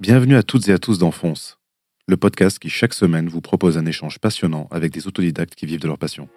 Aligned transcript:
Bienvenue 0.00 0.36
à 0.36 0.44
toutes 0.44 0.68
et 0.68 0.72
à 0.72 0.78
tous 0.78 0.98
dans 0.98 1.10
le 2.06 2.16
podcast 2.16 2.60
qui 2.60 2.70
chaque 2.70 2.94
semaine 2.94 3.28
vous 3.28 3.40
propose 3.40 3.76
un 3.78 3.84
échange 3.84 4.20
passionnant 4.20 4.68
avec 4.70 4.92
des 4.92 5.08
autodidactes 5.08 5.56
qui 5.56 5.66
vivent 5.66 5.80
de 5.80 5.88
leur 5.88 5.98
passion. 5.98 6.28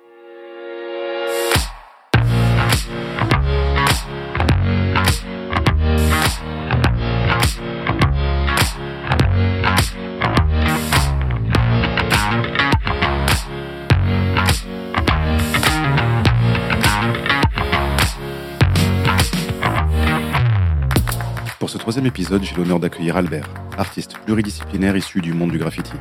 Troisième 21.91 22.07
épisode, 22.07 22.41
j'ai 22.41 22.55
l'honneur 22.55 22.79
d'accueillir 22.79 23.17
Albert, 23.17 23.49
artiste 23.77 24.17
pluridisciplinaire 24.19 24.95
issu 24.95 25.19
du 25.19 25.33
monde 25.33 25.51
du 25.51 25.57
graffiti. 25.57 25.91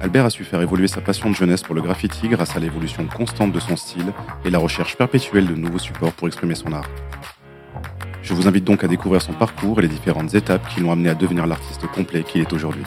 Albert 0.00 0.26
a 0.26 0.30
su 0.30 0.44
faire 0.44 0.62
évoluer 0.62 0.86
sa 0.86 1.00
passion 1.00 1.28
de 1.28 1.34
jeunesse 1.34 1.62
pour 1.62 1.74
le 1.74 1.82
graffiti 1.82 2.28
grâce 2.28 2.54
à 2.54 2.60
l'évolution 2.60 3.04
constante 3.08 3.50
de 3.50 3.58
son 3.58 3.74
style 3.74 4.12
et 4.44 4.50
la 4.50 4.60
recherche 4.60 4.96
perpétuelle 4.96 5.48
de 5.48 5.56
nouveaux 5.56 5.80
supports 5.80 6.12
pour 6.12 6.28
exprimer 6.28 6.54
son 6.54 6.72
art. 6.72 6.88
Je 8.22 8.32
vous 8.32 8.46
invite 8.46 8.62
donc 8.62 8.84
à 8.84 8.86
découvrir 8.86 9.20
son 9.20 9.32
parcours 9.32 9.80
et 9.80 9.82
les 9.82 9.88
différentes 9.88 10.34
étapes 10.36 10.68
qui 10.72 10.78
l'ont 10.78 10.92
amené 10.92 11.08
à 11.08 11.16
devenir 11.16 11.48
l'artiste 11.48 11.88
complet 11.88 12.22
qu'il 12.22 12.40
est 12.40 12.52
aujourd'hui. 12.52 12.84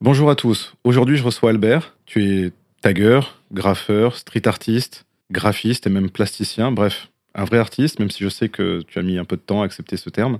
Bonjour 0.00 0.28
à 0.28 0.34
tous. 0.34 0.74
Aujourd'hui, 0.82 1.16
je 1.16 1.22
reçois 1.22 1.50
Albert. 1.50 1.94
Tu 2.04 2.24
es 2.24 2.52
tagueur, 2.80 3.42
graffeur, 3.52 4.16
street 4.16 4.46
artiste, 4.46 5.04
graphiste 5.30 5.86
et 5.86 5.90
même 5.90 6.10
plasticien. 6.10 6.72
Bref, 6.72 7.08
un 7.34 7.44
vrai 7.44 7.58
artiste, 7.58 7.98
même 7.98 8.10
si 8.10 8.24
je 8.24 8.28
sais 8.28 8.48
que 8.48 8.82
tu 8.86 8.98
as 8.98 9.02
mis 9.02 9.18
un 9.18 9.24
peu 9.24 9.36
de 9.36 9.42
temps 9.42 9.62
à 9.62 9.64
accepter 9.64 9.96
ce 9.96 10.10
terme. 10.10 10.38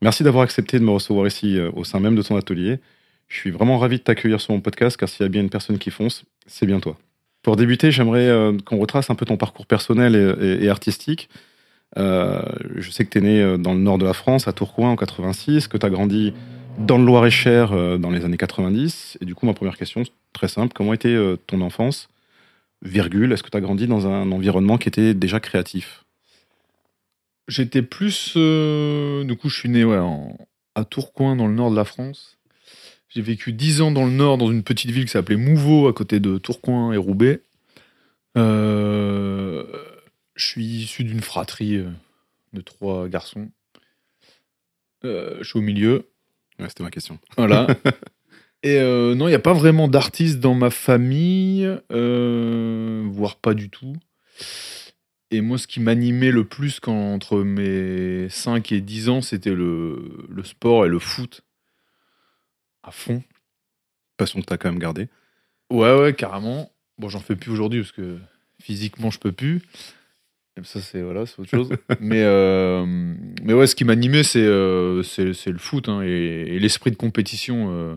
Merci 0.00 0.22
d'avoir 0.22 0.44
accepté 0.44 0.78
de 0.78 0.84
me 0.84 0.90
recevoir 0.90 1.26
ici 1.26 1.58
euh, 1.58 1.70
au 1.74 1.84
sein 1.84 2.00
même 2.00 2.14
de 2.14 2.22
ton 2.22 2.36
atelier. 2.36 2.78
Je 3.28 3.36
suis 3.36 3.50
vraiment 3.50 3.78
ravi 3.78 3.98
de 3.98 4.02
t'accueillir 4.02 4.40
sur 4.40 4.54
mon 4.54 4.60
podcast 4.60 4.96
car 4.96 5.08
s'il 5.08 5.22
y 5.22 5.26
a 5.26 5.28
bien 5.28 5.42
une 5.42 5.50
personne 5.50 5.78
qui 5.78 5.90
fonce, 5.90 6.24
c'est 6.46 6.66
bien 6.66 6.80
toi. 6.80 6.96
Pour 7.42 7.56
débuter, 7.56 7.90
j'aimerais 7.90 8.28
euh, 8.28 8.56
qu'on 8.64 8.78
retrace 8.78 9.10
un 9.10 9.14
peu 9.14 9.26
ton 9.26 9.36
parcours 9.36 9.66
personnel 9.66 10.14
et, 10.40 10.68
artistique. 10.68 11.28
Euh, 11.96 12.42
je 12.76 12.90
sais 12.90 13.04
que 13.04 13.10
tu 13.10 13.18
es 13.18 13.20
né 13.20 13.58
dans 13.58 13.74
le 13.74 13.80
nord 13.80 13.98
de 13.98 14.04
la 14.04 14.12
France, 14.12 14.48
à 14.48 14.52
Tourcoing 14.52 14.90
en 14.90 14.96
86, 14.96 15.68
que 15.68 15.76
tu 15.76 15.86
as 15.86 15.90
grandi 15.90 16.32
dans 16.78 16.98
le 16.98 17.04
Loir-et-Cher 17.04 17.72
euh, 17.72 17.98
dans 17.98 18.10
les 18.10 18.24
années 18.24 18.36
90. 18.36 19.18
Et 19.20 19.24
du 19.24 19.34
coup, 19.34 19.46
ma 19.46 19.54
première 19.54 19.76
question, 19.76 20.02
très 20.32 20.48
simple, 20.48 20.72
comment 20.74 20.92
était 20.92 21.08
euh, 21.08 21.36
ton 21.46 21.60
enfance? 21.60 22.08
Virgule, 22.82 23.32
est-ce 23.32 23.42
que 23.42 23.50
tu 23.50 23.56
as 23.56 23.60
grandi 23.60 23.86
dans 23.86 24.06
un 24.06 24.30
environnement 24.30 24.78
qui 24.78 24.88
était 24.88 25.14
déjà 25.14 25.40
créatif? 25.40 26.04
J'étais 27.48 27.82
plus. 27.82 28.34
euh, 28.36 29.24
du 29.24 29.36
coup, 29.36 29.48
je 29.48 29.58
suis 29.58 29.68
né 29.68 29.82
à 30.74 30.84
Tourcoing, 30.84 31.36
dans 31.36 31.46
le 31.46 31.54
nord 31.54 31.70
de 31.70 31.76
la 31.76 31.84
France. 31.84 32.38
J'ai 33.08 33.22
vécu 33.22 33.52
10 33.52 33.80
ans 33.80 33.90
dans 33.90 34.04
le 34.04 34.12
nord, 34.12 34.38
dans 34.38 34.50
une 34.50 34.62
petite 34.62 34.90
ville 34.90 35.06
qui 35.06 35.10
s'appelait 35.10 35.36
Mouveau, 35.36 35.88
à 35.88 35.92
côté 35.92 36.20
de 36.20 36.38
Tourcoing 36.38 36.92
et 36.92 36.98
Roubaix. 36.98 37.40
Je 38.36 39.64
suis 40.36 40.64
issu 40.64 41.04
d'une 41.04 41.22
fratrie 41.22 41.82
de 42.52 42.60
trois 42.60 43.08
garçons. 43.08 43.48
Je 45.02 45.42
suis 45.42 45.58
au 45.58 45.62
milieu. 45.62 46.07
Ouais, 46.58 46.68
C'était 46.68 46.82
ma 46.82 46.90
question. 46.90 47.18
Voilà. 47.36 47.66
Et 48.62 48.78
euh, 48.78 49.14
non, 49.14 49.28
il 49.28 49.30
n'y 49.30 49.36
a 49.36 49.40
pas 49.40 49.52
vraiment 49.52 49.86
d'artistes 49.86 50.40
dans 50.40 50.54
ma 50.54 50.70
famille, 50.70 51.70
euh, 51.92 53.04
voire 53.06 53.36
pas 53.36 53.54
du 53.54 53.70
tout. 53.70 53.94
Et 55.30 55.40
moi, 55.42 55.58
ce 55.58 55.66
qui 55.66 55.78
m'animait 55.78 56.32
le 56.32 56.44
plus 56.44 56.80
quand, 56.80 57.14
entre 57.14 57.42
mes 57.42 58.28
5 58.30 58.72
et 58.72 58.80
10 58.80 59.08
ans, 59.10 59.20
c'était 59.20 59.54
le, 59.54 60.26
le 60.28 60.42
sport 60.42 60.86
et 60.86 60.88
le 60.88 60.98
foot. 60.98 61.42
À 62.82 62.90
fond. 62.90 63.22
Passion 64.16 64.40
que 64.40 64.46
tu 64.46 64.52
as 64.52 64.58
quand 64.58 64.70
même 64.70 64.80
gardée. 64.80 65.08
Ouais, 65.70 65.94
ouais, 65.96 66.14
carrément. 66.14 66.72
Bon, 66.98 67.08
j'en 67.08 67.20
fais 67.20 67.36
plus 67.36 67.52
aujourd'hui 67.52 67.80
parce 67.80 67.92
que 67.92 68.18
physiquement, 68.60 69.10
je 69.10 69.18
peux 69.18 69.32
plus. 69.32 69.62
Ça, 70.64 70.80
c'est 70.80 71.02
voilà, 71.02 71.26
c'est 71.26 71.38
autre 71.40 71.50
chose. 71.50 71.70
mais, 72.00 72.22
euh, 72.24 72.84
mais 73.42 73.52
ouais, 73.52 73.66
ce 73.66 73.74
qui 73.74 73.84
m'animait, 73.84 74.22
c'est 74.22 74.42
euh, 74.42 75.02
le 75.18 75.58
foot 75.58 75.88
hein, 75.88 76.02
et, 76.02 76.08
et 76.48 76.58
l'esprit 76.58 76.90
de 76.90 76.96
compétition. 76.96 77.70
euh, 77.70 77.96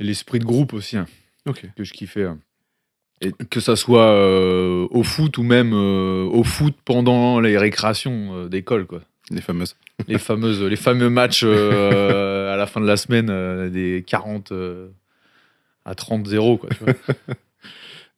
l'esprit 0.00 0.38
de 0.38 0.44
groupe 0.44 0.74
aussi, 0.74 0.96
hein, 0.96 1.06
Ok. 1.48 1.64
que 1.76 1.84
je 1.84 1.92
kiffais. 1.92 2.24
hein. 2.24 2.38
Et 3.20 3.32
que 3.32 3.58
ça 3.58 3.74
soit 3.74 4.12
euh, 4.12 4.86
au 4.90 5.02
foot 5.02 5.38
ou 5.38 5.42
même 5.42 5.72
euh, 5.74 6.22
au 6.24 6.44
foot 6.44 6.76
pendant 6.84 7.40
les 7.40 7.58
récréations 7.58 8.44
euh, 8.44 8.48
d'école, 8.48 8.86
quoi. 8.86 9.00
Les 9.30 9.40
fameuses. 9.40 9.74
Les, 10.06 10.18
fameuses, 10.18 10.62
les 10.62 10.76
fameux 10.76 11.10
matchs 11.10 11.42
à 11.42 12.56
la 12.56 12.66
fin 12.66 12.80
de 12.80 12.86
la 12.86 12.96
semaine, 12.96 13.68
des 13.70 14.04
40 14.06 14.52
euh, 14.52 14.88
à 15.84 15.94
30-0, 15.94 16.58
quoi. 16.58 16.70
tu 16.70 16.84
vois. 16.84 16.94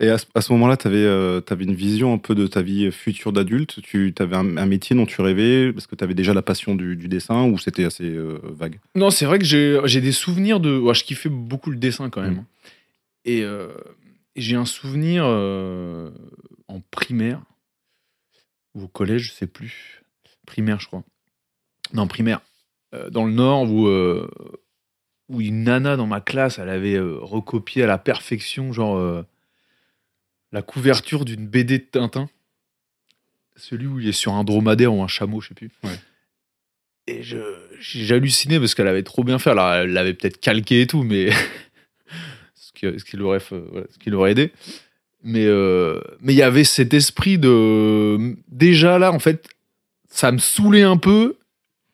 Et 0.00 0.08
à 0.08 0.18
ce, 0.18 0.26
à 0.34 0.40
ce 0.40 0.52
moment-là, 0.52 0.76
tu 0.76 0.88
avais, 0.88 1.64
une 1.64 1.74
vision 1.74 2.14
un 2.14 2.18
peu 2.18 2.34
de 2.34 2.46
ta 2.46 2.62
vie 2.62 2.90
future 2.90 3.32
d'adulte 3.32 3.80
Tu 3.82 4.14
avais 4.18 4.36
un, 4.36 4.56
un 4.56 4.66
métier 4.66 4.96
dont 4.96 5.06
tu 5.06 5.20
rêvais 5.20 5.72
Parce 5.72 5.86
que 5.86 5.94
tu 5.94 6.02
avais 6.02 6.14
déjà 6.14 6.32
la 6.32 6.42
passion 6.42 6.74
du, 6.74 6.96
du 6.96 7.06
dessin 7.06 7.44
ou 7.44 7.58
c'était 7.58 7.84
assez 7.84 8.04
euh, 8.04 8.40
vague? 8.42 8.80
Non, 8.94 9.10
c'est 9.10 9.26
vrai 9.26 9.38
que 9.38 9.44
j'ai 9.44 10.00
des 10.00 10.12
souvenirs 10.12 10.58
de. 10.58 10.78
ouais, 10.78 10.94
je 10.94 11.04
kiffais 11.04 11.28
beaucoup 11.28 11.70
le 11.70 11.76
dessin 11.76 12.08
quand 12.08 12.22
même. 12.22 12.34
Mm. 12.34 12.44
Et, 13.26 13.42
euh, 13.42 13.68
et 14.36 14.40
j'ai 14.40 14.56
un 14.56 14.64
souvenir 14.64 15.24
euh, 15.26 16.10
en 16.68 16.80
primaire 16.90 17.42
ou 18.74 18.84
au 18.84 18.88
collège, 18.88 19.28
je 19.28 19.32
sais 19.32 19.46
plus. 19.46 20.02
Primaire, 20.46 20.80
je 20.80 20.86
crois. 20.86 21.02
Non, 21.92 22.06
primaire. 22.06 22.40
Euh, 22.94 23.10
dans 23.10 23.24
le 23.24 23.32
Nord, 23.32 23.70
où, 23.70 23.86
euh, 23.86 24.28
où 25.28 25.40
une 25.40 25.64
nana 25.64 25.96
dans 25.96 26.06
ma 26.06 26.20
classe, 26.20 26.58
elle 26.58 26.68
avait 26.68 26.94
euh, 26.94 27.18
recopié 27.20 27.82
à 27.82 27.86
la 27.86 27.98
perfection, 27.98 28.72
genre, 28.72 28.96
euh, 28.96 29.22
la 30.52 30.62
couverture 30.62 31.24
d'une 31.24 31.46
BD 31.46 31.78
de 31.78 31.84
Tintin. 31.84 32.28
Celui 33.56 33.86
où 33.86 34.00
il 34.00 34.08
est 34.08 34.12
sur 34.12 34.32
un 34.32 34.44
dromadaire 34.44 34.94
ou 34.94 35.02
un 35.02 35.08
chameau, 35.08 35.40
je 35.40 35.48
sais 35.48 35.54
plus. 35.54 35.70
Ouais. 35.84 35.90
Et 37.06 37.22
j'ai 37.22 38.14
halluciné 38.14 38.58
parce 38.58 38.74
qu'elle 38.74 38.86
avait 38.88 39.02
trop 39.02 39.24
bien 39.24 39.38
fait. 39.38 39.50
Alors, 39.50 39.72
elle 39.72 39.92
l'avait 39.92 40.14
peut-être 40.14 40.40
calqué 40.40 40.82
et 40.82 40.86
tout, 40.86 41.02
mais 41.02 41.30
ce 42.54 42.72
qui, 42.72 42.98
ce 42.98 43.04
qui 43.04 43.16
l'aurait 43.16 43.40
fait- 43.40 43.62
voilà, 43.70 43.86
ce 43.90 43.98
qui 43.98 44.10
l'aurait 44.10 44.32
aidé. 44.32 44.52
Mais 45.22 45.44
euh, 45.44 46.00
mais 46.20 46.32
il 46.32 46.36
y 46.36 46.42
avait 46.42 46.64
cet 46.64 46.94
esprit 46.94 47.36
de 47.36 48.36
déjà 48.48 48.98
là 48.98 49.12
en 49.12 49.18
fait, 49.18 49.46
ça 50.08 50.32
me 50.32 50.38
saoulait 50.38 50.82
un 50.82 50.96
peu 50.96 51.36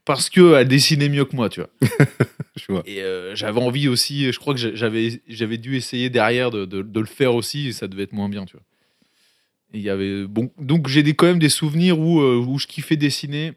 parce 0.06 0.30
que 0.30 0.54
elle 0.54 0.68
dessinait 0.68 1.10
mieux 1.10 1.26
que 1.26 1.36
moi, 1.36 1.50
tu 1.50 1.60
vois. 1.60 1.70
Je 2.56 2.72
vois. 2.72 2.82
Et 2.86 3.02
euh, 3.02 3.34
j'avais 3.34 3.60
envie 3.60 3.86
aussi, 3.88 4.32
je 4.32 4.38
crois 4.38 4.54
que 4.54 4.60
j'a- 4.60 4.74
j'avais 4.74 5.20
j'avais 5.28 5.58
dû 5.58 5.76
essayer 5.76 6.08
derrière 6.08 6.50
de, 6.50 6.64
de- 6.64 6.80
de 6.80 7.00
le 7.00 7.06
faire 7.06 7.34
aussi 7.34 7.68
et 7.68 7.72
ça 7.72 7.86
devait 7.86 8.04
être 8.04 8.14
moins 8.14 8.30
bien, 8.30 8.46
tu 8.46 8.56
vois. 8.56 8.64
Et 9.74 9.80
y 9.80 9.90
avait 9.90 10.26
bon 10.26 10.50
donc 10.58 10.88
j'ai 10.88 11.02
des, 11.02 11.14
quand 11.14 11.26
même 11.26 11.38
des 11.38 11.50
souvenirs 11.50 11.98
où 12.00 12.20
euh, 12.22 12.36
où 12.38 12.58
je 12.58 12.66
kiffais 12.66 12.96
dessiner. 12.96 13.52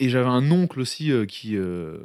Et 0.00 0.08
j'avais 0.08 0.26
un 0.28 0.50
oncle 0.50 0.80
aussi 0.80 1.12
euh, 1.12 1.26
qui 1.26 1.56
euh, 1.56 1.96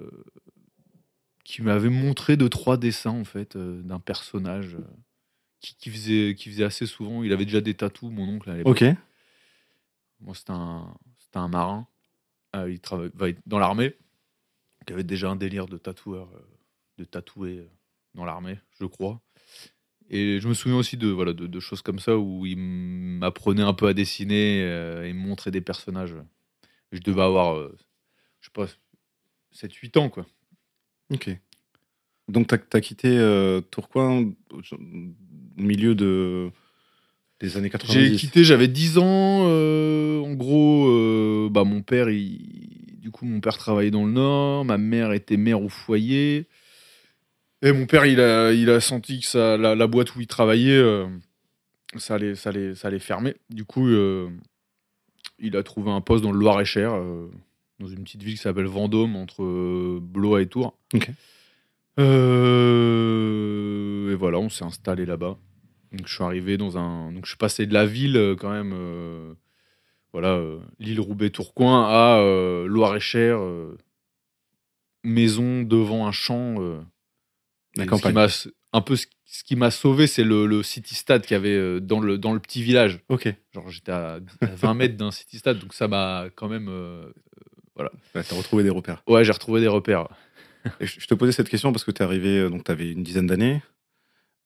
qui 1.44 1.62
m'avait 1.64 1.90
montré 1.90 2.38
deux 2.38 2.50
trois 2.50 2.78
dessins 2.78 3.10
en 3.12 3.26
fait 3.26 3.58
d'un 3.58 4.00
personnage 4.00 4.78
qui, 5.62 5.76
qui 5.76 5.90
faisait 5.90 6.36
qui 6.38 6.50
faisait 6.50 6.64
assez 6.64 6.86
souvent. 6.86 7.24
Il 7.24 7.34
avait 7.34 7.46
déjà 7.46 7.62
des 7.62 7.74
tatous, 7.74 8.12
mon 8.12 8.28
oncle 8.30 8.50
à 8.52 8.58
l'époque. 8.58 8.82
Ok. 8.82 8.96
Moi, 10.22 10.36
c'était 10.36 10.52
un, 10.52 10.94
c'était 11.18 11.40
un 11.40 11.48
marin. 11.48 11.88
Euh, 12.56 12.72
il 12.72 12.80
travaillait 12.80 13.36
dans 13.46 13.60
l'armée. 13.60 13.96
Qui 14.86 14.94
avait 14.94 15.04
déjà 15.04 15.30
un 15.30 15.36
délire 15.36 15.68
de 15.68 15.78
tatoueur, 15.78 16.30
euh, 16.34 16.42
de 16.98 17.04
tatouer 17.04 17.60
euh, 17.60 17.70
dans 18.16 18.26
l'armée, 18.26 18.60
je 18.80 18.86
crois. 18.86 19.22
Et 20.10 20.40
je 20.40 20.48
me 20.48 20.54
souviens 20.54 20.78
aussi 20.78 20.98
de, 20.98 21.08
voilà, 21.08 21.34
de, 21.34 21.60
choses 21.60 21.82
comme 21.82 22.00
ça 22.00 22.18
où 22.18 22.46
il 22.46 22.58
m'apprenait 22.58 23.62
un 23.62 23.74
peu 23.74 23.88
à 23.88 23.94
dessiner 23.94 24.60
et 24.60 25.14
me 25.14 25.20
montrait 25.20 25.52
des 25.52 25.62
personnages. 25.62 26.16
Je 26.92 27.00
devais 27.00 27.22
avoir, 27.22 27.56
je 28.42 28.48
sais 28.48 28.52
pas, 28.52 28.68
7-8 29.54 30.00
ans, 30.00 30.10
quoi. 30.10 30.26
Ok. 31.14 31.30
Donc, 32.28 32.48
tu 32.48 32.56
as, 32.56 32.82
quitté 32.82 33.10
euh, 33.10 33.62
Tourcoing 33.62 34.32
au 34.52 34.62
milieu 35.58 35.96
de, 35.96 36.52
des 37.48 37.58
années 37.58 37.70
90 37.70 37.94
J'ai 37.94 38.16
quitté, 38.16 38.44
j'avais 38.44 38.68
10 38.68 38.98
ans. 38.98 39.46
euh, 39.48 40.20
en 40.22 40.34
gros, 40.34 40.88
euh, 40.90 41.50
bah, 41.52 41.64
mon 41.64 41.82
père, 41.82 42.10
il- 42.10 42.98
du 43.00 43.12
coup, 43.12 43.26
mon 43.26 43.42
père 43.42 43.58
travaillait 43.58 43.92
dans 43.92 44.06
le 44.06 44.12
Nord. 44.12 44.66
Ma 44.66 44.78
mère 44.78 45.12
était 45.12 45.38
mère 45.38 45.62
au 45.62 45.70
foyer. 45.70 46.46
Et 47.64 47.72
mon 47.72 47.86
père, 47.86 48.06
il 48.06 48.20
a, 48.22 48.54
il 48.54 48.70
a 48.70 48.80
senti 48.80 49.20
que 49.20 49.26
ça, 49.26 49.58
la, 49.58 49.76
la 49.76 49.88
boîte 49.88 50.16
où 50.16 50.22
il 50.22 50.28
travaillait, 50.28 50.78
euh, 50.78 51.06
ça, 51.98 52.16
allait, 52.16 52.36
ça, 52.36 52.50
allait, 52.50 52.74
ça 52.76 52.88
allait 52.88 53.00
fermer. 53.00 53.36
Du 53.50 53.66
coup, 53.66 53.88
il 55.40 55.56
a 55.58 55.64
trouvé 55.64 55.92
un 55.92 56.02
poste 56.02 56.24
dans 56.24 56.32
le 56.32 56.40
Loir-et-Cher, 56.40 56.94
dans 57.80 57.88
une 57.88 58.04
petite 58.04 58.24
ville 58.24 58.36
qui 58.36 58.42
s'appelle 58.42 58.66
Vendôme, 58.66 59.16
entre 59.16 60.00
Blois 60.00 60.42
et 60.42 60.48
Tours. 60.48 60.74
Et 61.98 62.02
voilà, 64.16 64.40
on 64.40 64.50
s'est 64.50 64.64
installé 64.66 65.06
là-bas. 65.06 65.38
Donc 65.92 66.08
je 66.08 66.14
suis 66.14 66.24
arrivé 66.24 66.58
dans 66.58 66.78
un. 66.78 67.12
Donc 67.12 67.26
je 67.26 67.30
suis 67.32 67.38
passé 67.38 67.66
de 67.66 67.74
la 67.74 67.86
ville 67.86 68.16
euh, 68.18 68.36
quand 68.36 68.50
même. 68.52 68.72
euh, 68.74 69.34
voilà, 70.14 70.34
euh, 70.34 70.60
l'île 70.80 71.00
Roubaix-Tourcoing 71.00 71.86
à 71.88 72.20
euh, 72.20 72.66
Loire-et-Cher, 72.68 73.38
euh, 73.40 73.78
maison 75.04 75.64
devant 75.64 76.08
un 76.08 76.12
champ. 76.12 76.56
La 77.78 77.86
campagne. 77.86 78.14
un 78.74 78.82
peu 78.82 78.96
ce, 78.98 79.08
ce 79.26 79.44
qui 79.46 79.56
m'a 79.56 79.72
sauvé, 79.72 80.08
c'est 80.08 80.24
le, 80.26 80.46
le 80.46 80.64
City 80.64 80.96
Stade 80.96 81.22
qu'il 81.26 81.36
y 81.36 81.38
avait 81.38 81.80
dans 81.80 82.00
le, 82.02 82.18
dans 82.18 82.34
le 82.34 82.40
petit 82.40 82.62
village. 82.62 83.00
Ok. 83.10 83.34
Genre 83.54 83.70
j'étais 83.70 83.92
à, 83.94 84.20
à 84.42 84.46
20 84.48 84.74
mètres 84.74 84.98
d'un 84.98 85.12
City 85.12 85.38
Stade, 85.38 85.60
donc 85.60 85.74
ça 85.74 85.88
m'a 85.88 86.26
quand 86.36 86.50
même. 86.50 86.68
euh, 86.70 87.10
Ouais, 87.78 88.24
T'as 88.24 88.36
retrouvé 88.36 88.64
des 88.64 88.70
repères. 88.70 89.02
Ouais, 89.08 89.24
j'ai 89.24 89.32
retrouvé 89.32 89.60
des 89.62 89.68
repères. 89.70 90.08
Et 90.82 90.86
je 90.86 91.08
te 91.08 91.14
posais 91.16 91.32
cette 91.32 91.50
question 91.50 91.72
parce 91.72 91.84
que 91.84 91.90
tu 91.92 92.02
es 92.04 92.06
arrivé, 92.06 92.48
donc 92.50 92.64
tu 92.66 92.72
avais 92.72 92.92
une 92.92 93.02
dizaine 93.02 93.26
d'années. 93.26 93.62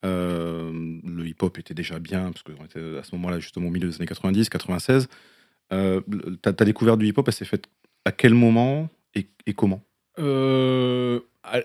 Euh, 0.06 0.72
le 1.04 1.28
hip-hop 1.28 1.58
était 1.58 1.74
déjà 1.74 2.00
bien, 2.00 2.32
parce 2.32 2.44
qu'on 2.44 2.64
était 2.64 2.98
à 2.98 3.04
ce 3.04 3.14
moment-là, 3.16 3.40
justement, 3.40 3.68
au 3.68 3.72
milieu 3.72 3.90
des 3.90 3.96
années 3.96 4.06
90, 4.06 4.50
96. 4.50 5.08
Euh, 5.74 6.02
le- 6.08 6.38
ta, 6.38 6.52
découverte 6.54 7.00
du 7.00 7.08
hip-hop, 7.08 7.28
elle 7.28 7.34
s'est 7.34 7.44
faite 7.46 7.66
à 8.06 8.12
quel 8.12 8.34
moment 8.36 8.88
et, 9.16 9.28
et 9.48 9.54
comment? 9.54 9.84
Euh, 10.20 11.20
à- 11.44 11.62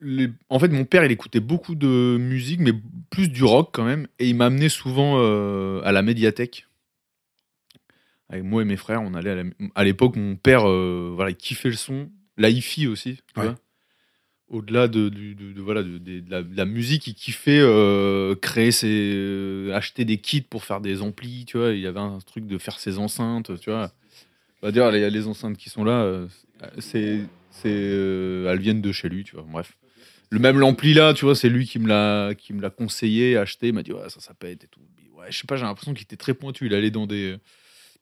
les- 0.00 0.30
En 0.48 0.58
fait, 0.58 0.68
mon 0.68 0.84
père, 0.84 1.04
il 1.04 1.12
écoutait 1.12 1.40
beaucoup 1.40 1.74
de 1.74 2.16
musique, 2.18 2.60
mais 2.60 2.72
plus 3.10 3.28
du 3.28 3.44
rock 3.44 3.70
quand 3.72 3.84
même. 3.84 4.06
Et 4.18 4.28
il 4.28 4.34
m'amenait 4.34 4.68
souvent 4.70 5.16
euh, 5.18 5.80
à 5.84 5.92
la 5.92 6.02
médiathèque. 6.02 6.66
Avec 8.28 8.44
moi 8.44 8.62
et 8.62 8.64
mes 8.64 8.76
frères, 8.76 9.02
on 9.02 9.14
allait 9.14 9.30
à 9.30 9.34
la- 9.36 9.50
à 9.74 9.84
l'époque, 9.84 10.16
mon 10.16 10.36
père, 10.36 10.68
euh, 10.68 11.12
voilà, 11.14 11.30
il 11.30 11.36
kiffait 11.36 11.68
le 11.68 11.74
son, 11.76 12.10
la 12.36 12.48
hi-fi 12.48 12.86
aussi. 12.86 13.20
Ouais. 13.36 13.54
Au-delà 14.50 14.88
de, 14.88 15.08
du- 15.08 15.36
de- 15.36 15.52
de- 15.52 15.60
voilà, 15.62 15.82
la, 16.28 16.42
de 16.42 16.56
la 16.56 16.64
musique, 16.64 17.06
il 17.06 17.14
kiffait 17.14 17.60
euh, 17.60 18.34
créer 18.34 18.72
ses, 18.72 19.12
euh, 19.14 19.72
acheter 19.74 20.04
des 20.04 20.18
kits 20.18 20.40
pour 20.40 20.64
faire 20.64 20.80
des 20.80 21.02
amplis. 21.02 21.44
Tu 21.46 21.56
vois, 21.56 21.70
il 21.70 21.78
y 21.80 21.86
avait 21.86 22.00
un 22.00 22.18
truc 22.18 22.46
de 22.48 22.58
faire 22.58 22.80
ses 22.80 22.98
enceintes. 22.98 23.58
Tu 23.60 23.70
vois, 23.70 23.92
va 24.60 24.72
dire 24.72 24.90
les, 24.90 25.08
les 25.08 25.26
enceintes 25.28 25.56
qui 25.56 25.70
sont 25.70 25.84
là, 25.84 26.02
euh, 26.02 26.26
c'est, 26.78 27.20
c'est, 27.50 27.68
euh, 27.72 28.50
elles 28.50 28.58
viennent 28.58 28.82
de 28.82 28.90
chez 28.90 29.08
lui. 29.08 29.22
Tu 29.22 29.36
vois, 29.36 29.44
bref. 29.48 29.76
Le 30.30 30.40
même 30.40 30.58
l'ampli 30.58 30.94
là, 30.94 31.14
tu 31.14 31.24
vois, 31.24 31.36
c'est 31.36 31.48
lui 31.48 31.64
qui 31.66 31.78
me 31.78 31.86
l'a, 31.86 32.34
qui 32.34 32.52
me 32.52 32.60
l'a 32.60 32.70
conseillé, 32.70 33.36
acheté. 33.36 33.68
Il 33.68 33.74
m'a 33.74 33.84
dit 33.84 33.92
ouais, 33.92 34.08
ça, 34.08 34.20
ça 34.20 34.34
pète 34.34 34.64
et 34.64 34.68
tout. 34.68 34.80
Ouais, 35.14 35.26
je 35.30 35.38
sais 35.38 35.46
pas, 35.46 35.56
j'ai 35.56 35.64
l'impression 35.64 35.94
qu'il 35.94 36.02
était 36.02 36.16
très 36.16 36.34
pointu. 36.34 36.66
Il 36.66 36.74
allait 36.74 36.90
dans 36.90 37.06
des, 37.06 37.36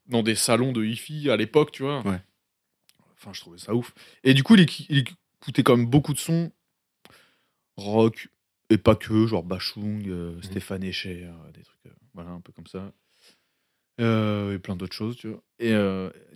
dans 0.06 0.22
des 0.22 0.34
salons 0.34 0.72
de 0.72 0.82
hi-fi 0.82 1.28
à 1.30 1.36
l'époque, 1.36 1.72
tu 1.72 1.82
vois. 1.82 2.00
Ouais. 2.06 2.20
Enfin, 3.18 3.32
je 3.34 3.40
trouvais 3.40 3.58
ça 3.58 3.74
ouf. 3.74 3.92
Et 4.24 4.32
du 4.32 4.42
coup, 4.42 4.56
il 4.56 5.04
écoutait 5.40 5.62
quand 5.62 5.76
même 5.76 5.86
beaucoup 5.86 6.12
de 6.12 6.18
sons 6.18 6.52
rock 7.76 8.28
et 8.70 8.78
pas 8.78 8.96
que, 8.96 9.26
genre 9.26 9.44
Bachung, 9.44 10.04
euh, 10.08 10.40
Stéphane 10.42 10.84
Echer, 10.84 11.24
euh, 11.24 11.52
des 11.52 11.62
trucs, 11.62 11.86
euh, 11.86 11.90
voilà, 12.14 12.30
un 12.30 12.40
peu 12.40 12.52
comme 12.52 12.66
ça. 12.66 12.92
Et 14.00 14.58
plein 14.58 14.76
d'autres 14.76 14.94
choses, 14.94 15.16
tu 15.16 15.28
vois. 15.28 15.42
Et 15.58 15.74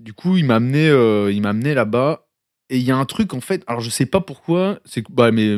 du 0.01 0.15
coup, 0.15 0.37
il 0.37 0.45
m'a 0.45 0.57
amené, 0.57 0.89
il 1.33 1.41
m'a 1.43 1.51
amené 1.51 1.75
là-bas. 1.75 2.27
Et 2.71 2.79
il 2.79 2.83
y 2.83 2.91
a 2.91 2.97
un 2.97 3.05
truc, 3.05 3.35
en 3.35 3.41
fait, 3.41 3.63
alors 3.69 3.81
je 3.83 3.91
sais 3.91 4.07
pas 4.07 4.21
pourquoi, 4.21 4.81
c'est 4.85 5.05
bah, 5.11 5.31
mais 5.31 5.55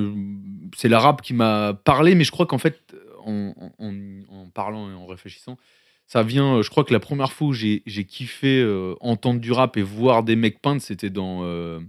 c'est 0.77 0.89
l'arabe 0.89 1.23
qui 1.23 1.33
m'a 1.33 1.73
parlé, 1.73 2.15
mais 2.15 2.25
je 2.25 2.31
crois 2.31 2.45
qu'en 2.45 2.59
fait, 2.59 2.95
en, 3.25 3.55
en- 3.79 4.51
parlant 4.53 4.91
et 4.91 4.95
en 4.95 5.07
réfléchissant, 5.07 5.57
ça 6.07 6.23
vient, 6.23 6.61
je 6.61 6.69
crois 6.69 6.85
que 6.85 6.93
la 6.93 7.01
première 7.01 7.33
fois 7.33 7.49
où 7.49 7.53
j'ai 7.55 7.83
j'ai 7.87 8.05
kiffé 8.05 8.61
euh, 8.61 8.95
entendre 9.01 9.41
du 9.41 9.53
rap 9.53 9.77
et 9.79 9.83
voir 9.83 10.23
des 10.25 10.37
mecs 10.37 10.61
peindre, 10.61 10.83
c'était 10.83 11.09
dans, 11.11 11.41
euh, 11.45 11.81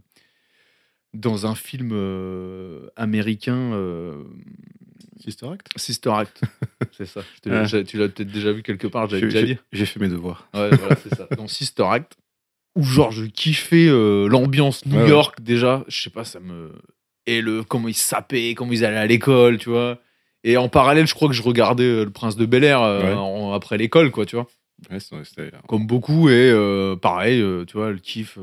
dans 1.15 1.45
un 1.47 1.55
film 1.55 1.89
euh, 1.93 2.87
américain, 2.95 3.73
euh, 3.73 4.23
Sister 5.23 5.47
Act 5.47 5.67
Sister 5.75 6.11
Act. 6.11 6.41
c'est 6.91 7.05
ça. 7.05 7.21
Ah. 7.49 7.65
tu 7.83 7.97
l'as 7.97 8.09
peut-être 8.09 8.31
déjà 8.31 8.51
vu 8.51 8.61
quelque 8.63 8.87
part, 8.87 9.09
j'avais 9.09 9.23
déjà 9.23 9.43
dit. 9.43 9.57
J'ai 9.71 9.85
fait 9.85 9.99
mes 9.99 10.09
devoirs. 10.09 10.47
Ouais, 10.53 10.69
voilà, 10.75 10.95
c'est 10.95 11.15
ça. 11.15 11.27
Dans 11.37 11.47
Sister 11.47 11.83
Act, 11.89 12.17
où 12.75 12.83
genre 12.83 13.11
je 13.11 13.25
kiffais 13.25 13.87
euh, 13.87 14.27
l'ambiance 14.27 14.85
New 14.85 14.97
Ouais, 14.97 15.03
ouais. 15.03 15.09
York 15.09 15.41
déjà, 15.41 15.83
je 15.87 15.99
sais 16.03 16.09
pas, 16.09 16.23
ça 16.25 16.39
me. 16.39 16.71
Et 17.25 17.41
le, 17.41 17.63
comment 17.63 17.87
ils 17.87 17.95
sapaient, 17.95 18.53
comment 18.53 18.71
ils 18.71 18.85
allaient 18.85 18.97
à 18.97 19.07
l'école, 19.07 19.57
tu 19.57 19.69
vois. 19.69 19.99
Et 20.43 20.57
en 20.57 20.69
parallèle, 20.69 21.07
je 21.07 21.15
crois 21.15 21.27
que 21.27 21.33
je 21.33 21.41
regardais 21.41 22.03
Le 22.03 22.11
Prince 22.11 22.35
de 22.35 22.45
Bel 22.45 22.63
Air 22.63 22.81
en- 22.81 23.53
après 23.53 23.77
l'école, 23.79 24.11
quoi, 24.11 24.27
tu 24.27 24.35
vois. 24.35 24.45
Ouais, 24.91 24.99
c'est- 24.99 25.15
c'était- 25.23 25.49
Comme 25.67 25.87
beaucoup, 25.87 26.29
et 26.29 26.53
pareil, 27.01 27.43
tu 27.65 27.77
vois, 27.77 27.89
le 27.91 27.97
kiff 27.97 28.37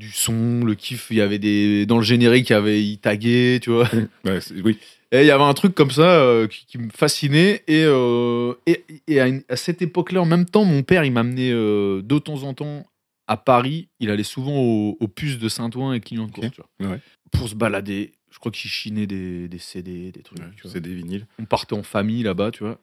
du 0.00 0.10
son, 0.10 0.64
le 0.64 0.74
kiff, 0.74 1.08
il 1.10 1.18
y 1.18 1.20
avait 1.20 1.38
des. 1.38 1.84
Dans 1.86 1.98
le 1.98 2.02
générique, 2.04 2.48
il 2.50 2.52
y 2.54 2.56
avait. 2.56 2.82
Il 2.82 2.98
taguait, 2.98 3.60
tu 3.62 3.70
vois. 3.70 3.88
ouais, 4.24 4.38
oui. 4.64 4.78
Et 5.12 5.20
il 5.20 5.26
y 5.26 5.30
avait 5.30 5.44
un 5.44 5.54
truc 5.54 5.74
comme 5.74 5.90
ça 5.90 6.02
euh, 6.20 6.46
qui, 6.46 6.64
qui 6.66 6.78
me 6.78 6.88
fascinait. 6.90 7.62
Et, 7.68 7.82
euh, 7.84 8.54
et, 8.66 8.84
et 9.08 9.20
à, 9.20 9.28
une- 9.28 9.42
à 9.48 9.56
cette 9.56 9.82
époque-là, 9.82 10.22
en 10.22 10.26
même 10.26 10.46
temps, 10.46 10.64
mon 10.64 10.82
père, 10.82 11.04
il 11.04 11.12
m'amenait 11.12 11.50
euh, 11.52 12.00
de 12.02 12.18
temps 12.18 12.42
en 12.44 12.54
temps 12.54 12.86
à 13.26 13.36
Paris. 13.36 13.88
Il 14.00 14.08
allait 14.10 14.22
souvent 14.22 14.56
au, 14.56 14.96
au 15.00 15.08
puces 15.08 15.38
de 15.38 15.48
Saint-Ouen 15.48 15.92
et 15.92 16.00
Clignancourt, 16.00 16.44
Ok. 16.44 16.52
tu 16.52 16.62
vois, 16.78 16.92
Ouais. 16.92 17.00
pour 17.32 17.48
se 17.48 17.54
balader. 17.54 18.12
Je 18.30 18.38
crois 18.38 18.52
qu'il 18.52 18.70
chinait 18.70 19.06
des, 19.08 19.48
des 19.48 19.58
CD, 19.58 20.12
des 20.12 20.22
trucs. 20.22 20.38
Ouais, 20.38 20.44
tu 20.56 20.68
vois. 20.68 20.80
des 20.80 20.94
vinyles. 20.94 21.26
On 21.40 21.44
partait 21.44 21.74
en 21.74 21.82
famille 21.82 22.22
là-bas, 22.22 22.52
tu 22.52 22.62
vois. 22.62 22.78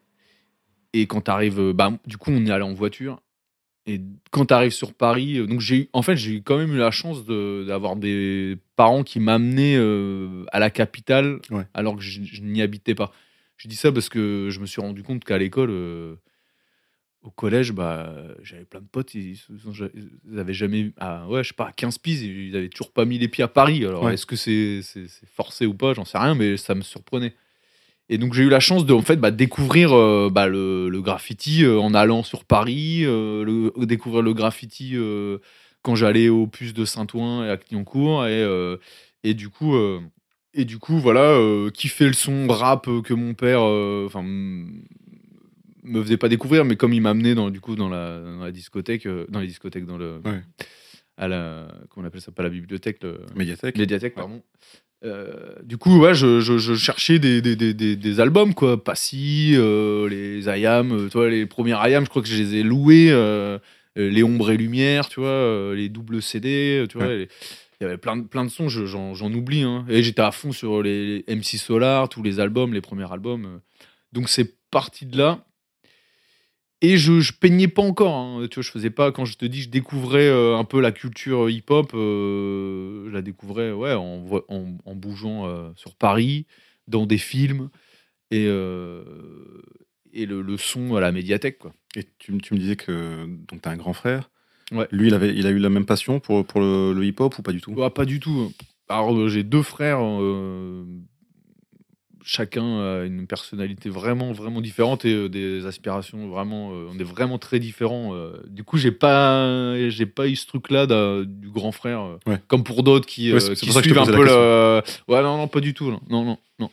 Et 0.92 1.06
quand 1.06 1.22
t'arrives, 1.22 1.72
bah, 1.72 1.92
du 2.06 2.16
coup, 2.18 2.30
on 2.30 2.44
y 2.44 2.50
allait 2.50 2.62
en 2.64 2.74
voiture. 2.74 3.20
Et 3.88 4.00
quand 4.30 4.44
t'arrives 4.44 4.72
sur 4.72 4.92
Paris, 4.92 5.38
euh, 5.38 5.46
donc 5.46 5.60
j'ai, 5.60 5.88
en 5.94 6.02
fait, 6.02 6.14
j'ai 6.14 6.42
quand 6.42 6.58
même 6.58 6.74
eu 6.74 6.78
la 6.78 6.90
chance 6.90 7.24
de- 7.24 7.64
d'avoir 7.66 7.96
des 7.96 8.56
parents 8.76 9.02
qui 9.02 9.18
m'amenaient 9.18 9.76
euh, 9.78 10.44
à 10.52 10.58
la 10.58 10.68
capitale, 10.70 11.40
Ouais. 11.50 11.64
alors 11.72 11.96
que 11.96 12.02
je, 12.02 12.22
je 12.22 12.42
n'y 12.42 12.60
habitais 12.60 12.94
pas. 12.94 13.10
Je 13.56 13.66
dis 13.66 13.76
ça 13.76 13.90
parce 13.90 14.08
que 14.10 14.48
je 14.50 14.60
me 14.60 14.66
suis 14.66 14.80
rendu 14.82 15.02
compte 15.02 15.24
qu'à 15.24 15.38
l'école, 15.38 15.70
euh, 15.70 16.16
au 17.22 17.30
collège, 17.30 17.72
bah, 17.72 18.14
j'avais 18.42 18.64
plein 18.64 18.80
de 18.80 18.86
potes, 18.86 19.14
ils, 19.14 19.36
ils 20.30 20.38
avaient 20.38 20.54
jamais, 20.54 20.92
ah, 20.98 21.26
ouais, 21.28 21.42
je 21.42 21.48
sais 21.48 21.54
pas, 21.54 21.68
à 21.68 21.72
15 21.72 21.98
piges, 21.98 22.22
ils 22.22 22.54
avaient 22.56 22.68
toujours 22.68 22.92
pas 22.92 23.04
mis 23.04 23.18
les 23.18 23.28
pieds 23.28 23.42
à 23.42 23.48
Paris. 23.48 23.84
Alors, 23.84 24.04
Ouais. 24.04 24.14
est-ce 24.14 24.26
que 24.26 24.36
c'est 24.36 24.82
forcé 25.26 25.66
ou 25.66 25.74
pas? 25.74 25.94
J'en 25.94 26.04
sais 26.04 26.18
rien, 26.18 26.34
mais 26.34 26.56
ça 26.56 26.74
me 26.74 26.82
surprenait. 26.82 27.34
Et 28.10 28.16
donc 28.18 28.32
j'ai 28.34 28.42
eu 28.42 28.48
la 28.48 28.60
chance 28.60 28.86
de 28.86 28.92
en 28.94 29.02
fait 29.02 29.16
bah, 29.16 29.30
découvrir 29.30 29.92
euh, 29.92 30.30
bah, 30.32 30.46
le, 30.48 30.88
le 30.88 31.02
graffiti 31.02 31.64
euh, 31.64 31.78
en 31.78 31.92
allant 31.94 32.22
sur 32.22 32.44
Paris, 32.44 33.02
euh, 33.04 33.44
le- 33.44 33.86
découvrir 33.86 34.22
le 34.22 34.32
graffiti 34.32 34.94
quand 35.82 35.94
j'allais 35.94 36.28
au 36.28 36.46
puce 36.46 36.72
de 36.74 36.84
Saint-Ouen 36.84 37.44
et 37.44 37.50
à 37.50 37.56
Clignancourt 37.56 38.26
et, 38.26 38.44
et 39.24 39.34
du 39.34 39.48
coup 39.48 39.74
et 40.54 40.64
du 40.64 40.78
coup 40.78 40.98
voilà 40.98 41.20
euh, 41.20 41.70
kiffer 41.70 42.06
le 42.06 42.14
son 42.14 42.46
rap 42.48 42.88
que 43.04 43.14
mon 43.14 43.34
père 43.34 43.60
enfin 43.62 44.22
me 44.22 46.02
faisait 46.02 46.16
pas 46.16 46.28
découvrir 46.28 46.64
mais 46.64 46.76
comme 46.76 46.92
il 46.92 47.00
m'amenait 47.00 47.34
dans 47.34 47.50
du 47.50 47.60
coup 47.60 47.76
dans 47.76 47.88
la, 47.88 48.20
dans 48.20 48.40
la 48.44 48.50
discothèque 48.52 49.06
dans 49.28 49.40
les 49.40 49.46
discothèques 49.46 49.86
dans 49.86 49.98
le 49.98 50.20
Ouais. 50.24 50.40
à 51.16 51.28
la 51.28 51.68
comment 51.90 52.04
on 52.04 52.08
appelle 52.08 52.20
ça 52.20 52.32
pas 52.32 52.42
la 52.42 52.48
bibliothèque 52.50 53.02
le, 53.02 53.20
Médiathèque. 53.36 53.76
médiathèque 53.78 54.14
pardon 54.14 54.42
Euh, 55.04 55.54
du 55.62 55.76
coup 55.78 55.96
ouais 56.00 56.12
je, 56.12 56.40
je, 56.40 56.58
je 56.58 56.74
cherchais 56.74 57.20
des, 57.20 57.40
des, 57.40 57.54
des, 57.54 57.72
des, 57.72 57.94
des 57.94 58.18
albums 58.20 58.52
quoi 58.52 58.82
Passy 58.82 59.52
euh, 59.54 60.08
les 60.08 60.48
Ayam 60.48 60.90
euh, 60.90 61.04
tu 61.08 61.18
vois 61.18 61.28
les 61.30 61.46
premiers 61.46 61.74
Ayam 61.80 62.02
je 62.04 62.10
crois 62.10 62.20
que 62.20 62.26
je 62.26 62.34
les 62.34 62.56
ai 62.56 62.62
loués 62.64 63.06
euh, 63.12 63.60
les 63.94 64.24
ombres 64.24 64.50
et 64.50 64.56
lumière 64.56 65.08
tu 65.08 65.20
vois 65.20 65.72
les 65.76 65.88
doubles 65.88 66.20
CD 66.20 66.84
tu 66.88 66.98
vois 66.98 67.06
Ouais. 67.06 67.28
il 67.80 67.84
y 67.84 67.86
avait 67.86 67.96
plein 67.96 68.16
de, 68.16 68.22
plein 68.22 68.44
de 68.44 68.50
sons 68.50 68.68
je- 68.68 68.86
j'en 68.86 69.32
oublie 69.32 69.62
hein. 69.62 69.84
et 69.88 70.02
j'étais 70.02 70.20
à 70.22 70.32
fond 70.32 70.50
sur 70.50 70.82
les 70.82 71.24
MC 71.28 71.58
Solar 71.58 72.08
tous 72.08 72.24
les 72.24 72.40
albums 72.40 72.74
les 72.74 72.80
premiers 72.80 73.12
albums 73.12 73.60
donc 74.12 74.28
c'est 74.28 74.52
parti 74.72 75.06
de 75.06 75.16
là 75.16 75.44
et 76.80 76.96
je, 76.96 77.20
je 77.20 77.32
peignais 77.32 77.68
pas 77.68 77.82
encore, 77.82 78.14
hein. 78.14 78.46
tu 78.50 78.56
vois, 78.56 78.62
je 78.62 78.70
faisais 78.70 78.90
pas, 78.90 79.12
quand 79.12 79.24
je 79.24 79.36
te 79.36 79.44
dis, 79.44 79.62
je 79.62 79.68
découvrais 79.68 80.28
euh, 80.28 80.56
un 80.56 80.64
peu 80.64 80.80
la 80.80 80.92
culture 80.92 81.50
hip-hop, 81.50 81.92
euh, 81.94 83.06
je 83.08 83.10
la 83.10 83.22
découvrais 83.22 83.72
ouais, 83.72 83.94
en, 83.94 84.20
vo- 84.20 84.44
en, 84.48 84.76
en 84.84 84.94
bougeant 84.94 85.46
euh, 85.46 85.70
sur 85.76 85.94
Paris, 85.94 86.46
dans 86.86 87.06
des 87.06 87.18
films, 87.18 87.70
et, 88.30 88.44
et 88.44 90.26
le, 90.26 90.42
le 90.42 90.56
son 90.56 90.94
à 90.96 91.00
la 91.00 91.12
médiathèque. 91.12 91.58
Quoi. 91.58 91.72
Et 91.96 92.04
tu, 92.18 92.32
me- 92.32 92.40
tu 92.40 92.54
me 92.54 92.58
disais 92.58 92.76
que 92.76 93.26
donc 93.48 93.66
as 93.66 93.70
un 93.70 93.76
grand 93.76 93.94
frère. 93.94 94.30
Ouais. 94.70 94.86
Lui, 94.90 95.08
il, 95.08 95.14
avait, 95.14 95.34
il 95.34 95.46
a 95.46 95.50
eu 95.50 95.58
la 95.58 95.70
même 95.70 95.86
passion 95.86 96.20
pour, 96.20 96.44
pour 96.44 96.60
le, 96.60 96.92
le 96.92 97.04
hip-hop 97.06 97.38
ou 97.38 97.42
pas 97.42 97.52
du 97.52 97.60
tout? 97.60 97.74
Ah, 97.82 97.88
pas 97.90 98.04
du 98.04 98.20
tout. 98.20 98.52
Alors, 98.88 99.28
j'ai 99.28 99.42
deux 99.42 99.62
frères, 99.62 100.00
chacun 102.30 102.80
a 102.80 103.04
une 103.06 103.26
personnalité 103.26 103.88
vraiment, 103.88 104.32
vraiment 104.32 104.60
différente 104.60 105.06
et 105.06 105.14
euh, 105.14 105.28
des 105.30 105.64
aspirations 105.64 106.28
vraiment, 106.28 106.72
euh, 106.72 106.86
on 106.92 106.98
est 106.98 107.02
vraiment 107.04 107.38
très 107.38 107.58
différents. 107.58 108.14
euh. 108.14 108.32
Du 108.48 108.64
coup, 108.64 108.76
j'ai 108.76 108.92
pas, 108.92 109.88
j'ai 109.88 110.04
pas 110.04 110.28
eu 110.28 110.36
ce 110.36 110.46
truc-là 110.46 110.86
du 111.24 111.48
grand 111.48 111.72
frère, 111.72 112.18
Ouais. 112.26 112.38
comme 112.46 112.64
pour 112.64 112.82
d'autres 112.82 113.06
qui, 113.06 113.32
Ouais, 113.32 113.40
c'est 113.40 113.54
qui 113.54 113.64
pour 113.66 113.74
ça 113.74 113.80
que 113.80 113.88
je 113.88 113.94
te 113.94 113.98
suivent 114.04 114.14
un 114.14 114.16
peu 114.18 114.24
le. 114.24 114.82
Ouais, 115.08 115.22
non, 115.22 115.38
non, 115.38 115.48
pas 115.48 115.60
du 115.60 115.72
tout. 115.72 115.90
Non, 115.90 116.00
non, 116.10 116.24
non. 116.24 116.38
non. 116.58 116.70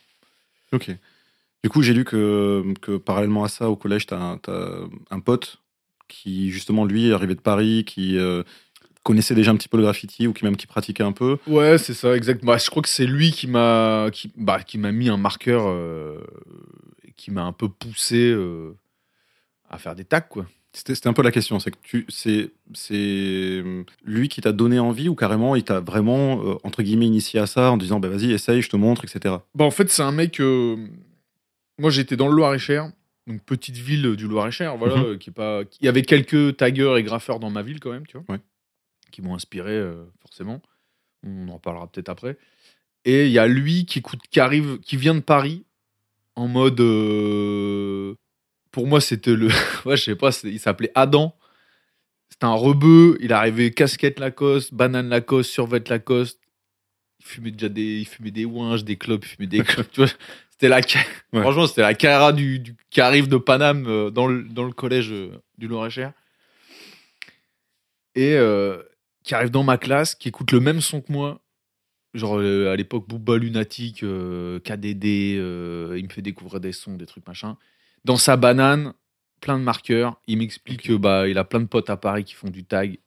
Ok. 0.74 0.92
Du 1.64 1.70
coup, 1.70 1.82
j'ai 1.82 1.94
lu 1.94 2.04
que, 2.04 2.64
que 2.82 2.98
parallèlement 2.98 3.46
à 3.46 3.48
ça, 3.48 3.70
au 3.70 3.78
collège, 3.78 4.08
tu 4.08 4.14
as, 4.14 4.20
un- 4.20 4.38
t'as 4.38 4.70
un 5.10 5.20
pote 5.22 5.62
qui, 6.10 6.52
justement, 6.52 6.84
lui, 6.86 7.10
est 7.10 7.14
arrivé 7.14 7.34
de 7.34 7.40
Paris, 7.42 7.86
qui 7.88 8.18
euh, 8.18 8.44
connaissait 9.06 9.36
déjà 9.36 9.52
un 9.52 9.56
petit 9.56 9.70
peu 9.70 9.78
le 9.78 9.84
graffiti 9.84 10.28
ou 10.28 10.34
qui 10.34 10.44
même 10.44 10.58
qui 10.58 10.68
pratiquait 10.68 11.04
un 11.04 11.12
peu. 11.14 11.38
Ouais, 11.48 11.78
c'est 11.78 11.94
ça, 11.94 12.16
exactement. 12.18 12.52
Bah, 12.52 12.58
je 12.58 12.70
crois 12.70 12.82
que 12.84 12.90
c'est 12.90 13.06
lui 13.06 13.32
qui 13.32 13.48
m'a 13.48 14.10
qui, 14.12 14.32
bah, 14.36 14.62
qui 14.64 14.78
m'a 14.78 14.92
mis 14.92 15.08
un 15.10 15.18
marqueur 15.18 15.64
euh, 15.68 16.20
qui 17.16 17.32
m'a 17.32 17.44
un 17.44 17.54
peu 17.54 17.70
poussé 17.70 18.18
euh, 18.32 18.72
à 19.70 19.78
faire 19.78 19.96
des 19.96 20.04
tags, 20.06 20.22
quoi. 20.22 20.46
C'était 20.74 20.94
c'était 20.94 21.08
un 21.08 21.14
peu 21.14 21.22
la 21.22 21.32
question. 21.32 21.58
C'est 21.60 21.72
que 21.72 21.78
tu, 21.84 22.06
c'est, 22.10 22.52
c'est 22.74 23.64
lui 24.04 24.28
qui 24.28 24.42
t'a 24.42 24.52
donné 24.52 24.78
envie 24.78 25.08
ou 25.08 25.16
carrément 25.16 25.56
il 25.56 25.64
t'a 25.64 25.80
vraiment 25.80 26.42
euh, 26.44 26.56
entre 26.64 26.84
guillemets 26.84 27.06
initié 27.08 27.40
à 27.40 27.46
ça 27.48 27.72
en 27.72 27.78
disant 27.78 28.02
bah 28.02 28.10
vas-y 28.10 28.34
essaye, 28.34 28.62
je 28.62 28.70
te 28.70 28.76
montre, 28.76 29.06
etc. 29.06 29.36
Bah, 29.56 29.64
en 29.64 29.72
fait, 29.72 29.90
c'est 29.90 30.02
un 30.04 30.12
mec. 30.12 30.42
euh, 30.42 30.76
moi, 31.80 31.90
j'étais 31.92 32.18
dans 32.18 32.28
le 32.28 32.36
Loir-et-Cher, 32.36 32.92
donc 33.28 33.42
petite 33.44 33.78
ville 33.78 34.16
du 34.18 34.28
Loir-et-Cher, 34.28 34.76
voilà, 34.78 34.96
Mhm. 34.98 35.04
euh, 35.06 35.18
qui 35.18 35.30
est 35.30 35.34
pas. 35.34 35.62
Il 35.80 35.86
y 35.86 35.88
avait 35.90 36.02
quelques 36.02 36.58
taggeurs 36.58 36.98
et 36.98 37.04
graffeurs 37.04 37.40
dans 37.40 37.50
ma 37.52 37.62
ville 37.62 37.80
quand 37.80 37.92
même, 37.92 38.06
tu 38.08 38.18
vois, 38.18 38.26
Ouais. 38.36 38.42
Qui 39.16 39.22
m'ont 39.22 39.34
inspiré 39.36 39.72
euh, 39.72 40.04
forcément. 40.20 40.62
On 41.26 41.48
en 41.48 41.58
parlera 41.58 41.90
peut-être 41.90 42.10
après. 42.10 42.38
Et 43.06 43.28
il 43.28 43.32
y 43.32 43.40
a 43.40 43.48
lui 43.48 43.86
qui 43.86 44.00
écoute, 44.00 44.20
qui 44.30 44.42
arrive, 44.42 44.78
qui 44.82 44.98
vient 44.98 45.16
de 45.16 45.22
Paris, 45.22 45.64
en 46.36 46.50
mode. 46.50 46.82
euh, 46.82 48.16
pour 48.72 48.88
moi, 48.88 49.00
c'était 49.00 49.34
le. 49.34 49.48
ouais, 49.86 49.96
je 49.96 50.04
sais 50.04 50.16
pas, 50.18 50.32
il 50.44 50.60
s'appelait 50.60 50.92
Adam. 50.96 51.34
C'était 52.30 52.44
un 52.44 52.56
rebeu. 52.56 53.18
Il 53.22 53.32
arrivait 53.32 53.72
casquette 53.72 54.20
Lacoste, 54.20 54.74
banane 54.74 55.08
Lacoste, 55.08 55.50
survêt 55.50 55.82
Lacoste. 55.88 56.42
Il 57.22 57.26
fumait 57.26 57.52
déjà 57.52 57.70
des, 57.70 58.00
il 58.00 58.06
fumait 58.06 58.32
des 58.32 58.44
ouinges, 58.44 58.84
des 58.84 58.98
clopes, 58.98 59.24
il 59.24 59.30
fumait 59.30 59.48
des 59.48 59.60
clopes. 59.64 59.90
tu 59.94 60.02
vois, 60.02 60.10
c'était 60.52 60.68
la, 60.68 60.82
Ouais. 61.32 61.42
franchement, 61.42 61.68
c'était 61.68 61.84
la 61.84 61.94
cara 61.94 62.34
du, 62.34 62.60
du- 62.60 62.76
qui 62.90 63.00
arrive 63.00 63.30
de 63.30 63.38
Paname 63.38 63.86
euh, 63.88 64.10
dans 64.10 64.28
le, 64.28 64.44
dans 64.44 64.66
le 64.66 64.74
collège 64.74 65.10
euh, 65.14 65.32
du 65.58 65.70
Loir-et-Cher. 65.70 66.12
Et 68.16 68.34
euh, 68.36 68.82
qui 69.26 69.34
arrive 69.34 69.50
dans 69.50 69.64
ma 69.64 69.78
classe, 69.78 70.14
qui 70.16 70.30
écoute 70.30 70.52
le 70.52 70.60
même 70.60 70.80
son 70.82 71.02
que 71.02 71.12
moi. 71.12 71.42
Genre 72.14 72.38
euh, 72.40 72.72
à 72.72 72.76
l'époque, 72.76 73.08
Booba 73.10 73.38
Lunatic, 73.38 74.04
euh, 74.04 74.60
KDD, 74.60 75.36
euh, 75.38 75.96
il 75.98 76.06
me 76.06 76.10
fait 76.10 76.22
découvrir 76.22 76.62
des 76.62 76.72
sons, 76.72 76.96
des 76.96 77.08
trucs 77.08 77.28
machin. 77.28 77.58
Dans 78.06 78.18
sa 78.18 78.38
banane, 78.38 78.94
plein 79.42 79.58
de 79.58 79.64
marqueurs. 79.64 80.22
Il 80.28 80.38
m'explique 80.38 80.84
que 80.84 80.94
bah 80.94 81.28
il 81.28 81.38
a 81.40 81.44
plein 81.44 81.60
de 81.60 81.66
potes 81.66 81.90
à 81.90 81.98
Paris 81.98 82.24
qui 82.24 82.36
font 82.36 82.50
du 82.50 82.64
tag. 82.64 83.00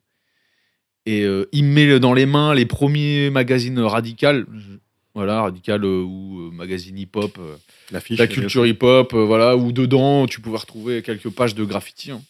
Et 1.06 1.22
il 1.52 1.64
me 1.64 1.72
met 1.72 2.00
dans 2.00 2.12
les 2.12 2.26
mains 2.26 2.52
les 2.52 2.66
premiers 2.66 3.30
magazines 3.30 3.78
radical, 3.80 4.44
voilà 5.14 5.40
radical 5.40 5.82
ou 5.82 6.50
magazine 6.52 6.98
hip 6.98 7.12
hop, 7.14 7.38
L'affiche. 7.90 8.18
la 8.18 8.26
culture 8.26 8.66
hip 8.66 8.82
hop, 8.82 9.14
voilà 9.14 9.56
où 9.56 9.72
dedans 9.72 10.26
tu 10.26 10.42
pouvais 10.42 10.58
retrouver 10.58 11.00
quelques 11.00 11.30
pages 11.30 11.54
de 11.54 11.64
graffiti. 11.64 12.10
hein. 12.10 12.20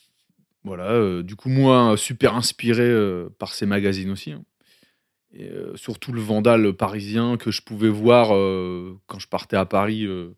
Voilà, 0.69 0.91
euh, 0.93 1.23
du 1.23 1.35
coup 1.37 1.49
moi 1.49 1.97
super 1.97 2.35
inspiré 2.35 2.83
euh, 2.85 3.29
par 3.39 3.53
ces 3.55 3.67
magazines 3.67 4.11
aussi. 4.11 4.33
hein. 4.33 4.45
Et 5.33 5.49
euh, 5.51 5.77
surtout 5.77 6.13
le 6.13 6.21
Vandal 6.23 6.73
parisien 6.73 7.37
que 7.37 7.51
je 7.51 7.61
pouvais 7.63 7.89
voir 7.91 8.35
euh, 8.35 8.99
quand 9.07 9.19
je 9.19 9.29
partais 9.29 9.57
à 9.57 9.67
Paris. 9.67 10.07
euh, 10.07 10.31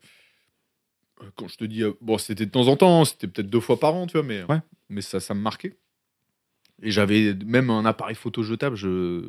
quand 1.35 1.47
je 1.47 1.57
te 1.57 1.63
dis, 1.65 1.83
euh, 1.83 1.93
bon, 2.01 2.17
c'était 2.17 2.45
de 2.47 2.51
temps 2.51 2.67
en 2.67 2.75
temps, 2.75 3.05
c'était 3.05 3.27
peut-être 3.27 3.49
deux 3.49 3.59
fois 3.59 3.79
par 3.79 3.93
an, 3.93 4.07
tu 4.07 4.13
vois, 4.13 4.23
mais, 4.23 4.43
Ouais. 4.49 4.59
mais 4.89 5.01
ça, 5.01 5.19
ça 5.19 5.33
me 5.35 5.39
marquait. 5.39 5.77
Et 6.81 6.89
j'avais 6.91 7.35
même 7.45 7.69
un 7.69 7.85
appareil 7.85 8.15
photo 8.15 8.41
jetable. 8.41 8.75
Je... 8.75 9.21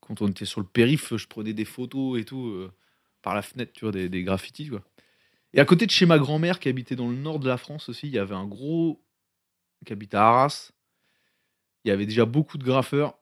Quand 0.00 0.20
on 0.22 0.28
était 0.28 0.44
sur 0.44 0.60
le 0.60 0.66
périph', 0.66 1.14
je 1.16 1.26
prenais 1.28 1.52
des 1.52 1.64
photos 1.64 2.18
et 2.20 2.24
tout 2.24 2.46
euh, 2.48 2.72
par 3.22 3.34
la 3.34 3.42
fenêtre, 3.42 3.72
tu 3.74 3.84
vois, 3.84 3.92
des, 3.92 4.08
des 4.08 4.22
graffitis, 4.24 4.68
quoi. 4.68 4.82
Et 5.54 5.60
à 5.60 5.64
côté 5.64 5.86
de 5.86 5.90
chez 5.90 6.04
ma 6.04 6.18
grand-mère, 6.18 6.58
qui 6.58 6.68
habitait 6.68 6.96
dans 6.96 7.08
le 7.08 7.16
nord 7.16 7.38
de 7.38 7.48
la 7.48 7.56
France 7.58 7.88
aussi, 7.88 8.08
il 8.08 8.12
y 8.12 8.18
avait 8.18 8.34
un 8.34 8.46
gros 8.46 9.00
qui 9.86 9.92
habitait 9.92 10.16
à 10.16 10.26
Arras. 10.26 10.70
Il 11.84 11.88
y 11.88 11.90
avait 11.92 12.06
déjà 12.06 12.24
beaucoup 12.24 12.58
de 12.58 12.64
graffeurs. 12.64 13.16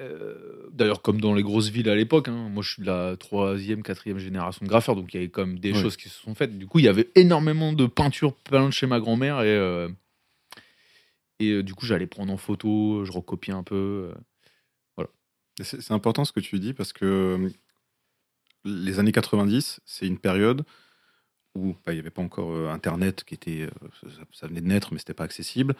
Euh, 0.00 0.68
D'ailleurs, 0.72 1.02
comme 1.02 1.20
dans 1.20 1.34
les 1.34 1.42
grosses 1.42 1.68
villes 1.68 1.90
à 1.90 1.94
l'époque, 1.94 2.28
hein, 2.28 2.48
moi 2.48 2.62
je 2.62 2.72
suis 2.72 2.82
de 2.82 2.86
la 2.86 3.16
troisième, 3.16 3.82
quatrième 3.82 4.18
génération 4.18 4.64
de 4.64 4.68
graffeurs, 4.68 4.96
donc 4.96 5.12
il 5.12 5.16
y 5.16 5.20
avait 5.20 5.28
quand 5.28 5.46
même 5.46 5.58
des 5.58 5.72
Ouais. 5.72 5.80
choses 5.82 5.96
qui 5.96 6.08
se 6.08 6.18
sont 6.20 6.34
faites. 6.34 6.56
Du 6.56 6.66
coup, 6.66 6.78
il 6.78 6.86
y 6.86 6.88
avait 6.88 7.10
énormément 7.16 7.72
de 7.74 7.86
peintures 7.86 8.34
peintes 8.34 8.72
chez 8.72 8.86
ma 8.86 8.98
grand-mère 8.98 9.42
et, 9.42 9.54
euh, 9.54 9.88
et 11.38 11.50
euh, 11.50 11.62
du 11.62 11.74
coup, 11.74 11.84
j'allais 11.86 12.06
prendre 12.06 12.32
en 12.32 12.36
photo, 12.38 13.04
je 13.04 13.12
recopiais 13.12 13.54
un 13.54 13.62
peu. 13.62 14.12
Et 15.58 15.64
C'est 15.64 15.92
important 15.92 16.24
ce 16.24 16.32
que 16.32 16.40
tu 16.40 16.58
dis 16.58 16.72
parce 16.72 16.94
que 16.94 17.50
les 18.64 18.98
années 18.98 19.12
90, 19.12 19.80
c'est 19.84 20.06
une 20.06 20.18
période 20.18 20.64
où 21.54 21.74
bah, 21.84 21.92
il 21.92 21.94
n'y 21.94 22.00
avait 22.00 22.10
pas 22.10 22.22
encore 22.22 22.52
euh, 22.52 22.68
Internet 22.70 23.24
qui 23.24 23.34
était, 23.34 23.62
euh, 23.62 23.88
ça, 24.02 24.08
ça 24.32 24.46
venait 24.46 24.60
de 24.60 24.66
naître, 24.66 24.92
mais 24.92 24.98
c'était 24.98 25.14
pas 25.14 25.24
accessible. 25.24 25.74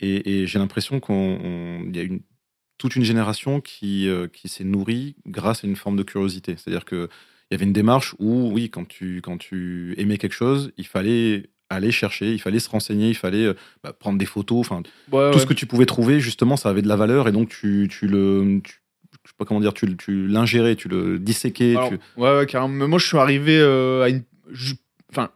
Et, 0.00 0.42
et 0.42 0.46
j'ai 0.46 0.58
l'impression 0.58 1.00
qu'il 1.00 1.94
y 1.94 1.98
a 1.98 2.02
une, 2.02 2.20
toute 2.78 2.96
une 2.96 3.04
génération 3.04 3.60
qui, 3.60 4.08
euh, 4.08 4.26
qui 4.26 4.48
s'est 4.48 4.64
nourrie 4.64 5.14
grâce 5.26 5.62
à 5.64 5.66
une 5.68 5.76
forme 5.76 5.96
de 5.96 6.02
curiosité. 6.02 6.56
C'est-à-dire 6.56 6.84
que 6.84 7.08
il 7.50 7.54
y 7.54 7.56
avait 7.56 7.64
une 7.66 7.72
démarche 7.74 8.14
où, 8.18 8.50
oui, 8.52 8.70
quand 8.70 8.88
tu, 8.88 9.20
quand 9.22 9.36
tu 9.36 9.94
aimais 9.98 10.16
quelque 10.16 10.32
chose, 10.34 10.72
il 10.78 10.86
fallait 10.86 11.50
aller 11.68 11.92
chercher, 11.92 12.32
il 12.32 12.38
fallait 12.40 12.58
se 12.58 12.68
renseigner, 12.70 13.08
il 13.10 13.14
fallait 13.14 13.52
bah, 13.82 13.92
prendre 13.92 14.18
des 14.18 14.26
photos, 14.26 14.60
enfin 14.60 14.82
tout 15.32 15.38
ce 15.38 15.46
que 15.46 15.54
tu 15.54 15.66
pouvais 15.66 15.86
trouver, 15.86 16.18
justement, 16.18 16.56
ça 16.56 16.70
avait 16.70 16.82
de 16.82 16.88
la 16.88 16.96
valeur 16.96 17.28
et 17.28 17.32
donc 17.32 17.48
tu, 17.50 17.88
tu 17.90 18.06
le. 18.06 18.60
tu- 18.64 18.80
je 19.24 19.30
sais 19.30 19.34
pas 19.38 19.44
comment 19.44 19.60
dire, 19.60 19.74
tu, 19.74 19.96
tu 19.98 20.26
l'ingérais, 20.26 20.74
tu 20.76 20.88
le 20.88 21.18
disséquais. 21.18 21.76
Alors, 21.76 21.90
tu- 21.90 21.98
Ouais, 22.16 22.36
ouais, 22.38 22.46
carrément. 22.46 22.72
Mais 22.74 22.88
moi, 22.88 22.98
je 22.98 23.06
suis 23.06 23.18
arrivé 23.18 23.58
euh, 23.58 24.02
à 24.02 24.08
une. 24.08 24.22
je- 24.50 24.74
Enfin, 25.12 25.30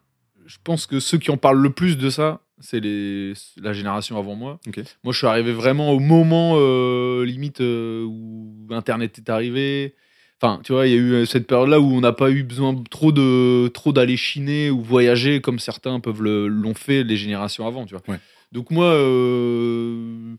je 0.46 0.56
pense 0.64 0.86
que 0.86 0.98
ceux 1.00 1.18
qui 1.18 1.30
en 1.30 1.36
parlent 1.36 1.62
le 1.62 1.70
plus 1.70 1.96
de 1.96 2.10
ça, 2.10 2.40
c'est 2.58 2.80
les... 2.80 3.34
la 3.58 3.72
génération 3.72 4.18
avant 4.18 4.34
moi. 4.34 4.58
Moi, 5.04 5.12
je 5.12 5.18
suis 5.18 5.26
arrivé 5.26 5.52
vraiment 5.52 5.92
au 5.92 5.98
moment 6.00 6.54
euh, 6.56 7.24
limite 7.24 7.60
euh, 7.60 8.04
où 8.04 8.66
Internet 8.70 9.18
est 9.18 9.28
arrivé. 9.28 9.94
Enfin, 10.40 10.60
tu 10.64 10.72
vois, 10.72 10.86
il 10.86 10.92
y 10.92 10.94
a 10.94 10.98
eu 10.98 11.12
euh, 11.12 11.24
cette 11.26 11.46
période-là 11.46 11.80
où 11.80 11.92
on 11.92 12.00
n'a 12.00 12.12
pas 12.12 12.30
eu 12.30 12.42
besoin 12.42 12.74
trop 12.90 13.10
de 13.12 13.68
trop 13.68 13.92
d'aller 13.92 14.16
chiner 14.16 14.70
ou 14.70 14.82
voyager 14.82 15.40
comme 15.40 15.58
certains 15.58 15.98
peuvent 16.00 16.22
l'ont 16.22 16.74
fait 16.74 17.04
les 17.04 17.16
générations 17.16 17.66
avant, 17.66 17.86
tu 17.86 17.94
vois. 17.94 18.02
Ouais. 18.08 18.20
Donc 18.52 18.70
moi, 18.70 18.86
euh, 18.86 20.36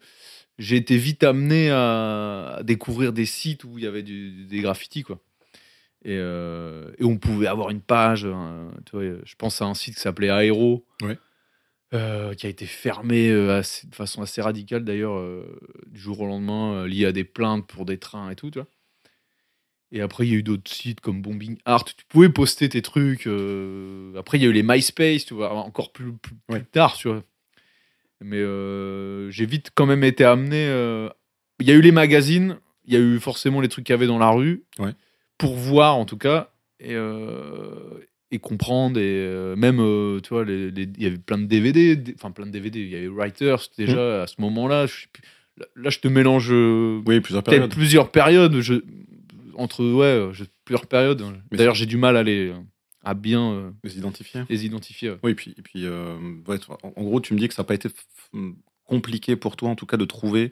j'ai 0.59 0.75
été 0.77 0.97
vite 0.97 1.23
amené 1.23 1.69
à, 1.71 2.57
à 2.57 2.63
découvrir 2.63 3.11
des 3.11 3.25
sites 3.25 3.63
où 3.63 3.77
il 3.77 3.83
y 3.83 3.87
avait 3.87 4.03
du- 4.03 4.45
des 4.45 4.61
graffitis, 4.61 5.03
quoi. 5.03 5.19
Et, 6.05 6.15
euh, 6.17 6.91
et 6.99 7.03
on 7.03 7.17
pouvait 7.17 7.47
avoir 7.47 7.69
une 7.69 7.81
page. 7.81 8.25
un- 8.25 8.71
tu 8.85 8.91
vois, 8.95 9.03
je 9.23 9.35
pense 9.37 9.61
à 9.61 9.65
un 9.65 9.73
site 9.73 9.95
qui 9.95 10.01
s'appelait 10.01 10.27
Aero, 10.27 10.85
Ouais. 11.01 11.17
euh, 11.93 12.33
qui 12.33 12.45
a 12.45 12.49
été 12.49 12.65
fermé 12.65 13.29
euh, 13.29 13.57
assez- 13.59 13.87
de 13.87 13.95
façon 13.95 14.21
assez 14.21 14.41
radicale 14.41 14.83
d'ailleurs 14.83 15.21
du 15.87 15.99
jour 15.99 16.21
au 16.21 16.27
lendemain, 16.27 16.85
lié 16.87 17.05
à 17.05 17.11
des 17.11 17.23
plaintes 17.23 17.67
pour 17.67 17.85
des 17.85 17.97
trains 17.97 18.29
et 18.29 18.35
tout. 18.35 18.51
Tu 18.51 18.59
vois. 18.59 18.67
Et 19.91 20.01
après, 20.01 20.27
il 20.27 20.31
y 20.31 20.35
a 20.35 20.39
eu 20.39 20.43
d'autres 20.43 20.69
sites 20.71 20.99
comme 20.99 21.21
Bombing 21.21 21.57
Art. 21.65 21.85
Tu 21.85 22.05
pouvais 22.09 22.29
poster 22.29 22.67
tes 22.69 22.81
trucs. 22.81 23.25
Après, 24.17 24.37
il 24.37 24.43
y 24.43 24.45
a 24.45 24.49
eu 24.49 24.53
les 24.53 24.63
MySpace, 24.63 25.25
tu 25.25 25.33
vois, 25.33 25.53
encore 25.53 25.91
plus, 25.93 26.11
plus, 26.13 26.35
plus 26.35 26.55
Ouais. 26.55 26.63
tard, 26.71 26.95
tu 26.95 27.07
vois. 27.07 27.23
Mais 28.21 28.41
j'ai 29.31 29.45
vite 29.45 29.71
quand 29.73 29.85
même 29.85 30.03
été 30.03 30.23
amené. 30.25 30.65
Il 31.59 31.67
y 31.67 31.71
a 31.71 31.73
eu 31.73 31.81
les 31.81 31.91
magazines, 31.93 32.59
il 32.85 32.93
y 32.93 32.97
a 32.97 32.99
eu 32.99 33.19
forcément 33.19 33.61
les 33.61 33.67
trucs 33.69 33.85
qu'il 33.85 33.93
y 33.93 33.97
avait 33.97 34.07
dans 34.07 34.19
la 34.19 34.29
rue, 34.29 34.63
Ouais. 34.79 34.93
Pour 35.37 35.55
voir 35.55 35.95
en 35.97 36.05
tout 36.05 36.17
cas, 36.17 36.51
et, 36.79 36.93
euh, 36.95 37.99
et 38.31 38.39
comprendre. 38.39 38.99
Et 38.99 39.03
euh, 39.05 39.55
même, 39.55 39.79
euh, 39.79 40.19
tu 40.21 40.29
vois, 40.29 40.43
il 40.47 40.93
y 40.97 41.05
avait 41.05 41.17
plein 41.17 41.37
de 41.37 41.45
DVD, 41.45 42.01
enfin 42.15 42.31
plein 42.31 42.45
de 42.45 42.51
DVD, 42.51 42.79
il 42.79 42.89
y 42.89 42.95
avait 42.95 43.07
Writers 43.07 43.59
déjà 43.77 44.23
à 44.23 44.27
ce 44.27 44.35
moment-là. 44.41 44.85
Là, 45.57 45.65
là, 45.75 45.89
je 45.89 45.99
te 45.99 46.07
mélange 46.07 46.51
Oui, 46.51 47.19
plusieurs 47.19 47.43
périodes. 47.43 47.71
plusieurs 47.71 48.11
périodes. 48.11 48.59
Je, 48.61 48.75
entre, 49.55 49.83
ouais, 49.83 50.31
plusieurs 50.65 50.85
périodes. 50.85 51.23
Mais 51.51 51.57
D'ailleurs, 51.57 51.75
j'ai 51.75 51.87
du 51.87 51.97
mal 51.97 52.15
à 52.17 52.23
les. 52.23 52.53
à 53.03 53.13
bien 53.15 53.73
Les 53.83 53.97
identifier. 53.97 54.41
les 54.49 54.65
identifier. 54.65 55.09
ouais. 55.11 55.17
Oui, 55.23 55.31
et 55.31 55.35
puis, 55.35 55.55
et 55.57 55.61
puis 55.61 55.87
ouais, 55.87 56.57
en, 56.83 56.93
en 56.95 57.03
gros, 57.03 57.19
tu 57.21 57.33
me 57.33 57.39
dis 57.39 57.47
que 57.47 57.53
ça 57.55 57.63
n'a 57.63 57.67
pas 57.67 57.73
été 57.75 57.89
compliqué 58.85 59.35
pour 59.35 59.55
toi, 59.55 59.69
en 59.69 59.75
tout 59.75 59.85
cas, 59.87 59.97
de 59.97 60.05
trouver 60.05 60.51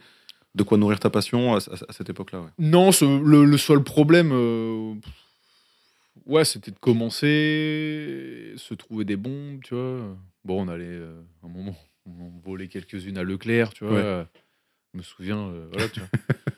de 0.56 0.64
quoi 0.64 0.78
nourrir 0.78 1.00
ta 1.00 1.10
passion 1.10 1.54
à, 1.54 1.58
à- 1.58 1.86
à 1.90 1.94
cette 1.94 2.10
époque-là. 2.10 2.40
ouais. 2.42 2.50
Non, 2.58 2.92
ce- 2.92 3.06
le, 3.24 3.46
le 3.46 3.58
seul 3.58 3.84
problème, 3.84 4.32
euh, 4.34 4.94
ouais, 6.26 6.46
c'était 6.46 6.72
de 6.72 6.80
commencer, 6.80 8.54
se 8.58 8.74
trouver 8.74 9.06
des 9.06 9.18
bombes, 9.18 9.60
tu 9.64 9.76
vois. 9.76 10.18
Bon, 10.44 10.66
on 10.66 10.68
allait, 10.68 10.86
euh, 10.88 11.22
un 11.44 11.48
moment, 11.50 11.76
on 12.06 12.32
volait 12.44 12.68
quelques-unes 12.68 13.18
à 13.18 13.24
Leclerc, 13.24 13.74
tu 13.74 13.86
vois. 13.86 13.94
Ouais. 13.96 14.26
Je 14.94 14.98
me 15.00 15.04
souviens, 15.04 15.40
euh, 15.50 15.68
voilà, 15.72 15.90
tu 15.90 16.00
vois. 16.00 16.10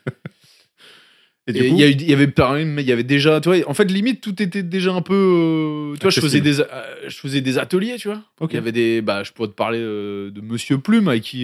Et 1.48 1.52
du 1.52 1.62
Et 1.64 1.68
coup, 1.70 1.74
il 1.76 1.80
y, 1.80 1.82
a 1.84 1.88
eu- 1.88 1.92
il 1.92 2.08
y 2.10 2.12
avait 2.12 2.28
pareil, 2.28 2.64
mais 2.66 2.82
il 2.82 2.88
y 2.88 2.92
avait 2.92 3.02
déjà, 3.04 3.40
tu 3.40 3.48
vois, 3.48 3.58
en 3.68 3.74
fait, 3.74 3.90
limite, 3.90 4.20
tout 4.20 4.40
était 4.42 4.62
déjà 4.62 4.92
un 4.92 5.00
peu, 5.02 5.14
euh, 5.14 5.94
tu 5.94 6.02
vois, 6.02 6.10
je 6.10 6.20
faisais, 6.20 6.40
des, 6.42 6.60
euh, 6.60 6.64
je 7.08 7.16
faisais 7.16 7.40
des 7.40 7.56
ateliers, 7.58 7.96
tu 7.98 8.08
vois. 8.08 8.22
Il 8.42 8.54
y 8.54 8.58
avait 8.58 8.72
des, 8.72 9.00
bah, 9.02 9.22
je 9.24 9.32
pourrais 9.32 9.48
te 9.48 9.54
parler 9.54 9.78
euh, 9.80 10.30
de 10.30 10.40
Monsieur 10.42 10.78
Plume, 10.78 11.08
avec 11.08 11.22
qui, 11.22 11.38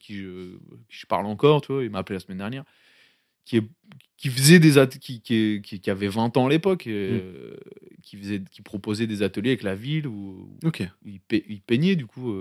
qui, 0.00 0.16
je, 0.16 0.54
qui 0.88 0.98
je 0.98 1.06
parle 1.06 1.26
encore, 1.26 1.60
tu 1.60 1.72
vois, 1.72 1.84
il 1.84 1.90
m'a 1.90 1.98
appelé 1.98 2.16
la 2.16 2.20
semaine 2.20 2.38
dernière, 2.38 2.64
qui, 3.44 3.58
est, 3.58 3.62
qui 4.16 4.30
faisait 4.30 4.58
des 4.58 4.78
at- 4.78 4.86
qui, 4.86 5.20
qui, 5.20 5.60
qui, 5.62 5.90
avait 5.90 6.08
20 6.08 6.36
ans 6.38 6.46
à 6.46 6.50
l'époque, 6.50 6.86
Mm. 6.86 7.20
qui, 8.02 8.16
faisait, 8.16 8.42
qui 8.50 8.62
proposait 8.62 9.06
des 9.06 9.22
ateliers 9.22 9.50
avec 9.50 9.62
la 9.62 9.74
ville, 9.74 10.06
où, 10.06 10.48
il, 11.04 11.20
pe- 11.20 11.44
il 11.48 11.60
peignait, 11.60 11.96
du 11.96 12.06
coup. 12.06 12.34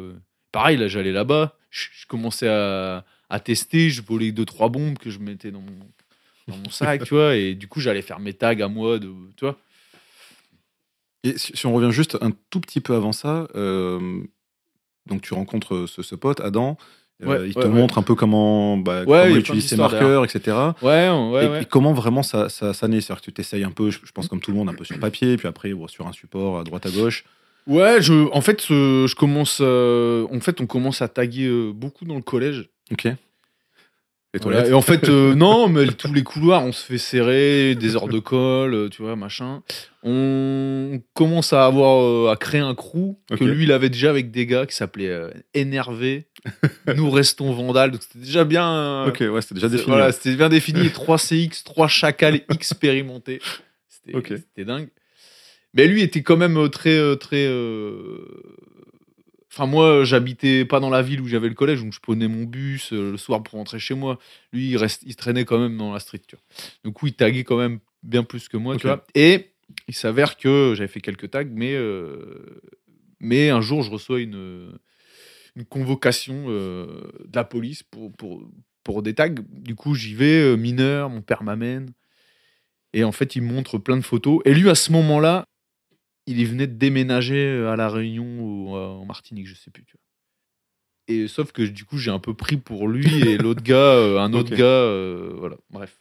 Pareil, 0.54 0.78
là, 0.78 0.88
j'allais 0.88 1.12
là-bas, 1.12 1.58
je, 1.72 1.88
je 2.00 2.06
commençais 2.06 2.48
à, 2.48 3.04
à 3.30 3.40
tester, 3.40 3.90
je 3.90 4.02
volais 4.04 4.32
deux, 4.32 4.46
trois 4.46 4.70
bombes 4.70 4.98
que 5.00 5.10
je 5.10 5.18
mettais 5.20 5.50
dans 5.52 5.62
mon, 5.62 5.74
dans 6.48 6.58
mon 6.58 6.70
sac, 6.70 7.04
tu 7.04 7.14
vois, 7.14 7.36
et 7.36 7.56
du 7.56 7.68
coup, 7.68 7.80
j'allais 7.80 8.02
faire 8.02 8.20
mes 8.20 8.34
tags 8.34 8.60
à 8.60 8.68
moi, 8.68 9.00
de, 9.00 9.10
tu 9.38 9.46
vois. 9.46 9.58
Et 11.24 11.38
si, 11.38 11.66
on 11.66 11.74
revient 11.74 11.92
juste 11.92 12.18
un 12.22 12.32
tout 12.50 12.60
petit 12.60 12.82
peu 12.82 12.96
avant 12.96 13.14
ça, 13.14 13.48
euh, 13.56 14.22
donc 15.06 15.22
tu 15.22 15.34
rencontres 15.34 15.86
ce, 15.88 16.02
ce 16.02 16.16
pote, 16.16 16.42
Adam. 16.42 16.78
euh, 17.24 17.48
il 17.48 17.54
te 17.54 17.60
ouais. 17.60 17.70
montre 17.70 17.98
un 17.98 18.02
peu 18.02 18.16
comment, 18.16 18.76
bah, 18.76 19.04
comment 19.06 19.26
utiliser 19.28 19.70
ses 19.70 19.78
marqueurs, 19.78 20.26
etc. 20.26 20.58
Ouais, 20.82 21.10
ouais, 21.10 21.46
et, 21.46 21.48
ouais. 21.48 21.62
et 21.62 21.66
comment 21.66 21.94
vraiment 21.94 22.24
ça, 22.24 22.50
ça, 22.50 22.74
ça 22.74 22.88
naît? 22.90 23.00
C'est-à-dire 23.00 23.22
que 23.22 23.26
tu 23.26 23.34
t'essayes 23.34 23.64
un 23.64 23.72
peu, 23.72 23.90
je, 23.90 24.00
je 24.04 24.12
pense 24.12 24.28
comme 24.28 24.42
tout 24.42 24.52
le 24.52 24.58
monde, 24.58 24.68
un 24.68 24.74
peu 24.74 24.84
sur 24.84 25.00
papier, 25.00 25.38
puis 25.38 25.48
après 25.48 25.74
bon, 25.74 25.88
sur 25.88 26.06
un 26.08 26.12
support 26.12 26.60
à 26.60 26.64
droite 26.66 26.86
à 26.86 26.90
gauche. 26.90 27.24
Ouais, 27.66 28.02
je, 28.02 28.30
en 28.34 28.42
fait, 28.42 28.66
je 28.68 29.16
commence. 29.16 29.60
euh, 29.62 30.28
en 30.30 30.42
fait, 30.42 30.60
on 30.60 30.66
commence 30.66 31.02
à 31.02 31.08
taguer 31.08 31.46
euh, 31.48 31.72
beaucoup 31.72 32.04
dans 32.04 32.16
le 32.16 32.22
collège. 32.22 32.70
Ok. 32.92 33.08
Les 34.34 34.40
Voilà, 34.40 34.58
toilettes. 34.64 34.72
Et 34.72 34.74
en 34.74 34.82
fait, 34.82 35.10
euh, 35.10 35.36
non, 35.36 35.70
mais 35.70 35.86
tous 35.88 36.12
les 36.12 36.24
couloirs, 36.24 36.64
on 36.66 36.72
se 36.72 36.84
fait 36.86 36.98
serrer, 36.98 37.76
des 37.76 37.96
heures 37.96 38.08
de 38.08 38.18
colle, 38.20 38.74
euh, 38.74 38.90
tu 38.90 39.04
vois, 39.04 39.16
machin. 39.16 39.62
On 40.02 41.00
commence 41.14 41.54
à 41.54 41.66
avoir 41.66 42.32
à 42.32 42.36
créer 42.36 42.62
un 42.62 42.74
crew 42.76 43.16
que 43.30 43.44
lui, 43.44 43.64
il 43.66 43.72
avait 43.72 43.90
déjà 43.90 44.10
avec 44.10 44.32
des 44.32 44.46
gars 44.48 44.66
qui 44.66 44.76
s'appelaient 44.76 45.08
euh, 45.10 45.30
Énervé. 45.54 46.26
Nous 46.96 47.10
restons 47.12 47.54
Vandales. 47.54 47.92
Donc 47.92 48.02
c'était 48.02 48.26
déjà 48.26 48.44
bien. 48.44 48.68
euh, 48.70 49.08
Ok, 49.10 49.20
ouais, 49.22 49.42
c'était 49.42 49.56
déjà 49.56 49.70
défini. 49.70 49.88
Voilà, 49.90 50.12
c'était 50.12 50.36
bien 50.36 50.50
défini. 50.50 50.90
3 50.90 51.18
CX, 51.18 51.64
3 51.64 51.88
chacals 51.88 52.42
expérimentés. 52.52 53.40
C'était 53.90 54.66
dingue. 54.66 54.90
Mais 55.76 55.88
lui 55.88 56.02
était 56.02 56.22
quand 56.22 56.38
même 56.38 56.58
euh, 56.58 56.68
très. 56.70 56.98
euh, 56.98 57.16
très 57.16 57.46
euh, 57.48 58.18
Enfin, 59.56 59.68
moi, 59.68 60.04
j'habitais 60.04 60.66
pas 60.66 60.80
dans 60.80 60.90
la 60.90 61.04
ville 61.04 61.22
où 61.22 61.28
j'avais 61.28 61.48
le 61.48 61.54
collège, 61.54 61.84
donc 61.84 61.94
je 61.94 62.00
prenais 62.00 62.28
mon 62.28 62.44
bus 62.44 62.92
euh, 62.92 63.12
le 63.12 63.18
soir 63.18 63.44
pour 63.44 63.54
rentrer 63.60 63.78
chez 63.78 63.94
moi. 63.94 64.18
Lui, 64.52 64.70
il, 64.72 64.78
reste, 64.78 65.04
il 65.06 65.16
traînait 65.16 65.46
quand 65.46 65.60
même 65.60 65.78
dans 65.78 65.94
la 65.94 66.00
street. 66.00 66.22
Tu 66.28 66.36
vois. 66.36 66.44
Du 66.84 66.92
coup, 66.92 67.06
il 67.06 67.14
taguait 67.14 67.44
quand 67.44 67.58
même 67.58 67.78
bien 68.02 68.24
plus 68.24 68.50
que 68.50 68.58
moi. 68.58 68.76
Tu 68.78 68.88
Ok. 68.88 68.94
vois. 68.94 69.06
Et 69.14 69.52
il 69.88 69.94
s'avère 69.94 70.38
que 70.38 70.74
j'avais 70.76 70.88
fait 70.88 71.02
quelques 71.02 71.30
tags, 71.30 71.44
mais, 71.44 71.76
euh, 71.76 72.64
mais 73.20 73.52
un 73.52 73.62
jour, 73.62 73.84
je 73.84 73.92
reçois 73.92 74.22
une, 74.22 74.72
une 75.56 75.66
convocation 75.66 76.46
euh, 76.48 76.88
de 77.24 77.36
la 77.36 77.44
police 77.44 77.84
pour, 77.84 78.12
pour, 78.12 78.44
pour 78.84 79.04
des 79.04 79.14
tags. 79.14 79.30
Du 79.30 79.76
coup, 79.76 79.94
j'y 79.94 80.16
vais, 80.16 80.58
mineur, 80.58 81.12
mon 81.12 81.22
père 81.22 81.44
m'amène. 81.44 81.94
Et 82.94 83.04
en 83.04 83.12
fait, 83.12 83.36
il 83.36 83.44
me 83.44 83.54
montre 83.54 83.78
plein 83.78 83.98
de 83.98 84.02
photos. 84.02 84.40
Et 84.46 84.54
lui, 84.56 84.68
à 84.72 84.76
ce 84.76 84.92
moment-là, 84.92 85.46
il 86.28 86.40
y 86.40 86.46
venait 86.46 86.68
de 86.68 86.74
déménager 86.76 87.46
euh, 87.48 87.72
à 87.72 87.76
La 87.76 87.90
Réunion 87.90 88.26
ou 88.40 88.76
euh, 88.76 88.88
en 88.88 89.06
Martinique, 89.06 89.48
je 89.48 89.56
sais 89.56 89.72
plus. 89.72 89.84
Tu 89.86 89.94
vois. 89.98 90.04
Et 91.16 91.28
sauf 91.28 91.52
que 91.52 91.62
du 91.64 91.84
coup, 91.86 91.98
j'ai 91.98 92.12
un 92.12 92.20
peu 92.20 92.34
pris 92.34 92.58
pour 92.58 92.88
lui 92.88 93.06
et 93.28 93.38
l'autre 93.38 93.62
gars, 93.64 93.76
euh, 93.76 94.20
un 94.20 94.32
autre 94.34 94.56
gars, 94.56 94.64
euh, 94.64 95.34
voilà. 95.38 95.58
Bref, 95.70 95.98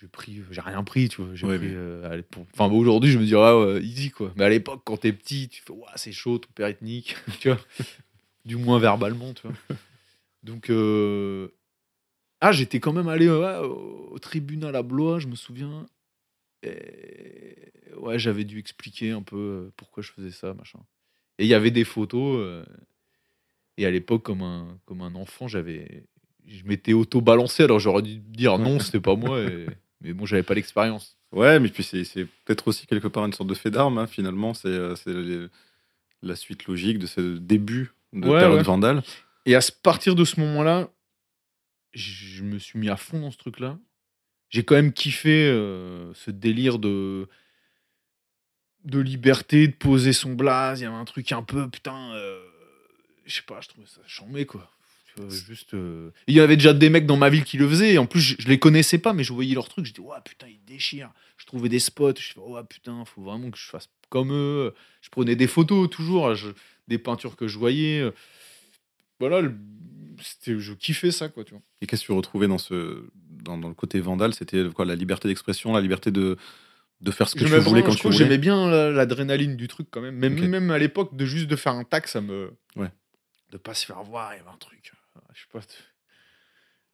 j'ai 0.00 0.06
pris, 0.06 0.40
j'ai 0.52 0.60
rien 0.60 0.84
pris, 0.84 1.08
tu 1.08 1.22
vois. 1.22 1.34
J'ai 1.34 1.46
Ouais, 1.46 1.58
pris. 1.58 1.66
euh, 1.72 2.22
pour- 2.30 2.46
Enfin, 2.54 2.72
aujourd'hui, 2.72 3.10
je 3.10 3.18
me 3.18 3.24
dirais, 3.24 3.42
ah 3.48 3.58
ouais, 3.58 3.82
easy 3.82 4.10
quoi. 4.10 4.32
Mais 4.36 4.44
à 4.44 4.48
l'époque, 4.48 4.82
quand 4.84 4.98
t'es 4.98 5.12
petit, 5.12 5.48
tu 5.48 5.62
fais, 5.62 5.72
ouais, 5.72 5.82
c'est 5.96 6.12
chaud, 6.12 6.38
ton 6.38 6.48
père 6.54 6.68
ethnique, 6.68 7.16
tu 7.40 7.48
vois. 7.48 7.58
Du 8.44 8.54
moins 8.56 8.78
verbalement, 8.78 9.34
tu 9.34 9.42
vois. 9.48 9.56
Donc, 10.44 10.70
ah, 12.40 12.52
j'étais 12.52 12.78
quand 12.78 12.92
même 12.92 13.08
allé 13.08 13.28
au 13.28 14.16
tribunal 14.20 14.76
à 14.76 14.82
Blois, 14.82 15.18
je 15.18 15.26
me 15.26 15.34
souviens. 15.34 15.86
Et 16.62 17.72
ouais, 17.96 18.18
j'avais 18.18 18.44
dû 18.44 18.58
expliquer 18.58 19.10
un 19.12 19.22
peu 19.22 19.36
euh, 19.36 19.72
pourquoi 19.76 20.02
je 20.02 20.10
faisais 20.12 20.30
ça, 20.30 20.54
machin. 20.54 20.80
Et 21.38 21.44
il 21.44 21.48
y 21.48 21.54
avait 21.54 21.70
des 21.70 21.84
photos. 21.84 22.38
euh, 22.40 22.64
et 23.76 23.86
à 23.86 23.90
l'époque, 23.90 24.24
comme 24.24 24.42
un, 24.42 24.78
comme 24.86 25.02
un 25.02 25.14
enfant, 25.14 25.46
j'avais, 25.46 26.04
je 26.46 26.64
m'étais 26.64 26.92
auto-balancé. 26.94 27.62
Alors 27.62 27.78
j'aurais 27.78 28.02
dû 28.02 28.16
dire 28.18 28.58
non, 28.58 28.80
c'était 28.80 29.00
pas 29.00 29.14
moi. 29.14 29.40
et- 29.40 29.66
mais 30.00 30.12
bon, 30.12 30.26
j'avais 30.26 30.42
pas 30.42 30.54
l'expérience. 30.54 31.16
Ouais, 31.32 31.60
mais 31.60 31.68
puis 31.68 31.82
c'est 31.84 32.04
c'est 32.04 32.24
peut-être 32.44 32.66
aussi 32.68 32.86
quelque 32.86 33.06
part 33.08 33.24
une 33.26 33.32
sorte 33.34 33.48
de 33.50 33.54
fait 33.54 33.70
d'armes, 33.70 33.98
hein, 33.98 34.06
finalement. 34.06 34.54
C'est 34.54 34.68
euh, 34.68 34.96
c'est 34.96 35.12
la 36.22 36.34
suite 36.34 36.66
logique 36.66 36.98
de 36.98 37.06
ce 37.06 37.36
début 37.38 37.92
de 38.12 38.28
Ouais, 38.28 38.38
période 38.40 38.56
ouais. 38.58 38.62
vandale. 38.64 39.02
Et 39.46 39.54
à 39.54 39.60
partir 39.82 40.14
de 40.16 40.24
ce 40.24 40.40
moment-là, 40.40 40.88
je 41.92 42.42
me 42.42 42.58
suis 42.58 42.78
mis 42.78 42.88
à 42.88 42.96
fond 42.96 43.20
dans 43.20 43.30
ce 43.30 43.38
truc-là. 43.38 43.78
J'ai 44.50 44.62
quand 44.64 44.74
même 44.76 44.92
kiffé 44.92 45.46
euh, 45.48 46.12
ce 46.14 46.30
délire 46.30 46.78
de 46.78 47.28
de 48.84 49.00
liberté, 49.00 49.68
de 49.68 49.72
poser 49.74 50.12
son 50.12 50.32
blaze. 50.34 50.80
Il 50.80 50.84
y 50.84 50.86
avait 50.86 50.94
un 50.96 51.04
truc 51.04 51.30
un 51.32 51.42
peu, 51.42 51.68
putain, 51.68 52.12
euh, 52.14 52.40
je 53.26 53.34
sais 53.34 53.42
pas, 53.42 53.60
je 53.60 53.68
trouvais 53.68 53.86
ça 53.86 54.00
chambé, 54.06 54.46
quoi. 54.46 54.70
Juste. 55.28 55.74
euh, 55.74 56.10
Il 56.28 56.34
y 56.36 56.40
avait 56.40 56.56
déjà 56.56 56.72
des 56.72 56.90
mecs 56.90 57.04
dans 57.04 57.16
ma 57.16 57.28
ville 57.28 57.42
qui 57.42 57.56
le 57.56 57.68
faisaient. 57.68 57.94
Et 57.94 57.98
en 57.98 58.06
plus, 58.06 58.20
je, 58.20 58.36
je 58.38 58.46
les 58.46 58.60
connaissais 58.60 58.98
pas, 58.98 59.12
mais 59.12 59.24
je 59.24 59.32
voyais 59.32 59.52
leurs 59.52 59.68
trucs. 59.68 59.84
Je 59.84 59.92
dis, 59.92 60.00
ouais, 60.00 60.16
putain, 60.24 60.46
ils 60.46 60.64
déchirent. 60.64 61.10
Je 61.38 61.44
trouvais 61.44 61.68
des 61.68 61.80
spots. 61.80 62.14
Je 62.16 62.34
fais, 62.34 62.40
ouais, 62.40 62.62
putain, 62.62 63.04
faut 63.04 63.22
vraiment 63.22 63.50
que 63.50 63.58
je 63.58 63.64
fasse 63.66 63.88
comme 64.10 64.32
eux. 64.32 64.72
Je 65.02 65.08
prenais 65.10 65.34
des 65.34 65.48
photos 65.48 65.90
toujours, 65.90 66.34
je- 66.36 66.50
des 66.86 66.98
peintures 66.98 67.34
que 67.34 67.48
je 67.48 67.58
voyais. 67.58 68.08
Voilà, 69.18 69.40
le- 69.40 69.56
je 70.46 70.72
kiffais 70.74 71.10
ça, 71.10 71.28
quoi, 71.28 71.42
tu 71.42 71.50
vois. 71.54 71.62
Et 71.82 71.86
qu'est-ce 71.88 72.02
que 72.02 72.06
tu 72.06 72.12
retrouvais 72.12 72.46
dans, 72.46 72.58
ce, 72.58 73.02
dans, 73.42 73.58
dans 73.58 73.68
le 73.68 73.74
côté 73.74 74.00
vandale 74.00 74.34
C'était 74.34 74.64
quoi 74.74 74.84
La 74.84 74.94
liberté 74.94 75.28
d'expression, 75.28 75.72
la 75.72 75.80
liberté 75.80 76.10
de, 76.10 76.36
de 77.00 77.10
faire 77.10 77.28
ce 77.28 77.34
que 77.34 77.40
tu 77.40 77.46
J'aimais 77.48 77.60
voulais 77.60 77.82
quand 77.82 77.92
je 77.92 77.96
tu 77.98 78.02
voulais 78.04 78.16
J'aimais 78.16 78.38
bien 78.38 78.68
la- 78.70 78.90
l'adrénaline 78.90 79.56
du 79.56 79.68
truc 79.68 79.88
quand 79.90 80.00
même. 80.00 80.16
Même, 80.16 80.70
à 80.70 80.78
l'époque, 80.78 81.16
de 81.16 81.24
juste 81.24 81.46
de 81.48 81.56
faire 81.56 81.72
un 81.72 81.84
tac, 81.84 82.08
ça 82.08 82.20
me. 82.20 82.52
Ouais. 82.76 82.90
De 83.50 83.56
pas 83.56 83.74
se 83.74 83.86
faire 83.86 84.02
voir, 84.02 84.34
il 84.34 84.38
y 84.38 84.40
avait 84.40 84.50
un 84.50 84.56
truc. 84.58 84.92
euh, 85.16 85.20
Je 85.34 85.40
sais 85.40 85.46
pas. 85.52 85.60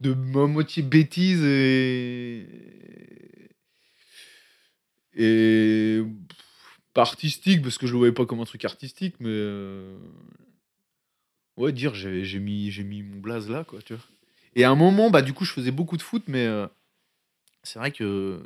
De 0.00 0.12
mo- 0.14 0.46
moitié 0.48 0.83
bêtise 0.83 1.42
et. 1.44 2.46
Et. 5.16 6.02
Pas 6.92 7.02
artistique, 7.02 7.61
parce 7.62 7.76
que 7.76 7.87
je 7.88 7.92
le 7.92 7.98
voyais 7.98 8.12
pas 8.14 8.24
comme 8.26 8.40
un 8.40 8.44
truc 8.44 8.64
artistique, 8.64 9.16
mais. 9.20 9.28
euh, 9.30 9.96
Ouais, 11.57 11.70
dire 11.72 11.94
j'ai 11.94 12.38
mis, 12.40 12.70
j'ai 12.72 12.83
mis 12.83 13.02
mon 13.04 13.20
blaze 13.20 13.48
là, 13.48 13.62
quoi, 13.64 13.80
tu 13.83 13.94
vois. 13.94 14.02
Et 14.56 14.64
à 14.64 14.70
un 14.70 14.74
moment, 14.76 15.10
bah, 15.10 15.22
du 15.22 15.32
coup, 15.32 15.44
je 15.44 15.52
faisais 15.52 15.70
beaucoup 15.70 15.96
de 15.96 16.02
foot, 16.02 16.22
mais 16.26 16.46
euh, 16.46 16.66
c'est 17.62 17.78
vrai 17.78 17.90
que 17.90 18.42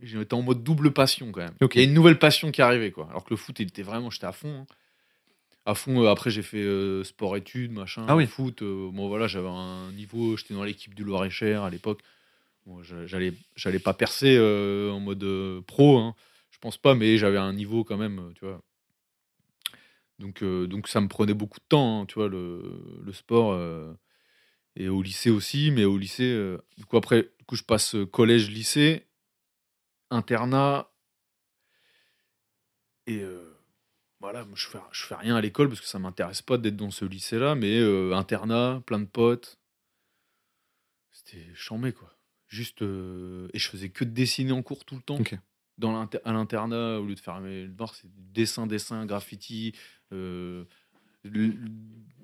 j'étais 0.00 0.34
en 0.34 0.42
mode 0.42 0.62
double 0.62 0.92
passion 0.92 1.30
quand 1.32 1.40
même. 1.40 1.54
Ok. 1.60 1.74
Il 1.74 1.78
y 1.80 1.84
a 1.84 1.86
une 1.88 1.94
nouvelle 1.94 2.18
passion 2.18 2.50
qui 2.50 2.62
arrivait, 2.62 2.90
quoi. 2.90 3.06
Alors 3.10 3.24
que 3.24 3.30
le 3.30 3.36
foot, 3.36 3.58
il 3.60 3.68
était 3.68 3.82
vraiment, 3.82 4.10
j'étais 4.10 4.26
à 4.26 4.32
fond. 4.32 4.60
hein. 4.60 4.66
À 5.64 5.74
fond, 5.74 6.02
euh, 6.02 6.08
après, 6.10 6.30
j'ai 6.30 6.42
fait 6.42 6.62
euh, 6.62 7.04
sport-études, 7.04 7.70
machin. 7.72 8.04
Ah 8.08 8.16
oui. 8.16 8.26
Foot, 8.26 8.62
bon, 8.62 9.08
voilà, 9.08 9.26
j'avais 9.28 9.48
un 9.48 9.92
niveau, 9.92 10.36
j'étais 10.36 10.54
dans 10.54 10.64
l'équipe 10.64 10.94
du 10.94 11.04
Loir-et-Cher 11.04 11.62
à 11.62 11.70
l'époque. 11.70 12.00
Bon, 12.66 12.82
j'a- 12.82 13.06
j'allais, 13.06 13.32
j'allais 13.56 13.78
pas 13.78 13.92
percer 13.94 14.38
en 14.38 14.98
mode 15.00 15.24
pro, 15.66 15.98
hein. 15.98 16.14
je 16.50 16.58
pense 16.58 16.78
pas, 16.78 16.94
mais 16.94 17.16
j'avais 17.18 17.38
un 17.38 17.52
niveau 17.52 17.84
quand 17.84 17.96
même, 17.96 18.32
tu 18.34 18.44
vois. 18.44 18.60
Donc, 20.18 20.42
donc 20.44 20.88
ça 20.88 21.00
me 21.00 21.08
prenait 21.08 21.34
beaucoup 21.34 21.58
de 21.58 21.64
temps, 21.68 22.02
hein, 22.02 22.06
tu 22.06 22.14
vois, 22.14 22.28
le, 22.28 22.62
le 23.04 23.12
sport. 23.12 23.58
Et 24.76 24.88
au 24.88 25.02
lycée 25.02 25.30
aussi, 25.30 25.70
mais 25.70 25.84
au 25.84 25.98
lycée, 25.98 26.30
euh, 26.32 26.58
du 26.76 26.84
coup, 26.84 26.96
après, 26.96 27.30
du 27.38 27.44
coup, 27.44 27.56
je 27.56 27.62
passe 27.62 27.94
euh, 27.94 28.06
collège, 28.06 28.50
lycée, 28.50 29.06
internat. 30.10 30.90
Et 33.06 33.20
euh, 33.20 33.54
voilà, 34.20 34.46
je 34.54 34.66
fais, 34.66 34.78
je 34.92 35.04
fais 35.04 35.14
rien 35.14 35.36
à 35.36 35.40
l'école 35.40 35.68
parce 35.68 35.80
que 35.80 35.86
ça 35.86 35.98
m'intéresse 35.98 36.42
pas 36.42 36.58
d'être 36.58 36.76
dans 36.76 36.90
ce 36.90 37.04
lycée-là, 37.04 37.54
mais 37.54 37.78
euh, 37.78 38.14
internat, 38.14 38.82
plein 38.86 39.00
de 39.00 39.06
potes. 39.06 39.58
C'était 41.10 41.46
chambé, 41.54 41.92
quoi. 41.92 42.10
Juste. 42.48 42.82
et 42.82 43.58
je 43.58 43.68
faisais 43.68 43.88
que 43.88 44.04
de 44.04 44.10
dessiner 44.10 44.52
en 44.52 44.62
cours 44.62 44.84
tout 44.84 44.96
le 44.96 45.02
temps. 45.02 45.18
Ok. 45.18 45.34
Dans 45.78 45.92
l'inter- 45.92 46.20
à 46.24 46.32
l'internat, 46.32 47.00
au 47.00 47.06
lieu 47.06 47.14
de 47.14 47.20
faire 47.20 47.40
mes 47.40 47.66
devoirs, 47.66 47.94
c'est 47.94 48.08
dessin, 48.32 48.66
dessin, 48.66 49.06
graffiti, 49.06 49.74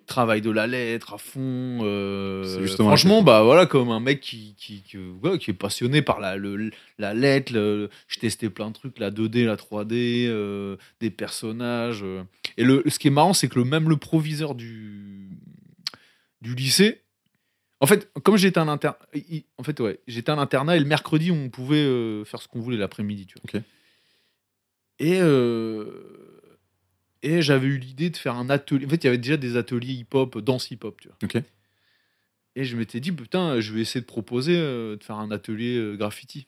travail 0.09 0.41
de 0.41 0.51
la 0.51 0.67
lettre 0.67 1.15
à 1.15 1.19
fond. 1.19 1.79
euh, 1.83 2.43
franchement, 2.89 3.23
bah 3.23 3.43
voilà, 3.43 3.67
comme 3.67 3.91
un 3.91 4.01
mec 4.01 4.21
qui, 4.21 4.55
qui, 4.59 4.83
qui, 4.83 4.97
ouais, 4.99 5.39
qui 5.39 5.53
est 5.53 5.55
passionné 5.55 6.03
par 6.03 6.19
la, 6.19 6.37
le- 6.37 6.71
la 6.99 7.15
lettre. 7.15 7.53
le- 7.53 7.89
je 8.09 8.19
testais 8.19 8.51
plein 8.51 8.69
de 8.69 8.75
trucs, 8.75 8.99
la 8.99 9.11
2D, 9.11 9.45
la 9.45 9.57
3D, 9.57 10.27
euh, 10.27 10.77
des 11.01 11.11
personnages. 11.11 12.01
euh. 12.03 12.25
Et 12.57 12.65
le, 12.65 12.83
ce 12.89 12.99
qui 12.99 13.07
est 13.09 13.13
marrant, 13.13 13.33
c'est 13.35 13.49
que 13.49 13.59
le, 13.59 13.65
même 13.65 13.89
le 13.89 13.97
proviseur 13.97 14.55
du, 14.57 15.29
du 16.43 16.55
lycée, 16.57 17.03
en 17.81 17.87
fait, 17.87 18.11
comme 18.25 18.37
j'étais 18.37 18.59
un 18.59 18.67
inter... 18.69 18.91
il- 19.15 19.45
en 19.57 19.63
fait, 19.63 19.79
ouais, 19.81 20.01
j'étais 20.09 20.31
un 20.33 20.39
internat 20.39 20.77
et 20.77 20.81
le 20.81 20.85
mercredi, 20.87 21.31
on 21.31 21.49
pouvait 21.49 22.25
faire 22.25 22.43
ce 22.43 22.49
qu'on 22.49 22.59
voulait 22.61 22.77
l'après-midi, 22.77 23.27
tu 23.27 23.35
vois. 23.35 23.43
Et, 25.01 25.21
et 27.23 27.43
j'avais 27.43 27.67
eu 27.67 27.79
l'idée 27.79 28.11
de 28.11 28.17
faire 28.17 28.35
un 28.37 28.49
atelier. 28.51 28.87
En 28.87 28.89
fait, 28.89 28.97
il 29.03 29.05
y 29.05 29.09
avait 29.09 29.19
déjà 29.19 29.37
des 29.37 29.57
ateliers 29.57 29.93
hip-hop, 29.95 30.39
danse 30.39 30.71
hip-hop, 30.71 31.01
tu 31.01 31.09
vois. 31.09 31.17
Ok. 31.25 31.43
Et 32.57 32.65
je 32.65 32.77
m'étais 32.77 33.01
dit, 33.01 33.13
putain, 33.13 33.61
je 33.61 33.73
vais 33.73 33.81
essayer 33.81 34.01
de 34.01 34.07
proposer 34.07 34.57
euh, 34.57 34.97
de 34.97 35.05
faire 35.05 35.17
un 35.17 35.31
atelier 35.31 35.77
euh, 35.77 35.97
graffiti. 35.97 36.47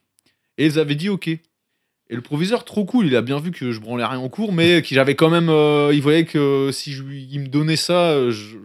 Et 0.58 0.66
ils 0.66 0.78
avaient 0.78 0.96
dit, 0.96 1.08
ok. 1.08 1.28
Et 1.28 2.16
le 2.16 2.22
proviseur, 2.22 2.64
trop 2.64 2.84
cool, 2.84 3.06
il 3.06 3.14
a 3.14 3.22
bien 3.22 3.38
vu 3.38 3.52
que 3.52 3.70
je 3.70 3.78
branlais 3.78 4.04
rien 4.04 4.18
en 4.18 4.28
cours, 4.28 4.52
mais 4.52 4.82
qu'il 4.82 4.96
j'avais 4.96 5.14
quand 5.14 5.30
même. 5.30 5.48
euh, 5.48 5.92
il 5.94 6.02
voyait 6.02 6.24
que 6.24 6.70
si 6.72 6.92
je 6.92 7.04
lui, 7.04 7.28
il 7.30 7.38
me 7.40 7.46
donnait 7.46 7.76
ça, 7.76 8.28
je, 8.30 8.32
je- 8.32 8.56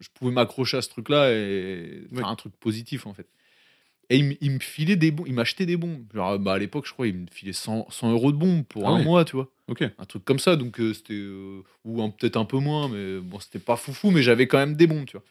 je 0.00 0.08
pouvais 0.14 0.32
m'accrocher 0.32 0.78
à 0.78 0.82
ce 0.82 0.88
truc-là 0.88 1.30
et 1.30 2.02
faire 2.12 2.18
Ouais. 2.18 2.24
un 2.24 2.34
truc 2.34 2.52
positif, 2.58 3.06
en 3.06 3.14
fait. 3.14 3.28
Et 4.10 4.18
il, 4.40 4.50
me 4.50 4.58
filait 4.58 4.96
des 4.96 5.12
bombes, 5.12 5.28
il 5.28 5.34
m'achetait 5.34 5.66
des 5.66 5.76
bombes. 5.76 6.04
Genre, 6.12 6.38
bah, 6.38 6.54
à 6.54 6.58
l'époque, 6.58 6.86
je 6.86 6.92
crois, 6.92 7.06
il 7.06 7.14
me 7.14 7.26
filait 7.32 7.52
100, 7.52 7.86
100 7.90 8.10
euros 8.10 8.32
de 8.32 8.36
bombes 8.36 8.64
pour 8.64 8.88
Ah 8.88 8.90
un 8.90 8.96
ouais. 8.96 9.04
mois, 9.04 9.24
tu 9.24 9.36
vois. 9.36 9.48
Ok. 9.68 9.82
Un 9.82 10.04
truc 10.04 10.24
comme 10.24 10.40
ça, 10.40 10.56
donc 10.56 10.80
euh, 10.80 10.92
c'était. 10.92 11.14
euh, 11.14 11.62
ou 11.84 12.08
peut-être 12.10 12.36
un 12.36 12.44
peu 12.44 12.58
moins, 12.58 12.88
mais 12.88 13.20
bon, 13.20 13.38
c'était 13.38 13.60
pas 13.60 13.76
foufou, 13.76 14.10
mais 14.10 14.22
j'avais 14.22 14.48
quand 14.48 14.58
même 14.58 14.74
des 14.74 14.88
bombes, 14.88 15.06
tu 15.06 15.16
vois. 15.16 15.24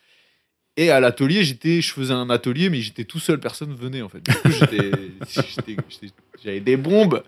Et 0.78 0.92
à 0.92 1.02
l'atelier, 1.02 1.44
j'étais, 1.44 1.82
je 1.82 1.92
faisais 1.92 2.14
un 2.14 2.30
atelier, 2.30 2.70
mais 2.70 2.80
j'étais 2.80 3.04
tout 3.04 3.20
seul, 3.20 3.42
personne 3.42 3.76
venait 3.76 4.02
en 4.02 4.08
fait. 4.08 4.22
Du 4.22 4.32
coup, 4.34 4.50
j'avais 6.44 6.62
des 6.62 6.78
bombes. 6.78 7.22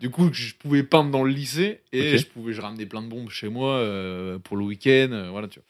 Du 0.00 0.10
coup, 0.10 0.28
je 0.32 0.54
pouvais 0.54 0.82
peindre 0.82 1.12
dans 1.12 1.22
le 1.22 1.30
lycée 1.30 1.82
et 1.92 2.18
je 2.18 2.26
pouvais, 2.26 2.52
je 2.52 2.60
ramenais 2.60 2.84
plein 2.84 3.02
de 3.02 3.08
bombes 3.08 3.30
chez 3.30 3.48
moi 3.48 3.76
euh, 3.76 4.38
pour 4.40 4.56
le 4.56 4.64
week-end, 4.64 5.08
euh, 5.12 5.30
voilà, 5.30 5.46
tu 5.46 5.60
vois. 5.60 5.66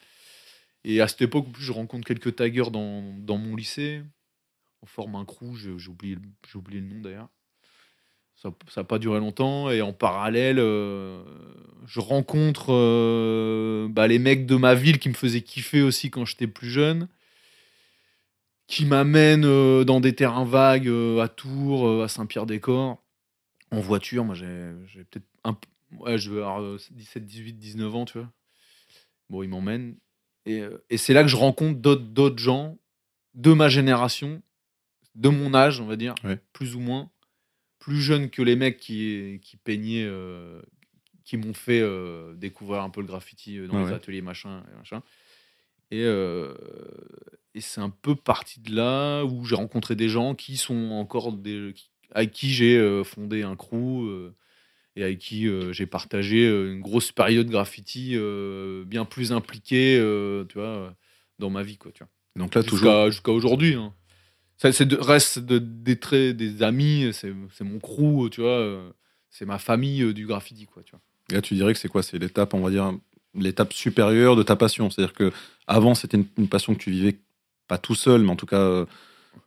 Et 0.85 1.01
à 1.01 1.09
cette 1.09 1.23
époque, 1.23 1.47
je 1.59 1.73
rencontre 1.73 2.07
quelques 2.07 2.37
taggers 2.37 2.71
dans, 2.71 3.03
dans 3.19 3.37
mon 3.37 3.55
lycée. 3.55 4.03
Forme 4.87 5.17
un 5.17 5.25
crew, 5.25 5.57
j'ai 5.57 5.89
oublié, 5.89 6.17
le- 6.17 6.81
nom 6.81 7.01
d'ailleurs. 7.01 7.29
Ça 8.35 8.51
n'a 8.77 8.85
pas 8.85 8.99
duré 8.99 9.19
longtemps. 9.19 9.71
Et 9.71 9.81
en 9.83 9.93
parallèle, 9.93 10.59
euh, 10.59 11.23
je 11.87 12.01
rencontre 12.01 12.67
euh, 12.73 13.89
bah, 13.91 14.07
les 14.07 14.19
mecs 14.19 14.47
de 14.47 14.57
ma 14.57 14.75
ville 14.75 14.99
qui 14.99 15.09
me 15.09 15.15
faisaient 15.15 15.41
kiffer 15.41 15.83
aussi 15.83 16.11
quand 16.11 16.25
j'étais 16.25 16.47
plus 16.47 16.69
jeune. 16.69 17.09
Qui 18.67 18.85
m'amènent 18.85 19.45
euh, 19.45 19.85
dans 19.85 20.01
des 20.01 20.15
terrains 20.15 20.45
vagues 20.45 20.91
à 21.21 21.29
Tours, 21.29 22.03
à 22.03 22.09
Saint-Pierre-des-Corps, 22.09 23.03
en 23.71 23.81
voiture. 23.81 24.25
Moi, 24.25 24.35
j'ai 24.35 25.05
peut-être 25.05 25.27
un 25.45 25.55
p- 25.55 25.69
Ouais, 26.01 26.19
je 26.19 26.31
vais 26.33 26.39
avoir 26.39 26.61
euh, 26.63 26.79
17, 26.91 27.25
18, 27.25 27.53
19 27.55 27.95
ans, 27.95 28.05
tu 28.05 28.19
vois. 28.19 28.31
Bon, 29.31 29.43
ils 29.43 29.49
m'emmènent. 29.49 29.97
Et, 30.45 30.63
c'est 30.97 31.13
là 31.13 31.23
que 31.23 31.29
je 31.29 31.37
rencontre 31.37 31.81
d'autres 31.81 32.39
gens 32.39 32.77
de 33.35 33.53
ma 33.53 33.69
génération, 33.69 34.43
de 35.17 35.29
mon 35.29 35.55
âge, 35.55 35.81
on 35.81 35.87
va 35.87 35.97
dire, 35.97 36.15
Ouais. 36.25 36.39
plus 36.53 36.77
ou 36.77 36.81
moins, 36.81 37.11
plus 37.79 38.01
jeunes 38.01 38.31
que 38.31 38.43
les 38.43 38.55
mecs 38.57 38.79
qui, 38.79 39.41
qui 39.43 39.57
peignaient, 39.57 40.05
euh, 40.07 40.61
qui 41.25 41.37
m'ont 41.37 41.55
fait 41.55 41.81
euh, 41.81 42.35
découvrir 42.35 42.83
un 42.83 42.91
peu 42.91 43.01
le 43.01 43.07
graffiti 43.07 43.59
euh, 43.59 43.67
dans 43.67 43.79
les 43.81 43.87
ouais. 43.87 43.93
ateliers, 43.95 44.23
machin. 44.23 44.63
Et, 44.73 44.77
machin. 44.77 45.03
et, 45.91 46.03
euh, 46.05 46.55
et 47.55 47.61
c'est 47.61 47.81
un 47.81 47.91
peu 47.91 48.15
parti 48.15 48.61
de 48.61 48.75
là 48.75 49.25
où 49.25 49.45
j'ai 49.45 49.57
rencontré 49.57 49.97
des 49.97 50.09
gens 50.09 50.35
qui 50.35 50.57
sont 50.57 50.91
encore 50.93 51.33
des. 51.33 51.73
qui- 51.75 51.91
avec 52.13 52.31
qui 52.31 52.51
j'ai 52.51 53.03
fondé 53.05 53.43
un 53.43 53.57
crew. 53.57 54.33
et 54.95 55.03
avec 55.03 55.19
qui 55.19 55.49
j'ai 55.73 55.87
partagé 55.87 56.47
une 56.49 56.81
grosse 56.81 57.11
période 57.13 57.49
graffiti 57.51 58.17
bien 58.87 59.05
plus 59.05 59.33
impliquée, 59.33 59.97
tu 60.49 60.59
vois, 60.59 60.95
dans 61.39 61.51
ma 61.51 61.63
vie, 61.65 61.77
quoi, 61.79 61.91
tu 61.93 62.05
vois. 62.05 62.09
Donc 62.37 62.55
là, 62.55 62.63
toujours. 62.63 62.79
Jusqu'à 62.79 63.11
jusqu'à 63.11 63.33
aujourd'hui. 63.33 63.75
hein. 63.75 63.93
Ça, 64.59 64.73
c'est 64.73 64.87
de- 64.87 64.97
reste 64.97 65.39
de- 65.41 65.59
des 65.59 65.97
traits, 65.97 66.37
des 66.37 66.63
amis, 66.63 67.11
c'est 67.13 67.33
c'est 67.53 67.65
mon 67.65 67.79
crew, 67.79 68.31
tu 68.31 68.41
vois, 68.41 68.51
euh, 68.51 68.89
c'est 69.31 69.45
ma 69.45 69.59
famille 69.59 70.03
euh, 70.03 70.13
du 70.15 70.27
graffiti, 70.27 70.65
quoi, 70.67 70.83
tu 70.83 70.93
vois. 70.93 71.01
Et 71.31 71.35
Là, 71.35 71.43
tu 71.43 71.55
dirais 71.55 71.73
que 71.75 71.79
c'est 71.79 71.89
quoi? 71.89 72.03
C'est 72.03 72.19
l'étape, 72.19 72.55
on 72.55 72.61
va 72.61 72.71
dire, 72.71 72.93
l'étape 73.35 73.73
supérieure 73.73 74.35
de 74.37 74.43
ta 74.43 74.57
passion. 74.57 74.89
C'est-à-dire 74.91 75.13
que 75.15 75.33
avant, 75.67 75.95
c'était 75.95 76.17
une, 76.17 76.27
une 76.39 76.49
passion 76.49 76.75
que 76.75 76.79
tu 76.81 76.91
vivais 76.91 77.19
pas 77.69 77.79
tout 77.79 77.95
seul, 77.97 78.23
mais 78.23 78.31
en 78.31 78.37
tout 78.37 78.47
cas 78.47 78.61
euh, 78.61 78.87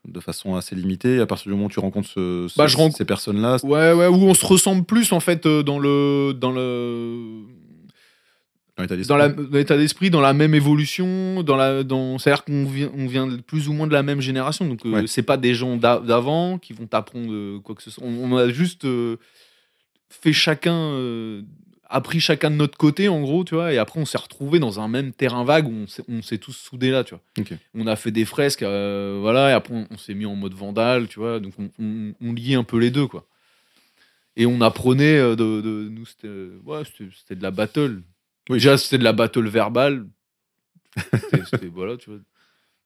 de 0.06 0.19
façon 0.19 0.56
assez 0.56 0.76
limitée. 0.76 1.19
À 1.22 1.26
partir 1.26 1.45
du 1.45 1.52
moment 1.54 1.65
où 1.65 1.69
tu 1.69 1.80
rencontres 1.80 2.10
ce- 2.10 2.48
ce- 2.50 2.58
Bah, 2.58 2.67
je 2.67 2.78
rencontre- 2.78 2.98
ces 2.98 3.06
personnes-là, 3.06 3.58
Ouais, 3.63 3.93
ouais, 3.93 4.08
où 4.08 4.15
on 4.26 4.34
se 4.36 4.45
ressemble 4.45 4.84
plus, 4.86 5.12
en 5.12 5.19
fait, 5.22 5.48
dans 5.48 5.80
le. 5.80 6.34
Dans 6.34 6.52
le 6.52 7.45
dans 8.88 9.58
l'état 9.58 9.78
d'esprit. 9.78 10.10
dans 10.10 10.22
la- 10.22 10.34
dans 10.34 10.38
même 10.38 10.54
évolution, 10.56 11.44
dans 11.44 11.56
la, 11.56 11.84
dans, 11.84 12.18
c'est-à-dire 12.18 12.44
qu'on 12.46 12.65
vient, 12.65 12.92
on 12.96 13.08
vient 13.08 13.28
plus 13.46 13.68
ou 13.70 13.74
moins 13.74 13.88
de 13.88 13.94
la 13.94 14.04
même 14.04 14.22
génération. 14.22 14.65
Donc, 14.68 14.86
euh, 14.86 14.92
Ouais. 14.92 15.08
c'est 15.08 15.24
pas 15.24 15.38
des 15.38 15.54
gens 15.54 15.76
d'a- 15.78 16.00
d'avant 16.00 16.58
qui 16.58 16.74
vont 16.74 16.88
t'apprendre 16.88 17.32
euh, 17.32 17.60
quoi 17.60 17.76
que 17.76 17.84
ce 17.84 17.92
soit. 17.92 18.04
On, 18.06 18.32
on 18.34 18.38
a 18.38 18.50
juste 18.50 18.86
euh, 18.86 19.18
fait 20.10 20.34
chacun, 20.34 20.74
euh, 20.76 21.42
appris 21.92 22.20
chacun 22.20 22.52
de 22.52 22.56
notre 22.56 22.78
côté, 22.78 23.10
en 23.10 23.20
gros, 23.22 23.44
tu 23.44 23.56
vois. 23.56 23.74
Et 23.74 23.78
après, 23.80 24.00
on 24.00 24.06
s'est 24.06 24.18
retrouvés 24.18 24.60
dans 24.60 24.80
un 24.80 24.88
même 24.88 25.12
terrain 25.12 25.44
vague 25.44 25.68
où 25.68 25.86
on 26.08 26.22
s'est, 26.22 26.38
tous 26.38 26.54
soudés 26.56 26.92
là, 26.92 27.04
tu 27.04 27.15
vois. 27.15 27.24
On 27.74 27.88
a 27.88 27.96
fait 27.96 28.12
des 28.12 28.26
fresques, 28.26 28.62
euh, 28.63 29.18
voilà. 29.22 29.50
Et 29.50 29.54
après, 29.54 29.74
on, 29.74 29.88
on 29.89 29.98
s'est 29.98 30.13
mis 30.13 30.26
en 30.28 30.36
mode 30.36 30.54
vandale, 30.54 31.08
tu 31.08 31.20
vois. 31.20 31.39
Donc, 31.39 31.54
on, 31.58 31.70
on, 31.80 32.13
liait 32.34 32.56
un 32.56 32.63
peu 32.63 32.78
les 32.78 32.92
deux, 32.92 33.08
quoi. 33.08 33.26
Et 34.38 34.46
on 34.46 34.62
apprenait 34.62 35.18
de, 35.20 35.36
de- 35.36 35.89
nous, 35.92 36.06
c'était, 36.06 36.30
ouais, 36.63 36.84
de 37.36 37.42
la 37.44 37.52
battle. 37.52 38.02
Oui. 38.50 38.56
Déjà, 38.58 38.78
c'était 38.78 38.98
de 38.98 39.04
la 39.04 39.14
battle 39.14 39.48
verbale. 39.48 40.08
C'était, 41.46 41.68
voilà, 41.72 41.98
tu 41.98 42.10
vois. 42.10 42.20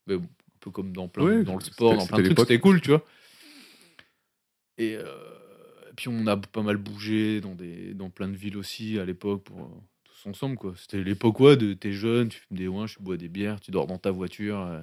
Mais 0.08 0.18
bon, 0.18 0.26
un 0.26 0.58
peu 0.60 0.72
comme 0.72 0.94
dans, 0.94 1.08
plein, 1.08 1.24
Oui, 1.24 1.44
dans 1.44 1.56
le 1.56 1.62
sport, 1.62 1.92
c'était- 1.94 1.98
dans 1.98 2.08
plein 2.08 2.18
c'était 2.18 2.30
de 2.30 2.36
trucs, 2.36 2.38
l'époque. 2.38 2.48
c'était 2.48 2.60
cool, 2.60 2.82
tu 2.82 2.90
vois. 2.90 3.06
Et, 4.78 4.96
euh, 4.96 5.06
et 5.90 5.94
puis, 5.96 6.08
on 6.10 6.26
a 6.28 6.36
pas 6.38 6.62
mal 6.64 6.78
bougé 6.78 7.40
dans, 7.42 7.56
des, 7.56 7.94
dans 7.94 8.10
plein 8.10 8.28
de 8.28 8.36
villes 8.36 8.58
aussi 8.58 9.00
à 9.00 9.06
l'époque 9.06 9.44
pour 9.44 9.62
euh, 9.62 9.68
tous 10.04 10.30
ensemble, 10.30 10.58
quoi. 10.58 10.74
C'était 10.78 11.04
l'époque, 11.04 11.40
ouais, 11.40 11.56
de 11.58 11.74
t'es 11.74 11.92
jeune, 11.94 12.30
tu 12.30 12.40
fumes 12.40 12.58
des 12.58 12.68
ouins, 12.68 12.86
tu 12.88 12.98
bois 13.02 13.18
des 13.18 13.30
bières, 13.30 13.60
tu 13.60 13.72
dors 13.72 13.88
dans 13.88 13.98
ta 14.00 14.12
voiture, 14.12 14.60
euh, 14.60 14.82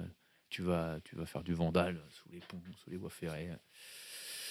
tu, 0.49 0.61
vas, 0.61 0.97
tu 1.03 1.15
vas 1.15 1.25
faire 1.25 1.43
du 1.43 1.53
vandale 1.53 2.01
sous 2.09 2.29
les 2.31 2.39
ponts, 2.39 2.61
sous 2.83 2.89
les 2.89 2.97
voies 2.97 3.09
ferrées, 3.09 3.49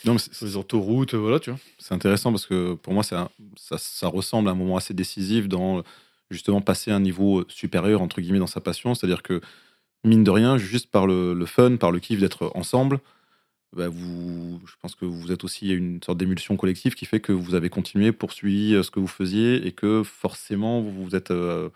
Non, 0.05 0.13
mais 0.13 0.19
c'est- 0.19 0.35
sur 0.35 0.47
les 0.47 0.57
autoroutes, 0.57 1.15
euh, 1.15 1.19
voilà, 1.19 1.41
tu 1.41 1.51
vois. 1.51 1.59
C'est 1.79 1.95
intéressant 1.95 2.31
parce 2.31 2.47
que 2.47 2.75
pour 2.75 2.93
moi, 2.93 3.03
ça, 3.03 3.31
ça 3.57 4.09
ressemble 4.09 4.49
à 4.49 4.53
un 4.53 4.55
moment 4.55 4.77
assez 4.77 4.95
décisif 4.95 5.49
dans 5.49 5.83
justement 6.31 6.61
passer 6.61 6.91
à 6.91 6.97
un 6.97 7.01
niveau 7.01 7.45
supérieur, 7.49 8.03
entre 8.03 8.21
guillemets, 8.21 8.39
dans 8.39 8.47
sa 8.47 8.61
passion. 8.61 8.95
C'est-à-dire 8.95 9.23
que, 9.23 9.41
mine 10.05 10.25
de 10.25 10.31
rien, 10.31 10.59
juste 10.59 10.91
par 10.91 11.07
le, 11.07 11.47
fun, 11.47 11.77
par 11.77 11.93
le 11.93 12.01
kiff 12.01 12.21
d'être 12.21 12.51
ensemble, 12.55 13.01
bah, 13.75 13.89
je 13.89 14.75
pense 14.83 14.95
que 14.95 15.05
vous 15.05 15.31
êtes 15.31 15.45
aussi 15.45 15.71
une 15.71 16.03
sorte 16.03 16.19
d'émulsion 16.19 16.57
collective 16.57 16.95
qui 16.95 17.07
fait 17.07 17.21
que 17.21 17.33
vous 17.33 17.55
avez 17.55 17.69
continué, 17.69 18.11
poursuivi 18.11 18.75
euh, 18.75 18.83
ce 18.83 18.91
que 18.91 18.99
vous 18.99 19.07
faisiez 19.07 19.65
et 19.65 19.71
que 19.71 20.03
forcément 20.03 20.81
vous 20.81 21.05
vous 21.05 21.15
êtes 21.15 21.31
euh, 21.31 21.69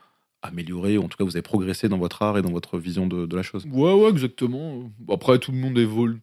amélioré, 0.43 0.99
en 0.99 1.09
tout 1.09 1.17
cas 1.17 1.23
vous 1.23 1.37
avez 1.37 1.43
progressé 1.43 1.88
dans 1.88 1.99
votre 1.99 2.23
art 2.23 2.37
et 2.37 2.43
dans 2.43 2.51
votre 2.51 2.79
vision 2.79 3.07
de, 3.07 3.33
la 3.37 3.43
chose. 3.43 3.64
Ouais, 3.71 3.95
ouais, 3.95 4.11
exactement. 4.11 4.90
Après, 5.09 5.38
tout 5.38 5.53
le 5.53 5.59
monde 5.59 5.79
évolue. 5.79 6.21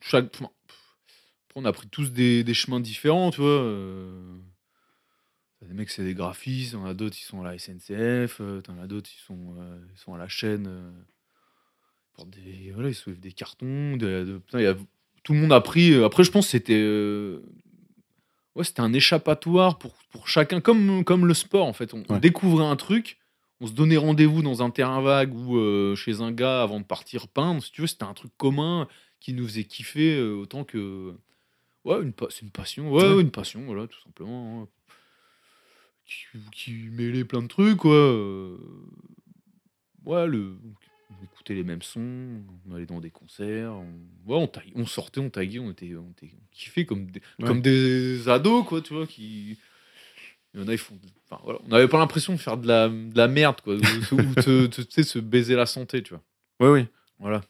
On 1.56 1.64
a 1.64 1.72
pris 1.72 1.88
tous 1.88 2.12
des, 2.12 2.54
chemins 2.54 2.82
différents, 2.82 3.32
tu 3.32 3.40
vois. 3.40 3.50
euh. 3.50 4.38
Des 5.68 5.74
mecs, 5.74 5.90
c'est 5.90 6.04
des 6.04 6.14
graphistes. 6.16 6.74
T'en 6.74 6.86
as 6.86 6.94
d'autres, 6.94 7.18
ils 7.20 7.24
sont 7.24 7.42
à 7.42 7.46
la 7.46 7.54
SNCF. 7.58 8.40
euh, 8.42 8.62
T'en 8.62 8.78
as 8.80 8.88
d'autres, 8.88 9.10
ils 9.16 9.22
sont, 9.26 9.56
euh, 9.60 9.78
ils 9.94 10.00
sont 10.00 10.14
à 10.14 10.18
la 10.18 10.28
chaîne. 10.28 10.66
euh, 10.68 10.92
pour 12.14 12.26
des, 12.26 12.72
voilà, 12.74 12.90
ils 12.90 12.96
soulèvent 12.96 13.20
des 13.20 13.32
cartons. 13.32 13.96
des- 13.98 14.26
de- 14.26 14.38
putain, 14.40 14.60
il 14.60 14.64
y 14.64 14.68
a- 14.68 14.76
Tout 15.24 15.34
le 15.34 15.40
monde 15.40 15.54
a 15.54 15.62
pris. 15.62 15.94
Après, 16.04 16.24
je 16.24 16.32
pense 16.32 16.46
que 16.48 16.52
c'était. 16.52 16.74
euh, 16.82 17.42
Ouais, 18.56 18.66
c'était 18.66 18.82
un 18.82 18.92
échappatoire 18.92 19.78
pour, 19.80 19.94
pour 20.12 20.28
chacun, 20.28 20.60
comme, 20.60 21.06
comme 21.06 21.26
le 21.26 21.34
sport, 21.34 21.66
en 21.68 21.72
fait. 21.74 21.94
On, 21.94 22.04
on 22.10 22.18
découvrait 22.20 22.66
un 22.66 22.76
truc. 22.76 23.18
On 23.62 23.68
se 23.68 23.72
donnait 23.72 23.96
rendez-vous 23.98 24.42
dans 24.42 24.62
un 24.64 24.72
terrain 24.72 25.00
vague 25.02 25.34
ou 25.34 25.96
chez 25.96 26.20
un 26.22 26.32
gars 26.34 26.64
avant 26.64 26.80
de 26.82 26.86
partir 26.86 27.28
peindre. 27.30 27.64
Si 27.64 27.72
tu 27.72 27.82
veux, 27.82 27.88
c'était 27.88 28.04
un 28.04 28.14
truc 28.14 28.32
commun 28.38 28.88
qui 29.22 29.34
nous 29.34 29.46
faisait 29.48 29.64
kiffer 29.64 30.20
autant 30.22 30.64
que. 30.66 31.14
Ouais, 31.86 32.02
une 32.02 32.12
c'est 32.30 32.42
une 32.42 32.52
passion. 32.52 32.92
Ouais, 32.92 33.22
une 33.22 33.32
passion, 33.32 33.64
voilà, 33.66 33.88
tout 33.88 34.02
simplement. 34.02 34.64
hein. 34.64 34.68
Qui, 36.12 36.40
qui 36.52 36.72
mêlait 36.92 37.24
plein 37.24 37.42
de 37.42 37.48
trucs, 37.48 37.78
quoi. 37.78 37.94
euh. 37.96 38.58
Ouais, 40.06 40.28
le. 40.28 40.58
On 41.10 41.24
écoutait 41.24 41.54
les 41.54 41.64
mêmes 41.64 41.82
sons, 41.82 42.42
on 42.70 42.74
allait 42.76 42.86
dans 42.86 43.00
des 43.00 43.12
concerts, 43.12 43.74
on, 43.74 43.86
ouais, 44.26 44.38
on, 44.38 44.48
taille- 44.48 44.72
on 44.76 44.86
sortait, 44.86 45.20
on 45.20 45.30
taguait, 45.30 45.60
on 45.60 45.70
était, 45.72 45.94
on 45.96 46.10
était 46.12 46.32
on 46.34 46.48
kiffait 46.52 46.86
comme 46.86 47.12
des, 47.12 47.22
Ouais. 47.40 47.48
comme 47.48 47.62
des 47.62 48.28
ados, 48.30 48.66
quoi, 48.66 48.82
tu 48.82 48.94
vois, 48.94 49.06
qui. 49.08 49.58
Il 50.54 50.60
y 50.60 50.64
en 50.64 50.68
a, 50.68 50.74
ils 50.74 50.78
font. 50.78 50.98
Enfin, 51.30 51.42
voilà. 51.46 51.60
On 51.64 51.68
n'avait 51.70 51.88
pas 51.88 51.98
l'impression 52.00 52.34
de 52.34 52.38
faire 52.40 52.58
de 52.58 52.68
la, 52.68 52.90
de 52.90 53.16
la 53.16 53.28
merde, 53.28 53.62
quoi, 53.62 53.76
ou, 53.76 53.80
te- 54.36 54.66
te- 54.68 54.82
sais, 54.92 55.04
se 55.04 55.20
baiser 55.20 55.56
la 55.56 55.66
santé, 55.66 56.02
tu 56.04 56.14
vois. 56.14 56.24
Oui, 56.60 56.82
oui. 56.82 56.88
Voilà. 57.20 57.42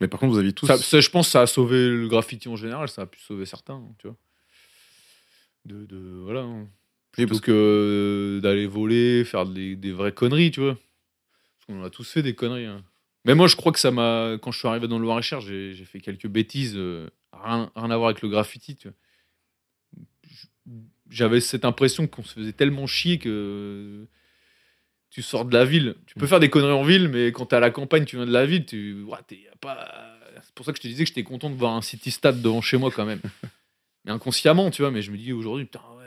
Mais 0.00 0.08
par 0.08 0.20
contre, 0.20 0.32
vous 0.32 0.38
aviez 0.38 0.52
tous. 0.52 0.66
Ça, 0.66 0.76
ça, 0.76 1.00
je 1.00 1.08
pense 1.10 1.26
que 1.26 1.32
ça 1.32 1.40
a 1.42 1.46
sauvé 1.46 1.88
le 1.88 2.08
graffiti 2.08 2.48
en 2.48 2.56
général, 2.56 2.88
ça 2.88 3.02
a 3.02 3.06
pu 3.06 3.18
sauver 3.20 3.46
certains, 3.46 3.74
hein, 3.74 3.94
tu 3.98 4.06
vois. 4.08 4.16
De, 5.64 5.86
de 5.86 6.20
voilà. 6.24 6.40
hein. 6.42 6.68
Plutôt 7.12 7.28
parce 7.28 7.40
que 7.40 7.52
euh, 7.52 8.40
d'aller 8.40 8.66
voler, 8.66 9.24
faire 9.24 9.46
des, 9.46 9.76
des 9.76 9.92
vraies 9.92 10.12
conneries, 10.12 10.50
tu 10.50 10.60
vois. 10.60 10.74
Parce 10.74 11.66
qu'on 11.66 11.84
a 11.84 11.90
tous 11.90 12.10
fait 12.10 12.22
des 12.22 12.34
conneries. 12.34 12.66
hein. 12.66 12.82
Mais 13.24 13.34
moi, 13.34 13.46
je 13.46 13.56
crois 13.56 13.70
que 13.72 13.78
ça 13.78 13.90
m'a. 13.90 14.38
Quand 14.42 14.50
je 14.50 14.58
suis 14.58 14.68
arrivé 14.68 14.88
dans 14.88 14.98
le 14.98 15.04
Loir-et-Cher, 15.04 15.40
j'ai 15.40 15.74
fait 15.84 16.00
quelques 16.00 16.26
bêtises, 16.26 16.74
euh, 16.76 17.08
rien, 17.32 17.70
rien 17.76 17.90
à 17.90 17.96
voir 17.96 18.08
avec 18.08 18.22
le 18.22 18.28
graffiti, 18.28 18.76
tu 18.76 18.88
vois. 18.88 18.96
J'avais 21.10 21.40
cette 21.40 21.64
impression 21.64 22.06
qu'on 22.06 22.22
se 22.22 22.32
faisait 22.32 22.52
tellement 22.52 22.86
chier 22.86 23.18
que 23.18 24.06
tu 25.10 25.20
sors 25.20 25.44
de 25.44 25.52
la 25.52 25.66
ville. 25.66 25.96
Tu 26.06 26.14
peux 26.14 26.26
faire 26.26 26.40
des 26.40 26.48
conneries 26.48 26.72
en 26.72 26.82
ville, 26.82 27.08
mais 27.08 27.32
quand 27.32 27.46
t'es 27.46 27.56
à 27.56 27.60
la 27.60 27.70
campagne, 27.70 28.06
tu 28.06 28.16
viens 28.16 28.26
de 28.26 28.32
la 28.32 28.46
ville, 28.46 28.64
tu. 28.64 29.04
pas... 29.60 30.18
C'est 30.42 30.54
pour 30.54 30.64
ça 30.64 30.72
que 30.72 30.78
je 30.78 30.82
te 30.82 30.88
disais 30.88 31.04
que 31.04 31.08
j'étais 31.08 31.22
content 31.22 31.50
de 31.50 31.54
voir 31.54 31.74
un 31.74 31.82
city 31.82 32.10
stade 32.10 32.40
devant 32.40 32.62
chez 32.62 32.78
moi 32.78 32.90
quand 32.90 33.04
même. 33.04 33.20
mais 34.04 34.10
inconsciemment, 34.10 34.70
tu 34.70 34.82
vois, 34.82 34.90
mais 34.90 35.02
je 35.02 35.12
me 35.12 35.18
dis 35.18 35.32
aujourd'hui, 35.32 35.66
putain, 35.66 35.82
ouais, 35.98 36.01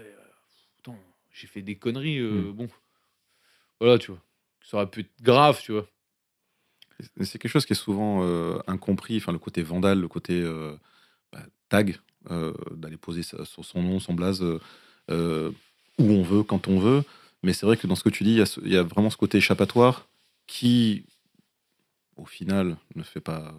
j'ai 1.36 1.48
fait 1.48 1.62
des 1.62 1.76
conneries, 1.78 2.20
euh, 2.20 2.50
Mm. 2.52 2.52
bon. 2.54 2.68
Voilà, 3.82 3.98
tu 4.00 4.12
vois. 4.12 4.22
Ça 4.64 4.78
aurait 4.78 4.90
pu 4.90 5.02
être 5.02 5.22
grave, 5.22 5.60
tu 5.62 5.74
vois. 5.74 5.86
C'est 7.22 7.38
quelque 7.40 7.52
chose 7.52 7.66
qui 7.66 7.74
est 7.74 7.76
souvent 7.76 8.24
euh, 8.24 8.58
incompris, 8.68 9.18
enfin 9.18 9.34
le 9.34 9.38
côté 9.40 9.62
vandale, 9.64 10.00
le 10.00 10.08
côté 10.08 10.42
euh, 10.42 10.76
tag, 11.68 12.00
euh, 12.32 12.54
d'aller 12.72 12.96
poser 12.98 13.22
sa- 13.22 13.44
son 13.44 13.64
son 13.64 13.84
nom, 13.84 14.00
son 14.00 14.14
blaze 14.14 14.42
où 14.42 16.04
on 16.04 16.24
veut, 16.24 16.44
quand 16.44 16.68
on 16.68 16.80
veut. 16.80 17.04
Mais 17.44 17.54
c'est 17.54 17.66
vrai 17.66 17.76
que 17.78 17.86
dans 17.86 17.96
ce 17.96 18.04
que 18.04 18.10
tu 18.10 18.24
dis, 18.24 18.36
y 18.40 18.44
il 18.64 18.72
y, 18.74 18.78
a 18.78 18.84
vraiment 18.84 19.10
ce 19.10 19.18
côté 19.18 19.38
échappatoire 19.38 20.08
qui, 20.48 21.06
au 22.16 22.26
final, 22.26 22.78
ne 22.96 23.04
fait 23.04 23.20
pas 23.22 23.54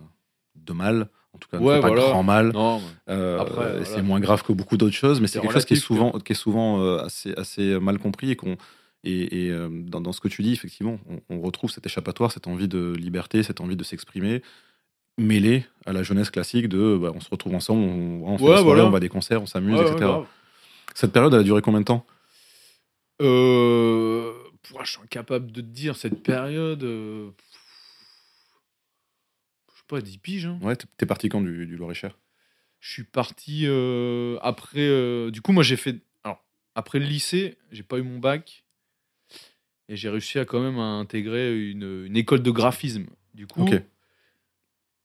de 0.64 0.73
mal. 0.73 1.09
En 1.33 1.38
tout 1.38 1.49
cas, 1.51 1.59
Ouais, 1.59 1.81
pas 1.81 1.90
grand 1.90 2.23
mal. 2.23 2.53
Non, 2.53 2.81
Euh, 3.11 3.45
voilà. 3.55 3.85
c'est 3.85 4.01
moins 4.03 4.21
grave 4.21 4.42
que 4.42 4.53
beaucoup 4.53 4.77
d'autres 4.79 4.95
choses, 4.97 5.21
mais 5.21 5.27
c'est 5.27 5.40
quelque 5.40 5.53
chose 5.53 5.64
qui 5.66 5.75
est 5.75 5.77
souvent, 5.77 6.12
qui 6.12 6.33
est 6.33 6.37
souvent 6.37 6.81
euh, 6.81 6.99
assez, 7.05 7.35
assez 7.37 7.79
mal 7.79 7.99
compris 7.99 8.31
et 8.31 8.37
qu'on 8.37 8.57
et, 9.05 9.45
et, 9.47 9.51
euh, 9.51 9.69
dans, 9.71 10.01
dans 10.01 10.11
ce 10.12 10.21
que 10.21 10.27
tu 10.29 10.42
dis, 10.42 10.53
effectivement, 10.53 10.99
on, 11.09 11.21
on 11.37 11.40
retrouve 11.40 11.71
cet 11.71 11.85
échappatoire, 11.87 12.33
cette 12.33 12.47
envie 12.49 12.66
de 12.69 12.95
liberté, 12.99 13.42
cette 13.45 13.61
envie 13.61 13.77
de 13.77 13.85
s'exprimer, 13.85 14.42
mêlée 15.19 15.64
à 15.85 15.92
la 15.92 16.03
jeunesse 16.03 16.31
classique 16.31 16.69
de 16.69 16.99
bah, 17.01 17.12
on 17.14 17.21
se 17.21 17.29
retrouve 17.31 17.55
ensemble, 17.55 17.83
on, 17.83 18.27
on 18.27 18.38
fait 18.38 18.45
Ouais, 18.45 18.62
voilà. 18.62 18.85
on 18.87 18.90
va 18.90 18.97
à 18.97 19.01
des 19.01 19.09
concerts, 19.09 19.40
on 19.42 19.47
s'amuse, 19.47 19.79
Ouais, 19.79 19.90
etc. 19.92 20.11
Cette 20.95 21.12
période, 21.12 21.35
elle 21.35 21.40
a 21.40 21.45
duré 21.45 21.61
combien 21.62 21.81
de 21.81 21.85
temps? 21.85 22.05
Euh, 23.23 24.33
je 24.85 24.90
suis 24.90 25.01
incapable 25.03 25.53
de 25.53 25.61
te 25.61 25.66
dire 25.66 25.97
cette 25.97 26.23
période. 26.23 26.83
euh, 26.83 27.29
sais 29.87 30.01
pas, 30.01 30.01
10 30.01 30.18
piges. 30.18 30.46
hein. 30.46 30.59
Ouais, 30.62 30.77
t'es- 30.77 31.07
parti 31.07 31.29
quand 31.29 31.40
du, 31.40 31.66
du 31.66 31.77
Loir-et-Cher? 31.77 32.18
Je 32.81 32.92
suis 32.92 33.05
parti 33.05 33.62
euh, 33.66 34.38
après. 34.42 34.81
euh, 34.81 35.31
du 35.31 35.40
coup, 35.42 35.53
moi, 35.53 35.62
j'ai 35.62 35.77
fait. 35.77 35.96
Alors, 36.25 36.44
après 36.75 36.99
le 36.99 37.07
lycée, 37.07 37.57
j'ai 37.70 37.83
pas 37.83 37.99
eu 37.99 38.03
mon 38.03 38.18
bac. 38.18 38.64
Et 39.88 39.96
j'ai 39.96 40.09
réussi 40.09 40.38
à 40.38 40.44
quand 40.44 40.61
même 40.61 40.79
à 40.79 40.83
intégrer 40.83 41.70
une, 41.70 42.05
une 42.07 42.16
école 42.16 42.42
de 42.42 42.51
graphisme. 42.51 43.07
Du 43.35 43.46
coup, 43.46 43.62
Ok. 43.62 43.81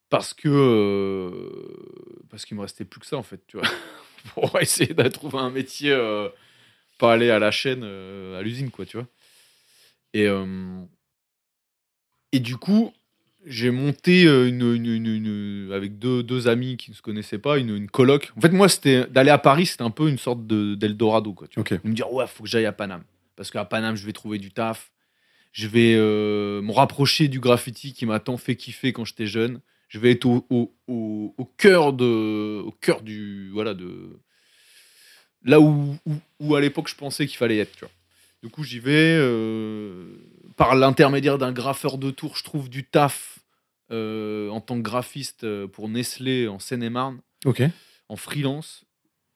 parce 0.10 0.34
que. 0.34 0.50
euh, 0.50 2.24
parce 2.30 2.46
qu'il 2.46 2.58
me 2.58 2.62
restait 2.62 2.86
plus 2.86 3.00
que 3.00 3.06
ça, 3.06 3.18
en 3.18 3.24
fait, 3.24 3.42
tu 3.48 3.58
vois. 3.58 3.68
Pour 4.34 4.60
essayer 4.60 4.94
de 4.94 5.08
trouver 5.08 5.40
un 5.40 5.50
métier. 5.50 5.92
euh, 5.92 6.30
pas 7.00 7.14
aller 7.14 7.32
à 7.32 7.40
la 7.40 7.50
chaîne, 7.52 7.82
euh, 7.84 8.38
à 8.40 8.42
l'usine, 8.44 8.70
quoi, 8.72 8.86
tu 8.86 8.98
vois. 8.98 9.08
Et. 10.14 10.28
euh, 10.28 10.84
et 12.34 12.40
du 12.40 12.58
coup, 12.58 12.94
j'ai 13.46 13.72
monté 13.72 14.26
euh, 14.26 14.48
une, 14.48 14.62
une- 14.76 14.86
une- 14.86 15.06
une- 15.08 15.72
avec 15.74 15.98
deux, 16.00 16.22
deux 16.24 16.48
amis 16.48 16.78
qui 16.78 16.92
ne 16.92 16.96
se 16.96 17.02
connaissaient 17.02 17.38
pas, 17.40 17.58
une, 17.58 17.76
une 17.76 17.90
coloc. 17.90 18.32
En 18.38 18.42
fait, 18.42 18.52
moi, 18.52 18.70
c'était 18.70 19.06
d'aller 19.08 19.32
à 19.32 19.38
Paris, 19.38 19.66
c'était 19.66 19.84
un 19.84 19.90
peu 19.90 20.10
une 20.10 20.18
sorte 20.20 20.46
de- 20.46 20.76
d'Eldorado, 20.76 21.34
quoi. 21.34 21.48
Tu 21.48 21.60
vois. 21.60 21.62
Ok. 21.78 21.84
De 21.84 21.90
me 21.90 21.94
dire, 21.96 22.12
ouais, 22.14 22.26
faut 22.28 22.44
que 22.44 22.50
j'aille 22.50 22.66
à 22.66 22.72
Paname. 22.72 23.04
Parce 23.36 23.50
qu'à 23.50 23.66
Paname, 23.66 23.96
je 23.96 24.06
vais 24.06 24.14
trouver 24.14 24.38
du 24.38 24.52
taf. 24.52 24.92
Je 25.54 25.68
vais 25.68 25.96
euh, 25.96 26.62
me 26.62 26.72
rapprocher 26.72 27.28
du 27.28 27.40
graffiti 27.40 27.94
qui 27.94 28.06
m'a 28.06 28.20
tant 28.20 28.38
fait 28.38 28.56
kiffer 28.56 28.94
quand 28.94 29.04
j'étais 29.06 29.28
jeune. 29.28 29.60
Je 29.90 30.00
vais 30.00 30.12
être 30.12 30.26
au, 30.26 30.46
au, 30.50 30.74
au, 30.88 31.36
au 31.38 31.46
cœur 31.46 31.92
de, 31.92 32.62
au 32.62 32.72
cœur 32.80 33.02
du, 33.02 33.50
voilà, 33.52 33.74
de 33.74 34.20
là 35.44 35.60
où, 35.60 35.98
où, 36.06 36.14
où 36.40 36.56
à 36.56 36.62
l'époque 36.62 36.88
je 36.88 36.96
pensais 36.96 37.28
qu'il 37.28 37.38
fallait 37.38 37.58
être. 37.58 37.74
Tu 37.74 37.80
vois. 37.82 37.92
Du 38.44 38.50
coup, 38.50 38.64
j'y 38.64 38.80
vais 38.80 39.18
euh, 39.20 40.06
par 40.58 40.76
l'intermédiaire 40.76 41.38
d'un 41.38 41.52
graffeur 41.52 41.98
de 41.98 42.12
tour. 42.12 42.36
Je 42.38 42.44
trouve 42.44 42.70
du 42.70 42.86
taf 42.86 43.40
euh, 43.92 44.50
en 44.50 44.62
tant 44.62 44.76
que 44.78 44.82
graphiste 44.82 45.44
euh, 45.44 45.68
pour 45.68 45.90
Nestlé 45.90 46.48
en 46.48 46.60
Seine-et-Marne 46.60 47.22
Ok. 47.46 47.62
en 48.10 48.16
freelance. 48.16 48.86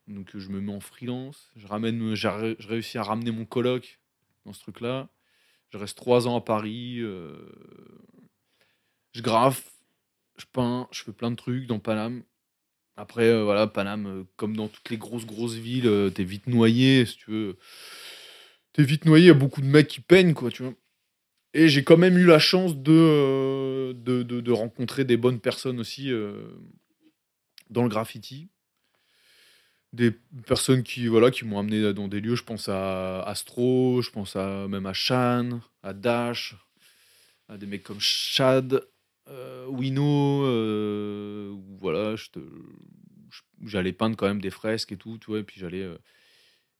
Donc 0.07 0.29
je 0.35 0.49
me 0.49 0.61
mets 0.61 0.73
en 0.73 0.79
freelance. 0.79 1.49
Je 1.55 1.67
ramène, 1.67 2.13
je 2.15 2.27
réussis 2.67 2.97
à 2.97 3.03
ramener 3.03 3.31
mon 3.31 3.45
coloc 3.45 3.99
dans 4.45 4.53
ce 4.53 4.59
truc-là. 4.61 5.09
Je 5.71 5.77
reste 5.77 5.97
trois 5.97 6.27
ans 6.27 6.37
à 6.37 6.41
Paris. 6.41 6.97
euh, 6.99 7.33
je 9.13 9.21
graffe, 9.21 9.69
je 10.37 10.45
peins, 10.51 10.87
je 10.91 11.01
fais 11.03 11.11
plein 11.13 11.31
de 11.31 11.35
trucs 11.35 11.67
dans 11.67 11.79
Paname. 11.79 12.23
Après, 12.97 13.23
euh, 13.27 13.43
voilà, 13.43 13.67
Paname, 13.67 14.25
comme 14.35 14.55
dans 14.55 14.67
toutes 14.67 14.89
les 14.89 14.97
grosses, 14.97 15.25
grosses 15.25 15.55
villes, 15.55 16.11
t'es 16.13 16.23
vite 16.23 16.47
noyé, 16.47 17.05
si 17.05 17.17
tu 17.17 17.31
veux. 17.31 17.57
T'es 18.73 18.83
vite 18.83 19.05
noyé, 19.05 19.25
il 19.25 19.27
y 19.27 19.31
a 19.31 19.33
beaucoup 19.33 19.61
de 19.61 19.65
mecs 19.67 19.87
qui 19.87 20.01
peignent, 20.01 20.33
quoi, 20.33 20.49
tu 20.51 20.63
vois. 20.63 20.73
Et 21.57 21.69
j'ai 21.69 21.85
quand 21.85 21.95
même 21.95 22.17
eu 22.17 22.25
la 22.25 22.37
chance 22.37 22.75
de, 22.75 22.91
euh, 22.91 23.93
de, 23.93 24.51
rencontrer 24.51 25.05
des 25.05 25.15
bonnes 25.15 25.39
personnes 25.39 25.79
aussi 25.79 26.11
euh, 26.11 26.49
dans 27.69 27.83
le 27.83 27.87
graffiti. 27.87 28.49
Des 29.93 30.11
personnes 30.45 30.83
qui, 30.83 31.07
voilà, 31.07 31.31
qui 31.31 31.45
m'ont 31.45 31.57
amené 31.57 31.93
dans 31.93 32.09
des 32.09 32.19
lieux. 32.19 32.35
Je 32.35 32.43
pense 32.43 32.67
à 32.67 33.21
Astro, 33.21 34.01
je 34.01 34.11
pense 34.11 34.35
à, 34.35 34.67
même 34.67 34.85
à 34.85 34.91
Shan, 34.91 35.61
à 35.81 35.93
Dash, 35.93 36.57
à 37.47 37.55
des 37.55 37.67
mecs 37.67 37.83
comme 37.83 38.01
Chad, 38.01 38.85
euh, 39.29 39.65
Wino. 39.67 40.43
euh, 40.43 41.55
voilà, 41.79 42.15
j'allais 43.63 43.93
peindre 43.93 44.17
quand 44.17 44.27
même 44.27 44.41
des 44.41 44.49
fresques 44.49 44.91
et 44.91 44.97
tout, 44.97 45.17
tu 45.19 45.27
vois, 45.27 45.39
et 45.39 45.43
puis 45.43 45.61
j'allais. 45.61 45.87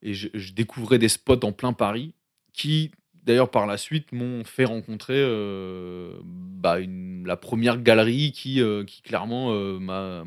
et 0.02 0.14
je 0.14 0.54
découvrais 0.54 1.00
des 1.00 1.08
spots 1.08 1.46
en 1.46 1.54
plein 1.54 1.72
Paris 1.72 2.14
qui, 2.52 2.92
d'ailleurs, 3.26 3.52
par 3.52 3.66
la 3.66 3.78
suite, 3.78 4.12
m'ont 4.12 4.44
fait 4.44 4.66
rencontrer 4.66 5.18
euh, 5.18 6.20
bah, 6.24 6.78
la 6.80 7.38
première 7.38 7.82
galerie 7.82 8.32
qui, 8.32 8.62
euh, 8.62 8.84
qui 8.86 9.02
clairement, 9.02 9.54
euh, 9.54 10.24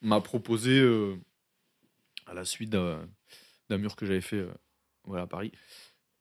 m'a 0.00 0.20
proposé, 0.20 0.80
à 2.26 2.34
la 2.34 2.44
suite 2.44 2.70
d'un 2.70 3.08
mur 3.70 3.96
que 3.96 4.06
j'avais 4.06 4.20
fait 4.20 4.46
voilà, 5.04 5.24
à 5.24 5.26
Paris, 5.26 5.52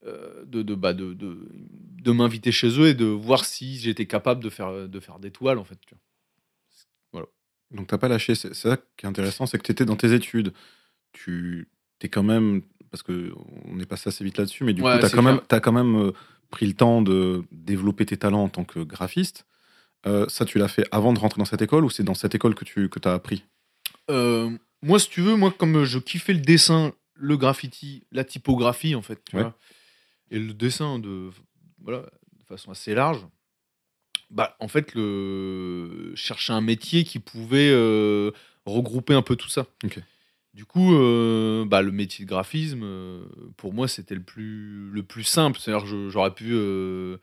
de, 0.04 0.62
de, 0.62 0.76
bah, 0.76 0.94
de, 0.94 1.14
de, 1.14 1.48
de 1.52 2.12
m'inviter 2.12 2.52
chez 2.52 2.80
eux 2.80 2.88
et 2.88 2.94
de 2.94 3.06
voir 3.06 3.46
si 3.46 3.80
j'étais 3.80 4.06
capable 4.06 4.44
de 4.44 4.50
faire, 4.50 4.90
de 4.90 5.00
faire 5.00 5.20
des 5.20 5.32
toiles, 5.32 5.58
en 5.58 5.64
fait. 5.64 5.80
Tu 5.88 5.96
vois. 5.96 6.02
Donc 7.72 7.88
t'as 7.88 7.98
pas 7.98 8.08
lâché. 8.08 8.36
C'est 8.36 8.54
c'est 8.54 8.70
ça 8.70 8.78
qui 8.98 9.06
est 9.06 9.10
intéressant, 9.10 9.46
c'est 9.46 9.58
que 9.58 9.64
tu 9.64 9.72
étais 9.72 9.86
dans 9.86 9.96
tes 9.96 10.14
études. 10.14 10.54
Tu 11.14 11.68
es 12.02 12.10
quand 12.10 12.24
même, 12.24 12.62
parce 12.96 13.04
que 13.04 13.34
on 13.66 13.78
est 13.82 13.86
passé 13.86 14.08
assez 14.08 14.24
vite 14.24 14.38
là-dessus, 14.38 14.64
mais 14.64 14.72
du 14.72 14.82
Ouais, 14.82 14.94
coup 14.94 15.00
tu 15.00 15.06
as 15.06 15.10
quand, 15.60 15.74
même- 15.74 15.96
euh, 15.98 16.12
pris 16.50 16.66
le 16.66 16.74
temps 16.74 17.02
de 17.02 17.44
développer 17.52 18.06
tes 18.06 18.16
talents 18.16 18.44
en 18.44 18.48
tant 18.48 18.64
que 18.64 18.80
graphiste. 18.80 19.46
Euh, 20.08 20.26
ça, 20.30 20.46
tu 20.46 20.60
l'as 20.60 20.70
fait 20.70 20.86
avant 20.92 21.12
de 21.12 21.20
rentrer 21.20 21.40
dans 21.40 21.46
cette 21.46 21.62
école 21.62 21.84
ou 21.84 21.90
c'est 21.90 22.04
dans 22.04 22.14
cette 22.14 22.36
école 22.36 22.56
que 22.56 22.64
tu 22.64 22.88
que 22.88 23.00
as 23.06 23.14
appris? 23.14 23.44
Euh, 24.10 24.50
moi, 24.82 24.98
si 24.98 25.10
tu 25.10 25.20
veux, 25.22 25.36
moi, 25.36 25.52
comme 25.52 25.84
je 25.84 26.00
kiffais 26.00 26.32
le 26.32 26.40
dessin, 26.40 26.94
le 27.16 27.36
graffiti, 27.36 28.06
la 28.14 28.24
typographie, 28.24 28.96
en 28.96 29.02
fait, 29.02 29.22
tu 29.30 29.36
Ouais. 29.36 29.42
vois, 29.42 29.58
et 30.32 30.40
le 30.40 30.54
dessin 30.54 30.98
de, 30.98 31.32
voilà, 31.82 32.00
de 32.40 32.44
façon 32.48 32.72
assez 32.72 32.94
large, 32.94 33.26
bah, 34.30 34.56
en 34.62 34.70
fait, 34.70 34.94
le... 34.96 36.14
chercher 36.16 36.54
un 36.54 36.62
métier 36.62 37.04
qui 37.04 37.20
pouvait 37.20 37.72
euh, 37.72 38.32
regrouper 38.66 39.14
un 39.16 39.22
peu 39.22 39.36
tout 39.36 39.50
ça. 39.50 39.66
Ok. 39.84 40.00
Du 40.56 40.64
coup, 40.64 40.96
euh, 40.96 41.66
bah, 41.66 41.82
le 41.82 41.92
métier 41.92 42.24
de 42.24 42.30
graphisme, 42.30 42.82
euh, 42.82 43.26
pour 43.58 43.74
moi, 43.74 43.90
c'était 43.90 44.16
le 44.16 44.24
plus, 44.24 44.90
le 44.90 45.04
plus 45.04 45.26
simple. 45.26 45.60
C'est-à-dire 45.60 45.86
j'aurais 46.10 46.34
pu 46.34 46.52
euh, 46.52 47.18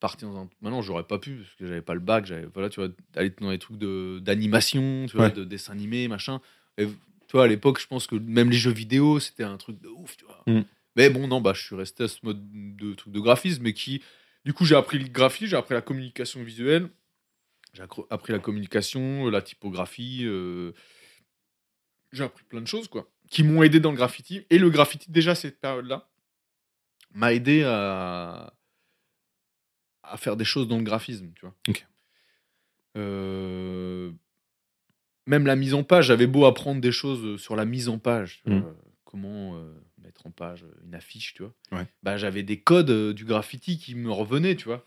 partir 0.00 0.30
dans 0.30 0.40
un. 0.40 0.48
Maintenant, 0.62 0.82
j'aurais 0.82 1.04
pas 1.04 1.20
pu 1.20 1.36
parce 1.36 1.54
que 1.54 1.66
j'avais 1.68 1.80
pas 1.80 1.94
le 1.94 2.00
bac. 2.00 2.26
J'avais, 2.26 2.46
voilà, 2.52 2.68
tu 2.68 2.80
vois, 2.80 2.88
aller 3.14 3.32
dans 3.40 3.50
des 3.50 3.60
trucs 3.60 3.78
de, 3.78 4.18
d'animation, 4.18 5.06
vois, 5.14 5.26
Ouais. 5.26 5.30
de 5.30 5.44
dessin 5.44 5.74
animé, 5.74 6.08
machin. 6.08 6.40
Et, 6.76 6.86
tu 6.86 7.32
vois, 7.32 7.44
à 7.44 7.46
l'époque, 7.46 7.80
je 7.80 7.86
pense 7.86 8.08
que 8.08 8.16
même 8.16 8.50
les 8.50 8.56
jeux 8.56 8.72
vidéo, 8.72 9.20
c'était 9.20 9.44
un 9.44 9.58
truc 9.58 9.80
de 9.80 9.88
ouf, 9.88 10.16
tu 10.16 10.24
vois. 10.24 10.42
Mm. 10.48 10.64
Mais 10.96 11.08
bon, 11.08 11.28
non, 11.28 11.40
bah, 11.40 11.52
je 11.54 11.62
suis 11.62 11.76
resté 11.76 12.02
à 12.04 12.08
ce 12.08 12.18
mode 12.24 12.42
de 12.76 12.94
truc 12.94 13.12
de 13.12 13.20
graphisme, 13.20 13.62
mais 13.62 13.74
qui. 13.74 14.02
Du 14.44 14.52
coup, 14.52 14.64
j'ai 14.64 14.74
appris 14.74 14.98
le 14.98 15.06
graphisme, 15.06 15.50
j'ai 15.50 15.56
appris 15.56 15.74
la 15.74 15.82
communication 15.82 16.42
visuelle, 16.42 16.88
j'ai 17.74 17.84
appris 18.10 18.32
la 18.32 18.40
communication, 18.40 19.30
la 19.30 19.40
typographie. 19.40 20.26
Euh, 22.16 22.18
j'ai 22.18 22.24
appris 22.24 22.44
plein 22.44 22.60
de 22.60 22.66
choses, 22.66 22.88
quoi, 22.88 23.08
qui 23.30 23.42
m'ont 23.44 23.62
aidé 23.62 23.80
dans 23.80 23.90
le 23.90 23.96
graffiti. 23.96 24.46
Et 24.50 24.58
le 24.58 24.70
graffiti, 24.70 25.10
déjà, 25.10 25.34
cette 25.34 25.60
période-là, 25.60 26.08
m'a 27.12 27.32
aidé 27.32 27.62
à, 27.64 28.52
à 30.02 30.16
faire 30.16 30.36
des 30.36 30.44
choses 30.44 30.68
dans 30.68 30.78
le 30.78 30.84
graphisme, 30.84 31.30
tu 31.34 31.42
vois. 31.46 31.54
Euh, 32.96 34.10
Même 35.26 35.46
la 35.46 35.56
mise 35.56 35.74
en 35.74 35.82
page, 35.82 36.06
j'avais 36.06 36.26
beau 36.28 36.44
apprendre 36.46 36.80
des 36.80 36.92
choses 36.92 37.40
sur 37.40 37.56
la 37.56 37.64
mise 37.64 37.88
en 37.88 37.98
page, 37.98 38.42
tu 38.44 38.50
vois, 38.50 38.60
Mhm. 38.60 38.64
euh, 38.66 38.72
comment 39.04 39.56
euh, 39.56 39.72
mettre 40.02 40.24
en 40.26 40.30
page 40.30 40.64
une 40.84 40.94
affiche, 40.94 41.34
tu 41.34 41.42
vois. 41.42 41.52
Ouais. 41.72 41.86
Bah, 42.04 42.16
j'avais 42.16 42.44
des 42.44 42.60
codes 42.60 42.90
euh, 42.90 43.12
du 43.12 43.24
graffiti 43.24 43.76
qui 43.76 43.96
me 43.96 44.10
revenaient, 44.10 44.54
tu 44.54 44.66
vois. 44.66 44.86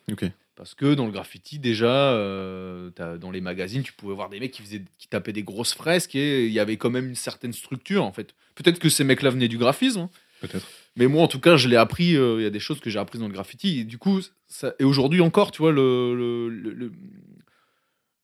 Parce 0.60 0.76
que 0.76 0.94
dans 0.94 1.06
le 1.06 1.14
graffiti, 1.14 1.58
déjà, 1.58 1.88
euh, 2.12 2.92
dans 3.18 3.32
les 3.32 3.40
magazines, 3.40 3.82
tu 3.82 3.94
pouvais 3.94 4.14
voir 4.14 4.28
des 4.28 4.42
mecs 4.42 4.52
qui, 4.52 4.62
faisaient, 4.62 4.84
qui 4.98 5.08
tapaient 5.08 5.32
des 5.32 5.42
grosses 5.44 5.74
fresques 5.74 6.16
et 6.16 6.48
il 6.48 6.52
y 6.52 6.60
avait 6.60 6.76
quand 6.76 6.90
même 6.90 7.08
une 7.08 7.16
certaine 7.16 7.54
structure, 7.54 8.04
en 8.04 8.12
fait. 8.12 8.36
Peut-être 8.56 8.78
que 8.78 8.90
ces 8.90 9.06
mecs-là 9.06 9.30
venaient 9.30 9.48
du 9.48 9.58
graphisme, 9.58 10.02
hein, 10.02 10.10
Peut-être. 10.42 10.68
mais 10.98 11.08
moi, 11.08 11.24
en 11.24 11.30
tout 11.30 11.40
cas, 11.40 11.56
je 11.56 11.70
l'ai 11.70 11.78
appris. 11.78 12.18
euh, 12.18 12.42
Il 12.42 12.44
y 12.44 12.46
a 12.46 12.50
des 12.50 12.60
choses 12.60 12.82
que 12.82 12.90
j'ai 12.90 13.00
apprises 13.00 13.22
dans 13.22 13.28
le 13.30 13.34
graffiti. 13.34 13.80
Et 13.80 13.84
du 13.86 13.98
coup, 13.98 14.20
ça, 14.50 14.74
et 14.80 14.84
aujourd'hui 14.84 15.22
encore, 15.22 15.52
tu 15.52 15.60
vois, 15.62 15.72
le, 15.72 16.14
le- 16.14 16.50
le- 16.50 16.74
le- 16.74 16.92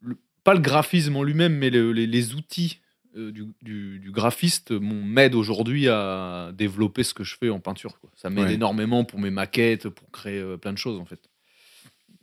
le- 0.02 0.18
pas 0.44 0.54
le 0.56 0.60
graphisme 0.60 1.16
en 1.16 1.24
lui-même, 1.24 1.56
mais 1.56 1.70
le- 1.70 1.94
les, 1.94 2.06
les 2.06 2.34
outils 2.36 2.80
euh, 3.16 3.32
du, 3.32 3.46
du- 3.62 4.00
du 4.00 4.12
graphiste 4.12 4.72
m'aident 4.72 5.36
aujourd'hui 5.36 5.88
à 5.88 6.52
développer 6.54 7.04
ce 7.04 7.14
que 7.14 7.24
je 7.24 7.38
fais 7.38 7.50
en 7.50 7.62
peinture. 7.62 7.98
quoi. 8.02 8.10
Ça 8.18 8.30
m'aide 8.30 8.48
Ouais. 8.48 8.54
énormément 8.56 9.06
pour 9.06 9.20
mes 9.22 9.30
maquettes, 9.32 9.88
pour 9.88 10.12
créer 10.12 10.44
plein 10.58 10.74
de 10.74 10.78
choses, 10.78 11.00
en 11.00 11.06
fait. 11.06 11.22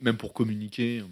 Même 0.03 0.17
pour 0.17 0.33
communiquer. 0.33 1.03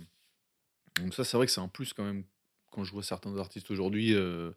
Donc 1.02 1.14
ça, 1.14 1.24
c'est 1.24 1.38
vrai 1.38 1.46
que 1.46 1.52
c'est 1.52 1.62
un 1.62 1.68
plus 1.68 1.94
quand 1.94 2.04
même. 2.04 2.24
Quand 2.70 2.84
je 2.84 2.92
vois 2.92 3.04
certains 3.04 3.38
artistes 3.38 3.72
aujourd'hui, 3.72 4.14
euh, 4.14 4.52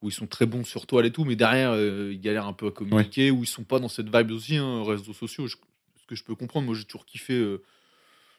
où 0.00 0.08
ils 0.08 0.12
sont 0.12 0.26
très 0.26 0.46
bons 0.46 0.64
sur 0.64 0.86
toile 0.86 1.06
et 1.06 1.10
tout, 1.12 1.24
mais 1.24 1.36
derrière, 1.36 1.72
euh, 1.72 2.12
ils 2.12 2.20
galèrent 2.20 2.46
un 2.46 2.52
peu 2.52 2.68
à 2.68 2.70
communiquer, 2.70 3.30
où 3.30 3.42
ils 3.42 3.46
sont 3.48 3.64
pas 3.64 3.78
dans 3.80 3.88
cette 3.88 4.14
vibe 4.14 4.30
aussi, 4.30 4.56
hein, 4.56 4.84
réseaux 4.84 5.12
sociaux. 5.12 5.46
je- 5.46 5.56
ce 6.00 6.06
que 6.06 6.14
je 6.14 6.22
peux 6.24 6.34
comprendre, 6.34 6.66
moi 6.66 6.74
j'ai 6.74 6.84
toujours 6.84 7.04
kiffé 7.04 7.34
euh, 7.34 7.62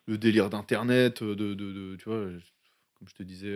le 0.07 0.17
délire 0.17 0.49
d'internet, 0.49 1.21
de, 1.23 1.33
de, 1.35 1.53
de- 1.53 1.95
tu 1.97 2.05
vois, 2.05 2.25
comme 2.95 3.07
je 3.07 3.13
te 3.13 3.23
disais, 3.23 3.55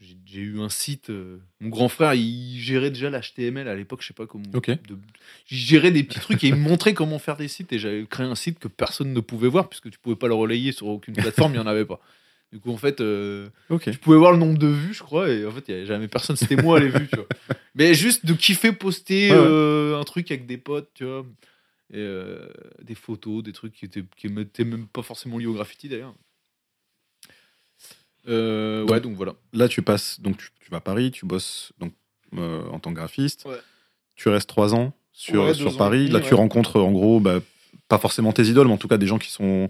j'ai 0.00 0.40
eu 0.40 0.60
un 0.60 0.68
site. 0.68 1.10
euh, 1.10 1.38
mon 1.60 1.68
grand 1.70 1.88
frère, 1.88 2.14
il 2.14 2.58
gérait 2.60 2.90
déjà 2.90 3.08
l'HTML 3.10 3.66
à 3.68 3.74
l'époque, 3.74 4.02
je 4.02 4.08
sais 4.08 4.14
pas 4.14 4.26
comment. 4.26 4.44
Ok. 4.54 4.68
de- 4.70 4.98
il 5.50 5.56
gérait 5.56 5.90
des 5.90 6.02
petits 6.04 6.20
trucs 6.20 6.42
et 6.44 6.48
il 6.48 6.54
me 6.54 6.60
montrait 6.60 6.92
comment 6.94 7.18
faire 7.18 7.36
des 7.36 7.48
sites. 7.48 7.72
Et 7.72 7.78
j'avais 7.78 8.04
créé 8.06 8.26
un 8.26 8.34
site 8.34 8.58
que 8.58 8.68
personne 8.68 9.12
ne 9.12 9.20
pouvait 9.20 9.48
voir 9.48 9.68
puisque 9.68 9.90
tu 9.90 9.98
pouvais 9.98 10.16
pas 10.16 10.28
le 10.28 10.34
relayer 10.34 10.72
sur 10.72 10.86
aucune 10.88 11.14
plateforme, 11.14 11.52
il 11.54 11.56
y 11.56 11.60
en 11.60 11.66
avait 11.66 11.84
pas. 11.86 12.00
Du 12.52 12.60
coup, 12.60 12.70
en 12.70 12.76
fait, 12.76 13.00
euh, 13.00 13.48
tu 13.92 13.98
pouvais 13.98 14.18
voir 14.18 14.32
le 14.32 14.38
nombre 14.38 14.56
de 14.58 14.68
vues, 14.68 14.94
je 14.94 15.02
crois, 15.02 15.28
et 15.30 15.44
en 15.44 15.50
fait, 15.50 15.64
il 15.68 15.72
y 15.72 15.76
avait 15.78 15.86
jamais 15.86 16.06
personne, 16.08 16.36
c'était 16.36 16.56
moi 16.62 16.78
les 16.78 16.88
vues, 16.88 17.08
tu 17.08 17.16
vois. 17.16 17.26
Mais 17.74 17.92
juste 17.92 18.24
de 18.24 18.34
kiffer 18.34 18.72
poster 18.72 19.32
Ouais, 19.32 19.36
ouais. 19.36 19.44
euh, 19.44 19.98
un 20.00 20.04
truc 20.04 20.30
avec 20.30 20.46
des 20.46 20.56
potes, 20.56 20.88
tu 20.94 21.04
vois, 21.04 21.26
et 21.92 21.96
euh, 21.98 22.46
des 22.82 22.94
photos, 22.94 23.42
des 23.42 23.52
trucs 23.52 23.72
qui 23.74 23.84
étaient, 23.84 24.04
qui 24.16 24.28
étaient 24.28 24.64
même 24.64 24.86
pas 24.86 25.02
forcément 25.02 25.38
liés 25.38 25.46
au 25.46 25.54
graffiti 25.54 25.88
d'ailleurs. 25.88 26.14
Euh, 28.28 28.84
ouais, 28.86 29.00
donc 29.00 29.14
voilà. 29.16 29.34
Là, 29.52 29.68
tu 29.68 29.82
passes, 29.82 30.20
donc 30.20 30.36
tu, 30.38 30.48
tu 30.60 30.70
vas 30.70 30.78
à 30.78 30.80
Paris, 30.80 31.10
tu 31.10 31.26
bosses 31.26 31.72
donc, 31.78 31.92
euh, 32.36 32.62
en 32.70 32.78
tant 32.80 32.90
que 32.90 32.96
graphiste. 32.96 33.44
Ouais. 33.46 33.58
Tu 34.14 34.28
restes 34.28 34.48
trois 34.48 34.74
ans 34.74 34.92
sur, 35.12 35.44
Ouais, 35.44 35.54
sur 35.54 35.76
Paris. 35.76 36.00
demi, 36.04 36.10
Là, 36.10 36.20
tu 36.20 36.34
rencontres 36.34 36.80
en 36.80 36.90
gros, 36.92 37.20
bah, 37.20 37.40
pas 37.88 37.98
forcément 37.98 38.32
tes 38.32 38.44
idoles, 38.44 38.66
mais 38.66 38.72
en 38.72 38.78
tout 38.78 38.88
cas 38.88 38.96
des 38.98 39.06
gens 39.06 39.18
qui 39.18 39.30
sont 39.30 39.68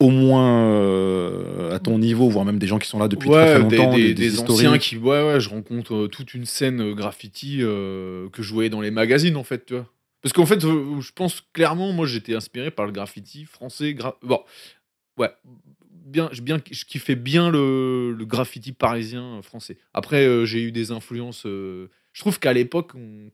au 0.00 0.10
moins 0.10 0.66
euh, 0.72 1.74
à 1.74 1.78
ton 1.78 1.98
niveau, 1.98 2.28
voire 2.28 2.44
même 2.44 2.58
des 2.58 2.66
gens 2.66 2.78
qui 2.78 2.88
sont 2.88 2.98
là 2.98 3.08
depuis 3.08 3.30
très, 3.30 3.54
très 3.60 3.64
des, 3.68 3.76
longtemps, 3.76 3.94
des, 3.96 4.02
des, 4.02 4.08
des 4.08 4.14
des 4.14 4.26
historiques. 4.34 4.50
anciens 4.66 4.78
qui, 4.78 4.96
ouais, 4.98 5.24
ouais, 5.26 5.40
je 5.40 5.48
rencontre 5.48 5.94
euh, 5.94 6.08
toute 6.08 6.34
une 6.34 6.44
scène 6.44 6.80
euh, 6.80 6.94
graffiti 6.94 7.58
que 7.58 8.28
je 8.42 8.52
voyais 8.52 8.70
dans 8.70 8.80
les 8.80 8.90
magazines, 8.90 9.36
en 9.36 9.44
fait, 9.44 9.64
tu 9.66 9.74
vois. 9.74 9.86
Parce 10.20 10.32
qu'en 10.32 10.46
fait, 10.46 10.60
je 10.62 11.12
pense 11.14 11.42
clairement, 11.52 11.92
moi, 11.92 12.06
j'étais 12.06 12.34
inspiré 12.34 12.70
par 12.70 12.86
le 12.86 12.92
graffiti 12.92 13.44
français. 13.44 13.92
gra- 13.92 14.16
Bon, 14.22 14.40
ouais, 15.18 15.30
bien, 16.04 16.28
je, 16.32 16.42
bien, 16.42 16.60
je 16.70 16.84
kiffais 16.84 17.16
bien 17.16 17.50
le, 17.50 18.12
le 18.12 18.24
graffiti 18.24 18.72
parisien 18.72 19.38
euh, 19.38 19.42
français. 19.42 19.76
Après, 19.92 20.24
euh, 20.26 20.44
j'ai 20.44 20.62
eu 20.62 20.72
des 20.72 20.90
influences. 20.92 21.46
euh, 21.46 21.88
je 22.12 22.20
trouve 22.20 22.38
qu'à 22.38 22.52
l'époque, 22.52 22.92
on- 22.94 23.30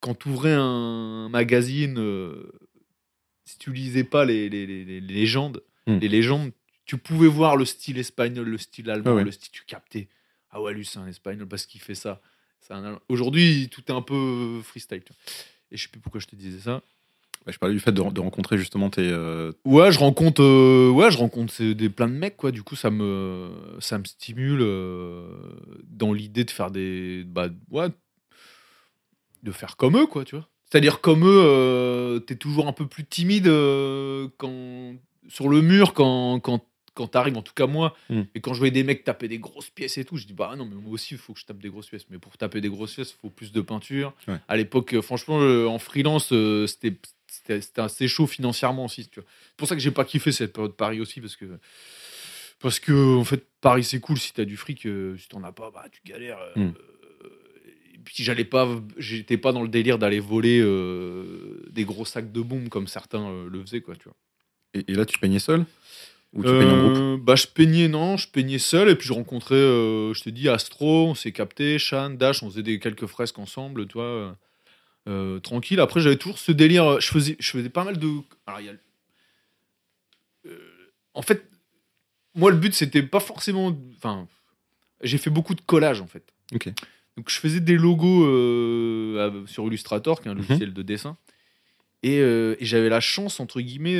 quand 0.00 0.14
tu 0.14 0.28
ouvrais 0.28 0.52
un 0.54 1.28
magazine, 1.28 1.98
euh, 1.98 2.50
si 3.44 3.58
tu 3.58 3.72
lisais 3.72 4.04
pas 4.04 4.24
les, 4.24 4.48
les- 4.48 4.66
les- 4.66 4.84
les 4.84 5.00
légendes, 5.00 5.62
Hmm. 5.86 5.98
les 5.98 6.08
légendes, 6.08 6.52
tu 6.84 6.98
pouvais 6.98 7.28
voir 7.28 7.56
le 7.56 7.64
style 7.64 7.98
espagnol, 7.98 8.46
le 8.46 8.58
style 8.58 8.90
allemand, 8.90 9.10
Ah 9.12 9.14
ouais. 9.16 9.24
le 9.24 9.30
style, 9.32 9.50
tu 9.52 9.64
captais. 9.64 10.08
Ah 10.50 10.60
ouais, 10.62 10.72
lui, 10.74 10.84
c'est 10.84 10.98
un 10.98 11.06
espagnol 11.06 11.46
parce 11.48 11.66
qu'il 11.66 11.80
fait 11.80 11.94
ça. 11.94 12.20
Un. 12.70 12.98
Aujourd'hui, 13.08 13.68
tout 13.70 13.82
est 13.88 13.94
un 13.94 14.02
peu 14.02 14.60
freestyle. 14.62 15.02
tu 15.02 15.12
vois. 15.12 15.32
Et 15.70 15.76
je 15.76 15.82
sais 15.84 15.88
plus 15.88 16.00
pourquoi 16.00 16.20
je 16.20 16.26
te 16.26 16.36
disais 16.36 16.58
ça. 16.60 16.82
Je 17.46 17.58
parlais 17.58 17.74
du 17.74 17.80
fait 17.80 17.92
de, 17.92 18.02
de 18.02 18.20
rencontrer 18.20 18.58
justement 18.58 18.90
tes. 18.90 19.02
euh, 19.10 19.52
Ouais, 19.64 19.90
je 19.90 19.98
rencontre, 19.98 20.42
euh, 20.42 20.90
ouais, 20.90 21.10
je 21.10 21.16
rencontre 21.18 21.62
des 21.62 21.88
plein 21.88 22.08
de 22.08 22.12
mecs, 22.12 22.36
quoi. 22.36 22.50
Du 22.50 22.62
coup, 22.62 22.76
ça 22.76 22.90
me, 22.90 23.48
ça 23.80 23.98
me 23.98 24.04
stimule 24.04 24.60
euh, 24.60 25.24
dans 25.86 26.12
l'idée 26.12 26.44
de 26.44 26.50
faire 26.50 26.70
des, 26.70 27.24
bah, 27.26 27.48
ouais, 27.70 27.88
de 29.42 29.52
faire 29.52 29.76
comme 29.76 29.96
eux, 29.96 30.06
quoi, 30.06 30.24
tu 30.24 30.36
vois. 30.36 30.48
C'est-à-dire 30.70 31.00
comme 31.00 31.24
eux, 31.24 32.22
t'es 32.26 32.36
toujours 32.36 32.66
un 32.68 32.72
peu 32.74 32.86
plus 32.86 33.04
timide 33.06 33.46
quand 34.36 34.94
sur 35.28 35.48
le 35.48 35.62
mur 35.62 35.94
quand 35.94 36.40
quand 36.40 36.62
quand 36.94 37.06
t'arrives, 37.06 37.36
en 37.36 37.42
tout 37.42 37.54
cas 37.54 37.66
moi, 37.68 37.94
Mm. 38.10 38.22
et 38.34 38.40
quand 38.40 38.52
je 38.54 38.58
voyais 38.58 38.72
des 38.72 38.82
mecs 38.82 39.04
taper 39.04 39.28
des 39.28 39.38
grosses 39.38 39.70
pièces 39.70 39.96
et 39.98 40.04
tout, 40.04 40.16
je 40.16 40.26
dis 40.26 40.32
bah 40.34 40.52
non 40.58 40.64
mais 40.66 40.74
moi 40.74 40.92
aussi 40.92 41.14
il 41.14 41.18
faut 41.18 41.32
que 41.32 41.38
je 41.38 41.46
tape 41.46 41.58
des 41.62 41.68
grosses 41.70 41.86
pièces, 41.88 42.04
mais 42.10 42.18
pour 42.18 42.36
taper 42.36 42.60
des 42.60 42.68
grosses 42.68 42.94
pièces 42.94 43.12
il 43.16 43.20
faut 43.20 43.30
plus 43.30 43.52
de 43.52 43.60
peinture. 43.60 44.12
Ouais. 44.26 44.38
À 44.48 44.56
l'époque, 44.56 45.00
franchement, 45.00 45.36
en 45.38 45.78
freelance, 45.78 46.34
c'était 46.66 46.98
c'était 47.28 47.80
assez 47.80 48.08
chaud 48.08 48.26
financièrement 48.26 48.86
aussi. 48.86 49.08
tu. 49.08 49.20
C'est 49.20 49.56
pour 49.56 49.68
ça 49.68 49.74
que 49.74 49.80
j'ai 49.80 49.90
pas 49.90 50.04
kiffé 50.04 50.32
cette 50.32 50.52
période 50.52 50.72
de 50.72 50.76
Paris 50.76 51.00
aussi 51.00 51.20
parce 51.20 51.36
que 51.36 51.44
parce 52.60 52.80
que 52.80 53.16
en 53.16 53.24
fait 53.24 53.46
Paris 53.60 53.84
c'est 53.84 54.00
cool 54.00 54.18
si 54.18 54.32
t'as 54.32 54.44
du 54.44 54.56
fric, 54.56 54.86
euh, 54.86 55.16
si 55.16 55.28
t'en 55.28 55.42
as 55.44 55.52
pas, 55.52 55.70
bah 55.70 55.84
tu 55.90 56.00
galères. 56.04 56.38
euh, 56.56 56.66
Mm. 56.68 56.72
et 57.94 57.98
puis 58.04 58.24
j'allais 58.24 58.44
pas, 58.44 58.68
j'étais 58.96 59.36
pas 59.36 59.52
dans 59.52 59.62
le 59.62 59.68
délire 59.68 59.98
d'aller 59.98 60.20
voler 60.20 60.60
euh, 60.60 61.62
des 61.70 61.84
gros 61.84 62.04
sacs 62.04 62.32
de 62.32 62.40
bombes 62.40 62.68
comme 62.68 62.86
certains 62.86 63.28
euh, 63.28 63.48
le 63.50 63.60
faisaient 63.60 63.80
quoi, 63.80 63.94
tu 63.96 64.04
vois. 64.04 64.16
Et, 64.74 64.84
et 64.92 64.94
là, 64.94 65.04
tu 65.04 65.18
peignais 65.18 65.38
seul? 65.38 65.64
Ou 66.34 66.42
tu 66.42 66.48
peignes 66.50 66.70
en 66.70 66.82
groupe? 66.82 66.96
Euh, 66.98 67.16
bah, 67.18 67.36
je 67.36 67.46
peignais, 67.46 67.88
non, 67.88 68.16
je 68.18 68.28
peignais 68.28 68.58
seul, 68.58 68.90
et 68.90 68.94
puis 68.96 69.08
je 69.08 69.12
rencontrais, 69.14 69.54
euh, 69.54 70.12
je 70.12 70.22
te 70.22 70.28
dis, 70.30 70.48
Astro, 70.48 71.06
on 71.08 71.14
s'est 71.14 71.32
capté, 71.32 71.78
Shan, 71.78 72.10
Dash, 72.10 72.42
on 72.42 72.50
faisait 72.50 72.62
des, 72.62 72.78
quelques 72.78 73.06
fresques 73.06 73.38
ensemble, 73.38 73.86
tu 73.86 73.94
vois, 73.94 74.36
euh, 75.08 75.40
tranquille. 75.40 75.80
Après, 75.80 76.00
j'avais 76.00 76.16
toujours 76.16 76.38
ce 76.38 76.52
délire, 76.52 76.84
euh, 76.84 77.00
je 77.00 77.08
faisais, 77.08 77.36
je 77.40 77.50
faisais 77.50 77.70
pas 77.70 77.82
mal 77.84 77.98
de. 77.98 78.08
Alors, 78.46 78.60
il 78.60 78.66
y 78.66 78.68
a. 78.68 78.74
Euh, 80.46 80.58
en 81.14 81.22
fait, 81.22 81.44
moi, 82.34 82.50
le 82.50 82.56
but, 82.56 82.74
c'était 82.74 83.02
pas 83.02 83.20
forcément. 83.20 83.76
Enfin, 83.96 84.28
j'ai 85.02 85.18
fait 85.18 85.30
beaucoup 85.30 85.54
de 85.54 85.60
collages, 85.60 86.00
en 86.00 86.06
fait. 86.06 86.24
Ok. 86.54 86.68
Donc, 87.16 87.30
je 87.30 87.38
faisais 87.38 87.60
des 87.60 87.76
logos 87.76 88.24
euh, 88.26 89.44
sur 89.46 89.64
Illustrator, 89.66 90.20
qui 90.20 90.28
est 90.28 90.30
un 90.30 90.34
Mhm. 90.34 90.42
logiciel 90.42 90.72
de 90.72 90.82
dessin. 90.82 91.16
Et, 92.04 92.18
et 92.18 92.56
j'avais 92.64 92.88
la 92.88 93.00
chance, 93.00 93.40
entre 93.40 93.60
guillemets, 93.60 93.98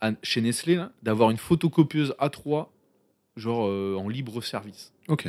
à- 0.00 0.10
chez 0.24 0.40
Nestlé, 0.40 0.82
d'avoir 1.04 1.30
une 1.30 1.36
photocopieuse 1.36 2.12
A3, 2.18 2.66
genre 3.36 3.60
en 4.00 4.08
libre 4.08 4.40
service. 4.42 4.92
Ok. 5.06 5.28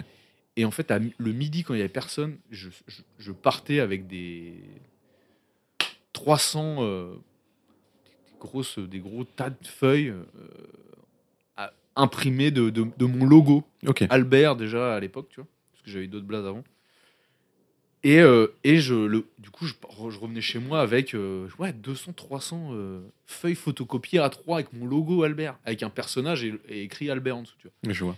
Et 0.60 0.66
en 0.66 0.72
fait, 0.72 0.92
à 0.92 1.00
le 1.00 1.32
midi, 1.32 1.64
quand 1.64 1.74
il 1.74 1.78
y 1.78 1.82
avait 1.82 1.88
personne, 1.90 2.38
je, 2.52 2.70
je- 2.88 3.02
je 3.18 3.32
partais 3.32 3.80
avec 3.80 4.08
des 4.08 4.54
300 6.14 6.78
euh, 6.80 7.14
des, 7.14 8.38
grosses, 8.40 8.78
des 8.80 9.00
gros 9.00 9.24
tas 9.24 9.50
de 9.52 9.66
feuilles 9.66 10.10
euh, 10.10 10.24
imprimées 11.96 12.52
de, 12.52 12.70
de- 12.70 12.88
de 12.98 13.06
mon 13.06 13.26
logo. 13.26 13.64
Ok. 13.88 14.04
Albert, 14.10 14.56
déjà, 14.56 14.96
à 14.96 15.00
l'époque, 15.00 15.28
tu 15.30 15.38
vois, 15.42 15.48
parce 15.72 15.84
que 15.84 15.92
j'avais 15.92 16.08
d'autres 16.08 16.26
blazes 16.26 16.46
avant. 16.46 16.64
Et, 18.04 18.20
euh, 18.20 18.48
et 18.64 18.78
je, 18.80 18.96
le, 18.96 19.26
du 19.40 19.50
coup, 19.50 19.66
je, 19.66 19.74
je 20.10 20.18
revenais 20.20 20.40
chez 20.42 20.60
moi 20.60 20.80
avec 20.82 21.14
euh, 21.14 21.50
ouais, 21.60 21.74
200, 21.74 22.14
300 22.14 22.70
euh, 22.72 23.02
feuilles 23.26 23.56
photocopiées 23.56 24.20
à 24.20 24.30
3 24.30 24.58
avec 24.60 24.72
mon 24.74 24.86
logo 24.86 25.24
Albert, 25.24 25.58
avec 25.66 25.84
un 25.84 25.90
personnage 25.90 26.44
et, 26.46 26.54
et 26.70 26.84
écrit 26.84 27.10
Albert 27.10 27.36
en 27.38 27.42
dessous. 27.42 27.56
Tu 27.60 27.68
vois. 27.84 27.94
Je 27.94 28.04
vois. 28.06 28.16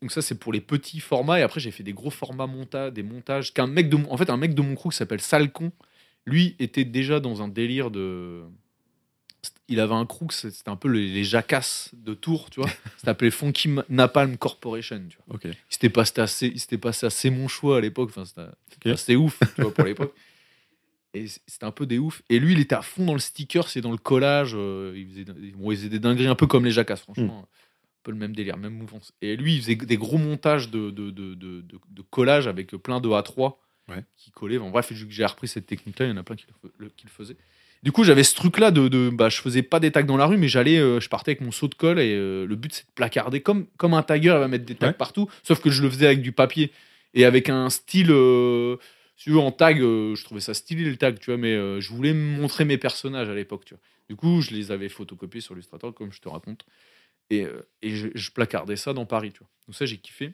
Donc 0.00 0.12
ça, 0.12 0.22
c'est 0.22 0.36
pour 0.38 0.52
les 0.52 0.60
petits 0.60 1.00
formats. 1.00 1.40
Et 1.40 1.42
après, 1.42 1.60
j'ai 1.60 1.70
fait 1.70 1.82
des 1.82 1.92
gros 1.92 2.10
formats 2.10 2.46
monta 2.46 2.90
des 2.90 3.02
montages. 3.02 3.52
Qu'un 3.52 3.66
mec 3.66 3.88
de 3.88 3.96
mon, 3.96 4.12
en 4.12 4.16
fait, 4.16 4.30
un 4.30 4.36
mec 4.36 4.54
de 4.54 4.62
mon 4.62 4.74
crew 4.74 4.90
qui 4.90 4.96
s'appelle 4.96 5.20
Salcon, 5.20 5.72
lui 6.26 6.54
était 6.58 6.84
déjà 6.84 7.20
dans 7.20 7.42
un 7.42 7.48
délire 7.48 7.90
de. 7.90 8.42
Il 9.68 9.80
avait 9.80 9.94
un 9.94 10.06
crew, 10.06 10.30
c'était 10.30 10.68
un 10.70 10.76
peu 10.76 10.88
les, 10.88 11.08
les 11.08 11.24
jacasses 11.24 11.90
de 11.94 12.14
Tours, 12.14 12.48
tu 12.50 12.60
vois. 12.60 12.70
C'était 12.96 13.10
appelé 13.10 13.30
Funky 13.30 13.68
Napalm 13.88 14.36
Corporation, 14.38 15.02
tu 15.08 15.18
vois. 15.26 15.36
Ok. 15.36 15.44
Il 15.44 15.54
s'était 15.68 15.90
passé 15.90 16.20
assez, 16.20 16.46
il 16.48 16.58
s'était 16.58 16.78
passé 16.78 17.04
assez 17.06 17.30
mon 17.30 17.48
choix 17.48 17.76
à 17.78 17.80
l'époque. 17.80 18.08
Enfin, 18.10 18.24
c'était 18.24 18.42
c'était 18.70 18.88
Ok. 18.90 18.94
assez 18.94 19.16
ouf, 19.16 19.38
tu 19.54 19.62
vois, 19.62 19.72
pour 19.74 19.84
l'époque. 19.84 20.14
Et 21.14 21.26
c'était 21.26 21.64
un 21.64 21.70
peu 21.70 21.86
des 21.86 21.98
ouf. 21.98 22.22
Et 22.28 22.38
lui, 22.38 22.52
il 22.52 22.60
était 22.60 22.74
à 22.74 22.82
fond 22.82 23.04
dans 23.04 23.12
le 23.14 23.18
sticker, 23.18 23.68
c'est 23.68 23.80
dans 23.80 23.90
le 23.92 23.96
collage. 23.98 24.52
euh, 24.54 24.92
il, 24.96 25.06
faisait, 25.08 25.24
bon, 25.24 25.70
il 25.70 25.76
faisait 25.76 25.88
des 25.88 25.98
dingueries 25.98 26.26
un 26.28 26.34
peu 26.34 26.46
comme 26.46 26.64
les 26.64 26.70
jacasses, 26.70 27.00
franchement. 27.02 27.46
Un 27.98 28.04
peu 28.04 28.10
le 28.12 28.16
même 28.18 28.34
délire, 28.34 28.56
même 28.56 28.74
mouvance. 28.74 29.12
Et 29.22 29.36
lui, 29.36 29.56
il 29.56 29.60
faisait 29.62 29.74
des 29.74 29.96
gros 29.96 30.18
montages 30.18 30.70
de, 30.70 30.90
de, 30.90 31.10
de, 31.10 31.34
de, 31.34 31.62
de- 31.62 32.02
collage 32.10 32.46
avec 32.46 32.70
plein 32.76 33.00
de 33.00 33.08
A3 33.08 33.58
Ouais. 33.88 34.04
qui 34.16 34.30
collaient. 34.30 34.58
Bon, 34.58 34.70
bref, 34.70 34.92
vu 34.92 35.06
que 35.06 35.12
j'ai 35.12 35.24
repris 35.24 35.48
cette 35.48 35.66
technique-là, 35.66 36.06
il 36.06 36.10
y 36.10 36.12
en 36.12 36.16
a 36.18 36.22
plein 36.22 36.36
qui 36.36 36.44
le, 36.62 36.70
le- 36.78 36.90
qui 36.90 37.06
le 37.06 37.10
faisaient. 37.10 37.36
Du 37.82 37.90
coup, 37.92 38.04
j'avais 38.04 38.22
ce 38.24 38.34
truc-là 38.34 38.70
de, 38.70 38.86
de 38.88 39.08
bah, 39.10 39.28
je 39.28 39.40
faisais 39.40 39.62
pas 39.62 39.80
des 39.80 39.90
tags 39.90 40.02
dans 40.02 40.16
la 40.16 40.26
rue, 40.26 40.36
mais 40.36 40.48
j'allais, 40.48 40.78
euh, 40.78 41.00
je 41.00 41.08
partais 41.08 41.30
avec 41.32 41.40
mon 41.40 41.52
seau 41.52 41.68
de 41.68 41.74
colle 41.74 41.98
et 41.98 42.12
euh, 42.14 42.44
le 42.46 42.54
but 42.56 42.72
c'est 42.72 42.86
de 42.86 42.92
placarder 42.92 43.40
comme 43.40 43.66
comme 43.78 43.94
un 43.94 44.02
tagger, 44.02 44.28
il 44.30 44.38
va 44.40 44.48
mettre 44.48 44.64
des 44.66 44.74
tags 44.74 44.88
Ouais. 44.88 44.92
partout, 44.92 45.28
sauf 45.42 45.60
que 45.60 45.70
je 45.70 45.82
le 45.82 45.88
faisais 45.90 46.06
avec 46.06 46.20
du 46.20 46.32
papier 46.32 46.70
et 47.14 47.24
avec 47.24 47.48
un 47.48 47.70
style. 47.70 48.10
euh, 48.10 48.76
si 49.16 49.24
tu 49.24 49.30
veux, 49.30 49.38
en 49.38 49.50
tag, 49.52 49.78
je 49.80 50.22
trouvais 50.24 50.40
ça 50.40 50.54
stylé 50.54 50.84
le 50.84 50.96
tag, 50.96 51.18
tu 51.18 51.30
vois, 51.30 51.36
mais 51.38 51.80
je 51.80 51.88
voulais 51.92 52.12
montrer 52.14 52.64
mes 52.64 52.78
personnages 52.78 53.28
à 53.28 53.34
l'époque, 53.34 53.64
tu 53.64 53.74
vois. 53.74 53.80
Du 54.08 54.14
coup, 54.16 54.40
je 54.42 54.50
les 54.52 54.70
avais 54.70 54.88
photocopiés 54.88 55.40
sur 55.40 55.54
Illustrator, 55.54 55.92
comme 55.94 56.12
je 56.12 56.20
te 56.20 56.28
raconte, 56.28 56.64
et, 57.30 57.44
euh, 57.44 57.62
et 57.82 57.90
je, 57.96 58.08
je 58.14 58.30
placardais 58.30 58.76
ça 58.76 58.92
dans 58.92 59.06
Paris, 59.06 59.32
tu 59.32 59.40
vois. 59.40 59.48
Donc 59.66 59.74
ça, 59.76 59.86
j'ai 59.86 59.98
kiffé. 59.98 60.32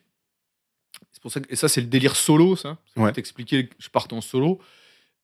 C'est 1.13 1.21
pour 1.23 1.33
ça 1.33 1.41
que, 1.41 1.53
et 1.53 1.57
ça, 1.57 1.69
c'est 1.69 1.81
le 1.81 1.87
délire 1.89 2.15
solo, 2.17 2.57
ça. 2.57 2.79
Ouais. 2.97 3.13
t'expliquer, 3.13 3.69
je 3.79 3.89
partais 3.89 4.15
en 4.15 4.21
solo. 4.21 4.61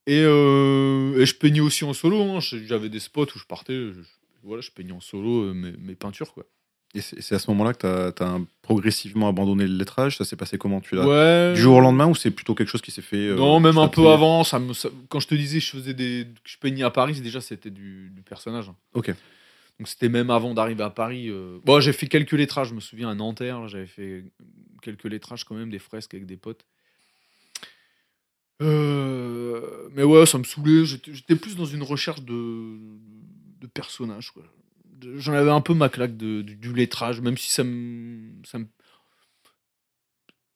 Et, 0.07 0.21
euh, 0.25 1.19
et 1.19 1.25
je 1.25 1.35
peignais 1.35 1.59
aussi 1.61 1.83
en 1.83 1.93
solo. 1.93 2.21
hein. 2.21 2.39
J'avais 2.39 2.89
des 2.89 2.99
spots 2.99 3.27
où 3.35 3.39
je 3.39 3.45
partais, 3.45 3.73
je, 3.73 3.99
voilà, 4.43 4.61
je 4.61 4.71
peignais 4.71 4.91
en 4.93 4.99
solo 4.99 5.43
euh, 5.45 5.53
mes, 5.53 5.71
mes 5.73 5.95
peintures, 5.95 6.33
quoi. 6.33 6.45
Et 6.93 6.99
c'est 6.99 7.35
à 7.35 7.39
ce 7.39 7.49
moment-là 7.51 7.73
que 7.73 8.11
tu 8.11 8.21
as, 8.23 8.37
progressivement 8.61 9.29
abandonné 9.29 9.65
le 9.65 9.75
lettrage. 9.77 10.17
Ça 10.17 10.25
s'est 10.25 10.35
passé 10.35 10.57
comment 10.57 10.81
Tu 10.81 10.95
l'as 10.95 11.07
Ouais. 11.07 11.53
du 11.55 11.61
jour 11.61 11.77
au 11.77 11.79
lendemain 11.79 12.07
ou 12.07 12.15
c'est 12.15 12.31
plutôt 12.31 12.53
quelque 12.53 12.67
chose 12.67 12.81
qui 12.81 12.91
s'est 12.91 13.01
fait 13.01 13.15
euh, 13.29 13.35
non, 13.37 13.61
même 13.61 13.77
un 13.77 13.87
peu 13.87 14.09
avant. 14.09 14.43
Ça 14.43 14.59
me, 14.59 14.73
ça- 14.73 14.89
quand 15.07 15.21
je 15.21 15.27
te 15.29 15.35
disais, 15.35 15.61
je 15.61 15.69
faisais 15.71 15.93
des, 15.93 16.27
que 16.43 16.49
je 16.49 16.57
peignais 16.57 16.83
à 16.83 16.89
Paris, 16.89 17.21
déjà 17.21 17.39
c'était 17.39 17.69
du, 17.69 18.09
du 18.13 18.21
personnage. 18.23 18.67
hein. 18.67 18.75
Ok. 18.93 19.13
Donc 19.81 19.87
c'était 19.87 20.09
même 20.09 20.29
avant 20.29 20.53
d'arriver 20.53 20.83
à 20.83 20.91
Paris. 20.91 21.29
euh. 21.29 21.79
J'ai 21.79 21.91
fait 21.91 22.05
quelques 22.05 22.33
lettrages, 22.33 22.69
je 22.69 22.75
me 22.75 22.79
souviens 22.79 23.09
à 23.09 23.15
Nanterre, 23.15 23.67
j'avais 23.67 23.87
fait 23.87 24.25
quelques 24.83 25.05
lettrages 25.05 25.43
quand 25.43 25.55
même, 25.55 25.71
des 25.71 25.79
fresques 25.79 26.13
avec 26.13 26.27
des 26.27 26.37
potes. 26.37 26.67
Euh, 28.61 29.89
mais 29.93 30.03
ouais, 30.03 30.27
ça 30.27 30.37
me 30.37 30.43
saoulait. 30.43 30.85
J'étais 30.85 31.35
plus 31.35 31.55
dans 31.55 31.65
une 31.65 31.81
recherche 31.81 32.21
de, 32.21 32.77
de 33.59 33.65
personnages. 33.65 34.31
J'en 35.15 35.33
avais 35.33 35.49
un 35.49 35.61
peu 35.61 35.73
ma 35.73 35.89
claque 35.89 36.15
du, 36.15 36.73
lettrage, 36.75 37.19
même 37.19 37.37
si 37.37 37.49
ça 37.51 37.63
me. 37.63 38.33
Ça 38.45 38.59
me... 38.59 38.67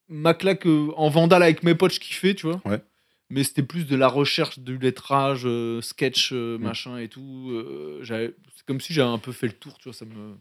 Ma 0.08 0.36
claque 0.36 0.68
euh, 0.68 0.92
en 0.98 1.10
vandale 1.10 1.42
avec 1.42 1.64
mes 1.64 1.74
potes, 1.74 1.94
je 1.94 2.00
kiffais, 2.00 2.36
tu 2.36 2.46
vois. 2.46 2.62
Mais 3.30 3.44
c'était 3.44 3.64
plus 3.64 3.86
de 3.88 3.96
la 3.96 4.08
recherche 4.08 4.60
du 4.60 4.78
lettrage, 4.78 5.44
euh, 5.46 5.82
sketch, 5.82 6.32
euh, 6.32 6.58
Mm. 6.58 6.62
machin 6.62 6.98
et 6.98 7.10
tout. 7.10 7.50
euh, 7.52 8.04
C'est 8.56 8.66
comme 8.66 8.80
si 8.80 8.94
j'avais 8.94 9.10
un 9.10 9.18
peu 9.18 9.32
fait 9.32 9.48
le 9.48 9.54
tour, 9.54 9.78
tu 9.80 9.86
vois. 9.86 9.94
Ça 9.94 10.06
me. 10.06 10.36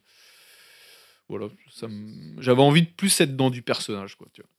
Voilà. 1.28 1.48
Ça 1.70 1.88
me... 1.88 2.40
J'avais 2.42 2.60
envie 2.62 2.82
de 2.82 2.90
plus 2.90 3.18
être 3.20 3.36
dans 3.36 3.48
du 3.50 3.62
personnage, 3.62 4.16
quoi, 4.16 4.28
tu 4.32 4.42
vois 4.42 4.50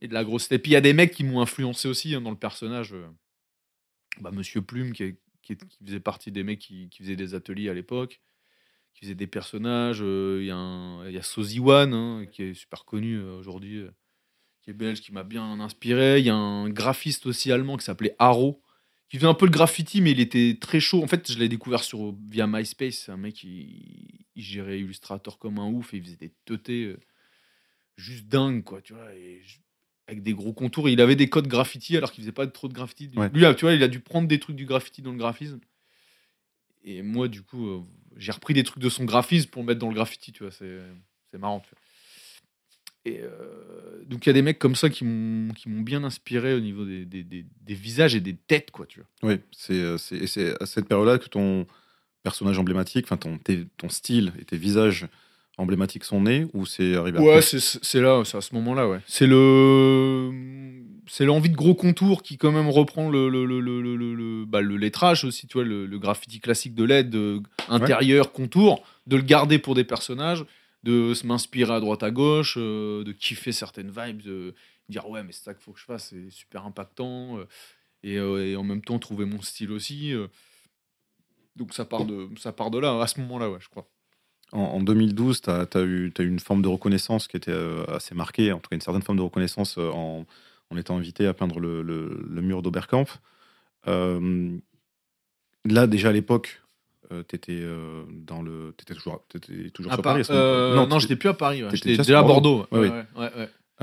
et 0.00 0.08
de 0.08 0.14
la 0.14 0.24
grosse. 0.24 0.50
Et 0.50 0.58
puis 0.58 0.72
il 0.72 0.74
y 0.74 0.76
a 0.76 0.80
des 0.80 0.94
mecs 0.94 1.12
qui 1.12 1.22
m'ont 1.22 1.40
influencé 1.40 1.86
aussi 1.86 2.12
hein, 2.16 2.20
dans 2.20 2.32
le 2.32 2.36
personnage. 2.36 2.92
Bah, 4.20 4.32
Monsieur 4.32 4.60
Plume, 4.60 4.92
qui, 4.92 5.04
est- 5.04 5.16
qui, 5.42 5.52
est- 5.52 5.64
qui 5.68 5.84
faisait 5.84 6.00
partie 6.00 6.32
des 6.32 6.42
mecs 6.42 6.58
qui, 6.58 6.88
qui 6.88 7.04
faisaient 7.04 7.14
des 7.14 7.34
ateliers 7.34 7.68
à 7.68 7.74
l'époque, 7.74 8.20
qui 8.94 9.02
faisait 9.04 9.14
des 9.14 9.28
personnages. 9.28 10.00
Il 10.00 10.44
y 10.44 10.50
a, 10.50 10.56
un- 10.56 11.08
y 11.08 11.16
a 11.18 11.22
Sozy 11.22 11.60
One, 11.60 11.94
hein, 11.94 12.26
qui 12.32 12.42
est 12.42 12.54
super 12.54 12.84
connu 12.84 13.20
aujourd'hui, 13.22 13.84
qui 14.62 14.70
est 14.70 14.74
belge, 14.74 15.00
qui 15.00 15.12
m'a 15.12 15.24
bien 15.24 15.60
inspiré. 15.60 16.20
Il 16.20 16.26
y 16.26 16.30
a 16.30 16.34
un 16.34 16.70
graphiste 16.70 17.26
aussi 17.26 17.50
allemand 17.52 17.76
qui 17.76 17.84
s'appelait 17.84 18.14
Haro, 18.18 18.62
qui 19.08 19.18
faisait 19.18 19.28
un 19.28 19.34
peu 19.34 19.46
le 19.46 19.50
graffiti, 19.50 20.00
mais 20.00 20.12
il 20.12 20.20
était 20.20 20.56
très 20.60 20.80
chaud. 20.80 21.02
En 21.02 21.08
fait, 21.08 21.30
je 21.30 21.38
l'ai 21.38 21.48
découvert 21.48 21.82
sur, 21.84 22.14
via 22.30 22.46
MySpace. 22.46 23.08
Un 23.08 23.16
mec 23.16 23.34
qui 23.34 24.26
il 24.34 24.42
gérait 24.42 24.80
Illustrator 24.80 25.38
comme 25.38 25.58
un 25.58 25.66
ouf 25.68 25.92
et 25.92 25.98
il 25.98 26.04
faisait 26.04 26.16
des 26.16 26.32
teutés 26.46 26.84
euh, 26.84 27.00
juste 27.96 28.26
dingues, 28.26 28.64
quoi, 28.64 28.80
tu 28.80 28.94
vois. 28.94 29.12
Et 29.14 29.42
je- 29.44 29.58
avec 30.06 30.22
des 30.22 30.32
gros 30.32 30.52
contours. 30.52 30.88
Et 30.88 30.92
il 30.92 31.00
avait 31.00 31.16
des 31.16 31.28
codes 31.28 31.48
graffiti 31.48 31.96
alors 31.96 32.12
qu'il 32.12 32.22
faisait 32.22 32.32
pas 32.32 32.46
trop 32.46 32.68
de 32.68 32.72
graffiti. 32.72 33.10
Ouais. 33.16 33.30
Lui, 33.32 33.44
ah, 33.44 33.54
tu 33.54 33.64
vois, 33.64 33.74
il 33.74 33.82
a 33.82 33.88
dû 33.88 34.00
prendre 34.00 34.28
des 34.28 34.38
trucs 34.38 34.56
du 34.56 34.64
graffiti 34.66 35.02
dans 35.02 35.12
le 35.12 35.18
graphisme. 35.18 35.60
Et 36.84 37.02
moi, 37.02 37.28
du 37.28 37.42
coup, 37.42 37.68
euh, 37.68 37.82
j'ai 38.16 38.32
repris 38.32 38.54
des 38.54 38.64
trucs 38.64 38.82
de 38.82 38.88
son 38.88 39.04
graphisme 39.04 39.50
pour 39.50 39.62
le 39.62 39.66
mettre 39.66 39.80
dans 39.80 39.88
le 39.88 39.94
graffiti, 39.94 40.32
tu 40.32 40.42
vois. 40.42 40.52
C'est, 40.52 40.80
c'est 41.30 41.38
marrant, 41.38 41.60
tu 41.60 41.70
vois. 41.70 41.78
Et 43.04 43.20
euh, 43.20 44.04
donc, 44.06 44.24
il 44.26 44.28
y 44.28 44.30
a 44.30 44.32
des 44.32 44.42
mecs 44.42 44.58
comme 44.58 44.76
ça 44.76 44.88
qui 44.88 45.04
m'ont, 45.04 45.52
bien 45.66 46.04
inspiré 46.04 46.54
au 46.54 46.60
niveau 46.60 46.84
des, 46.84 47.04
des, 47.04 47.24
des- 47.24 47.44
des 47.62 47.74
visages 47.74 48.14
et 48.14 48.20
des 48.20 48.34
têtes, 48.34 48.70
quoi, 48.70 48.86
tu 48.86 49.00
vois. 49.00 49.30
Oui, 49.30 49.40
c'est 49.50 49.74
euh, 49.74 49.96
à 50.60 50.66
cette 50.66 50.86
période-là 50.86 51.18
que 51.18 51.28
ton 51.28 51.66
personnage 52.22 52.58
emblématique, 52.58 53.06
enfin 53.06 53.16
ton, 53.16 53.38
ton 53.76 53.88
style 53.88 54.32
et 54.40 54.44
tes 54.44 54.56
visages 54.56 55.08
emblématiques 55.58 56.04
sont 56.04 56.22
nés 56.22 56.46
ou 56.52 56.64
c'est 56.66 56.94
arrivé 56.94 57.18
Ouais, 57.18 57.38
après? 57.38 57.42
c'est, 57.42 57.58
c'est 57.60 58.00
là, 58.00 58.22
c'est 58.24 58.36
à 58.36 58.40
ce 58.40 58.54
moment-là, 58.54 58.88
ouais. 58.88 59.00
C'est 59.06 59.26
le, 59.26 60.30
c'est 61.08 61.24
l'envie 61.24 61.50
de 61.50 61.56
gros 61.56 61.74
contours 61.74 62.22
qui 62.22 62.38
quand 62.38 62.52
même 62.52 62.68
reprend 62.68 63.10
le 63.10 63.28
le, 63.28 63.44
le, 63.44 63.60
le, 63.60 63.80
le, 64.14 64.44
bah, 64.46 64.60
le 64.60 64.76
lettrage 64.76 65.24
aussi, 65.24 65.46
tu 65.46 65.54
vois, 65.58 65.64
le, 65.64 65.86
le 65.86 65.98
graffiti 65.98 66.40
classique 66.40 66.74
de 66.74 66.84
LED, 66.84 67.14
euh, 67.16 67.40
intérieur, 67.68 68.32
contour, 68.32 68.82
de 69.06 69.16
le 69.16 69.22
garder 69.22 69.58
pour 69.58 69.74
des 69.74 69.84
personnages, 69.84 70.44
de 70.82 71.14
se 71.14 71.26
m'inspirer 71.26 71.72
à 71.74 71.80
droite 71.80 72.02
à 72.02 72.10
gauche, 72.10 72.54
euh, 72.58 73.04
de 73.04 73.12
kiffer 73.12 73.52
certaines 73.52 73.90
vibes, 73.90 74.22
de 74.22 74.54
dire 74.88 75.08
ouais 75.08 75.22
mais 75.22 75.32
c'est 75.32 75.44
ça 75.44 75.54
qu'il 75.54 75.62
faut 75.62 75.72
que 75.72 75.78
je 75.80 75.84
fasse, 75.84 76.08
c'est 76.10 76.30
super 76.30 76.66
impactant, 76.66 77.38
euh, 77.38 77.44
et, 78.02 78.18
euh, 78.18 78.46
et 78.46 78.56
en 78.56 78.64
même 78.64 78.82
temps 78.82 78.98
trouver 78.98 79.24
mon 79.24 79.40
style 79.42 79.70
aussi. 79.70 80.12
donc 81.56 81.72
ça 81.74 81.84
part 81.84 82.04
de 82.04 82.28
ça 82.36 82.52
part 82.52 82.70
de 82.70 82.78
là, 82.78 83.00
à 83.00 83.06
ce 83.06 83.20
moment-là, 83.20 83.50
ouais, 83.50 83.60
je 83.60 83.68
crois. 83.68 83.88
En, 84.52 84.58
en 84.60 84.80
2012, 84.80 85.40
tu 85.40 85.50
as, 85.50 85.66
eu, 85.82 86.12
eu 86.18 86.26
une 86.26 86.40
forme 86.40 86.62
de 86.62 86.68
reconnaissance 86.68 87.28
qui 87.28 87.36
était 87.36 87.56
assez 87.88 88.14
marquée, 88.14 88.52
en 88.52 88.58
tout 88.58 88.68
cas 88.68 88.76
une 88.76 88.82
certaine 88.82 89.02
forme 89.02 89.18
de 89.18 89.22
reconnaissance 89.22 89.78
en, 89.78 90.26
en 90.70 90.76
étant 90.76 90.96
invité 90.96 91.26
à 91.26 91.32
peindre 91.34 91.58
le, 91.60 91.82
le- 91.82 92.42
mur 92.42 92.60
d'Oberkampf. 92.62 93.20
Là, 95.64 95.86
déjà 95.86 96.08
à 96.08 96.12
l'époque, 96.12 96.61
tu 97.28 97.36
étais 97.36 97.62
dans 98.26 98.42
le. 98.42 98.74
T'étais 98.76 98.94
toujours, 98.94 99.24
t'étais 99.28 99.70
toujours 99.70 99.92
À 99.92 99.96
sur 99.96 100.02
Paris 100.02 100.22
euh, 100.30 100.74
non, 100.74 100.86
t'étais- 100.86 101.00
j'étais 101.00 101.16
plus 101.16 101.28
à 101.28 101.34
Paris. 101.34 101.62
ouais. 101.62 101.70
t'étais 101.70 101.90
J'étais 101.90 102.02
déjà 102.04 102.18
à 102.20 102.22
Bordeaux. 102.22 102.66
Ouais, 102.70 102.90
Ouais, 103.16 103.30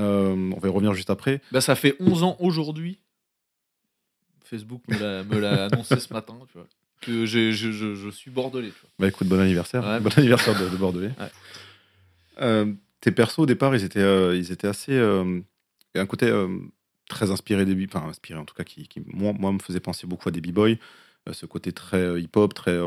euh, 0.00 0.34
on 0.54 0.58
va 0.58 0.68
y 0.68 0.70
revenir 0.70 0.94
juste 0.94 1.10
après. 1.10 1.40
Bah, 1.52 1.60
ça 1.60 1.74
fait 1.74 1.94
11 2.00 2.22
ans 2.22 2.36
aujourd'hui. 2.40 2.98
Facebook 4.44 4.82
me 4.88 5.38
l'a, 5.38 5.66
annoncé 5.66 6.00
ce 6.00 6.12
matin. 6.12 6.36
Tu 6.50 6.58
vois, 6.58 6.66
que 7.02 7.24
je, 7.26 7.50
je- 7.52 7.94
je 7.94 8.08
suis 8.10 8.30
bordelais. 8.30 8.68
tu 8.68 8.80
vois. 8.82 8.90
Bah 8.98 9.08
écoute, 9.08 9.28
bon 9.28 9.38
anniversaire. 9.40 9.82
Bon 10.00 10.10
anniversaire 10.16 10.58
de, 10.60 10.68
de 10.68 10.76
Bordelais. 10.76 11.12
Euh, 12.40 12.72
tes 13.00 13.10
persos 13.12 13.38
au 13.40 13.46
départ, 13.46 13.74
ils 13.74 13.84
étaient, 13.84 14.00
euh, 14.00 14.36
ils 14.36 14.50
étaient 14.52 14.66
assez. 14.68 14.92
euh, 14.92 15.40
il 15.94 15.98
y 15.98 16.00
a 16.00 16.02
un 16.02 16.06
côté 16.06 16.26
euh, 16.26 16.48
très 17.08 17.30
inspiré 17.30 17.64
des. 17.64 17.86
Enfin, 17.86 18.08
inspiré 18.08 18.38
en 18.38 18.44
tout 18.44 18.54
cas, 18.54 18.64
qui, 18.64 18.88
qui, 18.88 19.02
moi, 19.06 19.32
moi, 19.38 19.52
me 19.52 19.58
faisait 19.58 19.80
penser 19.80 20.06
beaucoup 20.06 20.28
à 20.28 20.32
des 20.32 20.40
b-boys. 20.40 20.76
Euh, 21.28 21.32
ce 21.32 21.46
côté 21.46 21.72
très 21.72 21.98
euh, 21.98 22.20
hip-hop, 22.20 22.52
très. 22.54 22.78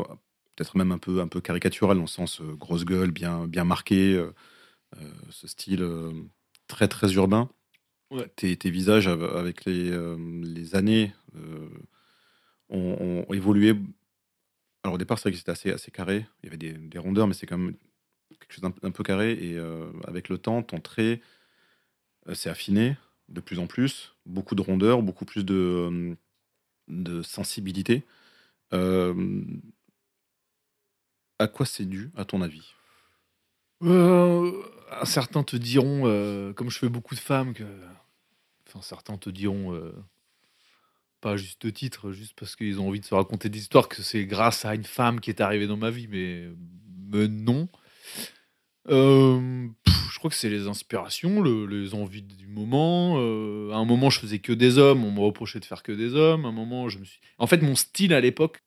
Peut-être 0.56 0.76
même 0.76 0.92
un 0.92 0.98
peu, 0.98 1.20
un 1.20 1.28
peu 1.28 1.40
caricatural, 1.40 1.96
dans 1.96 2.02
le 2.04 2.08
sens 2.08 2.40
euh, 2.40 2.54
grosse 2.54 2.84
gueule, 2.84 3.10
bien, 3.10 3.46
bien 3.46 3.64
marqué. 3.64 4.14
euh, 4.14 4.32
euh, 5.00 5.10
ce 5.30 5.48
style 5.48 5.84
très, 6.68 6.88
très 6.88 7.14
urbain. 7.14 7.50
Ouais. 8.10 8.28
Tes, 8.36 8.56
tes 8.56 8.70
visages, 8.70 9.08
av- 9.08 9.36
avec 9.36 9.64
les, 9.64 9.90
les 10.42 10.76
années, 10.76 11.12
ont, 12.68 13.24
ont 13.28 13.32
évolué 13.34 13.74
alors 14.82 14.94
au 14.94 14.98
départ, 14.98 15.18
c'est 15.18 15.24
vrai 15.24 15.32
que 15.32 15.38
c'était 15.38 15.50
assez, 15.50 15.70
assez 15.72 15.90
carré. 15.90 16.26
Il 16.42 16.46
y 16.46 16.48
avait 16.48 16.58
des, 16.58 16.72
des 16.72 16.98
rondeurs, 16.98 17.26
mais 17.26 17.34
c'est 17.34 17.46
quand 17.46 17.56
même 17.58 17.74
quelque 18.40 18.52
chose 18.52 18.62
d'un 18.82 18.90
peu 18.90 19.02
carré. 19.02 19.32
Et 19.32 19.56
euh, 19.56 19.90
avec 20.06 20.28
le 20.28 20.38
temps, 20.38 20.62
ton 20.62 20.80
trait 20.80 21.20
euh, 22.28 22.34
s'est 22.34 22.50
affiné 22.50 22.96
de 23.28 23.40
plus 23.40 23.58
en 23.58 23.66
plus. 23.66 24.14
Beaucoup 24.26 24.54
de 24.54 24.62
rondeur, 24.62 25.02
beaucoup 25.02 25.24
plus 25.24 25.44
de, 25.44 26.16
de 26.88 27.22
sensibilité. 27.22 28.04
Euh, 28.74 29.14
à 31.38 31.48
quoi 31.48 31.66
c'est 31.66 31.84
dû, 31.84 32.10
à 32.16 32.24
ton 32.24 32.42
avis? 32.42 32.72
Euh, 33.82 34.52
certains 35.04 35.42
te 35.42 35.56
diront, 35.56 36.02
euh, 36.06 36.52
comme 36.52 36.70
je 36.70 36.78
fais 36.78 36.88
beaucoup 36.88 37.14
de 37.14 37.20
femmes, 37.20 37.54
que. 37.54 37.64
Enfin, 38.66 38.80
certains 38.82 39.16
te 39.18 39.30
diront, 39.30 39.74
euh, 39.74 39.92
pas 41.20 41.36
juste 41.36 41.72
titre, 41.72 42.12
juste 42.12 42.34
parce 42.38 42.56
qu'ils 42.56 42.80
ont 42.80 42.88
envie 42.88 43.00
de 43.00 43.04
se 43.04 43.14
raconter 43.14 43.48
des 43.48 43.58
histoires, 43.58 43.88
que 43.88 44.02
c'est 44.02 44.26
grâce 44.26 44.64
à 44.64 44.74
une 44.74 44.84
femme 44.84 45.20
qui 45.20 45.30
est 45.30 45.40
arrivée 45.40 45.66
dans 45.66 45.76
ma 45.76 45.90
vie, 45.90 46.08
mais, 46.08 46.48
non. 47.28 47.68
Je 48.88 50.18
crois 50.18 50.30
que 50.30 50.36
c'est 50.36 50.48
les 50.50 50.68
inspirations, 50.68 51.42
le- 51.42 51.66
les 51.66 51.94
envies 51.94 52.22
du 52.22 52.46
moment. 52.46 53.16
À 53.72 53.76
un 53.76 53.84
moment, 53.84 54.10
je 54.10 54.20
faisais 54.20 54.38
que 54.38 54.52
des 54.52 54.78
hommes, 54.78 55.04
on 55.04 55.10
me 55.12 55.20
reprochait 55.20 55.60
de 55.60 55.64
faire 55.64 55.82
que 55.82 55.92
des 55.92 56.14
hommes. 56.14 56.44
À 56.44 56.48
un 56.48 56.52
moment, 56.52 56.88
je 56.88 56.98
me 56.98 57.04
suis. 57.04 57.20
En 57.38 57.46
fait, 57.46 57.60
mon 57.62 57.74
style 57.74 58.14
à 58.14 58.20
l'époque, 58.20 58.62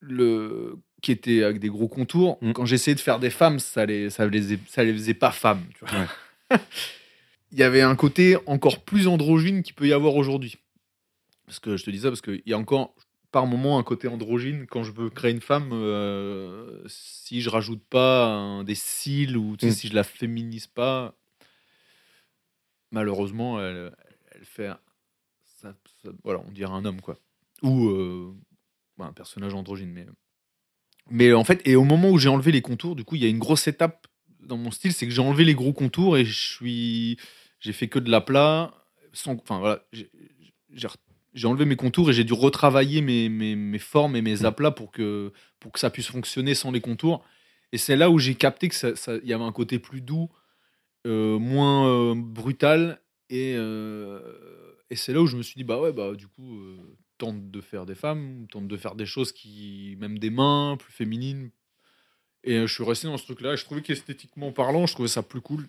le 0.00 0.76
qui 1.02 1.12
était 1.12 1.42
avec 1.42 1.58
des 1.60 1.68
gros 1.68 1.88
contours, 1.88 2.38
Mm. 2.42 2.52
quand 2.52 2.66
j'essayais 2.66 2.94
de 2.94 3.00
faire 3.00 3.18
des 3.18 3.30
femmes, 3.30 3.58
ça 3.58 3.86
les, 3.86 4.10
ça 4.10 4.26
les, 4.26 4.58
ça 4.68 4.84
les 4.84 4.92
faisait 4.92 5.14
pas 5.14 5.30
femmes. 5.30 5.64
tu 5.74 5.84
vois. 5.84 6.06
Il 7.52 7.58
y 7.58 7.62
avait 7.64 7.82
un 7.82 7.96
côté 7.96 8.36
encore 8.46 8.84
plus 8.84 9.06
androgyne 9.08 9.62
qu'il 9.62 9.74
peut 9.74 9.88
y 9.88 9.92
avoir 9.92 10.14
aujourd'hui. 10.16 10.56
Parce 11.46 11.58
que 11.58 11.76
je 11.76 11.84
te 11.84 11.90
dis 11.90 11.98
ça 12.00 12.08
parce 12.08 12.20
qu'il 12.20 12.42
y 12.46 12.52
a 12.52 12.58
encore 12.58 12.94
par 13.32 13.46
moment 13.46 13.78
un 13.78 13.82
côté 13.82 14.06
androgyne 14.08 14.66
quand 14.66 14.82
je 14.84 14.92
veux 14.92 15.10
créer 15.10 15.32
une 15.32 15.40
femme. 15.40 15.70
euh, 15.72 16.82
si 16.86 17.40
je 17.40 17.50
rajoute 17.50 17.82
pas 17.90 18.26
un- 18.26 18.62
des 18.64 18.74
cils 18.76 19.36
ou 19.36 19.56
tu 19.56 19.66
sais, 19.66 19.72
Mm. 19.72 19.74
si 19.74 19.88
je 19.88 19.94
la 19.94 20.04
féminise 20.04 20.66
pas, 20.68 21.14
malheureusement, 22.90 23.60
elle, 23.60 23.92
elle 24.32 24.44
fait. 24.44 24.66
un- 24.68 24.78
ça- 25.60 25.74
ça- 26.02 26.10
voilà, 26.24 26.40
on 26.46 26.50
dirait 26.52 26.72
un 26.72 26.84
homme 26.84 27.00
quoi. 27.00 27.18
Ou 27.62 27.88
euh, 27.88 28.32
bah, 28.96 29.06
un 29.06 29.12
personnage 29.12 29.54
androgyne. 29.54 29.90
Mais, 29.92 30.06
mais 31.08 31.32
en 31.32 31.44
fait, 31.44 31.60
et 31.66 31.76
au 31.76 31.84
moment 31.84 32.10
où 32.10 32.18
j'ai 32.18 32.28
enlevé 32.28 32.52
les 32.52 32.62
contours, 32.62 32.96
du 32.96 33.04
coup, 33.04 33.16
il 33.16 33.22
y 33.22 33.26
a 33.26 33.28
une 33.28 33.38
grosse 33.38 33.66
étape 33.68 34.06
dans 34.42 34.56
mon 34.56 34.70
style, 34.70 34.92
c'est 34.92 35.06
que 35.06 35.12
j'ai 35.12 35.22
enlevé 35.22 35.44
les 35.44 35.54
gros 35.54 35.72
contours 35.72 36.16
et 36.16 36.24
je 36.24 36.38
suis, 36.38 37.16
j'ai 37.60 37.72
fait 37.72 37.88
que 37.88 37.98
de 37.98 38.10
l'aplat. 38.10 38.74
Sans, 39.12 39.34
enfin 39.34 39.58
voilà, 39.58 39.84
j'ai- 39.92 40.10
enlevé 41.44 41.64
mes 41.64 41.76
contours 41.76 42.10
et 42.10 42.12
j'ai 42.12 42.24
dû 42.24 42.32
retravailler 42.32 43.00
mes, 43.02 43.28
mes, 43.28 43.56
mes 43.56 43.78
formes 43.78 44.16
et 44.16 44.22
mes 44.22 44.44
aplats 44.44 44.70
pour 44.70 44.90
que, 44.92 45.32
pour 45.58 45.72
que 45.72 45.78
ça 45.80 45.90
puisse 45.90 46.08
fonctionner 46.08 46.54
sans 46.54 46.70
les 46.70 46.80
contours. 46.80 47.24
Et 47.72 47.78
c'est 47.78 47.96
là 47.96 48.10
où 48.10 48.18
j'ai 48.18 48.34
capté 48.34 48.68
que 48.68 48.74
ça, 48.74 48.94
ça- 48.96 49.16
il 49.22 49.28
y 49.28 49.32
avait 49.32 49.44
un 49.44 49.52
côté 49.52 49.78
plus 49.78 50.00
doux, 50.00 50.28
euh, 51.06 51.38
moins 51.38 51.88
euh, 51.88 52.14
brutal. 52.16 53.00
Et, 53.30 53.54
euh, 53.56 54.20
et 54.90 54.96
c'est 54.96 55.12
là 55.12 55.20
où 55.22 55.26
je 55.26 55.36
me 55.36 55.42
suis 55.42 55.54
dit, 55.56 55.64
bah 55.64 55.80
ouais, 55.80 55.92
bah 55.92 56.14
du 56.14 56.26
coup, 56.26 56.58
tente 57.20 57.50
de 57.50 57.60
faire 57.60 57.86
des 57.86 57.94
femmes, 57.94 58.46
tente 58.50 58.66
de 58.66 58.76
faire 58.76 58.94
des 58.94 59.06
choses 59.06 59.30
qui, 59.32 59.96
même 60.00 60.18
des 60.18 60.30
mains, 60.30 60.76
plus 60.78 60.92
féminines. 60.92 61.50
Et 62.42 62.56
euh, 62.56 62.66
je 62.66 62.72
suis 62.74 62.84
resté 62.84 63.06
dans 63.06 63.18
ce 63.18 63.24
truc-là. 63.24 63.54
Je 63.56 63.64
trouvais 63.64 63.82
qu'esthétiquement 63.82 64.50
parlant, 64.52 64.86
je 64.86 64.94
trouvais 64.94 65.08
ça 65.08 65.22
plus 65.22 65.40
cool 65.40 65.68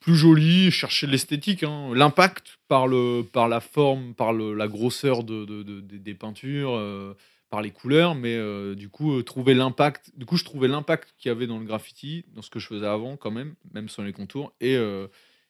plus 0.00 0.14
joli, 0.14 0.70
chercher 0.70 1.08
l'esthétique, 1.08 1.64
hein. 1.64 1.92
l'impact 1.92 2.58
par, 2.68 2.86
le, 2.86 3.22
par 3.22 3.48
la 3.48 3.60
forme, 3.60 4.14
par 4.14 4.32
la 4.32 4.68
grosseur 4.68 5.24
de, 5.24 5.44
de- 5.44 5.64
de- 5.64 5.80
de- 5.80 5.98
des 5.98 6.14
peintures, 6.14 6.76
euh, 6.76 7.14
par 7.50 7.62
les 7.62 7.72
couleurs, 7.72 8.14
mais 8.14 8.36
euh, 8.36 8.76
du 8.76 8.88
coup, 8.88 9.20
trouver 9.22 9.54
l'impact. 9.54 10.12
Du 10.16 10.24
coup, 10.24 10.36
je 10.36 10.44
trouvais 10.44 10.68
l'impact 10.68 11.14
qu'il 11.18 11.28
y 11.28 11.32
avait 11.32 11.48
dans 11.48 11.58
le 11.58 11.64
graffiti, 11.66 12.24
dans 12.32 12.42
ce 12.42 12.48
que 12.48 12.60
je 12.60 12.68
faisais 12.68 12.86
avant, 12.86 13.16
quand 13.16 13.32
même, 13.32 13.54
même 13.74 13.88
sans 13.88 14.04
les 14.04 14.12
contours, 14.12 14.52
et, 14.60 14.78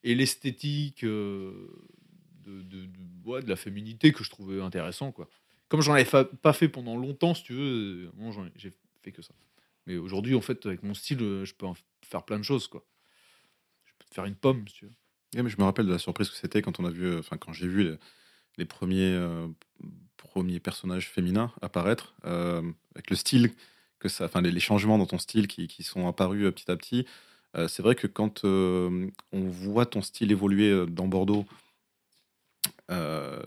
et 0.02 0.14
l'esthétique 0.14 1.04
de, 2.48 2.86
de, 3.42 3.48
la 3.48 3.56
féminité 3.56 4.12
que 4.12 4.24
je 4.24 4.30
trouvais 4.30 4.60
intéressant. 4.60 5.12
Quoi. 5.12 5.28
Comme 5.68 5.82
j'en 5.82 5.92
avais 5.92 6.04
fa- 6.04 6.24
pas 6.24 6.52
fait 6.52 6.68
pendant 6.68 6.96
longtemps, 6.96 7.34
si 7.34 7.42
tu 7.42 7.52
veux, 7.52 8.10
euh, 8.18 8.44
ai- 8.46 8.52
j'ai 8.56 8.72
fait 9.02 9.12
que 9.12 9.22
ça. 9.22 9.34
Mais 9.86 9.96
aujourd'hui, 9.96 10.34
en 10.34 10.40
fait, 10.40 10.64
avec 10.66 10.82
mon 10.82 10.94
style, 10.94 11.22
euh, 11.22 11.44
je 11.44 11.54
peux 11.54 11.66
en 11.66 11.74
faire 12.02 12.24
plein 12.24 12.38
de 12.38 12.44
choses. 12.44 12.68
Quoi. 12.68 12.84
Je 13.84 13.92
peux 13.98 14.04
te 14.08 14.14
faire 14.14 14.24
une 14.24 14.34
pomme, 14.34 14.66
si 14.68 14.74
tu 14.74 14.84
veux. 14.86 15.42
Mais 15.42 15.50
je 15.50 15.58
me 15.58 15.64
rappelle 15.64 15.86
de 15.86 15.92
la 15.92 15.98
surprise 15.98 16.30
que 16.30 16.36
c'était 16.36 16.62
quand 16.62 16.80
on 16.80 16.86
a 16.86 16.90
vu, 16.90 17.04
euh, 17.04 17.22
quand 17.38 17.52
j'ai 17.52 17.68
vu 17.68 17.96
les, 18.56 18.64
premiers 18.64 19.16
premiers 20.16 20.58
personnages 20.58 21.08
féminins 21.08 21.52
apparaître 21.62 22.14
avec 22.24 23.10
le 23.10 23.16
style 23.16 23.52
que 23.98 24.08
ça, 24.08 24.24
enfin 24.24 24.40
les, 24.40 24.58
changements 24.58 24.98
dans 24.98 25.06
ton 25.06 25.18
style 25.18 25.46
qui, 25.46 25.68
qui 25.68 25.82
sont 25.82 26.08
apparus 26.08 26.50
petit 26.52 26.70
à 26.70 26.76
petit. 26.76 27.06
C'est 27.68 27.82
vrai 27.82 27.94
que 27.94 28.06
quand 28.06 28.44
on 28.44 29.10
voit 29.32 29.86
ton 29.86 30.02
style 30.02 30.32
évoluer 30.32 30.86
dans 30.86 31.06
Bordeaux, 31.06 31.46
euh, 32.90 33.42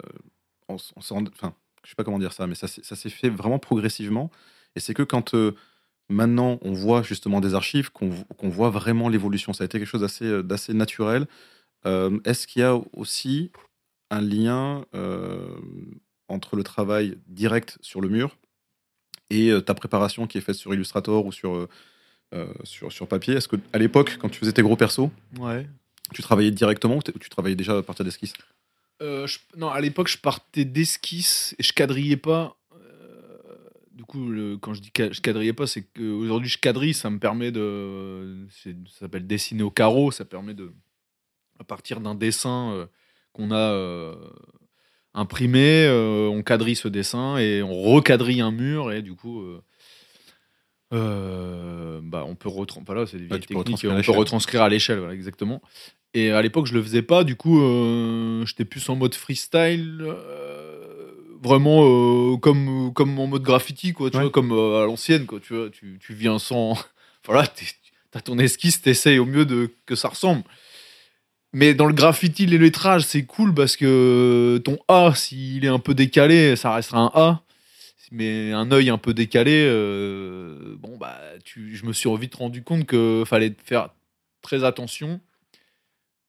on, 0.68 0.76
enfin 0.76 1.54
je 1.84 1.90
sais 1.90 1.96
pas 1.96 2.04
comment 2.04 2.20
dire 2.20 2.34
ça, 2.34 2.46
mais 2.48 2.56
ça, 2.56 2.68
s'est- 2.68 2.84
ça 2.84 2.96
s'est 2.96 3.10
fait 3.10 3.30
vraiment 3.30 3.58
progressivement. 3.60 4.30
Et 4.76 4.80
c'est 4.80 4.94
que 4.94 5.04
quand 5.04 5.34
euh, 5.34 5.56
maintenant 6.10 6.60
on 6.62 6.74
voit 6.74 7.02
justement 7.04 7.42
des 7.42 7.54
archives, 7.56 7.92
qu'on 7.92 8.10
vo- 8.10 8.24
qu'on 8.38 8.50
voit 8.50 8.70
vraiment 8.70 9.10
l'évolution. 9.10 9.54
Ça 9.54 9.64
a 9.64 9.66
été 9.66 9.80
quelque 9.80 9.88
chose 9.88 10.02
d'assez 10.02 10.26
euh, 10.26 10.44
d'assez 10.44 10.74
naturel. 10.74 11.28
Euh, 11.88 12.20
Est-ce 12.26 12.46
qu'il 12.48 12.62
y 12.62 12.66
a 12.66 12.80
aussi 12.94 13.52
un 14.12 14.22
lien 14.22 14.86
entre 16.28 16.56
le 16.56 16.64
travail 16.64 17.18
direct 17.28 17.78
sur 17.82 18.02
le 18.02 18.10
mur 18.10 18.38
et 19.30 19.52
ta 19.66 19.74
préparation 19.74 20.28
qui 20.28 20.38
est 20.38 20.42
faite 20.42 20.56
sur 20.56 20.74
Illustrator 20.74 21.26
ou 21.26 21.32
sur, 21.32 21.68
sur, 22.66 22.92
sur 22.92 23.08
papier? 23.08 23.36
Est-ce 23.36 23.48
qu'à 23.48 23.78
l'époque, 23.80 24.18
quand 24.20 24.30
tu 24.30 24.40
faisais 24.40 24.52
tes 24.52 24.62
gros 24.62 24.76
persos, 24.76 25.10
Ouais. 25.40 25.66
tu 26.14 26.22
travaillais 26.22 26.52
directement 26.52 26.98
ou 26.98 27.02
tu 27.02 27.30
travaillais 27.30 27.56
déjà 27.56 27.78
à 27.78 27.84
partir 27.84 28.04
d'esquisses? 28.06 28.34
Euh, 29.02 29.28
non, 29.58 29.70
à 29.70 29.82
l'époque, 29.82 30.08
je 30.08 30.18
partais 30.18 30.66
d'esquisse 30.66 31.56
et 31.58 31.64
je 31.64 31.74
quadrillais 31.74 32.18
pas. 32.18 32.56
Euh, 32.74 33.58
du 33.92 34.04
coup, 34.04 34.32
quand 34.62 34.74
je 34.74 34.82
dis 34.82 34.92
que 34.92 35.12
je 35.12 35.22
quadrillais 35.22 35.54
pas, 35.54 35.68
c'est 35.68 35.82
qu'aujourd'hui, 35.82 36.50
je 36.50 36.60
quadrille, 36.60 36.94
ça 36.94 37.10
me 37.10 37.20
permet 37.20 37.52
de. 37.52 38.48
Ça 38.50 38.70
s'appelle 39.00 39.26
dessiner 39.26 39.64
au 39.64 39.72
carreau, 39.72 40.12
ça 40.12 40.26
permet 40.26 40.54
de. 40.54 40.72
À 41.60 41.64
partir 41.64 42.00
d'un 42.00 42.16
dessin 42.16 42.72
euh, 42.74 42.86
qu'on 43.34 43.52
a 43.52 44.16
imprimé, 45.14 45.90
on 46.32 46.42
quadrille 46.44 46.76
ce 46.76 46.88
dessin 46.88 47.38
et 47.38 47.62
on 47.62 47.74
recadrille 47.74 48.42
un 48.42 48.52
mur 48.52 48.92
et 48.92 49.02
du 49.02 49.14
coup. 49.14 49.44
Euh, 50.94 52.00
bah, 52.04 52.24
on 52.28 52.36
peut 52.36 52.50
retranscrire. 52.50 52.86
Voilà, 52.86 53.06
c'est 53.08 53.18
des 53.18 53.28
techniques. 53.28 53.58
On 53.58 53.64
peut 53.64 53.96
l'échelle. 53.96 54.16
retranscrire 54.16 54.62
à 54.62 54.70
l'échelle, 54.70 55.00
voilà, 55.00 55.14
exactement. 55.14 55.62
Et 56.14 56.32
à 56.32 56.42
l'époque, 56.42 56.66
je 56.66 56.74
le 56.74 56.84
faisais 56.84 57.02
pas. 57.02 57.24
Du 57.24 57.36
coup, 57.36 57.62
euh, 57.62 58.46
j'étais 58.46 58.66
plus 58.66 58.88
en 58.90 58.96
mode 58.96 59.16
freestyle, 59.16 60.02
euh, 60.02 61.12
vraiment 61.42 61.84
euh, 62.34 62.38
comme 62.38 62.92
comme 62.94 63.18
en 63.20 63.28
mode 63.28 63.44
graffiti, 63.44 63.94
quoi. 63.94 64.10
Tu 64.10 64.18
Ouais. 64.18 64.24
vois, 64.24 64.32
comme 64.32 64.52
à 64.52 64.86
l'ancienne, 64.86 65.26
quoi. 65.26 65.40
Tu 65.40 65.54
vois, 65.56 65.70
tu, 65.70 65.98
tu 66.02 66.14
viens 66.14 66.38
sans. 66.40 66.74
voilà, 67.26 67.48
t'as 68.12 68.20
ton 68.22 68.38
esquisse, 68.40 68.82
t'essayes 68.82 69.20
au 69.20 69.26
mieux 69.26 69.46
de 69.46 69.72
que 69.86 69.96
ça 69.96 70.10
ressemble. 70.10 70.44
Mais 71.54 71.74
dans 71.74 71.86
le 71.86 71.94
graffiti, 71.94 72.46
les 72.46 72.58
lettrages, 72.58 73.04
c'est 73.06 73.24
cool 73.24 73.54
parce 73.54 73.76
que 73.76 74.62
ton 74.64 74.78
A, 74.88 75.14
s'il 75.16 75.66
est 75.66 75.70
un 75.70 75.80
peu 75.80 75.94
décalé, 75.94 76.56
ça 76.56 76.74
restera 76.74 77.00
un 77.02 77.12
A. 77.14 77.42
Mais 78.12 78.52
un 78.52 78.70
œil 78.72 78.90
un 78.90 78.98
peu 78.98 79.14
décalé, 79.14 79.64
euh, 79.66 80.76
bon 80.78 80.98
bah, 80.98 81.18
tu, 81.46 81.76
je 81.76 81.86
me 81.86 81.94
suis 81.94 82.10
vite 82.18 82.36
rendu 82.36 82.62
compte 82.64 82.86
que 82.86 83.24
fallait 83.26 83.56
faire 83.64 83.90
très 84.42 84.64
attention 84.66 85.22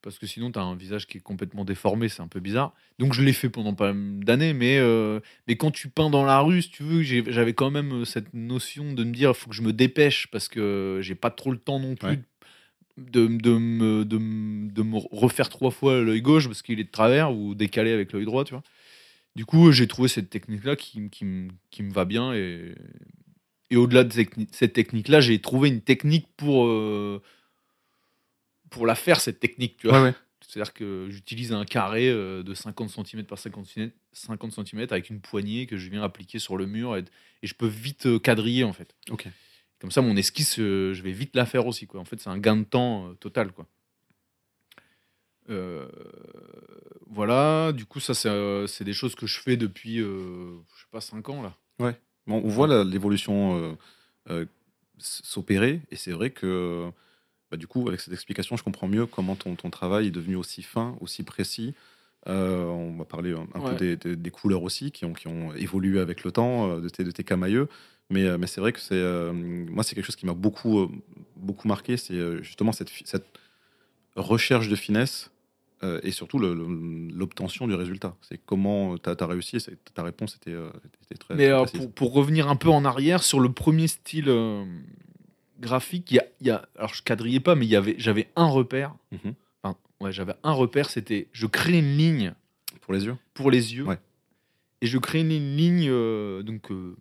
parce 0.00 0.18
que 0.18 0.26
sinon 0.26 0.50
tu 0.50 0.58
as 0.58 0.62
un 0.62 0.74
visage 0.74 1.06
qui 1.06 1.18
est 1.18 1.20
complètement 1.20 1.64
déformé, 1.64 2.08
c'est 2.08 2.22
un 2.22 2.28
peu 2.28 2.40
bizarre. 2.40 2.72
Donc 2.98 3.12
je 3.14 3.22
l'ai 3.22 3.32
fait 3.32 3.48
pendant 3.48 3.72
pas 3.74 3.92
mal 3.92 4.24
d'années, 4.24 4.52
mais, 4.52 4.78
euh, 4.78 5.20
mais 5.46 5.56
quand 5.56 5.70
tu 5.70 5.88
peins 5.88 6.10
dans 6.10 6.24
la 6.24 6.40
rue, 6.40 6.62
si 6.62 6.70
tu 6.70 6.82
veux, 6.82 7.02
j'avais 7.02 7.52
quand 7.54 7.70
même 7.70 8.04
cette 8.04 8.34
notion 8.34 8.94
de 8.94 9.04
me 9.04 9.12
dire, 9.12 9.30
il 9.30 9.34
faut 9.34 9.48
que 9.50 9.54
je 9.56 9.62
me 9.62 9.72
dépêche 9.72 10.26
parce 10.32 10.48
que 10.48 10.98
j'ai 11.02 11.14
pas 11.14 11.30
trop 11.30 11.52
le 11.52 11.58
temps 11.58 11.78
non 11.78 11.94
plus 11.94 12.08
Ouais. 12.08 12.20
de, 12.96 13.26
de, 13.28 13.50
me- 13.56 14.04
de 14.04 14.82
me 14.82 14.96
refaire 15.12 15.48
trois 15.48 15.70
fois 15.70 16.00
l'œil 16.00 16.20
gauche 16.20 16.46
parce 16.48 16.62
qu'il 16.62 16.80
est 16.80 16.84
de 16.84 16.90
travers 16.90 17.32
ou 17.32 17.54
décalé 17.54 17.92
avec 17.92 18.12
l'œil 18.12 18.24
droit, 18.24 18.44
tu 18.44 18.54
vois. 18.54 18.62
Du 19.34 19.46
coup, 19.46 19.72
j'ai 19.72 19.86
trouvé 19.86 20.08
cette 20.08 20.28
technique-là 20.28 20.76
qui, 20.76 21.00
me 21.00 21.92
va 21.92 22.04
bien 22.04 22.34
et, 22.34 22.74
et 23.70 23.76
au-delà 23.76 24.04
de 24.04 24.12
cette 24.50 24.74
technique-là, 24.74 25.20
j'ai 25.20 25.40
trouvé 25.40 25.70
une 25.70 25.80
technique 25.80 26.28
pour, 26.36 26.66
euh, 26.66 27.22
pour 28.68 28.86
la 28.86 28.94
faire, 28.94 29.20
cette 29.20 29.40
technique, 29.40 29.78
tu 29.78 29.88
vois. 29.88 30.02
ouais. 30.02 30.14
C'est-à-dire 30.46 30.74
que 30.74 31.06
j'utilise 31.08 31.54
un 31.54 31.64
carré 31.64 32.10
euh, 32.10 32.42
de 32.42 32.52
50 32.52 32.90
cm 32.90 33.24
par 33.24 33.38
50 33.38 33.64
cm, 33.64 33.90
50 34.12 34.52
cm 34.52 34.86
avec 34.90 35.08
une 35.08 35.20
poignée 35.20 35.66
que 35.66 35.78
je 35.78 35.88
viens 35.88 36.02
appliquer 36.02 36.38
sur 36.38 36.58
le 36.58 36.66
mur 36.66 36.94
et, 36.98 37.04
et 37.42 37.46
je 37.46 37.54
peux 37.54 37.66
vite 37.66 38.04
euh, 38.04 38.18
quadriller 38.18 38.64
en 38.64 38.74
fait. 38.74 38.94
Comme 39.78 39.90
ça, 39.90 40.02
mon 40.02 40.16
esquisse, 40.16 40.56
je 40.56 41.02
vais 41.02 41.12
vite 41.12 41.34
la 41.34 41.46
faire 41.46 41.66
aussi. 41.66 41.86
Quoi. 41.86 42.00
En 42.00 42.04
fait, 42.04 42.20
c'est 42.20 42.28
un 42.28 42.38
gain 42.38 42.56
de 42.56 42.64
temps 42.64 43.14
total. 43.14 43.52
Quoi. 43.52 43.66
Euh, 45.50 45.88
voilà, 47.12 47.72
du 47.72 47.84
coup, 47.86 48.00
ça, 48.00 48.14
c'est 48.14 48.28
euh, 48.28 48.66
c'est 48.66 48.84
des 48.84 48.92
choses 48.92 49.14
que 49.14 49.26
je 49.26 49.38
fais 49.40 49.56
depuis, 49.56 50.00
euh, 50.00 50.54
je 50.76 50.80
sais 50.80 50.88
pas, 50.90 51.00
5 51.00 51.28
ans 51.28 51.42
là. 51.42 51.54
Bon, 52.26 52.40
on 52.44 52.48
voit 52.48 52.66
la- 52.68 52.84
l'évolution 52.84 53.56
euh, 53.58 53.72
euh, 54.30 54.46
s- 55.00 55.20
s'opérer, 55.24 55.80
et 55.90 55.96
c'est 55.96 56.12
vrai 56.12 56.30
que 56.30 56.88
bah, 57.50 57.56
du 57.56 57.66
coup, 57.66 57.86
avec 57.88 58.00
cette 58.00 58.14
explication, 58.14 58.56
je 58.56 58.62
comprends 58.62 58.86
mieux 58.88 59.06
comment 59.06 59.34
ton, 59.36 59.56
ton 59.56 59.70
travail 59.70 60.06
est 60.06 60.10
devenu 60.12 60.36
aussi 60.36 60.62
fin, 60.62 60.96
aussi 61.00 61.22
précis. 61.24 61.74
Euh, 62.28 62.64
on 62.66 62.96
va 62.96 63.04
parler 63.04 63.32
un, 63.32 63.46
un 63.54 63.60
Ouais. 63.60 63.70
peu 63.70 63.74
des, 63.76 63.96
des- 63.96 64.14
des 64.16 64.30
couleurs 64.30 64.62
aussi 64.62 64.92
qui 64.92 65.04
ont, 65.04 65.12
qui 65.12 65.26
ont 65.26 65.52
évolué 65.54 65.98
avec 66.00 66.22
le 66.22 66.30
temps, 66.30 66.70
euh, 66.70 66.80
de 66.80 66.88
tes, 66.88 67.02
de 67.02 67.10
tes 67.10 67.24
camailleux. 67.24 67.68
Mais, 68.10 68.24
euh, 68.24 68.38
mais 68.38 68.46
c'est 68.46 68.60
vrai 68.60 68.72
que 68.72 68.78
c'est 68.80 68.94
euh, 68.94 69.32
moi, 69.32 69.82
c'est 69.82 69.96
quelque 69.96 70.04
chose 70.06 70.16
qui 70.16 70.26
m'a 70.26 70.34
beaucoup, 70.34 70.78
euh, 70.80 70.88
beaucoup 71.36 71.66
marqué. 71.66 71.96
C'est 71.96 72.14
euh, 72.14 72.40
justement 72.42 72.70
cette, 72.72 72.90
fi- 72.90 73.04
cette 73.06 73.26
recherche 74.14 74.68
de 74.68 74.76
finesse 74.76 75.30
euh, 75.84 76.00
et 76.02 76.10
surtout 76.12 76.38
l'obtention 76.38 77.66
du 77.66 77.74
résultat. 77.74 78.14
C'est 78.22 78.38
comment 78.38 78.96
tu 78.98 79.10
as, 79.10 79.26
réussi. 79.26 79.58
Ta 79.94 80.02
réponse 80.02 80.36
était, 80.36 80.52
euh, 80.52 80.70
était 81.04 81.16
très, 81.16 81.34
Mais 81.34 81.48
euh, 81.48 81.64
pour, 81.64 81.92
pour 81.92 82.12
revenir 82.12 82.48
un 82.48 82.56
peu 82.56 82.68
en 82.68 82.84
arrière 82.84 83.22
sur 83.22 83.40
le 83.40 83.52
premier 83.52 83.88
style 83.88 84.28
euh, 84.28 84.64
graphique, 85.60 86.10
il 86.10 86.14
y 86.16 86.18
a, 86.20 86.24
il 86.40 86.46
y 86.46 86.50
a- 86.50 86.68
alors 86.76 86.94
je 86.94 87.02
quadrillais 87.02 87.40
pas, 87.40 87.54
mais 87.54 87.66
j'avais 87.98 88.28
un 88.36 88.46
repère. 88.46 88.94
Mhm. 89.12 89.34
Enfin, 89.62 89.76
ouais, 90.00 90.12
j'avais 90.12 90.34
un 90.42 90.52
repère, 90.52 90.88
c'était 90.90 91.28
je 91.32 91.46
crée 91.46 91.78
une 91.78 91.96
ligne 91.96 92.34
Pour 92.80 92.94
les 92.94 93.04
yeux? 93.04 93.16
Pour 93.34 93.50
les 93.50 93.74
yeux 93.74 93.84
Ouais. 93.84 93.98
et 94.80 94.86
je 94.86 94.98
crée 94.98 95.20
une 95.20 95.56
ligne 95.56 95.88
euh, 95.88 96.42
donc 96.42 96.70
euh, 96.70 96.96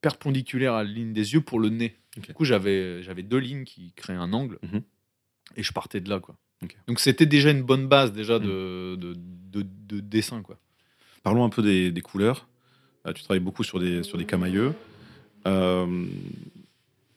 perpendiculaire 0.00 0.74
à 0.74 0.84
la 0.84 0.90
ligne 0.90 1.12
des 1.12 1.32
yeux 1.34 1.40
pour 1.40 1.60
le 1.60 1.68
nez. 1.68 1.96
Du 2.16 2.34
coup, 2.34 2.44
j'avais 2.44 3.02
deux 3.22 3.38
lignes 3.38 3.64
qui 3.64 3.92
créaient 3.94 4.16
un 4.16 4.32
angle 4.32 4.58
Mhm. 4.62 4.82
et 5.56 5.62
je 5.62 5.72
partais 5.72 6.00
de 6.00 6.10
là 6.10 6.20
quoi. 6.20 6.36
Donc 6.86 7.00
c'était 7.00 7.26
déjà 7.26 7.50
une 7.50 7.62
bonne 7.62 7.88
base 7.88 8.12
déjà 8.12 8.38
de, 8.38 8.96
de, 8.96 9.14
de- 9.52 9.66
de 9.88 10.00
dessin 10.00 10.42
quoi. 10.42 10.58
Parlons 11.22 11.44
un 11.44 11.48
peu 11.50 11.62
des, 11.62 11.90
des 11.92 12.00
couleurs. 12.00 12.48
Euh, 13.06 13.12
tu 13.12 13.22
travailles 13.22 13.40
beaucoup 13.40 13.64
sur 13.64 13.78
des, 13.80 14.02
sur 14.02 14.18
des 14.18 14.24
camailleux. 14.24 14.72
Euh, 15.46 16.06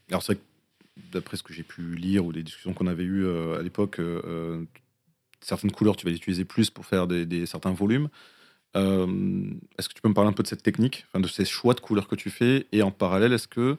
alors, 0.09 0.21
c'est 0.23 0.33
vrai 0.33 0.41
que 0.41 1.01
d'après 1.11 1.37
ce 1.37 1.43
que 1.43 1.53
j'ai 1.53 1.63
pu 1.63 1.95
lire 1.95 2.25
ou 2.25 2.31
des 2.33 2.43
discussions 2.43 2.73
qu'on 2.73 2.87
avait 2.87 3.03
eues 3.03 3.25
euh, 3.25 3.59
à 3.59 3.61
l'époque, 3.63 3.99
euh, 3.99 4.63
certaines 5.41 5.71
couleurs, 5.71 5.95
tu 5.95 6.05
vas 6.05 6.11
les 6.11 6.17
utiliser 6.17 6.45
plus 6.45 6.69
pour 6.69 6.85
faire 6.85 7.07
des, 7.07 7.25
des- 7.25 7.45
certains 7.45 7.71
volumes. 7.73 8.09
Est-ce 8.75 9.87
que 9.87 9.93
tu 9.93 10.01
peux 10.01 10.09
me 10.09 10.13
parler 10.13 10.29
un 10.29 10.33
peu 10.33 10.43
de 10.43 10.47
cette 10.47 10.63
technique, 10.63 11.05
enfin, 11.07 11.19
de 11.21 11.27
ces 11.27 11.45
choix 11.45 11.73
de 11.73 11.79
couleurs 11.79 12.07
que 12.07 12.15
tu 12.15 12.29
fais? 12.29 12.65
Et 12.73 12.81
en 12.81 12.91
parallèle, 12.91 13.31
est-ce 13.31 13.47
que, 13.47 13.77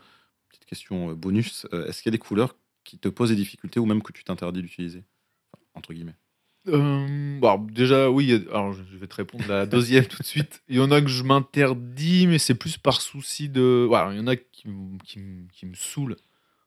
petite 0.48 0.64
question 0.64 1.12
bonus, 1.12 1.66
est-ce 1.72 2.02
qu'il 2.02 2.10
y 2.10 2.14
a 2.14 2.16
des 2.16 2.18
couleurs 2.18 2.56
qui 2.82 2.96
te 2.98 3.08
posent 3.08 3.28
des 3.30 3.36
difficultés 3.36 3.78
ou 3.78 3.84
même 3.84 4.02
que 4.02 4.12
tu 4.12 4.24
t'interdis 4.24 4.62
d'utiliser? 4.62 5.04
Entre 5.76 5.92
guillemets. 5.92 6.16
Euh, 6.68 7.38
bon, 7.38 7.46
alors, 7.48 7.60
déjà, 7.60 8.10
oui. 8.10 8.32
Alors, 8.50 8.72
je 8.72 8.82
vais 8.96 9.06
te 9.06 9.14
répondre 9.14 9.46
la 9.46 9.66
deuxième 9.66 10.04
tout 10.08 10.18
de 10.22 10.26
suite. 10.26 10.62
Il 10.68 10.76
y 10.76 10.80
en 10.80 10.90
a 10.90 11.00
que 11.00 11.06
je 11.08 11.22
m'interdis, 11.22 12.26
mais 12.26 12.38
c'est 12.38 12.56
plus 12.56 12.76
par 12.76 13.00
souci 13.00 13.48
de. 13.48 13.84
Voilà, 13.86 14.12
il 14.12 14.18
y 14.18 14.20
en 14.20 14.26
a 14.26 14.34
qui, 14.36 14.64
qui, 15.04 15.18
me 15.66 15.74
saoulent 15.74 16.16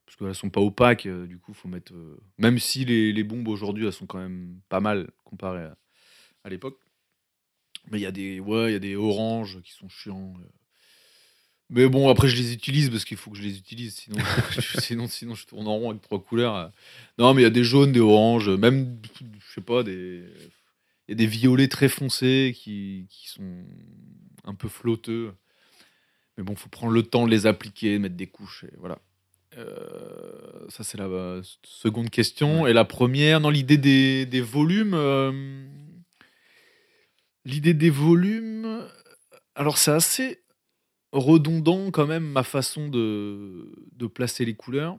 parce 0.06 0.16
qu'elles 0.16 0.36
sont 0.36 0.50
pas 0.50 0.62
opaques. 0.62 1.06
euh, 1.06 1.28
du 1.28 1.38
coup, 1.38 1.54
faut 1.54 1.68
mettre. 1.68 1.94
euh, 1.94 2.18
Même 2.38 2.60
si 2.60 2.86
les, 2.86 3.12
les 3.12 3.24
bombes 3.26 3.48
aujourd'hui, 3.50 3.86
elles 3.86 3.92
sont 3.94 4.06
quand 4.06 4.20
même 4.20 4.60
pas 4.70 4.80
mal 4.80 5.10
comparées 5.26 5.66
à, 5.66 5.78
à 6.46 6.50
l'époque. 6.50 6.80
Mais 7.92 7.98
il 8.00 8.02
y 8.04 8.06
a 8.06 8.12
des, 8.12 8.40
ouais, 8.40 8.70
il 8.70 8.74
y 8.74 8.76
a 8.76 8.80
des 8.80 8.96
oranges 8.96 9.62
qui 9.64 9.72
sont 9.74 9.90
chiants. 9.90 10.34
Mais 11.70 11.88
bon, 11.88 12.10
après, 12.10 12.28
je 12.28 12.36
les 12.36 12.54
utilise 12.54 12.90
parce 12.90 13.06
qu'il 13.06 13.18
faut 13.18 13.30
que 13.32 13.38
je 13.38 13.44
les 13.44 13.58
utilise. 13.58 13.96
Sinon, 13.96 14.18
sinon, 14.80 15.08
sinon, 15.08 15.36
je 15.36 15.46
tourne 15.46 15.68
en 15.68 15.76
rond 15.76 15.90
avec 15.92 16.02
trois 16.02 16.22
couleurs. 16.22 16.72
Non, 17.18 17.34
mais 17.34 17.42
il 17.42 17.44
y 17.44 17.48
a 17.48 17.52
des 17.52 17.64
jaunes, 17.64 17.92
des 17.92 18.00
oranges, 18.00 18.50
même, 18.50 19.00
je 19.20 19.54
sais 19.54 19.62
pas, 19.62 19.84
des. 19.84 20.24
Il 21.08 21.14
y 21.14 21.14
a 21.14 21.16
des 21.16 21.28
violets 21.28 21.68
très 21.68 21.90
foncés 21.90 22.56
qui, 22.56 23.08
qui 23.10 23.30
sont 23.30 23.64
un 24.44 24.54
peu 24.54 24.68
flotteux. 24.68 25.34
Mais 26.38 26.44
bon, 26.44 26.56
faut 26.56 26.70
prendre 26.70 26.94
le 26.94 27.04
temps 27.04 27.26
de 27.26 27.32
les 27.32 27.48
appliquer, 27.48 27.94
de 27.94 27.98
mettre 27.98 28.16
des 28.16 28.28
couches. 28.28 28.64
Et 28.66 28.76
voilà. 28.78 29.00
Euh, 29.58 30.68
ça, 30.70 30.84
c'est 30.84 30.98
la 30.98 31.06
euh, 31.06 31.42
seconde 31.64 32.10
question. 32.10 32.68
Et 32.68 32.74
la 32.74 32.86
première, 32.86 33.42
dans 33.42 33.50
l'idée 33.50 33.78
des, 33.78 34.26
des 34.26 34.42
volumes. 34.42 34.94
euh, 34.94 35.68
l'idée 37.46 37.74
des 37.74 37.90
volumes. 37.90 38.88
Alors, 39.56 39.78
c'est 39.78 39.92
assez 39.92 40.40
redondant 41.12 41.92
quand 41.92 42.08
même 42.08 42.24
ma 42.26 42.44
façon 42.44 42.88
de, 42.88 43.72
de 43.94 44.08
placer 44.08 44.46
les 44.46 44.56
couleurs. 44.56 44.98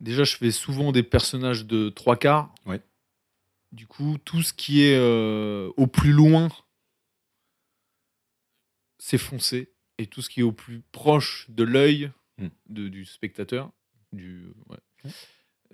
Déjà, 0.00 0.24
je 0.24 0.36
fais 0.36 0.50
souvent 0.50 0.92
des 0.92 1.02
personnages 1.02 1.64
de 1.66 1.88
trois 1.88 2.16
quarts. 2.16 2.54
Ouais. 2.66 2.80
Du 3.72 3.86
coup, 3.86 4.18
tout 4.24 4.42
ce 4.42 4.52
qui 4.52 4.82
est 4.82 4.96
euh, 4.96 5.70
au 5.76 5.86
plus 5.86 6.12
loin, 6.12 6.48
c'est 8.98 9.18
foncé. 9.18 9.70
Et 9.98 10.06
tout 10.06 10.22
ce 10.22 10.28
qui 10.28 10.40
est 10.40 10.44
au 10.44 10.52
plus 10.52 10.82
proche 10.92 11.46
de 11.50 11.62
l'œil 11.64 12.10
Hmm. 12.36 12.48
du 12.68 13.04
spectateur, 13.04 13.70
du, 14.12 14.52
ouais, 14.68 15.10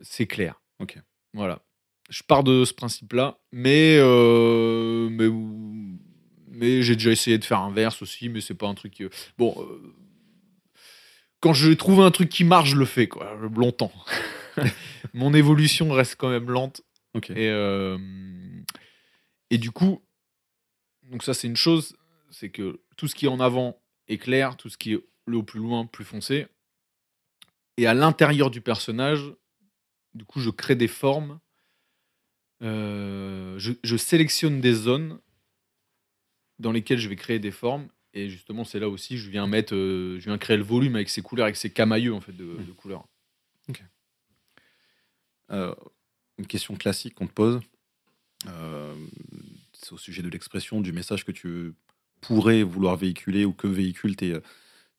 c'est 0.02 0.26
clair. 0.26 0.60
Ok. 0.78 0.98
Voilà. 1.32 1.64
Je 2.10 2.22
pars 2.22 2.44
de 2.44 2.66
ce 2.66 2.74
principe-là, 2.74 3.38
mais, 3.50 3.96
euh, 3.98 5.08
mais, 5.08 5.26
mais 6.60 6.82
j'ai 6.82 6.94
déjà 6.94 7.10
essayé 7.10 7.38
de 7.38 7.44
faire 7.44 7.60
inverse 7.60 8.02
aussi, 8.02 8.28
mais 8.28 8.40
c'est 8.40 8.54
pas 8.54 8.68
un 8.68 8.74
truc. 8.74 8.94
que- 8.94 9.10
Bon, 9.38 9.54
euh, 9.58 9.94
quand 11.40 11.54
je 11.54 11.72
trouve 11.72 12.02
un 12.02 12.10
truc 12.10 12.28
qui 12.28 12.44
marche, 12.44 12.70
je 12.70 12.76
le 12.76 12.84
fais, 12.84 13.08
quoi, 13.08 13.34
longtemps. 13.56 13.92
Mon 15.14 15.32
évolution 15.34 15.90
reste 15.90 16.16
quand 16.16 16.28
même 16.28 16.50
lente. 16.50 16.82
Ok. 17.14 17.30
Et, 17.30 17.48
euh, 17.48 17.98
et 19.50 19.58
du 19.58 19.70
coup, 19.70 20.02
donc 21.10 21.22
ça 21.24 21.34
c'est 21.34 21.48
une 21.48 21.56
chose, 21.56 21.96
c'est 22.30 22.50
que 22.50 22.80
tout 22.96 23.08
ce 23.08 23.14
qui 23.14 23.24
est 23.24 23.28
en 23.28 23.40
avant 23.40 23.80
est 24.06 24.18
clair, 24.18 24.56
tout 24.56 24.68
ce 24.68 24.76
qui 24.78 24.92
est 24.92 25.00
le 25.26 25.38
au 25.38 25.42
plus 25.42 25.60
loin, 25.60 25.86
plus 25.86 26.04
foncé. 26.04 26.46
Et 27.78 27.86
à 27.86 27.94
l'intérieur 27.94 28.50
du 28.50 28.60
personnage, 28.60 29.32
du 30.14 30.24
coup, 30.24 30.40
je 30.40 30.50
crée 30.50 30.76
des 30.76 30.88
formes. 30.88 31.40
Euh, 32.62 33.58
je, 33.58 33.72
je 33.82 33.96
sélectionne 33.96 34.60
des 34.60 34.74
zones 34.74 35.18
dans 36.60 36.72
lesquelles 36.72 36.98
je 36.98 37.08
vais 37.08 37.16
créer 37.16 37.38
des 37.38 37.50
formes. 37.50 37.88
Et 38.14 38.28
justement, 38.28 38.64
c'est 38.64 38.80
là 38.80 38.88
aussi, 38.88 39.18
je 39.18 39.30
viens 39.30 39.46
mettre, 39.46 39.74
euh, 39.74 40.18
je 40.18 40.24
viens 40.24 40.38
créer 40.38 40.56
le 40.56 40.62
volume 40.62 40.94
avec 40.96 41.08
ces 41.08 41.22
couleurs, 41.22 41.44
avec 41.44 41.56
ces 41.56 41.70
camailleux 41.70 42.14
en 42.14 42.20
fait 42.20 42.32
de, 42.32 42.56
de 42.56 42.72
couleurs. 42.72 43.04
Euh, 45.52 45.74
une 46.38 46.46
question 46.46 46.76
classique 46.76 47.14
qu'on 47.14 47.26
te 47.26 47.32
pose, 47.32 47.60
euh, 48.46 48.94
c'est 49.72 49.92
au 49.92 49.98
sujet 49.98 50.22
de 50.22 50.28
l'expression, 50.28 50.80
du 50.80 50.92
message 50.92 51.24
que 51.24 51.32
tu 51.32 51.72
pourrais 52.20 52.62
vouloir 52.62 52.96
véhiculer 52.96 53.44
ou 53.44 53.52
que 53.52 53.66
véhiculent 53.66 54.16
tes, 54.16 54.38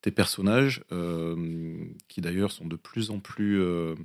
tes 0.01 0.11
personnages, 0.11 0.83
euh, 0.91 1.85
qui 2.07 2.21
d'ailleurs 2.21 2.51
sont 2.51 2.65
de 2.65 2.75
plus 2.75 3.11
en 3.11 3.19
plus 3.19 3.61
euh, 3.61 3.95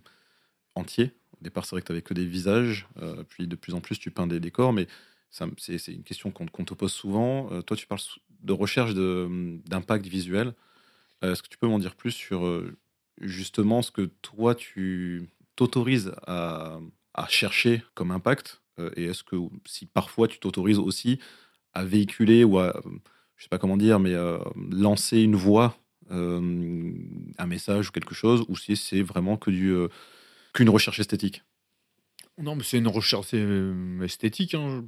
entiers. 0.74 1.12
Au 1.40 1.44
départ, 1.44 1.64
c'est 1.64 1.74
vrai 1.74 1.82
que 1.82 1.86
tu 1.86 1.92
n'avais 1.92 2.02
que 2.02 2.14
des 2.14 2.26
visages, 2.26 2.86
euh, 2.98 3.24
puis 3.28 3.46
de 3.46 3.56
plus 3.56 3.74
en 3.74 3.80
plus, 3.80 3.98
tu 3.98 4.10
peins 4.10 4.26
des 4.26 4.40
décors, 4.40 4.72
mais 4.72 4.86
c'est 5.30 5.88
une 5.88 6.02
question 6.04 6.30
qu'on 6.30 6.64
te 6.64 6.74
pose 6.74 6.92
souvent. 6.92 7.50
Euh, 7.52 7.62
toi, 7.62 7.76
tu 7.76 7.86
parles 7.86 8.00
de 8.42 8.52
recherche 8.52 8.94
de- 8.94 9.58
d'impact 9.66 10.06
visuel. 10.06 10.54
Euh, 11.24 11.32
Est-ce 11.32 11.42
que 11.42 11.48
tu 11.48 11.58
peux 11.58 11.66
m'en 11.66 11.78
dire 11.78 11.94
plus 11.94 12.12
sur 12.12 12.46
euh, 12.46 12.76
justement 13.20 13.82
ce 13.82 13.90
que 13.90 14.02
toi, 14.22 14.54
tu 14.54 15.28
t'autorises 15.56 16.12
à, 16.26 16.78
chercher 17.28 17.82
comme 17.94 18.10
impact? 18.10 18.62
Et 18.96 19.04
est-ce 19.04 19.24
que 19.24 19.36
si 19.64 19.86
parfois 19.86 20.28
tu 20.28 20.38
t'autorises 20.38 20.78
aussi 20.78 21.18
à 21.72 21.84
véhiculer 21.84 22.44
ou 22.44 22.58
à, 22.58 22.76
euh, 22.76 22.80
je 23.36 23.44
sais 23.44 23.48
pas 23.48 23.58
comment 23.58 23.78
dire, 23.78 23.98
mais 23.98 24.14
lancer 24.70 25.20
une 25.20 25.34
voix, 25.36 25.78
un 26.10 27.46
message 27.46 27.88
ou 27.88 27.92
quelque 27.92 28.14
chose, 28.14 28.44
ou 28.48 28.56
si 28.56 28.76
c'est 28.76 29.02
vraiment 29.02 29.38
que 29.38 29.50
du 29.50 29.74
qu'une 30.52 30.68
recherche 30.68 31.00
esthétique? 31.00 31.42
Non, 32.38 32.54
mais 32.54 32.62
c'est 32.64 32.78
une 32.78 32.88
recherche 32.88 33.34
esthétique. 34.02 34.54
hein. 34.54 34.84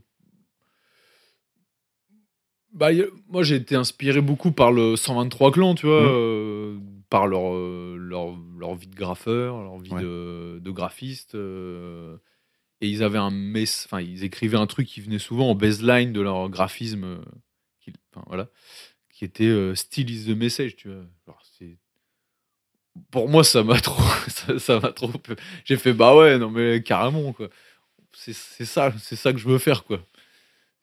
Bah, 2.72 2.90
moi, 3.28 3.42
j'ai 3.42 3.56
été 3.56 3.74
inspiré 3.76 4.20
beaucoup 4.20 4.52
par 4.52 4.72
le 4.72 4.94
123 4.96 5.50
clans, 5.52 5.74
tu 5.74 5.86
vois, 5.86 6.00
Mhm. 6.02 6.08
euh, 6.12 6.78
par 7.10 7.26
leur, 7.26 7.54
euh, 7.54 7.96
leur, 7.98 8.36
leur 8.58 8.74
vie 8.74 8.86
de 8.88 8.94
graffeur, 8.94 9.62
leur 9.62 9.78
vie 9.78 9.90
Ouais. 9.92 10.02
de, 10.02 10.58
de 10.62 10.70
graphiste. 10.70 11.34
euh, 11.34 12.16
et 12.80 12.88
ils 12.88 13.02
avaient 13.02 13.18
un 13.18 13.30
mess, 13.30 13.84
enfin, 13.86 14.00
ils 14.00 14.22
écrivaient 14.24 14.58
un 14.58 14.66
truc 14.66 14.86
qui 14.86 15.00
venait 15.00 15.18
souvent 15.18 15.50
en 15.50 15.54
baseline 15.56 16.12
de 16.12 16.20
leur 16.20 16.48
graphisme, 16.50 17.04
euh, 17.04 17.18
qui, 17.80 17.92
voilà, 18.28 18.48
qui 19.12 19.24
était 19.24 19.74
Still 19.74 20.10
is 20.10 20.26
the 20.26 20.36
message, 20.36 20.76
tu 20.76 20.88
vois. 20.88 21.04
Pour 23.10 23.28
moi, 23.28 23.44
ça 23.44 23.62
m'a 23.62 23.80
trop, 23.80 24.02
ça 24.28 24.58
ça 24.58 24.80
m'a 24.80 24.92
trop. 24.92 25.10
J'ai 25.64 25.76
fait 25.76 25.92
bah 25.92 26.16
ouais, 26.16 26.38
non 26.38 26.50
mais 26.50 26.82
carrément 26.82 27.32
quoi. 27.32 27.48
C'est 28.12 28.34
c'est 28.34 28.64
ça, 28.64 28.92
c'est 29.00 29.16
ça 29.16 29.32
que 29.32 29.38
je 29.38 29.48
veux 29.48 29.58
faire 29.58 29.84
quoi. 29.84 30.00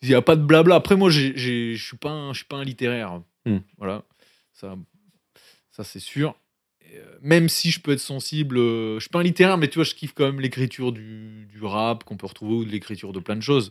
Il 0.05 0.11
y 0.11 0.15
a 0.15 0.21
pas 0.21 0.35
de 0.35 0.43
blabla. 0.43 0.75
Après 0.75 0.95
moi, 0.95 1.09
je 1.09 1.35
je 1.35 1.75
suis 1.75 1.97
pas 1.97 2.09
un 2.11 2.63
littéraire. 2.63 3.21
Hmm. 3.45 3.57
Voilà, 3.77 4.03
ça, 4.53 4.75
ça 5.71 5.83
c'est 5.83 5.99
sûr. 5.99 6.35
Et, 6.81 6.97
euh, 6.97 7.17
même 7.21 7.49
si 7.49 7.71
je 7.71 7.79
peux 7.79 7.91
être 7.91 7.99
sensible, 7.99 8.57
euh, 8.57 8.95
je 8.95 9.01
suis 9.01 9.09
pas 9.09 9.19
un 9.19 9.23
littéraire, 9.23 9.57
mais 9.57 9.67
tu 9.67 9.75
vois, 9.75 9.83
je 9.83 9.95
kiffe 9.95 10.13
quand 10.13 10.25
même 10.25 10.39
l'écriture 10.39 10.91
du, 10.91 11.47
du 11.51 11.63
rap 11.63 12.03
qu'on 12.03 12.17
peut 12.17 12.27
retrouver 12.27 12.55
ou 12.55 12.65
de 12.65 12.69
l'écriture 12.71 13.13
de 13.13 13.19
plein 13.19 13.35
de 13.35 13.41
choses. 13.41 13.69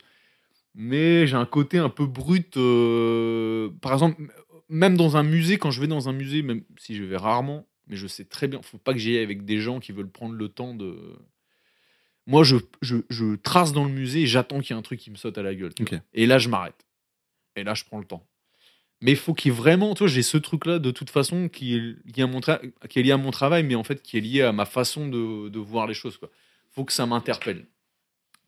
Mais 0.74 1.26
j'ai 1.26 1.37
un 1.37 1.47
côté 1.47 1.78
un 1.78 1.89
peu 1.89 2.07
brut. 2.07 2.57
euh, 2.57 3.70
par 3.80 3.93
exemple, 3.93 4.20
même 4.68 4.97
dans 4.97 5.16
un 5.16 5.22
musée, 5.22 5.59
quand 5.59 5.70
je 5.70 5.80
vais 5.80 5.87
dans 5.87 6.09
un 6.09 6.12
musée, 6.12 6.43
même 6.43 6.62
si 6.78 6.97
je 6.97 7.05
vais 7.05 7.16
rarement, 7.16 7.66
mais 7.87 7.97
je 7.97 8.07
sais 8.07 8.24
très 8.24 8.49
bien, 8.49 8.61
faut 8.62 8.78
pas 8.78 8.93
que 8.93 8.99
j'y 8.99 9.16
aille 9.16 9.22
avec 9.22 9.45
des 9.45 9.59
gens 9.59 9.78
qui 9.78 9.93
veulent 9.93 10.11
prendre 10.11 10.35
le 10.35 10.49
temps 10.49 10.74
de. 10.74 10.97
Moi, 12.26 12.42
je, 12.44 12.56
je, 12.80 12.96
je 13.10 13.36
trace 13.36 13.72
dans 13.72 13.84
le 13.84 13.90
musée 13.90 14.22
et 14.22 14.26
j'attends 14.26 14.60
qu'il 14.60 14.70
y 14.70 14.76
ait 14.76 14.78
un 14.78 14.82
truc 14.82 15.00
qui 15.00 15.10
me 15.10 15.16
saute 15.16 15.36
à 15.36 15.42
la 15.42 15.54
gueule. 15.54 15.74
tu 15.74 15.82
Ok. 15.82 15.90
vois. 15.90 16.00
Et 16.14 16.26
là, 16.26 16.38
je 16.38 16.48
m'arrête. 16.48 16.86
Et 17.56 17.64
là, 17.64 17.74
je 17.74 17.84
prends 17.84 17.98
le 17.98 18.04
temps. 18.06 18.26
Mais 19.00 19.10
il 19.10 19.16
faut 19.18 19.34
qu'il 19.34 19.52
y 19.52 19.54
ait 19.54 19.58
vraiment, 19.58 19.94
tu 19.94 19.98
vois, 20.00 20.08
j'ai 20.08 20.22
ce 20.22 20.38
truc-là 20.38 20.78
de 20.78 20.90
toute 20.90 21.10
façon 21.10 21.48
qui 21.48 21.76
est, 21.76 21.80
lié 22.16 22.22
à 22.22 22.26
mon 22.26 22.40
tra- 22.40 22.60
qui 22.88 22.98
est 22.98 23.02
lié 23.02 23.12
à 23.12 23.18
mon 23.18 23.30
travail, 23.30 23.62
mais 23.62 23.74
en 23.74 23.84
fait 23.84 24.00
qui 24.02 24.16
est 24.16 24.20
lié 24.20 24.42
à 24.42 24.52
ma 24.52 24.64
façon 24.64 25.08
de, 25.08 25.50
de 25.50 25.58
voir 25.58 25.86
les 25.86 25.92
choses. 25.92 26.18
Il 26.22 26.28
faut 26.72 26.84
que 26.84 26.92
ça 26.92 27.04
m'interpelle. 27.04 27.66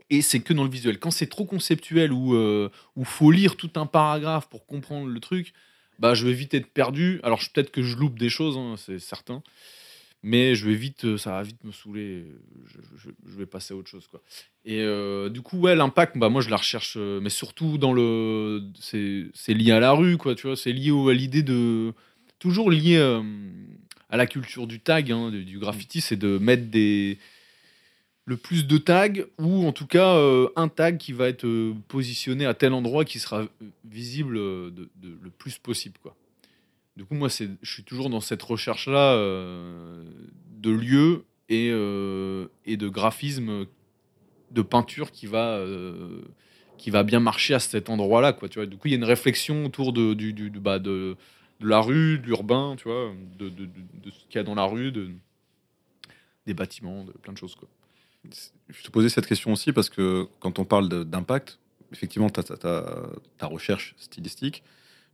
Et 0.08 0.22
c'est 0.22 0.40
que 0.40 0.54
dans 0.54 0.64
le 0.64 0.70
visuel. 0.70 0.98
Quand 0.98 1.10
c'est 1.10 1.26
trop 1.26 1.44
conceptuel 1.44 2.12
ou 2.12 2.34
euh, 2.36 2.70
ou 2.94 3.04
faut 3.04 3.30
lire 3.30 3.56
tout 3.56 3.70
un 3.74 3.86
paragraphe 3.86 4.48
pour 4.48 4.64
comprendre 4.64 5.08
le 5.08 5.20
truc, 5.20 5.52
bah 5.98 6.14
je 6.14 6.24
vais 6.26 6.32
vite 6.32 6.54
être 6.54 6.68
perdu. 6.72 7.20
Alors 7.22 7.40
je- 7.40 7.50
peut-être 7.50 7.70
que 7.72 7.82
je 7.82 7.96
loupe 7.96 8.18
des 8.18 8.30
choses, 8.30 8.56
hein, 8.56 8.76
c'est 8.78 9.00
certain, 9.00 9.42
mais 10.22 10.54
je 10.54 10.66
vais 10.68 10.74
vite, 10.74 11.04
euh, 11.04 11.18
ça 11.18 11.30
va 11.30 11.42
vite 11.42 11.62
me 11.64 11.72
saouler. 11.72 12.24
Je, 12.66 13.38
vais 13.38 13.46
passer 13.46 13.74
à 13.74 13.76
autre 13.76 13.88
chose 13.88 14.06
quoi. 14.08 14.20
Et 14.64 14.80
euh, 14.80 15.28
du 15.28 15.42
coup 15.42 15.58
ouais 15.58 15.76
l'impact, 15.76 16.16
bah 16.18 16.28
moi 16.28 16.40
je 16.40 16.50
la 16.50 16.56
recherche, 16.56 16.96
euh, 16.96 17.20
mais 17.20 17.30
surtout 17.30 17.78
dans 17.78 17.92
le, 17.92 18.62
c'est 18.80 19.54
lié 19.54 19.72
à 19.72 19.80
la 19.80 19.92
rue 19.92 20.16
quoi, 20.16 20.34
tu 20.34 20.46
vois, 20.46 20.56
c'est 20.56 20.72
lié 20.72 20.90
à 20.90 21.12
l'idée 21.12 21.42
de 21.42 21.92
toujours 22.38 22.70
lié 22.70 22.98
à 24.08 24.16
la 24.16 24.26
culture 24.26 24.66
du 24.66 24.80
tag, 24.80 25.12
hein, 25.12 25.30
du, 25.30 25.58
graffiti, 25.58 26.00
c'est 26.00 26.16
de 26.16 26.38
mettre 26.38 26.66
des 26.70 27.18
le 28.24 28.36
plus 28.36 28.66
de 28.66 28.78
tags 28.78 29.22
ou 29.38 29.66
en 29.66 29.72
tout 29.72 29.86
cas 29.86 30.18
un 30.56 30.68
tag 30.68 30.98
qui 30.98 31.12
va 31.12 31.28
être 31.28 31.46
positionné 31.86 32.46
à 32.46 32.54
tel 32.54 32.72
endroit 32.72 33.04
qui 33.04 33.20
sera 33.20 33.44
visible 33.84 34.34
le 34.34 35.30
plus 35.38 35.58
possible 35.58 35.98
quoi. 36.02 36.16
Du 36.96 37.04
coup 37.04 37.14
moi 37.14 37.28
c'est 37.28 37.48
je 37.62 37.72
suis 37.72 37.82
toujours 37.84 38.08
dans 38.10 38.20
cette 38.20 38.42
recherche 38.42 38.88
là 38.88 39.16
de 39.16 40.70
lieux 40.70 41.24
et, 41.48 41.68
euh, 41.70 42.46
et 42.64 42.76
de 42.76 42.88
graphisme 42.88 43.66
de 44.50 44.62
peinture 44.62 45.10
qui 45.10 45.26
va 45.26 45.56
euh, 45.58 46.22
qui 46.78 46.90
va 46.90 47.02
bien 47.02 47.20
marcher 47.20 47.54
à 47.54 47.58
cet 47.58 47.90
endroit 47.90 48.20
là 48.20 48.32
quoi 48.32 48.48
tu 48.48 48.58
vois. 48.58 48.66
Du 48.66 48.76
coup 48.76 48.88
il 48.88 48.92
y 48.92 48.94
a 48.94 48.96
une 48.98 49.04
réflexion 49.04 49.66
autour 49.66 49.92
de 49.92 50.14
du, 50.14 50.32
du- 50.32 50.50
bah, 50.50 50.78
de 50.78 51.16
de 51.60 51.68
la 51.68 51.80
rue, 51.80 52.18
de 52.18 52.26
l'urbain, 52.26 52.76
tu 52.76 52.84
vois, 52.84 53.12
de, 53.38 53.48
de, 53.48 53.66
ce 54.10 54.18
qu'il 54.28 54.34
y 54.34 54.38
a 54.38 54.42
dans 54.42 54.54
la 54.54 54.64
rue, 54.64 54.92
de, 54.92 55.08
des 56.46 56.52
bâtiments, 56.52 57.04
de 57.04 57.12
plein 57.12 57.32
de 57.32 57.38
choses. 57.38 57.54
Quoi. 57.54 57.68
Je 58.68 58.82
te 58.82 58.90
posais 58.90 59.08
cette 59.08 59.26
question 59.26 59.52
aussi 59.52 59.72
parce 59.72 59.88
que 59.88 60.28
quand 60.40 60.58
on 60.58 60.64
parle 60.64 61.04
d'impact, 61.06 61.58
effectivement, 61.92 62.28
tu 62.28 62.40
as, 62.40 62.42
ta 63.38 63.46
recherche 63.46 63.94
stylistique, 63.96 64.62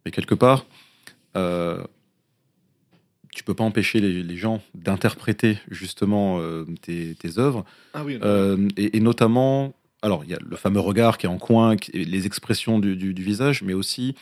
mais 0.05 0.11
quelque 0.11 0.35
part, 0.35 0.67
euh, 1.37 1.83
tu 3.35 3.45
peux 3.45 3.55
pas 3.55 3.65
empêcher 3.65 4.01
les, 4.01 4.23
les 4.23 4.37
gens 4.37 4.63
d'interpréter 4.75 5.59
justement 5.71 6.39
euh, 6.41 6.65
tes, 6.83 7.15
tes 7.15 7.39
œuvres, 7.39 7.65
Ah 7.95 8.05
oui, 8.05 8.19
Euh, 8.23 8.69
et, 8.77 8.97
et 8.99 9.01
notamment, 9.01 9.75
alors 10.03 10.23
il 10.25 10.31
y 10.31 10.35
a 10.35 10.39
le 10.45 10.57
fameux 10.57 10.81
regard 10.81 11.17
qui 11.17 11.27
est 11.27 11.31
en 11.31 11.39
coin, 11.39 11.77
qui- 11.77 11.93
les 11.93 12.27
expressions 12.27 12.79
du, 12.79 12.95
du- 12.97 13.15
du 13.15 13.23
visage, 13.23 13.63
mais 13.63 13.73
aussi 13.73 14.15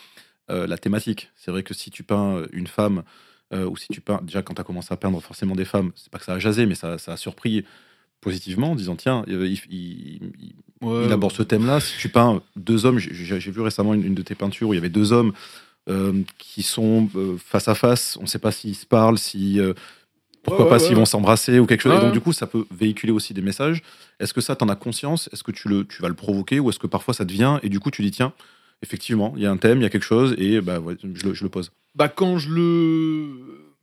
euh, 0.50 0.66
la 0.66 0.78
thématique. 0.78 1.30
C'est 1.36 1.50
vrai 1.50 1.62
que 1.64 1.74
si 1.74 1.90
tu 1.90 2.02
peins 2.02 2.44
une 2.52 2.66
femme, 2.66 3.02
ou 3.52 3.76
si 3.76 3.88
tu 3.88 4.00
peins, 4.00 4.20
déjà 4.22 4.42
quand 4.42 4.54
tu 4.54 4.60
as 4.60 4.64
commencé 4.64 4.94
à 4.94 4.96
peindre 4.96 5.20
forcément 5.20 5.56
des 5.56 5.64
femmes, 5.64 5.90
c'est 5.96 6.08
pas 6.08 6.18
que 6.20 6.24
ça 6.24 6.34
a 6.34 6.38
jasé, 6.38 6.66
mais 6.66 6.76
ça, 6.76 6.98
ça 6.98 7.14
a 7.14 7.16
surpris 7.16 7.64
positivement 8.20 8.70
en 8.72 8.74
disant 8.76 8.94
tiens, 8.94 9.24
il, 9.26 9.34
il- 9.42 9.60
il- 9.70 10.30
il 11.06 11.12
aborde 11.12 11.32
ce 11.32 11.42
thème-là. 11.42 11.80
Si 11.80 11.98
tu 11.98 12.08
peins 12.08 12.42
deux 12.54 12.86
hommes, 12.86 12.98
j'ai- 13.00 13.38
vu 13.50 13.60
récemment 13.60 13.92
une, 13.94 14.04
une 14.04 14.14
de 14.14 14.22
tes 14.22 14.36
peintures 14.36 14.68
où 14.68 14.72
il 14.72 14.76
y 14.76 14.78
avait 14.78 14.88
deux 14.88 15.12
hommes 15.12 15.32
qui 16.38 16.62
sont 16.62 17.08
euh, 17.16 17.36
face 17.38 17.68
à 17.68 17.74
face. 17.74 18.16
On 18.18 18.22
ne 18.22 18.26
sait 18.26 18.38
pas 18.38 18.52
s'ils 18.52 18.76
se 18.76 18.86
parlent, 18.86 19.18
si 19.18 19.58
euh, 19.60 19.74
pourquoi 20.42 20.64
Ouais, 20.64 20.70
pas 20.70 20.78
s'ils 20.78 20.90
ouais. 20.90 20.94
vont 20.96 21.04
s'embrasser 21.04 21.58
ou 21.58 21.66
quelque 21.66 21.82
chose. 21.82 21.96
Et 21.96 22.00
donc, 22.00 22.12
du 22.12 22.20
coup, 22.20 22.32
ça 22.32 22.46
peut 22.46 22.64
véhiculer 22.70 23.12
aussi 23.12 23.34
des 23.34 23.42
messages. 23.42 23.82
Est-ce 24.18 24.32
que 24.32 24.40
ça, 24.40 24.56
t'en 24.56 24.68
as 24.68 24.76
conscience? 24.76 25.28
Est-ce 25.32 25.42
que 25.42 25.52
tu, 25.52 25.68
le, 25.68 25.84
tu 25.86 26.00
vas 26.02 26.08
le 26.08 26.14
provoquer? 26.14 26.60
Ou 26.60 26.70
est-ce 26.70 26.78
que 26.78 26.86
parfois 26.86 27.14
ça 27.14 27.24
te 27.26 27.32
vient 27.32 27.60
et 27.62 27.68
du 27.68 27.80
coup, 27.80 27.90
tu 27.90 28.02
dis, 28.02 28.10
tiens, 28.10 28.32
effectivement, 28.82 29.34
il 29.36 29.42
y 29.42 29.46
a 29.46 29.50
un 29.50 29.58
thème, 29.58 29.78
il 29.80 29.82
y 29.82 29.86
a 29.86 29.90
quelque 29.90 30.04
chose 30.04 30.34
et 30.38 30.60
bah, 30.62 30.80
je, 31.02 31.24
le, 31.26 31.34
je 31.34 31.44
le 31.44 31.50
pose. 31.50 31.70
Bah 31.94 32.08
quand 32.08 32.38
je 32.38 32.50
le... 32.50 33.74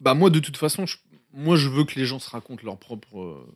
Bah 0.00 0.14
moi 0.14 0.30
de 0.30 0.38
toute 0.38 0.56
façon, 0.56 0.86
je... 0.86 0.96
moi 1.34 1.56
je 1.56 1.68
veux 1.68 1.84
que 1.84 1.98
les 1.98 2.06
gens 2.06 2.18
se 2.18 2.30
racontent 2.30 2.62
leur 2.64 2.78
propre... 2.78 3.20
euh, 3.20 3.46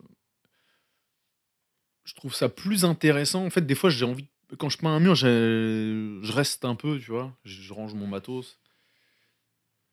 Je 2.03 2.13
trouve 2.13 2.35
ça 2.35 2.49
plus 2.49 2.85
intéressant. 2.85 3.45
En 3.45 3.49
fait, 3.49 3.65
des 3.65 3.73
fois 3.73 3.89
j'ai 3.89 4.05
envie... 4.05 4.27
Quand 4.57 4.69
je 4.69 4.77
peins 4.77 4.89
un 4.89 4.99
mur, 4.99 5.15
je 5.15 6.31
reste 6.31 6.65
un 6.65 6.75
peu, 6.75 6.99
tu 6.99 7.11
vois. 7.11 7.35
Je 7.43 7.73
range 7.73 7.93
mon 7.93 8.07
matos. 8.07 8.59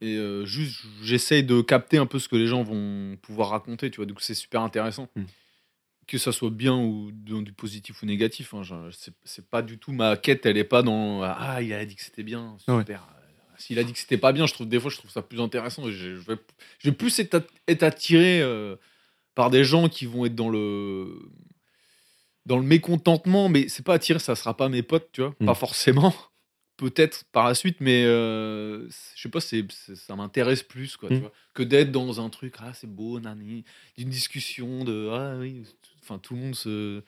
Et 0.01 0.17
euh, 0.17 0.45
juste, 0.45 0.81
j'essaye 1.03 1.45
de 1.45 1.61
capter 1.61 1.97
un 1.99 2.07
peu 2.07 2.19
ce 2.19 2.29
que 2.29 2.35
les 2.37 2.49
gens 2.49 2.63
vont 2.65 3.17
pouvoir 3.23 3.51
raconter, 3.51 3.91
tu 3.91 3.97
vois. 3.97 4.07
Donc 4.07 4.21
c'est 4.21 4.35
super 4.35 4.63
intéressant. 4.63 5.09
Mm. 5.15 5.23
Que 6.09 6.19
ça 6.19 6.33
soit 6.33 6.51
bien 6.51 6.77
ou 6.77 7.13
dans 7.13 7.41
du 7.43 7.53
positif 7.53 8.03
ou 8.03 8.07
négatif. 8.07 8.53
Hein. 8.55 8.63
C'est 9.25 9.49
pas 9.49 9.63
du 9.63 9.79
tout 9.79 9.93
ma 9.93 10.17
quête, 10.17 10.45
elle 10.45 10.57
est 10.59 10.65
pas 10.65 10.83
dans 10.83 11.23
Ah, 11.23 11.63
il 11.63 11.73
a 11.73 11.85
dit 11.87 11.95
que 11.95 12.03
c'était 12.03 12.25
bien, 12.25 12.57
Ouais. 12.67 12.81
super. 12.81 13.07
S'il 13.59 13.79
a 13.79 13.85
dit 13.85 13.93
que 13.93 13.99
c'était 14.01 14.19
pas 14.19 14.33
bien, 14.33 14.47
je 14.47 14.55
trouve 14.55 14.69
des 14.69 14.81
fois 14.81 14.91
je 14.91 14.97
trouve 14.97 15.11
ça 15.13 15.23
plus 15.23 15.41
intéressant. 15.41 15.85
Je, 15.89 16.17
je 16.17 16.21
vais, 16.21 16.37
je 16.81 16.91
vais 16.91 16.97
plus 16.97 17.21
être 17.21 17.83
attiré 17.85 18.41
euh, 18.43 18.75
par 19.37 19.51
des 19.51 19.63
gens 19.63 19.89
qui 19.89 20.05
vont 20.07 20.27
être 20.27 20.35
dans 20.35 20.51
le 20.51 21.07
dans 22.47 22.57
le 22.57 22.64
mécontentement, 22.64 23.49
mais 23.49 23.68
c'est 23.68 23.84
pas 23.84 23.95
attiré, 23.95 24.18
ça 24.18 24.34
sera 24.34 24.57
pas 24.57 24.68
mes 24.68 24.82
potes, 24.82 25.09
tu 25.12 25.20
vois, 25.20 25.34
Mm. 25.40 25.47
pas 25.47 25.55
forcément. 25.55 26.14
Peut-être 26.78 27.24
par 27.30 27.47
la 27.47 27.55
suite, 27.55 27.76
mais 27.80 28.05
euh, 28.05 28.88
je 29.14 29.22
sais 29.22 29.28
pas, 29.28 29.40
c'est, 29.40 29.64
ça 29.70 30.16
m'intéresse 30.16 30.62
plus 30.64 30.97
quoi, 30.97 31.11
tu 31.11 31.16
Mm. 31.16 31.20
vois, 31.20 31.32
que 31.55 31.62
d'être 31.62 31.93
dans 31.93 32.20
un 32.20 32.28
truc, 32.30 32.55
ah 32.59 32.72
c'est 32.74 32.88
beau, 32.93 33.20
nani, 33.20 33.64
d'une 33.97 34.09
discussion 34.09 34.82
de, 34.82 35.09
ah 35.12 35.36
oui, 35.38 35.64
enfin 36.03 36.18
tout 36.18 36.34
le 36.34 36.40
monde 36.40 36.55
se, 36.57 37.03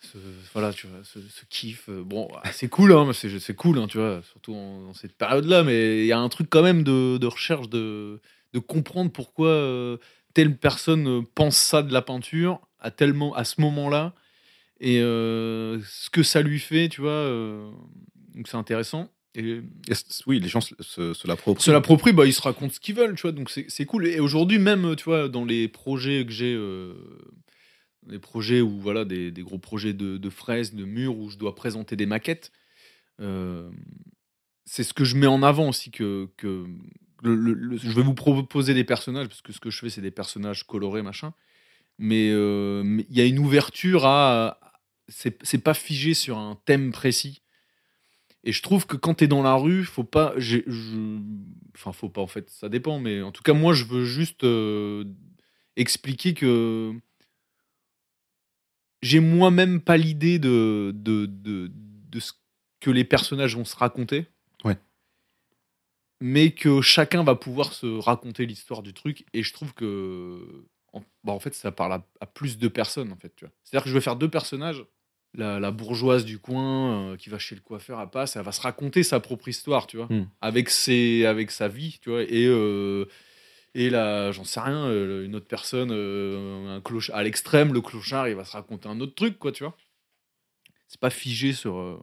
se- 0.00 0.18
voilà, 0.52 0.72
tu 0.72 0.86
vois, 0.88 1.02
se, 1.04 1.20
se 1.20 1.44
kiffe. 1.48 1.88
Bon, 1.88 2.28
ah, 2.42 2.52
c'est 2.52 2.68
cool, 2.68 2.92
hein, 2.92 3.10
c'est, 3.14 3.54
cool, 3.54 3.78
hein, 3.78 3.86
tu 3.86 3.98
vois, 3.98 4.20
surtout 4.30 4.54
en- 4.54 4.82
dans 4.82 4.94
cette 4.94 5.16
période-là, 5.16 5.62
mais 5.62 6.00
il 6.00 6.06
y 6.06 6.12
a 6.12 6.18
un 6.18 6.28
truc 6.28 6.48
quand 6.50 6.62
même 6.62 6.82
de, 6.82 7.18
de 7.18 7.26
recherche, 7.26 7.68
de, 7.68 8.20
de 8.52 8.58
comprendre 8.58 9.10
pourquoi 9.10 9.48
euh, 9.48 9.96
telle 10.34 10.56
personne 10.56 11.24
pense 11.34 11.56
ça 11.56 11.82
de 11.82 11.92
la 11.92 12.02
peinture 12.02 12.60
à, 12.78 12.90
tellement, 12.90 13.34
à 13.34 13.44
ce 13.44 13.60
moment-là, 13.62 14.12
et 14.80 15.00
euh, 15.00 15.80
ce 15.82 16.10
que 16.10 16.22
ça 16.22 16.42
lui 16.42 16.58
fait, 16.60 16.88
tu 16.88 17.00
vois, 17.00 17.10
euh, 17.10 17.70
donc 18.34 18.48
c'est 18.48 18.56
intéressant. 18.56 19.10
Et 19.34 19.60
oui, 20.26 20.40
les 20.40 20.48
gens 20.48 20.62
se, 20.62 20.74
se, 20.80 21.12
se 21.12 21.28
l'approprient. 21.28 21.62
se 21.62 21.70
l'approprient, 21.70 22.14
bah, 22.14 22.24
ils 22.24 22.32
se 22.32 22.40
racontent 22.40 22.72
ce 22.72 22.80
qu'ils 22.80 22.94
veulent, 22.94 23.16
tu 23.16 23.22
vois, 23.22 23.32
donc 23.32 23.50
c'est 23.50 23.84
cool. 23.84 24.06
Et 24.06 24.18
aujourd'hui, 24.18 24.58
même, 24.58 24.96
tu 24.96 25.04
vois, 25.04 25.28
dans 25.28 25.44
les 25.44 25.68
projets 25.68 26.24
que 26.24 26.32
j'ai, 26.32 26.54
euh, 26.54 26.94
des 28.06 28.18
projets 28.18 28.62
où, 28.62 28.78
voilà, 28.80 29.04
des, 29.04 29.30
des 29.30 29.42
gros 29.42 29.58
projets 29.58 29.92
de, 29.92 30.16
de 30.16 30.30
fraises, 30.30 30.74
de 30.74 30.84
murs, 30.86 31.18
où 31.18 31.28
je 31.28 31.36
dois 31.36 31.54
présenter 31.54 31.96
des 31.96 32.06
maquettes, 32.06 32.50
c'est 34.64 34.82
ce 34.82 34.92
que 34.94 35.04
je 35.04 35.16
mets 35.16 35.26
en 35.26 35.42
avant 35.42 35.68
aussi, 35.68 35.90
que, 35.90 36.28
que 36.36 36.66
le- 37.22 37.34
le- 37.34 37.52
le- 37.54 37.76
je 37.76 37.90
vais 37.90 38.02
vous 38.02 38.14
proposer 38.14 38.74
des 38.74 38.84
personnages, 38.84 39.28
parce 39.28 39.42
que 39.42 39.52
ce 39.52 39.60
que 39.60 39.70
je 39.70 39.78
fais, 39.78 39.90
c'est 39.90 40.00
des 40.00 40.10
personnages 40.10 40.66
colorés, 40.66 41.02
machin, 41.02 41.32
mais 41.98 42.30
euh, 42.30 42.82
mais 42.84 43.06
il 43.10 43.16
y 43.16 43.20
a 43.20 43.26
une 43.26 43.38
ouverture 43.38 44.06
à... 44.06 44.58
C'est 45.08 45.40
c'est 45.44 45.58
pas 45.58 45.74
figé 45.74 46.14
sur 46.14 46.36
un 46.38 46.56
thème 46.64 46.90
précis. 46.92 47.42
Et 48.44 48.52
je 48.52 48.62
trouve 48.62 48.86
que 48.86 48.96
quand 48.96 49.14
t'es 49.14 49.26
dans 49.28 49.42
la 49.42 49.54
rue, 49.54 49.84
faut 49.84 50.04
pas. 50.04 50.32
je- 50.36 50.60
Enfin, 51.74 51.92
faut 51.92 52.08
pas 52.08 52.20
en 52.20 52.26
fait, 52.26 52.48
ça 52.50 52.68
dépend, 52.68 52.98
mais 53.00 53.20
en 53.22 53.32
tout 53.32 53.42
cas, 53.42 53.52
moi, 53.52 53.74
je 53.74 53.84
veux 53.84 54.04
juste 54.04 54.44
euh, 54.44 55.04
expliquer 55.76 56.32
que 56.34 56.92
j'ai 59.02 59.20
moi-même 59.20 59.80
pas 59.80 59.96
l'idée 59.96 60.38
de, 60.38 60.92
de, 60.94 61.26
de, 61.26 61.70
de 61.72 62.20
ce 62.20 62.32
que 62.80 62.90
les 62.90 63.04
personnages 63.04 63.56
vont 63.56 63.64
se 63.64 63.76
raconter. 63.76 64.26
Ouais. 64.64 64.76
Mais 66.20 66.50
que 66.52 66.80
chacun 66.80 67.22
va 67.24 67.34
pouvoir 67.34 67.72
se 67.72 67.86
raconter 67.98 68.46
l'histoire 68.46 68.82
du 68.82 68.94
truc. 68.94 69.26
Et 69.34 69.42
je 69.42 69.52
trouve 69.52 69.74
que. 69.74 70.66
En, 70.92 71.00
bah, 71.24 71.32
en 71.32 71.40
fait, 71.40 71.54
ça 71.54 71.72
parle 71.72 71.92
à, 71.92 72.06
à 72.20 72.26
plus 72.26 72.56
de 72.58 72.68
personnes, 72.68 73.12
en 73.12 73.16
fait. 73.16 73.34
tu 73.36 73.44
vois. 73.44 73.52
C'est-à-dire 73.64 73.84
que 73.84 73.90
je 73.90 73.94
vais 73.94 74.00
faire 74.00 74.16
deux 74.16 74.30
personnages 74.30 74.82
la, 75.36 75.60
la 75.60 75.70
bourgeoise 75.70 76.24
du 76.24 76.38
coin 76.38 77.12
euh, 77.12 77.16
qui 77.16 77.28
va 77.28 77.38
chez 77.38 77.54
le 77.54 77.60
coiffeur 77.60 77.98
à 77.98 78.10
passe, 78.10 78.36
elle 78.36 78.42
va 78.42 78.52
se 78.52 78.60
raconter 78.60 79.02
sa 79.02 79.20
propre 79.20 79.48
histoire, 79.48 79.86
tu 79.86 79.96
vois, 79.98 80.06
Mm. 80.10 80.28
avec, 80.40 80.70
ses, 80.70 81.24
avec 81.26 81.50
sa 81.50 81.68
vie, 81.68 81.98
tu 82.02 82.10
vois, 82.10 82.22
et, 82.22 82.46
euh, 82.46 83.04
et 83.74 83.90
là, 83.90 84.32
j'en 84.32 84.44
sais 84.44 84.60
rien, 84.60 84.86
euh, 84.86 85.24
une 85.24 85.34
autre 85.36 85.46
personne, 85.46 85.90
euh, 85.92 86.76
un 86.76 86.80
cloche 86.80 87.10
à 87.10 87.22
l'extrême, 87.22 87.72
le 87.74 87.80
clochard, 87.82 88.28
il 88.28 88.34
va 88.34 88.44
se 88.44 88.52
raconter 88.52 88.88
un 88.88 88.98
autre 89.00 89.14
truc, 89.14 89.38
quoi, 89.38 89.52
tu 89.52 89.64
vois. 89.64 89.76
C'est 90.88 91.00
pas 91.00 91.10
figé 91.10 91.52
sur, 91.52 92.00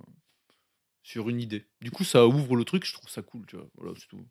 sur 1.04 1.30
une 1.30 1.42
idée. 1.42 1.66
Du 1.82 1.90
coup, 1.92 2.04
ça 2.04 2.28
ouvre 2.28 2.56
le 2.56 2.64
truc, 2.66 2.86
je 2.86 2.94
trouve 2.94 3.10
ça 3.10 3.22
cool, 3.22 3.46
tu 3.48 3.56
vois, 3.56 3.68
voilà, 3.76 3.94
c'est 4.00 4.08
tout. 4.08 4.26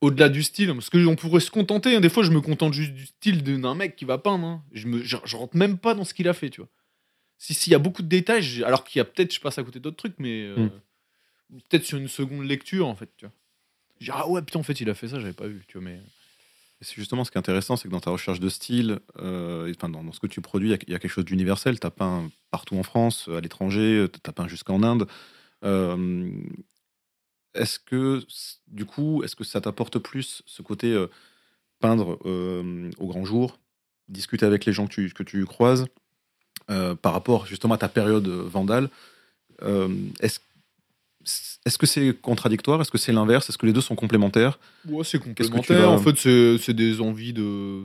Au-delà 0.00 0.28
du 0.28 0.42
style, 0.42 0.68
parce 0.74 0.90
que 0.90 1.04
on 1.06 1.16
pourrait 1.16 1.40
se 1.40 1.50
contenter, 1.50 1.96
hein, 1.96 2.00
des 2.00 2.10
fois 2.10 2.22
je 2.24 2.30
me 2.30 2.42
contente 2.42 2.74
juste 2.74 2.92
du 2.92 3.06
style 3.06 3.42
d'un 3.42 3.74
mec 3.74 3.96
qui 3.96 4.04
va 4.04 4.18
peindre, 4.18 4.44
hein. 4.46 4.64
je, 4.72 4.86
me, 4.86 5.02
je, 5.02 5.16
je 5.24 5.36
rentre 5.36 5.56
même 5.56 5.78
pas 5.78 5.94
dans 5.94 6.04
ce 6.04 6.12
qu'il 6.12 6.28
a 6.28 6.34
fait, 6.34 6.50
tu 6.50 6.60
vois 6.60 6.68
si 7.38 7.54
s'il 7.54 7.72
y 7.72 7.74
a 7.74 7.78
beaucoup 7.78 8.02
de 8.02 8.08
détails, 8.08 8.42
j'ai- 8.42 8.64
alors 8.64 8.84
qu'il 8.84 8.98
y 8.98 9.02
a 9.02 9.04
peut-être, 9.04 9.32
je 9.34 9.40
passe 9.40 9.58
à 9.58 9.62
côté 9.62 9.80
d'autres 9.80 9.96
trucs, 9.96 10.18
mais 10.18 10.44
euh, 10.44 10.68
peut-être 11.68 11.84
sur 11.84 11.98
une 11.98 12.08
seconde 12.08 12.44
lecture, 12.44 12.86
en 12.86 12.94
fait, 12.94 13.10
tu 13.16 13.26
vois. 13.26 13.34
Je 14.00 14.06
dis, 14.06 14.10
ah 14.12 14.28
ouais, 14.28 14.42
putain, 14.42 14.58
en 14.58 14.62
fait, 14.62 14.80
il 14.80 14.90
a 14.90 14.94
fait 14.94 15.08
ça, 15.08 15.20
j'avais 15.20 15.32
pas 15.32 15.46
vu, 15.46 15.64
tu 15.68 15.78
vois, 15.78 15.84
mais... 15.88 16.00
Et 16.80 16.84
c'est 16.84 16.96
justement 16.96 17.24
ce 17.24 17.30
qui 17.30 17.36
est 17.36 17.38
intéressant, 17.38 17.76
c'est 17.76 17.86
que 17.88 17.92
dans 17.92 18.00
ta 18.00 18.10
recherche 18.10 18.40
de 18.40 18.48
style, 18.48 18.98
euh, 19.18 19.72
dans, 19.74 20.12
ce 20.12 20.18
que 20.18 20.26
tu 20.26 20.40
produis, 20.40 20.68
il 20.68 20.90
y 20.90 20.94
a- 20.94 20.98
quelque 20.98 21.08
chose 21.08 21.24
d'universel. 21.24 21.78
Tu 21.78 21.86
as 21.86 21.90
peint 21.90 22.28
partout 22.50 22.76
en 22.76 22.82
France, 22.82 23.28
à 23.28 23.40
l'étranger, 23.40 24.06
tu 24.12 24.18
as 24.28 24.32
peint 24.32 24.48
jusqu'en 24.48 24.82
Inde. 24.82 25.06
Euh, 25.64 26.28
est-ce 27.54 27.78
que, 27.78 28.20
du 28.66 28.84
coup, 28.84 29.22
est-ce 29.22 29.36
que 29.36 29.44
ça 29.44 29.60
t'apporte 29.60 29.98
plus 29.98 30.42
ce 30.46 30.62
côté 30.62 30.92
euh, 30.92 31.06
peindre 31.78 32.18
euh, 32.24 32.90
au 32.98 33.06
grand 33.06 33.24
jour, 33.24 33.60
discuter 34.08 34.44
avec 34.44 34.64
les 34.64 34.72
gens 34.72 34.86
que 34.86 34.92
tu, 34.92 35.12
que 35.12 35.22
tu 35.22 35.44
croises, 35.46 35.86
euh, 36.70 36.94
par 36.94 37.12
rapport 37.12 37.46
justement 37.46 37.74
à 37.74 37.78
ta 37.78 37.88
période 37.88 38.26
vandale 38.28 38.88
euh, 39.62 39.88
Est-ce 40.20 40.40
est-ce 41.64 41.78
que 41.78 41.86
c'est 41.86 42.12
contradictoire? 42.20 42.80
Est-ce 42.82 42.90
que 42.90 42.98
c'est 42.98 43.12
l'inverse? 43.12 43.48
Est-ce 43.48 43.56
que 43.56 43.64
les 43.64 43.72
deux 43.72 43.80
sont 43.80 43.94
complémentaires? 43.94 44.58
Ouais, 44.86 45.04
c'est 45.04 45.18
complémentaire. 45.18 45.88
vas- 45.88 45.88
En 45.88 45.98
fait, 45.98 46.18
c'est 46.58 46.74
des 46.74 47.00
envies 47.00 47.32
de. 47.32 47.82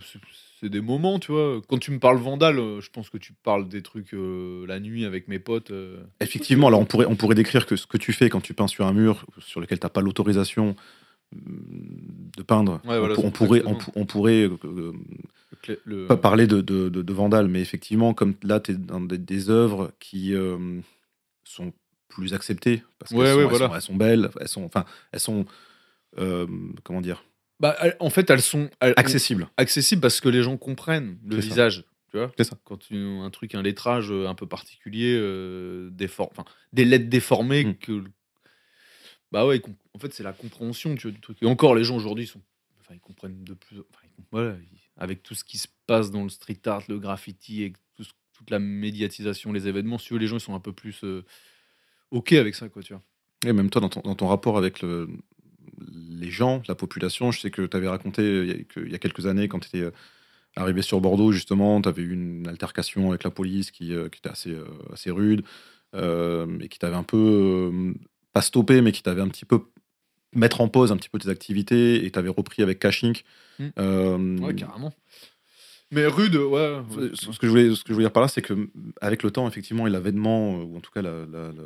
c'est- 0.59 0.67
des 0.67 0.82
moments, 0.82 1.20
tu 1.20 1.32
vois. 1.32 1.61
Quand 1.70 1.78
tu 1.78 1.89
me 1.91 1.99
parles 1.99 2.17
Vandal, 2.17 2.59
euh, 2.59 2.82
je 2.82 2.89
pense 2.89 3.09
que 3.09 3.17
tu 3.17 3.32
parles 3.32 3.70
des 3.70 3.82
trucs 3.82 4.13
euh, 4.13 4.65
la 4.67 4.82
nuit 4.82 5.05
avec 5.05 5.30
mes 5.30 5.39
potes. 5.39 5.72
Effectivement, 6.20 6.67
alors 6.67 6.82
on 6.82 6.86
pourrait, 6.86 7.05
on 7.05 7.15
pourrait 7.15 7.36
décrire 7.36 7.65
que 7.65 7.78
ce 7.78 7.88
que 7.88 7.95
tu 7.97 8.11
fais 8.11 8.30
quand 8.30 8.41
tu 8.41 8.53
peins 8.53 8.67
sur 8.67 8.86
un 8.86 8.91
mur 8.91 9.26
sur 9.39 9.61
lequel 9.61 9.80
tu 9.80 9.86
n'as 9.86 9.89
pas 9.89 10.01
l'autorisation 10.01 10.76
de 11.32 12.41
peindre, 12.43 12.82
Ouais, 12.86 12.97
voilà, 12.99 13.15
on, 13.19 13.32
pourrait, 13.32 13.61
on, 13.95 14.05
pourrait 14.05 14.49
euh, 14.65 14.93
Le 15.86 16.07
pas 16.07 16.17
parler 16.17 16.47
de, 16.47 16.61
de, 16.61 16.89
de- 16.89 17.01
de 17.01 17.13
vandale, 17.13 17.47
mais 17.47 17.61
effectivement, 17.61 18.13
comme 18.13 18.34
là, 18.43 18.59
tu 18.59 18.71
es 18.71 18.75
dans 18.75 19.01
des, 19.01 19.17
des 19.17 19.49
œuvres 19.49 19.91
qui 19.99 20.34
euh, 20.34 20.80
sont 21.43 21.71
plus 22.07 22.34
acceptées, 22.34 22.82
parce 22.97 23.11
qu'elles 23.11 23.19
Ouais, 23.19 23.27
sont, 23.32 23.36
ouais, 23.38 23.43
elles 23.43 23.49
voilà. 23.49 23.67
sont- 23.67 23.75
elles 23.75 23.82
sont 23.82 23.95
belles, 23.95 24.30
elles 24.39 24.47
sont, 24.47 24.63
enfin, 24.63 24.86
elles 25.11 25.19
sont, 25.19 25.45
euh, 26.17 26.47
comment 26.84 27.01
dire, 27.01 27.23
Bah, 27.59 27.75
en 27.99 28.09
fait, 28.09 28.30
elles 28.32 28.41
sont 28.41 28.69
elles- 28.80 28.93
accessibles. 28.97 29.47
accessibles 29.57 30.01
parce 30.01 30.19
que 30.21 30.30
les 30.30 30.41
gens 30.41 30.57
comprennent 30.57 31.17
le 31.25 31.39
ça. 31.41 31.47
visage. 31.47 31.86
Tu 32.09 32.17
vois? 32.17 32.32
C'est 32.38 32.43
ça. 32.45 32.57
Quand 32.63 32.77
tu, 32.77 32.95
un 32.97 33.30
truc, 33.30 33.53
un 33.53 33.61
lettrage 33.61 34.11
un 34.11 34.34
peu 34.34 34.47
particulier, 34.47 35.13
des 35.91 36.86
lettres 36.86 37.09
déformées 37.09 37.65
Mm. 37.65 37.75
que. 37.75 38.03
Bah 39.32 39.45
ouais, 39.45 39.61
en 39.93 39.99
fait, 39.99 40.13
c'est 40.13 40.23
la 40.23 40.34
compréhension 40.34 40.95
tu 40.95 41.03
vois, 41.03 41.11
du 41.11 41.21
truc. 41.21 41.38
Et 41.41 41.45
encore, 41.45 41.75
les 41.75 41.84
gens 41.84 41.95
aujourd'hui 41.95 42.27
sont. 42.27 42.41
Enfin, 42.80 42.95
ils 42.95 42.99
comprennent 42.99 43.43
de 43.43 43.53
plus. 43.53 43.82
Voilà, 44.32 44.55
avec 44.97 45.23
tout 45.23 45.36
ce 45.36 45.43
qui 45.43 45.57
se 45.57 45.67
passe 45.88 46.11
dans 46.11 46.23
le 46.23 46.30
street 46.30 46.59
art, 46.65 46.84
le 46.88 46.99
graffiti, 46.99 47.63
et 47.63 47.73
toute 47.95 48.49
la 48.51 48.59
médiatisation, 48.59 49.51
les 49.51 49.67
événements, 49.67 49.97
si 49.97 50.17
les 50.17 50.27
gens 50.27 50.38
ils 50.38 50.41
sont 50.41 50.55
un 50.55 50.59
peu 50.61 50.71
plus 50.71 51.03
euh, 51.03 51.23
OK 52.11 52.34
avec 52.34 52.55
ça, 52.55 52.69
quoi, 52.69 52.82
tu 52.82 52.93
vois. 52.93 53.03
Et 53.45 53.53
même 53.53 53.69
toi, 53.69 53.82
dans 53.82 53.89
ton, 53.89 54.01
dans 54.01 54.15
ton 54.15 54.27
rapport 54.27 54.57
avec 54.57 54.82
le- 54.82 55.09
les 55.88 56.30
gens, 56.32 56.61
la 56.67 56.75
population, 56.75 57.32
je 57.32 57.39
sais 57.39 57.51
que 57.51 57.61
tu 57.65 57.77
avais 57.77 57.88
raconté 57.88 58.21
euh, 58.21 58.63
qu'il 58.73 58.91
y 58.91 58.95
a 58.95 58.99
quelques 58.99 59.25
années, 59.27 59.47
quand 59.47 59.59
tu 59.59 59.67
étais 59.77 59.91
arrivé 60.55 60.82
sur 60.82 61.01
Bordeaux, 61.01 61.32
justement, 61.32 61.82
tu 61.82 61.89
avais 61.89 62.01
eu 62.03 62.13
une 62.13 62.47
altercation 62.47 63.09
avec 63.09 63.23
la 63.23 63.32
police 63.32 63.71
qui, 63.71 63.93
euh, 63.93 64.09
qui 64.09 64.19
était 64.19 64.30
assez, 64.30 64.51
euh, 64.51 64.65
assez 64.93 65.11
rude 65.11 65.43
euh, 65.95 66.59
et 66.59 66.69
qui 66.69 66.80
t'avait 66.80 66.95
un 66.95 67.03
peu, 67.03 67.17
euh, 67.73 67.93
pas 68.34 68.41
stoppé, 68.41 68.82
mais 68.82 68.91
qui 68.91 69.01
t'avait 69.03 69.21
un 69.21 69.27
petit 69.30 69.45
peu 69.45 69.59
mettre 70.34 70.61
en 70.61 70.67
pause 70.67 70.91
un 70.91 70.97
petit 70.97 71.09
peu 71.09 71.17
tes 71.19 71.30
activités 71.30 72.05
et 72.05 72.11
tu 72.11 72.19
avais 72.19 72.30
repris 72.30 72.61
avec 72.61 72.80
Cashink. 72.80 73.23
Mm. 73.59 73.67
Euh, 73.80 74.38
Ouais, 74.39 74.53
carrément. 74.55 74.93
Mais 75.91 76.05
rude, 76.05 76.36
ouais. 76.36 76.82
ce 77.15 77.38
que 77.39 77.47
je 77.47 77.49
voulais, 77.49 77.73
ce 77.73 77.84
que 77.84 77.89
je 77.89 77.93
voulais 77.93 78.05
dire 78.05 78.11
par 78.13 78.21
là, 78.21 78.27
c'est 78.30 78.43
que 78.43 78.69
avec 79.01 79.23
le 79.23 79.32
temps, 79.32 79.47
effectivement, 79.47 79.88
et 79.88 79.89
l'avènement, 79.89 80.59
euh, 80.59 80.63
ou 80.63 80.77
en 80.77 80.82
tout 80.82 80.91
cas 80.91 81.01
la- 81.01 81.25
la- 81.25 81.51
la- 81.51 81.63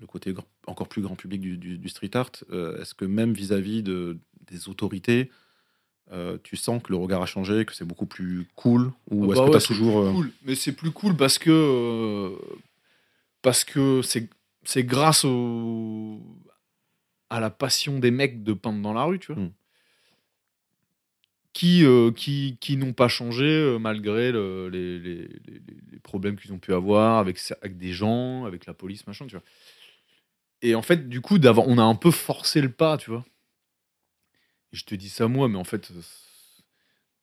le 0.00 0.06
côté 0.06 0.32
encore 0.66 0.88
plus 0.88 1.02
grand 1.02 1.16
public 1.16 1.40
du, 1.42 1.58
du- 1.58 1.76
du 1.76 1.88
street 1.90 2.10
art, 2.14 2.30
euh, 2.50 2.80
est-ce 2.80 2.94
que 2.94 3.04
même 3.04 3.34
vis-à-vis 3.34 3.82
de, 3.82 4.16
des 4.50 4.70
autorités, 4.70 5.28
euh, 6.12 6.38
tu 6.42 6.56
sens 6.56 6.82
que 6.82 6.90
le 6.92 6.96
regard 6.96 7.20
a 7.20 7.26
changé, 7.26 7.66
que 7.66 7.74
c'est 7.74 7.84
beaucoup 7.84 8.06
plus 8.06 8.46
cool 8.54 8.90
Ou 9.10 9.24
Ah 9.24 9.26
est-ce 9.26 9.34
bah 9.34 9.34
que 9.34 9.40
ouais, 9.44 9.50
tu 9.50 9.56
as 9.56 9.60
c'est 9.60 9.66
toujours. 9.66 10.12
cool. 10.14 10.30
Mais 10.46 10.54
c'est 10.54 10.72
plus 10.72 10.90
cool 10.92 11.14
parce 11.16 11.38
que 11.38 12.32
parce 13.42 13.64
que 13.64 14.00
c'est 14.02 14.30
c'est 14.64 14.84
grâce 14.84 15.24
au 15.24 16.20
à 17.30 17.40
la 17.40 17.50
passion 17.50 17.98
des 17.98 18.10
mecs 18.10 18.42
de 18.42 18.52
peindre 18.54 18.80
dans 18.82 18.92
la 18.94 19.04
rue, 19.04 19.18
tu 19.18 19.32
vois. 19.32 19.42
Mm. 19.42 19.52
Qui, 21.54 21.84
euh, 21.84 22.12
qui, 22.12 22.56
qui 22.60 22.76
n'ont 22.76 22.92
pas 22.92 23.08
changé 23.08 23.44
euh, 23.44 23.78
malgré 23.78 24.30
le- 24.30 24.68
les, 24.68 24.98
les- 24.98 25.26
les- 25.46 25.62
les 25.90 25.98
problèmes 25.98 26.36
qu'ils 26.36 26.52
ont 26.52 26.58
pu 26.58 26.72
avoir 26.72 27.18
avec, 27.18 27.40
avec 27.62 27.78
des 27.78 27.92
gens, 27.92 28.44
avec 28.44 28.66
la 28.66 28.74
police, 28.74 29.06
machin, 29.06 29.26
tu 29.26 29.34
vois. 29.34 29.44
Et 30.62 30.74
en 30.74 30.82
fait, 30.82 31.08
du 31.08 31.20
coup, 31.20 31.38
d'avoir, 31.38 31.66
on 31.66 31.78
a 31.78 31.82
un 31.82 31.94
peu 31.94 32.10
forcé 32.10 32.60
le 32.60 32.70
pas, 32.70 32.96
tu 32.96 33.10
vois. 33.10 33.24
Et 34.72 34.76
je 34.76 34.84
te 34.84 34.94
dis 34.94 35.08
ça 35.08 35.28
moi, 35.28 35.48
mais 35.48 35.58
en 35.58 35.64
fait, 35.64 35.90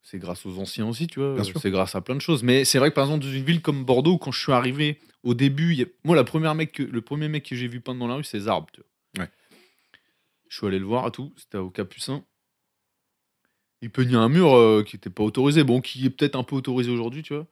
c'est 0.08 0.20
grâce 0.20 0.46
aux 0.46 0.60
anciens 0.60 0.88
aussi, 0.88 1.08
tu 1.08 1.20
vois. 1.20 1.44
C'est 1.60 1.72
grâce 1.72 1.96
à 1.96 2.02
plein 2.02 2.14
de 2.16 2.22
choses. 2.22 2.44
Mais 2.44 2.64
c'est 2.64 2.78
vrai 2.78 2.92
que 2.92 2.96
par 2.96 3.06
exemple, 3.06 3.26
dans 3.26 3.32
une 3.32 3.44
ville 3.44 3.62
comme 3.62 3.84
Bordeaux, 3.84 4.18
quand 4.20 4.32
je 4.32 4.40
suis 4.40 4.52
arrivé 4.52 5.00
au 5.24 5.34
début, 5.34 5.74
il 5.74 5.80
y 5.80 5.82
a- 5.82 5.88
moi, 6.04 6.16
la 6.16 6.24
première 6.24 6.54
mec 6.54 6.72
que- 6.74 6.84
le 6.84 7.02
premier 7.02 7.28
mec 7.28 7.44
que 7.44 7.56
j'ai 7.56 7.68
vu 7.68 7.82
peindre 7.82 8.00
dans 8.00 8.08
la 8.08 8.16
rue, 8.16 8.24
c'est 8.24 8.40
Zarb, 8.42 8.68
tu 8.72 8.82
vois. 9.16 9.24
Ouais. 9.26 9.32
Je 10.48 10.58
suis 10.58 10.68
allé 10.68 10.78
le 10.78 10.86
voir 10.86 11.06
à 11.06 11.12
tout, 11.12 11.34
c'était 11.36 11.58
au 11.58 11.72
Capucin. 11.72 12.24
Il 13.82 13.90
peignait 13.90 14.16
un 14.16 14.30
mur 14.30 14.54
euh, 14.56 14.84
qui 14.84 14.96
n'était 14.96 15.10
pas 15.10 15.24
autorisé, 15.24 15.64
bon, 15.64 15.82
qui 15.82 16.06
est 16.06 16.10
peut-être 16.10 16.36
un 16.36 16.44
peu 16.44 16.56
autorisé 16.56 16.92
aujourd'hui, 16.92 17.24
tu 17.24 17.34
vois. 17.34 17.46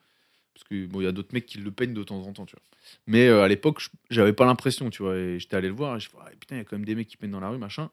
Parce 0.53 0.63
que 0.65 0.85
bon, 0.85 1.01
il 1.01 1.05
y 1.05 1.07
a 1.07 1.11
d'autres 1.11 1.33
mecs 1.33 1.45
qui 1.47 1.57
le 1.57 1.71
peignent 1.71 1.93
de 1.95 2.03
temps 2.03 2.21
en 2.21 2.31
temps, 2.33 2.45
tu 2.45 2.55
vois. 2.55 2.61
Mais 3.07 3.27
euh, 3.27 3.41
à 3.43 3.47
l'époque, 3.47 3.79
je- 3.81 3.89
j'avais 4.11 4.33
pas 4.33 4.45
l'impression, 4.45 4.89
tu 4.89 5.01
vois. 5.03 5.15
Et 5.17 5.39
j'étais 5.39 5.55
allé 5.55 5.67
le 5.67 5.73
voir 5.73 5.97
et 5.97 5.99
je 5.99 6.09
fais, 6.09 6.17
Ah, 6.21 6.29
putain, 6.39 6.55
il 6.55 6.57
y 6.59 6.61
a 6.61 6.63
quand 6.63 6.75
même 6.77 6.85
des 6.85 6.95
mecs 6.95 7.07
qui 7.07 7.17
peignent 7.17 7.31
dans 7.31 7.39
la 7.39 7.49
rue, 7.49 7.57
machin. 7.57 7.89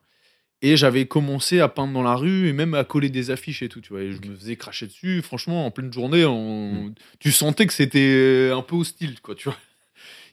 Et 0.63 0.77
j'avais 0.77 1.07
commencé 1.07 1.59
à 1.59 1.67
peindre 1.67 1.91
dans 1.93 2.03
la 2.03 2.15
rue 2.15 2.47
et 2.47 2.53
même 2.53 2.75
à 2.75 2.83
coller 2.83 3.09
des 3.09 3.31
affiches 3.31 3.63
et 3.63 3.69
tout, 3.69 3.81
tu 3.81 3.89
vois. 3.93 4.03
Et 4.03 4.11
je 4.11 4.21
me 4.21 4.35
faisais 4.35 4.55
cracher 4.55 4.85
dessus. 4.85 5.21
Franchement, 5.23 5.65
en 5.65 5.71
pleine 5.71 5.91
journée, 5.91 6.23
on- 6.25 6.85
Mm. 6.89 6.93
tu 7.19 7.31
sentais 7.31 7.65
que 7.65 7.73
c'était 7.73 8.51
un 8.53 8.61
peu 8.61 8.75
hostile, 8.75 9.19
quoi, 9.21 9.33
tu 9.35 9.45
vois. 9.49 9.57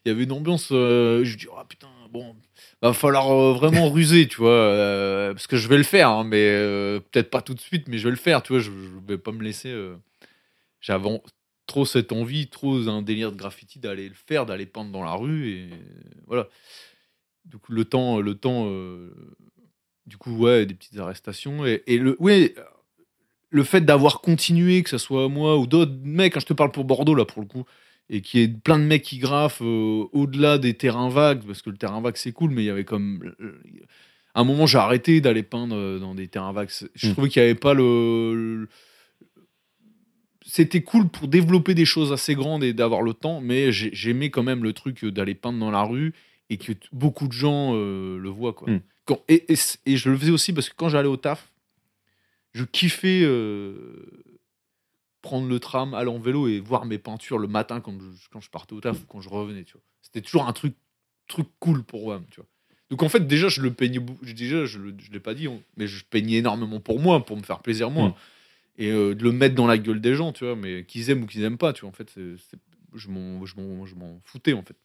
Il 0.04 0.08
y 0.08 0.12
avait 0.12 0.24
une 0.24 0.32
ambiance. 0.32 0.68
euh, 0.70 1.24
je 1.24 1.36
dis, 1.36 1.46
ah 1.56 1.64
putain, 1.68 1.88
bon, 2.10 2.36
va 2.82 2.92
falloir 2.92 3.30
euh, 3.30 3.52
vraiment 3.54 3.88
ruser, 3.90 4.28
tu 4.28 4.36
vois. 4.36 4.50
euh, 4.50 5.32
parce 5.32 5.46
que 5.46 5.56
je 5.56 5.66
vais 5.66 5.78
le 5.78 5.82
faire, 5.82 6.10
hein, 6.10 6.24
mais 6.24 6.42
euh, 6.46 7.00
peut-être 7.00 7.30
pas 7.30 7.40
tout 7.42 7.54
de 7.54 7.60
suite, 7.60 7.88
mais 7.88 7.96
je 7.98 8.04
vais 8.04 8.10
le 8.10 8.16
faire, 8.16 8.42
tu 8.42 8.52
vois. 8.52 8.60
Je, 8.60 8.70
je 8.70 9.06
vais 9.08 9.18
pas 9.18 9.32
me 9.32 9.42
laisser. 9.42 9.70
euh, 9.70 9.96
J'avais 10.82 11.08
trop 11.66 11.84
cette 11.86 12.12
envie, 12.12 12.48
trop 12.48 12.86
un 12.88 13.00
délire 13.02 13.32
de 13.32 13.36
graffiti 13.38 13.78
d'aller 13.78 14.08
le 14.08 14.14
faire, 14.14 14.44
d'aller 14.46 14.66
peindre 14.66 14.90
dans 14.92 15.02
la 15.02 15.12
rue 15.14 15.48
et 15.50 15.68
voilà. 16.26 16.48
Coup, 17.62 17.72
le 17.72 17.84
temps, 17.86 18.20
le 18.20 18.34
temps, 18.34 18.66
euh, 18.68 19.10
du 20.08 20.16
coup, 20.16 20.34
ouais, 20.36 20.66
des 20.66 20.74
petites 20.74 20.98
arrestations 20.98 21.64
et, 21.66 21.82
et 21.86 21.98
le, 21.98 22.16
ouais, 22.20 22.54
le 23.50 23.62
fait 23.62 23.82
d'avoir 23.82 24.20
continué, 24.20 24.82
que 24.82 24.90
ce 24.90 24.98
soit 24.98 25.28
moi 25.28 25.58
ou 25.58 25.66
d'autres 25.66 25.96
mecs, 26.02 26.32
quand 26.34 26.40
je 26.40 26.46
te 26.46 26.52
parle 26.54 26.72
pour 26.72 26.84
Bordeaux 26.84 27.14
là 27.14 27.24
pour 27.24 27.40
le 27.42 27.46
coup, 27.48 27.64
et 28.10 28.20
qu'il 28.22 28.40
y 28.40 28.42
ait 28.42 28.48
plein 28.48 28.78
de 28.78 28.84
mecs 28.84 29.02
qui 29.02 29.18
graffent 29.18 29.62
euh, 29.62 30.04
au-delà 30.12 30.58
des 30.58 30.74
terrains 30.74 31.10
vagues, 31.10 31.42
parce 31.46 31.62
que 31.62 31.70
le 31.70 31.76
terrain 31.76 32.00
vague 32.00 32.16
c'est 32.16 32.32
cool, 32.32 32.50
mais 32.50 32.62
il 32.62 32.66
y 32.66 32.70
avait 32.70 32.84
comme 32.84 33.34
euh, 33.40 33.60
à 34.34 34.40
un 34.40 34.44
moment 34.44 34.66
j'ai 34.66 34.78
arrêté 34.78 35.20
d'aller 35.20 35.42
peindre 35.42 35.76
euh, 35.76 35.98
dans 35.98 36.14
des 36.14 36.26
terrains 36.28 36.52
vagues. 36.52 36.70
Je 36.94 37.08
Mm. 37.08 37.12
trouvais 37.12 37.28
qu'il 37.28 37.42
n'y 37.42 37.46
avait 37.50 37.54
pas 37.54 37.74
le, 37.74 38.34
le- 38.62 38.68
c'était 40.44 40.80
cool 40.82 41.08
pour 41.08 41.28
développer 41.28 41.74
des 41.74 41.84
choses 41.84 42.12
assez 42.12 42.34
grandes 42.34 42.64
et 42.64 42.72
d'avoir 42.72 43.02
le 43.02 43.12
temps, 43.12 43.40
mais 43.40 43.70
j'ai- 43.72 43.90
j'aimais 43.92 44.30
quand 44.30 44.42
même 44.42 44.62
le 44.62 44.72
truc 44.72 45.04
d'aller 45.04 45.34
peindre 45.34 45.58
dans 45.58 45.70
la 45.70 45.82
rue 45.82 46.14
et 46.50 46.56
que 46.56 46.72
beaucoup 46.92 47.28
de 47.28 47.32
gens 47.32 47.72
euh, 47.74 48.18
le 48.18 48.28
voient. 48.30 48.54
Quoi. 48.54 48.70
Mm. 48.72 48.80
Quand, 49.08 49.22
et, 49.26 49.50
et 49.50 49.56
c- 49.56 49.78
et 49.86 49.96
je 49.96 50.10
le 50.10 50.18
faisais 50.18 50.30
aussi 50.30 50.52
parce 50.52 50.68
que 50.68 50.74
quand 50.76 50.90
j'allais 50.90 51.08
au 51.08 51.16
taf, 51.16 51.50
je 52.52 52.64
kiffais 52.64 53.22
euh, 53.22 54.06
prendre 55.22 55.48
le 55.48 55.58
tram, 55.58 55.94
aller 55.94 56.10
en 56.10 56.18
vélo 56.18 56.46
et 56.46 56.60
voir 56.60 56.84
mes 56.84 56.98
peintures 56.98 57.38
le 57.38 57.48
matin 57.48 57.80
quand 57.80 57.98
je, 57.98 58.28
quand 58.30 58.40
je 58.40 58.50
partais 58.50 58.74
au 58.74 58.80
taf 58.80 59.00
ou 59.02 59.06
quand 59.06 59.20
je 59.22 59.28
revenais. 59.30 59.64
tu 59.64 59.72
vois. 59.72 59.82
C'était 60.02 60.20
toujours 60.20 60.46
un 60.46 60.52
truc, 60.52 60.74
truc 61.26 61.48
cool 61.58 61.82
pour 61.84 62.04
moi. 62.04 62.22
Tu 62.30 62.36
vois. 62.36 62.46
Donc 62.90 63.02
en 63.02 63.08
fait, 63.08 63.26
déjà, 63.26 63.48
je 63.48 63.62
le 63.62 63.72
peignais, 63.72 64.00
déjà, 64.22 64.64
je 64.66 64.78
ne 64.78 64.92
l'ai 65.12 65.20
pas 65.20 65.34
dit, 65.34 65.48
mais 65.76 65.86
je 65.86 66.04
peignais 66.04 66.36
énormément 66.38 66.78
pour 66.80 67.00
moi, 67.00 67.24
pour 67.24 67.36
me 67.36 67.42
faire 67.42 67.60
plaisir 67.60 67.90
moi. 67.90 68.08
Mm. 68.10 68.14
Et 68.80 68.90
euh, 68.92 69.14
de 69.14 69.24
le 69.24 69.32
mettre 69.32 69.54
dans 69.54 69.66
la 69.66 69.76
gueule 69.78 70.00
des 70.00 70.14
gens, 70.14 70.32
tu 70.32 70.44
vois, 70.44 70.54
mais 70.54 70.84
qu'ils 70.84 71.10
aiment 71.10 71.24
ou 71.24 71.26
qu'ils 71.26 71.42
aiment 71.42 71.58
pas, 71.58 71.72
tu 71.72 71.80
vois, 71.80 71.90
en 71.90 71.92
fait, 71.92 72.08
c'est- 72.10 72.36
c'est- 72.50 72.58
je 72.94 73.08
m'en 73.08 73.44
je 73.44 73.56
m'en- 73.56 73.84
je 73.86 73.94
m'en 73.96 74.20
foutais, 74.24 74.52
en 74.52 74.62
fait. 74.62 74.76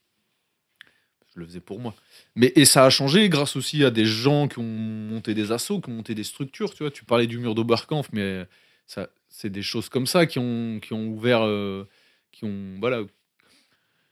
Je 1.33 1.39
le 1.39 1.45
faisais 1.47 1.59
pour 1.59 1.79
moi. 1.79 1.95
Mais, 2.35 2.51
et 2.55 2.65
ça 2.65 2.85
a 2.85 2.89
changé 2.89 3.27
grâce 3.29 3.55
aussi 3.55 3.83
à 3.83 3.91
des 3.91 4.05
gens 4.05 4.47
qui 4.47 4.59
ont 4.59 4.63
monté 4.63 5.33
des 5.33 5.51
assos, 5.51 5.81
qui 5.81 5.89
ont 5.89 5.93
monté 5.93 6.13
des 6.13 6.23
structures, 6.23 6.73
tu 6.73 6.83
vois. 6.83 6.91
Tu 6.91 7.05
parlais 7.05 7.27
du 7.27 7.39
mur 7.39 7.55
d'Oberkampf, 7.55 8.09
mais 8.13 8.45
ça, 8.85 9.09
c'est 9.29 9.49
des 9.49 9.61
choses 9.63 9.89
comme 9.89 10.05
ça 10.05 10.25
qui 10.25 10.39
ont, 10.39 10.79
qui 10.79 10.93
ont 10.93 11.07
ouvert, 11.07 11.41
euh, 11.43 11.87
qui 12.31 12.45
ont, 12.45 12.77
voilà, 12.79 13.03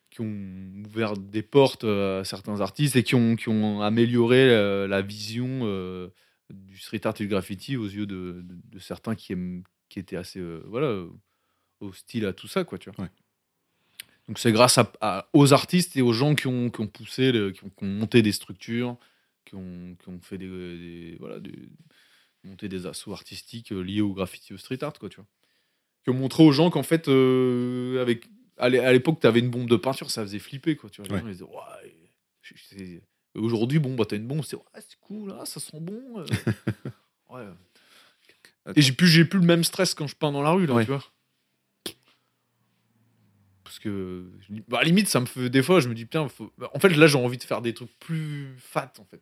qui 0.10 0.22
ont 0.22 0.84
ouvert 0.86 1.16
des 1.16 1.44
portes 1.44 1.84
euh, 1.84 2.22
à 2.22 2.24
certains 2.24 2.60
artistes 2.60 2.96
et 2.96 3.04
qui 3.04 3.16
ont, 3.16 3.36
qui 3.36 3.50
ont 3.50 3.82
amélioré 3.82 4.50
euh, 4.50 4.88
la 4.88 5.02
vision 5.02 5.66
du 6.50 6.78
street 6.78 7.06
art 7.06 7.14
et 7.20 7.24
du 7.24 7.28
graffiti 7.28 7.78
aux 7.78 7.88
yeux 7.88 8.08
de, 8.08 8.44
certains 8.80 9.16
qui, 9.16 9.34
aiment, 9.34 9.64
qui 9.90 10.00
étaient 10.00 10.18
assez 10.18 10.42
voilà, 10.66 11.06
hostiles 11.82 12.26
à 12.26 12.34
tout 12.34 12.48
ça. 12.48 12.64
Quoi, 12.64 12.80
tu 12.80 12.90
vois. 12.90 13.08
Donc 14.28 14.40
c'est 14.40 14.52
grâce 14.52 14.78
à, 14.78 14.92
à- 15.02 15.30
aux 15.34 15.52
artistes 15.54 15.96
et 15.98 16.02
aux 16.02 16.14
gens 16.14 16.36
qui 16.36 16.48
ont, 16.48 16.70
qui 16.70 16.80
ont 16.82 16.88
poussé, 16.88 17.32
le- 17.32 17.52
qui, 17.52 17.64
ont, 17.66 17.70
qui 17.70 17.84
ont 17.84 17.88
monté 17.88 18.22
des 18.22 18.32
structures, 18.32 18.98
qui 19.46 19.56
ont, 19.56 19.96
qui 20.02 20.10
ont 20.10 20.20
fait 20.22 20.38
des, 20.38 20.48
des- 20.48 21.18
voilà, 21.20 21.40
des, 21.40 21.54
monté 22.44 22.70
des 22.70 22.86
assauts 22.86 23.12
artistiques 23.14 23.72
euh, 23.72 23.82
liés 23.82 24.02
au 24.02 24.14
graffiti, 24.14 24.54
au 24.54 24.58
street 24.58 24.84
art, 24.84 24.94
quoi, 24.94 25.10
tu 25.10 25.18
vois. 25.18 25.26
Qui 26.04 26.10
ont 26.12 26.16
montré 26.16 26.44
aux 26.44 26.52
gens 26.52 26.70
qu'en 26.70 26.84
fait, 26.84 27.08
euh, 27.10 28.02
avec, 28.02 28.28
à 28.58 28.70
l'é- 28.70 28.80
à 28.80 28.92
l'époque, 28.94 29.20
tu 29.20 29.28
avais 29.28 29.40
une 29.40 29.50
bombe 29.50 29.70
de 29.70 29.76
peinture, 29.76 30.10
ça 30.12 30.22
faisait 30.24 30.40
flipper, 30.40 30.76
quoi, 30.76 30.90
tu 30.90 31.02
vois. 31.02 31.08
Les 31.10 31.14
Ouais. 31.16 31.20
gens, 31.22 31.28
ils 31.28 31.32
disaient, 31.34 31.46
Ouais, 32.96 33.02
Aujourd'hui, 33.36 33.80
bon, 33.80 33.96
bah, 33.96 34.04
t'as 34.06 34.18
une 34.18 34.28
bombe, 34.28 34.44
c'est 34.44 34.56
ouais, 34.58 34.64
c'est 34.76 35.00
cool, 35.00 35.34
ah, 35.40 35.46
ça 35.46 35.60
sent 35.60 35.80
bon. 35.80 36.20
euh. 36.20 36.26
ouais. 37.30 37.46
Et 38.76 38.82
j'ai 38.82 38.92
plus, 38.94 39.08
j'ai 39.08 39.24
plus 39.26 39.40
le 39.40 39.46
même 39.46 39.64
stress 39.64 39.94
quand 39.94 40.06
je 40.08 40.16
peins 40.16 40.32
dans 40.32 40.42
la 40.42 40.52
rue, 40.52 40.66
là, 40.66 40.74
Ouais. 40.76 40.84
tu 40.86 40.92
vois. 40.92 41.04
Parce 43.82 43.96
que, 43.96 44.26
bah, 44.68 44.78
à 44.78 44.82
la 44.82 44.88
limite, 44.88 45.08
ça 45.08 45.20
me 45.20 45.26
fait. 45.26 45.50
Des 45.50 45.64
fois, 45.64 45.80
je 45.80 45.90
me 45.90 45.94
dis, 45.96 46.04
putain, 46.06 46.28
faut- 46.30 46.52
bah, 46.58 46.70
en 46.74 46.80
fait, 46.80 46.90
là, 46.90 47.08
j'ai 47.08 47.18
envie 47.18 47.38
de 47.38 47.44
faire 47.44 47.62
des 47.62 47.74
trucs 47.74 47.90
plus 48.00 48.50
fat, 48.58 48.92
en 49.00 49.06
fait. 49.06 49.22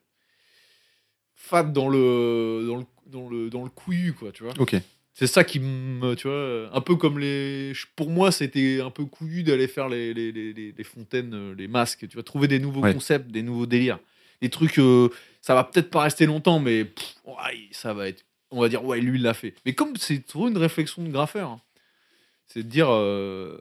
Fat 1.36 1.64
dans 1.64 1.88
le, 1.89 2.66
dans 2.68 2.76
le, 2.78 2.86
dans 3.07 3.30
le, 3.30 3.49
dans 3.49 3.64
le 3.64 3.70
couillu, 3.70 4.14
quoi, 4.14 4.32
tu 4.32 4.43
vois. 4.43 4.53
Ok. 4.60 4.76
C'est 5.14 5.28
ça 5.28 5.43
qui 5.43 5.60
me. 5.60 6.16
Tu 6.16 6.28
vois, 6.28 6.70
un 6.76 6.82
peu 6.82 6.95
comme 6.95 7.20
les. 7.20 7.74
Pour 7.95 8.10
moi, 8.10 8.32
c'était 8.32 8.80
un 8.82 8.89
peu 8.89 9.05
couillu 9.05 9.43
d'aller 9.43 9.68
faire 9.68 9.89
les, 9.89 10.14
les, 10.14 10.32
les, 10.32 10.84
fontaines, 10.84 11.34
euh, 11.34 11.55
les 11.55 11.68
masques, 11.68 12.07
tu 12.07 12.14
vois, 12.16 12.24
trouver 12.24 12.47
des 12.47 12.60
nouveaux 12.60 12.82
Ouais. 12.82 12.93
concepts, 12.93 13.30
des 13.32 13.41
nouveaux 13.41 13.66
délires. 13.66 13.99
Des 14.41 14.49
trucs, 14.49 14.80
euh, 14.80 15.10
ça 15.41 15.55
va 15.55 15.64
peut-être 15.66 15.89
pas 15.89 16.03
rester 16.03 16.26
longtemps, 16.26 16.60
mais 16.60 16.86
pff, 16.86 17.16
ouais, 17.26 17.68
ça 17.72 17.93
va 17.93 18.07
être. 18.07 18.24
On 18.51 18.62
va 18.62 18.70
dire, 18.70 18.84
ouais, 18.86 18.99
lui, 19.01 19.18
il 19.20 19.24
l'a 19.24 19.34
fait. 19.34 19.53
Mais 19.66 19.74
comme 19.74 19.95
c'est 19.97 20.26
trop 20.26 20.47
une 20.47 20.57
réflexion 20.57 21.03
de 21.03 21.10
graffeur, 21.10 21.49
hein. 21.49 21.62
C'est 22.50 22.64
de 22.64 22.68
dire. 22.68 22.89
euh, 22.91 23.58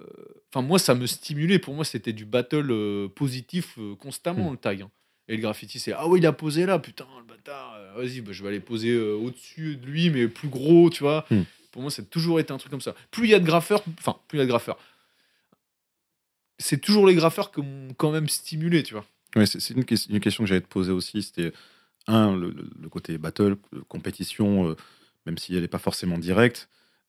Enfin, 0.52 0.66
moi, 0.66 0.78
ça 0.78 0.94
me 0.94 1.06
stimulait. 1.06 1.58
Pour 1.58 1.74
moi, 1.74 1.84
c'était 1.84 2.12
du 2.14 2.24
battle 2.24 2.68
euh, 2.70 3.06
positif 3.08 3.74
euh, 3.78 3.94
constamment, 3.94 4.48
Mm. 4.48 4.52
le 4.52 4.56
tag. 4.58 4.82
hein. 4.82 4.90
Et 5.28 5.36
le 5.36 5.42
graffiti, 5.42 5.78
c'est 5.78 5.92
Ah 5.92 6.08
ouais, 6.08 6.18
il 6.20 6.26
a 6.26 6.32
posé 6.32 6.64
là, 6.64 6.78
putain, 6.78 7.06
le 7.18 7.24
bâtard. 7.24 7.76
Vas-y, 7.96 8.22
bah, 8.22 8.32
je 8.32 8.42
vais 8.42 8.48
aller 8.48 8.60
poser 8.60 8.90
euh, 8.92 9.12
au-dessus 9.14 9.76
de 9.76 9.84
lui, 9.86 10.08
mais 10.08 10.26
plus 10.26 10.48
gros, 10.48 10.88
tu 10.88 11.02
vois. 11.02 11.26
Mm. 11.30 11.42
Pour 11.70 11.82
moi, 11.82 11.90
c'est 11.90 12.08
toujours 12.08 12.40
été 12.40 12.50
un 12.50 12.56
truc 12.56 12.70
comme 12.70 12.80
ça. 12.80 12.94
Plus 13.10 13.24
il 13.26 13.30
y 13.30 13.34
a 13.34 13.38
de 13.38 13.44
graffeurs, 13.44 13.82
enfin, 13.98 14.16
plus 14.26 14.38
il 14.38 14.40
y 14.40 14.42
a 14.42 14.46
de 14.46 14.50
graffeurs. 14.50 14.78
C'est 16.58 16.80
toujours 16.80 17.06
les 17.06 17.14
graffeurs 17.14 17.52
qui 17.52 17.60
m'ont 17.60 17.92
quand 17.94 18.10
même 18.10 18.28
stimulé, 18.28 18.82
tu 18.82 18.94
vois. 18.94 19.04
Ouais, 19.36 19.46
c'est 19.46 19.70
une, 19.70 19.84
ques- 19.84 20.08
une 20.08 20.18
question 20.20 20.44
que 20.44 20.48
j'allais 20.48 20.60
te 20.62 20.66
poser 20.66 20.92
aussi. 20.92 21.22
C'était, 21.22 21.52
un, 22.06 22.34
le, 22.34 22.54
côté 22.90 23.18
battle, 23.18 23.56
compétition, 23.88 24.70
euh, 24.70 24.76
même 25.26 25.36
si 25.38 25.54
elle 25.54 25.60
n'est 25.60 25.68
pas 25.68 25.78
forcément 25.78 26.18
directe. 26.18 26.68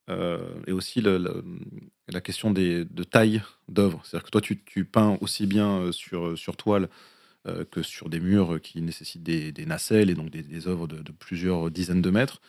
Euh, 0.09 0.39
et 0.67 0.71
aussi 0.71 1.01
la 1.01 2.21
question 2.21 2.51
de 2.51 3.03
taille 3.03 3.41
d'œuvre. 3.67 4.01
C'est-à-dire 4.03 4.25
que 4.25 4.31
toi, 4.31 4.41
tu, 4.41 4.85
peins 4.85 5.17
aussi 5.21 5.45
bien 5.45 5.79
euh, 5.79 5.91
sur, 5.91 6.37
sur 6.37 6.57
toile 6.57 6.89
euh, 7.47 7.63
que 7.63 7.81
sur 7.83 8.09
des 8.09 8.19
murs 8.19 8.59
qui 8.61 8.81
nécessitent 8.81 9.23
des, 9.23 9.65
nacelles 9.65 10.09
et 10.09 10.15
donc 10.15 10.29
des, 10.29 10.41
des 10.41 10.67
œuvres 10.67 10.87
de, 10.87 11.11
plusieurs 11.11 11.71
dizaines 11.71 12.01
de 12.01 12.09
mètres. 12.09 12.41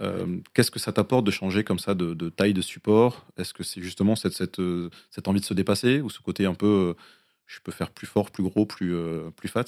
Euh, 0.00 0.38
Qu'est-ce 0.54 0.70
que 0.70 0.78
ça 0.78 0.92
t'apporte 0.92 1.24
de 1.24 1.30
changer 1.30 1.64
comme 1.64 1.78
ça 1.78 1.94
de, 1.94 2.28
taille 2.28 2.54
de 2.54 2.60
support? 2.60 3.26
Est-ce 3.36 3.54
que 3.54 3.62
c'est 3.62 3.82
justement 3.82 4.14
cette, 4.16 4.60
euh, 4.60 4.90
envie 5.26 5.40
de 5.40 5.44
se 5.44 5.54
dépasser 5.54 6.00
ou 6.00 6.10
ce 6.10 6.20
côté 6.20 6.46
un 6.46 6.54
peu 6.54 6.94
euh, 6.96 7.02
je 7.46 7.60
peux 7.60 7.72
faire 7.72 7.90
plus 7.90 8.06
fort, 8.06 8.30
plus 8.30 8.42
gros, 8.42 8.66
plus, 8.66 8.94
euh, 8.94 9.30
fat? 9.46 9.64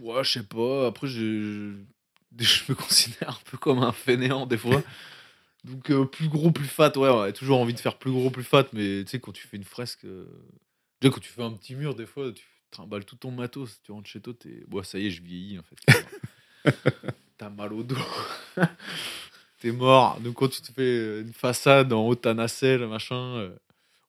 Ouais, 0.00 0.24
je 0.24 0.32
sais 0.32 0.42
pas. 0.44 0.86
Après, 0.86 1.06
je 1.08 1.74
me 2.68 2.74
considère 2.74 3.30
un 3.30 3.50
peu 3.50 3.56
comme 3.56 3.80
un 3.80 3.92
fainéant 3.92 4.46
des 4.46 4.58
fois. 4.58 4.82
Donc, 5.64 5.90
euh, 5.90 6.04
plus 6.04 6.28
gros, 6.28 6.50
plus 6.50 6.66
fat. 6.66 6.92
Ouais, 6.96 7.08
on 7.08 7.20
a 7.20 7.32
toujours 7.32 7.60
envie 7.60 7.74
de 7.74 7.80
faire 7.80 7.98
plus 7.98 8.10
gros, 8.12 8.30
plus 8.30 8.44
fat. 8.44 8.66
Mais 8.72 9.04
tu 9.04 9.10
sais, 9.10 9.20
quand 9.20 9.32
tu 9.32 9.46
fais 9.46 9.56
une 9.56 9.64
fresque. 9.64 10.04
euh, 10.04 10.26
Déjà, 11.00 11.12
quand 11.14 11.20
tu 11.20 11.30
fais 11.30 11.42
un 11.42 11.52
petit 11.52 11.74
mur, 11.74 11.94
des 11.94 12.06
fois, 12.06 12.32
tu 12.32 12.44
trimbales 12.70 13.04
tout 13.04 13.16
ton 13.16 13.30
matos. 13.30 13.80
Tu 13.82 13.92
rentres 13.92 14.08
chez 14.08 14.20
toi, 14.20 14.34
t'es. 14.38 14.64
Bon, 14.68 14.82
ça 14.82 14.98
y 14.98 15.06
est, 15.06 15.10
je 15.10 15.22
vieillis 15.22 15.58
en 15.58 15.62
fait. 15.62 15.76
T'as 17.38 17.50
mal 17.50 17.72
au 17.72 17.82
dos. 17.82 17.96
t'es 19.60 19.72
mort. 19.72 20.20
Donc 20.20 20.34
quand 20.34 20.48
tu 20.48 20.60
te 20.62 20.72
fais 20.72 21.20
une 21.20 21.32
façade 21.32 21.92
en 21.92 22.06
haut 22.06 22.14
de 22.14 22.20
ta 22.20 22.34
nacelle, 22.34 22.86
machin, 22.86 23.36
euh, 23.36 23.50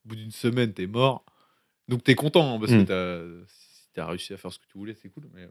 au 0.05 0.09
bout 0.09 0.15
d'une 0.15 0.31
semaine, 0.31 0.73
t'es 0.73 0.87
mort. 0.87 1.23
Donc 1.87 2.03
t'es 2.03 2.15
content 2.15 2.55
hein, 2.55 2.59
parce 2.59 2.71
Mm. 2.71 2.85
que 2.85 2.87
t'as, 2.87 3.45
si 3.47 3.87
t'as 3.93 4.05
réussi 4.07 4.33
à 4.33 4.37
faire 4.37 4.51
ce 4.51 4.59
que 4.59 4.65
tu 4.71 4.77
voulais, 4.77 4.95
c'est 4.99 5.09
cool. 5.09 5.29
Mais... 5.33 5.47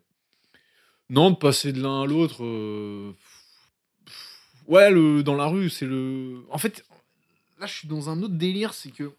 Non, 1.11 1.31
de 1.31 1.37
passer 1.37 1.73
de 1.73 1.81
l'un 1.83 2.03
à 2.03 2.07
l'autre. 2.07 2.43
Ouais, 4.69 4.91
le, 4.91 5.23
dans 5.23 5.35
la 5.35 5.47
rue, 5.47 5.71
c'est 5.71 5.87
le. 5.87 6.45
En 6.51 6.59
fait, 6.59 6.85
là, 7.59 7.67
je 7.67 7.75
suis 7.75 7.89
dans 7.89 8.11
un 8.11 8.23
autre 8.23 8.35
délire, 8.35 8.75
c'est 8.75 8.91
que. 8.91 9.13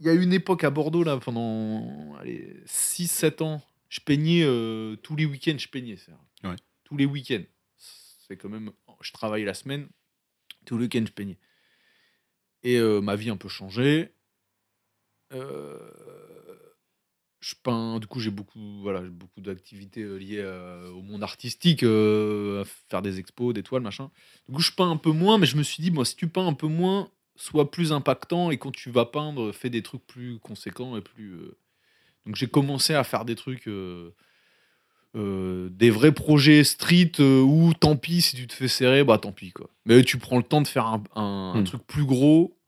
Il 0.00 0.06
y 0.06 0.08
a 0.08 0.14
une 0.14 0.32
époque 0.32 0.64
à 0.64 0.70
Bordeaux, 0.70 1.04
là, 1.04 1.16
pendant 1.18 2.16
6-7 2.66 3.40
ans, 3.44 3.62
je 3.88 4.00
peignais 4.00 4.42
euh, 4.42 4.96
tous 4.96 5.14
les 5.14 5.26
week-ends, 5.26 5.56
je 5.56 5.68
peignais. 5.68 5.96
Ouais. 6.42 6.56
Tous 6.82 6.96
les 6.96 7.04
week-ends. 7.04 7.44
C'est 7.76 8.36
quand 8.36 8.48
même. 8.48 8.72
Je 9.00 9.12
travaille 9.12 9.44
la 9.44 9.54
semaine, 9.54 9.86
tous 10.64 10.76
les 10.76 10.84
week-ends, 10.84 11.04
je 11.06 11.12
peignais. 11.12 11.38
Et 12.64 12.78
euh, 12.78 13.00
ma 13.00 13.14
vie 13.14 13.30
a 13.30 13.34
un 13.34 13.36
peu 13.36 13.48
changé. 13.48 14.12
Euh, 15.32 15.78
je 17.42 17.54
peins, 17.62 17.98
du 17.98 18.06
coup, 18.06 18.20
j'ai 18.20 18.30
beaucoup, 18.30 18.80
voilà, 18.82 19.00
beaucoup 19.02 19.40
d'activités 19.42 20.02
euh, 20.02 20.16
liées 20.16 20.42
à- 20.42 20.90
au 20.92 21.02
monde 21.02 21.22
artistique, 21.22 21.82
euh, 21.82 22.62
à 22.62 22.64
faire 22.88 23.02
des 23.02 23.18
expos, 23.18 23.52
des 23.52 23.62
toiles, 23.62 23.82
machin. 23.82 24.10
Du 24.48 24.54
coup, 24.54 24.62
je 24.62 24.72
peins 24.72 24.90
un 24.90 24.96
peu 24.96 25.10
moins, 25.10 25.36
mais 25.38 25.46
je 25.46 25.56
me 25.56 25.62
suis 25.62 25.82
dit, 25.82 25.90
moi, 25.90 26.04
si 26.04 26.16
tu 26.16 26.28
peins 26.28 26.46
un 26.46 26.54
peu 26.54 26.68
moins, 26.68 27.10
sois 27.36 27.70
plus 27.70 27.92
impactant 27.92 28.50
et 28.50 28.58
quand 28.58 28.70
tu 28.72 28.90
vas 28.90 29.04
peindre, 29.06 29.52
fais 29.52 29.70
des 29.70 29.82
trucs 29.82 30.06
plus 30.06 30.38
conséquents 30.38 30.96
et 30.96 31.00
plus. 31.02 31.32
euh, 31.34 31.58
Donc, 32.26 32.36
j'ai 32.36 32.46
commencé 32.46 32.94
à 32.94 33.04
faire 33.04 33.24
des 33.24 33.34
trucs. 33.34 33.66
euh, 33.68 34.14
euh, 35.14 35.68
des 35.68 35.90
vrais 35.90 36.12
projets 36.12 36.64
street 36.64 37.12
euh, 37.20 37.42
où 37.42 37.74
tant 37.74 37.96
pis 37.96 38.22
si 38.22 38.34
tu 38.34 38.46
te 38.46 38.54
fais 38.54 38.66
serrer 38.66 39.04
bah 39.04 39.18
tant 39.18 39.30
pis 39.30 39.52
quoi 39.52 39.68
mais 39.84 40.02
tu 40.04 40.16
prends 40.16 40.38
le 40.38 40.42
temps 40.42 40.62
de 40.62 40.66
faire 40.66 40.86
un, 40.86 41.02
un- 41.14 41.52
un 41.56 41.60
Hmm. 41.60 41.64
truc 41.64 41.82
plus 41.86 42.06
gros 42.06 42.58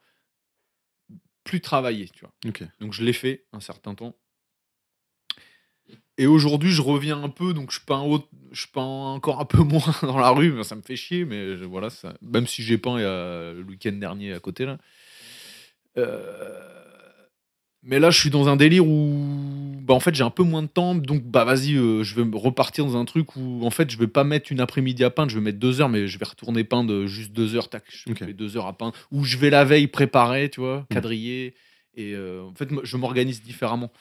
plus 1.43 1.63
travaillé 1.63 2.09
tu 2.09 2.21
vois 2.21 2.35
donc 2.81 2.93
je 2.93 3.03
l'ai 3.03 3.15
fait 3.15 3.47
un 3.55 3.61
certain 3.61 3.95
temps. 3.95 4.15
Et 6.17 6.27
aujourd'hui, 6.27 6.71
je 6.71 6.81
reviens 6.83 7.23
un 7.23 7.29
peu, 7.29 7.53
donc 7.55 7.73
je 7.73 7.81
peins, 7.85 8.03
au- 8.03 8.25
je 8.53 8.67
peins 8.73 8.83
encore 8.83 9.41
un 9.41 9.45
peu 9.45 9.59
moins 9.65 9.95
dans 10.03 10.19
la 10.19 10.31
rue, 10.31 10.53
mais 10.53 10.63
ça 10.63 10.77
me 10.77 10.83
fait 10.83 10.97
chier, 10.97 11.25
mais 11.25 11.57
je- 11.57 11.65
voilà, 11.65 11.91
ça, 11.91 12.15
même 12.23 12.47
si 12.47 12.63
j'ai 12.63 12.79
peint 12.79 12.99
il 12.99 13.03
y 13.03 13.05
a 13.05 13.53
le 13.53 13.65
week-end 13.69 13.93
dernier 13.93 14.33
à 14.33 14.39
côté 14.41 14.65
là. 14.65 14.79
Euh, 15.97 16.61
mais 17.83 17.99
là, 18.01 18.11
je 18.11 18.19
suis 18.19 18.31
dans 18.31 18.49
un 18.49 18.57
délire 18.57 18.87
où, 18.87 19.77
bah, 19.83 19.93
en 19.95 20.01
fait, 20.01 20.15
j'ai 20.15 20.23
un 20.25 20.31
peu 20.31 20.43
moins 20.43 20.63
de 20.63 20.69
temps, 20.69 20.95
donc 20.95 21.23
bah 21.25 21.45
vas-y, 21.45 21.75
euh, 21.77 22.03
je 22.03 22.15
vais 22.21 22.25
repartir 22.39 22.85
dans 22.87 22.97
un 22.97 23.05
truc 23.05 23.37
où, 23.37 23.65
en 23.65 23.71
fait, 23.71 23.91
je 23.91 23.99
vais 23.99 24.07
pas 24.07 24.25
mettre 24.25 24.51
une 24.53 24.61
après-midi 24.61 25.05
à 25.05 25.11
peindre, 25.11 25.31
je 25.31 25.37
vais 25.39 25.45
mettre 25.45 25.59
deux 25.59 25.81
heures, 25.81 25.89
mais 25.91 26.07
je 26.09 26.19
vais 26.19 26.25
retourner 26.25 26.65
peindre 26.65 27.07
juste 27.07 27.33
deux 27.33 27.55
heures, 27.57 27.69
tac, 27.69 27.85
je 27.89 28.11
Ok. 28.11 28.19
fais 28.25 28.33
deux 28.33 28.57
heures 28.57 28.67
à 28.67 28.73
peindre, 28.77 28.95
ou 29.11 29.25
je 29.25 29.37
vais 29.37 29.51
la 29.51 29.65
veille 29.65 29.87
préparer, 29.89 30.49
tu 30.49 30.61
vois, 30.61 30.87
quadriller, 30.91 31.55
et 31.97 32.15
euh, 32.15 32.43
en 32.45 32.55
fait, 32.55 32.69
je 32.83 32.97
m'organise 32.97 33.43
différemment. 33.43 33.93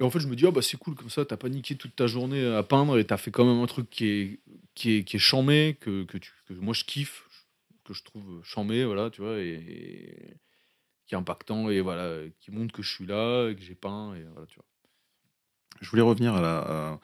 Et 0.00 0.04
en 0.04 0.10
fait, 0.10 0.20
je 0.20 0.28
me 0.28 0.36
dis, 0.36 0.46
ah 0.46 0.50
bah 0.52 0.62
c'est 0.62 0.76
cool, 0.76 0.94
comme 0.94 1.10
ça, 1.10 1.24
t'as 1.24 1.36
pas 1.36 1.48
niqué 1.48 1.76
toute 1.76 1.96
ta 1.96 2.06
journée 2.06 2.44
à 2.46 2.62
peindre 2.62 2.98
et 2.98 3.04
t'as 3.04 3.16
fait 3.16 3.30
quand 3.30 3.44
même 3.44 3.60
un 3.62 3.66
truc 3.66 3.90
qui 3.90 4.06
est, 4.06 4.40
qui 4.74 4.92
est, 4.96 5.04
qui 5.04 5.16
est 5.16 5.20
chambé, 5.20 5.76
que, 5.80 6.04
que, 6.04 6.18
tu, 6.18 6.32
moi 6.50 6.72
je 6.74 6.84
kiffe, 6.84 7.24
que 7.84 7.92
je 7.94 8.04
trouve 8.04 8.42
chambé, 8.44 8.84
voilà, 8.84 9.10
tu 9.10 9.22
vois, 9.22 9.38
et, 9.40 10.36
qui 11.06 11.14
est 11.14 11.18
impactant, 11.18 11.68
et 11.70 11.80
voilà, 11.80 12.28
qui 12.38 12.50
montre 12.52 12.72
que 12.72 12.82
je 12.82 12.94
suis 12.94 13.06
là, 13.06 13.48
et 13.48 13.56
que 13.56 13.62
j'ai 13.62 13.74
peint, 13.74 14.14
et 14.14 14.22
voilà, 14.22 14.46
tu 14.46 14.56
vois. 14.56 14.66
Je 15.80 15.90
voulais 15.90 16.02
revenir 16.02 16.34
à, 16.34 16.40
la, 16.40 16.98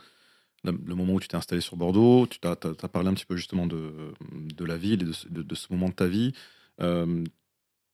le 0.65 0.95
moment 0.95 1.15
où 1.15 1.21
tu 1.21 1.29
t'es 1.29 1.37
installé 1.37 1.61
sur 1.61 1.77
Bordeaux. 1.77 2.27
Tu 2.27 2.39
t'as- 2.39 2.57
t'as 2.57 2.89
parlé 2.89 3.09
un 3.09 3.15
petit 3.15 3.27
peu 3.27 3.37
justement 3.37 3.67
de, 3.67 4.13
de 4.33 4.65
la 4.65 4.77
ville 4.77 5.03
et 5.03 5.07
de, 5.07 5.13
de- 5.31 5.43
de 5.43 5.55
ce 5.55 5.67
moment 5.73 5.89
de 5.89 5.95
ta 5.95 6.07
vie. 6.07 6.33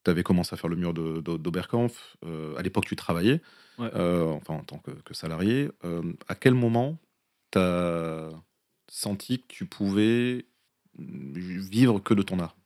Tu 0.04 0.10
avais 0.10 0.22
commencé 0.22 0.54
à 0.54 0.56
faire 0.56 0.70
le 0.70 0.76
mur 0.76 0.94
d'Oberkampf. 0.94 2.16
Euh, 2.24 2.56
à 2.56 2.62
l'époque, 2.62 2.86
tu 2.86 2.96
travaillais, 2.96 3.40
Ouais. 3.78 3.90
euh, 3.94 4.24
enfin 4.26 4.54
en 4.54 4.62
tant 4.64 4.78
que, 4.78 4.90
que 4.90 5.14
salarié. 5.14 5.68
Euh, 5.84 6.02
à 6.28 6.34
quel 6.34 6.54
moment 6.54 6.98
tu 7.52 7.58
as 7.58 8.30
senti 8.88 9.40
que 9.40 9.46
tu 9.48 9.66
pouvais 9.66 10.44
vivre 10.98 11.98
que 12.00 12.14
de 12.14 12.22
ton 12.22 12.38
art? 12.38 12.56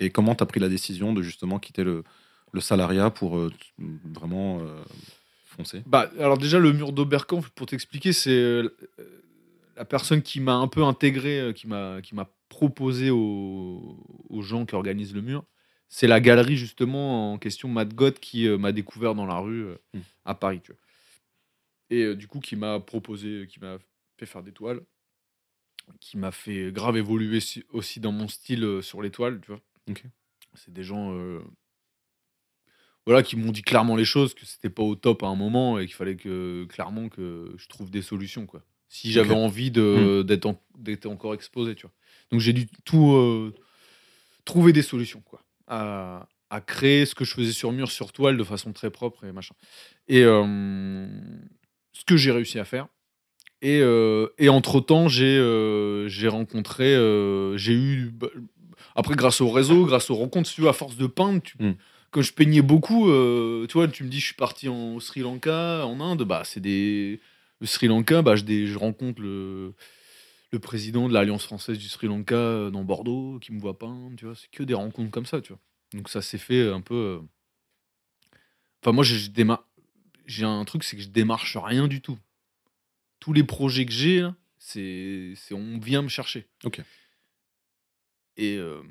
Et 0.00 0.10
comment 0.10 0.34
tu 0.34 0.42
as 0.42 0.46
pris 0.46 0.60
la 0.60 0.68
décision 0.68 1.12
de 1.12 1.22
justement 1.22 1.58
quitter 1.58 1.84
le, 1.84 2.04
le 2.52 2.60
salariat 2.60 3.10
pour 3.10 3.38
vraiment 3.78 4.60
foncer? 5.46 5.82
Bah, 5.86 6.10
alors 6.18 6.38
déjà, 6.38 6.58
le 6.58 6.72
mur 6.72 6.92
d'Oberkampf, 6.92 7.50
pour 7.50 7.66
t'expliquer, 7.66 8.12
c'est 8.12 8.62
la 9.76 9.84
personne 9.84 10.22
qui 10.22 10.40
m'a 10.40 10.54
un 10.54 10.68
peu 10.68 10.82
intégré, 10.84 11.52
qui 11.54 11.66
m'a 11.66 12.00
qui 12.02 12.14
m'a 12.14 12.28
proposé 12.48 13.10
aux, 13.10 13.96
aux 14.28 14.42
gens 14.42 14.66
qui 14.66 14.74
organisent 14.74 15.14
le 15.14 15.22
mur. 15.22 15.44
C'est 15.94 16.06
la 16.06 16.20
galerie 16.20 16.56
justement 16.56 17.34
en 17.34 17.38
question, 17.38 17.68
Matt 17.68 17.92
Gott, 17.94 18.18
qui 18.18 18.46
euh, 18.48 18.56
m'a 18.56 18.72
découvert 18.72 19.14
dans 19.14 19.26
la 19.26 19.38
rue 19.38 19.66
euh, 19.66 19.76
Mm. 19.92 20.00
à 20.24 20.34
Paris. 20.34 20.60
Tu 20.64 20.72
vois. 20.72 20.80
Et 21.90 22.02
euh, 22.04 22.16
du 22.16 22.26
coup, 22.28 22.40
qui 22.40 22.56
m'a 22.56 22.80
proposé, 22.80 23.46
qui 23.46 23.60
m'a 23.60 23.76
fait 24.18 24.24
faire 24.24 24.42
des 24.42 24.52
toiles, 24.52 24.80
qui 26.00 26.16
m'a 26.16 26.32
fait 26.32 26.72
grave 26.72 26.96
évoluer 26.96 27.40
si- 27.40 27.64
aussi 27.70 28.00
dans 28.00 28.10
mon 28.12 28.26
style 28.26 28.78
sur 28.82 29.02
les 29.02 29.10
toiles. 29.10 29.40
Tu 29.42 29.48
vois. 29.48 29.60
C'est 30.54 30.72
des 30.72 30.82
gens 30.84 31.12
voilà, 33.04 33.22
qui 33.22 33.36
m'ont 33.36 33.52
dit 33.52 33.62
clairement 33.62 33.96
les 33.96 34.04
choses, 34.06 34.32
que 34.32 34.46
c'était 34.46 34.70
pas 34.70 34.82
au 34.82 34.94
top 34.94 35.22
à 35.24 35.26
un 35.26 35.34
moment 35.34 35.78
et 35.78 35.84
qu'il 35.86 35.94
fallait 35.94 36.16
que 36.16 36.64
clairement 36.70 37.08
que 37.10 37.52
je 37.58 37.66
trouve 37.68 37.90
des 37.90 38.00
solutions. 38.02 38.46
Quoi. 38.46 38.62
Si 38.88 39.12
j'avais 39.12 39.34
envie 39.34 39.70
de, 39.70 40.22
d'être, 40.26 40.46
en- 40.46 40.58
d'être 40.78 41.04
encore 41.06 41.34
exposé. 41.34 41.74
Tu 41.74 41.82
vois. 41.82 41.92
Donc 42.30 42.40
j'ai 42.40 42.52
dû 42.54 42.66
tout 42.84 43.12
euh, 43.12 43.52
trouver 44.46 44.72
des 44.72 44.82
solutions 44.82 45.20
quoi, 45.20 45.42
à, 45.66 46.26
à 46.50 46.60
créer 46.60 47.06
ce 47.06 47.14
que 47.14 47.24
je 47.24 47.34
faisais 47.34 47.52
sur 47.52 47.72
mur, 47.72 47.90
sur 47.90 48.12
toile 48.12 48.36
de 48.36 48.44
façon 48.44 48.72
très 48.72 48.90
propre 48.90 49.24
et 49.24 49.32
machin. 49.32 49.54
Et 50.08 50.22
euh, 50.22 51.06
ce 51.92 52.04
que 52.04 52.16
j'ai 52.16 52.30
réussi 52.32 52.58
à 52.58 52.64
faire. 52.64 52.86
Et, 53.62 53.80
euh, 53.80 54.26
et 54.38 54.48
entre-temps, 54.48 55.08
j'ai 55.08 55.38
euh, 55.38 56.08
j'ai 56.08 56.26
rencontré, 56.28 56.94
j'ai 57.56 57.72
eu, 57.74 58.10
bah, 58.12 58.26
après 58.96 59.14
grâce 59.14 59.40
au 59.40 59.48
réseau, 59.50 59.86
grâce 59.86 60.10
aux 60.10 60.16
rencontres, 60.16 60.48
si 60.48 60.56
tu 60.56 60.62
veux, 60.62 60.68
à 60.68 60.72
force 60.72 60.96
de 60.96 61.06
peindre, 61.06 61.40
tu, 61.42 61.54
Mm. 61.60 61.74
quand 62.10 62.22
je 62.22 62.32
peignais 62.32 62.60
beaucoup, 62.62 63.08
euh, 63.08 63.66
tu 63.68 63.74
vois, 63.74 63.86
tu 63.88 64.02
me 64.04 64.08
dis 64.08 64.18
je 64.20 64.26
suis 64.26 64.34
parti 64.34 64.68
en 64.68 64.94
au 64.96 65.00
Sri 65.00 65.20
Lanka, 65.20 65.86
en 65.86 66.00
Inde, 66.00 66.24
bah 66.24 66.42
c'est 66.44 66.60
des... 66.60 67.20
Le 67.60 67.66
Sri 67.68 67.86
Lanka, 67.86 68.22
bah, 68.22 68.34
je, 68.34 68.42
dé- 68.42 68.66
je 68.66 68.76
rencontre 68.76 69.22
le, 69.22 69.74
le 70.52 70.58
président 70.60 71.08
de 71.08 71.14
l'Alliance 71.14 71.44
française 71.44 71.78
du 71.78 71.88
Sri 71.88 72.06
Lanka 72.06 72.34
euh, 72.36 72.70
dans 72.70 72.84
Bordeaux, 72.84 73.38
qui 73.40 73.52
me 73.52 73.60
voit 73.60 73.78
peindre, 73.78 74.16
tu 74.16 74.26
vois, 74.26 74.34
c'est 74.34 74.50
que 74.50 74.62
des 74.62 74.74
rencontres 74.74 75.10
comme 75.10 75.26
ça, 75.26 75.40
tu 75.40 75.52
vois. 75.52 75.60
Donc 75.94 76.08
ça 76.08 76.22
s'est 76.22 76.38
fait 76.38 76.68
un 76.70 76.80
peu... 76.80 76.94
euh, 76.94 77.20
Enfin 78.82 78.92
moi, 78.92 79.04
j'ai- 79.04 79.28
déma- 79.28 79.64
j'ai 80.26 80.44
un 80.44 80.64
truc, 80.64 80.84
c'est 80.84 80.96
que 80.96 81.02
je 81.02 81.08
démarche 81.08 81.56
rien 81.56 81.88
du 81.88 82.00
tout 82.00 82.18
tous 83.20 83.32
les 83.32 83.44
projets 83.44 83.86
que 83.86 83.92
j'ai, 83.92 84.26
c'est, 84.58 85.34
c'est 85.36 85.54
on 85.54 85.78
vient 85.78 86.02
me 86.02 86.08
chercher. 86.08 86.48
Ok. 86.64 86.82
Et, 88.36 88.56
euh, 88.56 88.82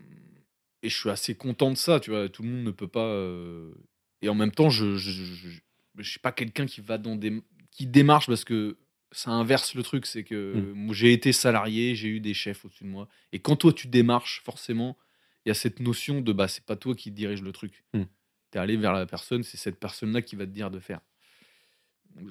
et 0.84 0.90
je 0.90 0.98
suis 0.98 1.10
assez 1.10 1.36
content 1.36 1.72
de 1.72 1.78
ça, 1.78 2.00
tu 2.00 2.12
vois. 2.12 2.30
Tout 2.30 2.44
le 2.44 2.50
monde 2.50 2.64
ne 2.66 2.72
peut 2.72 2.88
pas. 2.88 3.06
euh, 3.08 3.74
Et 4.22 4.30
en 4.30 4.36
même 4.36 4.52
temps, 4.52 4.70
je 4.70 4.96
je, 4.98 5.12
je, 5.12 5.24
je- 5.24 5.60
je 5.98 6.10
suis 6.10 6.20
pas 6.20 6.32
quelqu'un 6.32 6.66
qui 6.66 6.82
va 6.82 6.98
dans 6.98 7.16
des 7.16 7.42
qui 7.72 7.88
démarche 7.88 8.28
parce 8.28 8.44
que 8.46 8.78
ça 9.12 9.32
inverse 9.32 9.76
le 9.76 9.84
truc, 9.84 10.06
c'est 10.06 10.24
que 10.24 10.56
Mm. 10.56 10.74
moi, 10.74 10.96
j'ai 10.96 11.12
été 11.14 11.34
salarié, 11.34 11.96
j'ai 11.96 12.08
eu 12.10 12.20
des 12.20 12.34
chefs 12.34 12.64
au-dessus 12.66 12.84
de 12.86 12.90
moi. 12.90 13.08
Et 13.34 13.40
quand 13.40 13.56
toi 13.58 13.74
tu 13.74 13.88
démarches, 13.88 14.42
forcément, 14.44 14.98
il 15.46 15.50
y 15.50 15.52
a 15.52 15.56
cette 15.56 15.80
notion 15.80 16.22
de 16.22 16.32
bah 16.34 16.48
c'est 16.48 16.64
pas 16.66 16.76
toi 16.76 16.96
qui 16.96 17.12
dirige 17.12 17.42
le 17.42 17.52
truc. 17.52 17.84
Mm. 17.94 18.04
Tu 18.52 18.58
es 18.58 18.62
allé 18.62 18.78
vers 18.78 18.94
la 18.94 19.06
personne, 19.06 19.44
c'est 19.44 19.58
cette 19.58 19.80
personne-là 19.80 20.22
qui 20.22 20.36
va 20.36 20.46
te 20.46 20.52
dire 20.52 20.70
de 20.72 20.80
faire. 20.80 21.00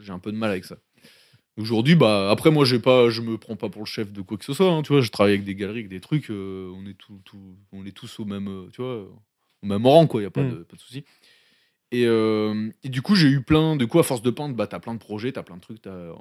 J'ai 0.03 0.13
un 0.13 0.19
peu 0.19 0.31
de 0.33 0.37
mal 0.37 0.51
avec 0.51 0.65
ça. 0.65 0.77
Aujourd'hui, 1.57 1.95
bah 1.97 2.31
après 2.31 2.51
moi 2.51 2.65
j'ai 2.65 2.79
pas, 2.79 3.11
je 3.11 3.21
me 3.23 3.37
prends 3.37 3.57
pas 3.57 3.69
pour 3.69 3.83
le 3.83 3.87
chef 3.87 4.13
de 4.13 4.23
quoi 4.23 4.37
que 4.39 4.45
ce 4.45 4.53
soit. 4.55 4.71
hein, 4.71 4.83
tu 4.83 4.93
vois, 4.93 5.01
je 5.03 5.11
travaille 5.11 5.35
avec 5.35 5.45
des 5.45 5.55
galeries, 5.55 5.81
avec 5.81 5.89
des 5.89 6.01
trucs. 6.01 6.31
euh, 6.31 6.71
on 6.75 6.87
est 6.87 6.95
tout, 6.95 7.21
tout- 7.25 7.57
on 7.73 7.85
est 7.85 7.91
tous 7.97 8.21
au 8.21 8.25
même, 8.25 8.49
euh, 8.49 8.69
tu 8.73 8.81
vois, 8.81 9.03
au 9.63 9.67
même 9.67 9.87
rang 9.87 10.07
quoi. 10.07 10.23
Y 10.23 10.27
a 10.27 10.31
pas 10.31 10.43
Mm. 10.45 10.51
de, 10.51 10.63
pas 10.63 10.77
de 10.77 10.81
souci. 10.81 11.05
Et, 11.93 12.07
euh, 12.07 12.71
et 12.85 12.89
du 12.89 13.03
coup 13.03 13.15
j'ai 13.17 13.29
eu 13.29 13.43
plein 13.43 13.75
de 13.77 13.85
quoi 13.85 14.03
à 14.03 14.05
force 14.05 14.23
de 14.23 14.31
peindre, 14.31 14.55
bah 14.55 14.67
t'as 14.69 14.79
plein 14.79 14.95
de 14.95 15.01
projets, 15.01 15.33
t'as 15.33 15.43
plein 15.43 15.57
de 15.57 15.61
trucs, 15.61 15.83
t'as 15.83 15.91
euh, 15.91 16.15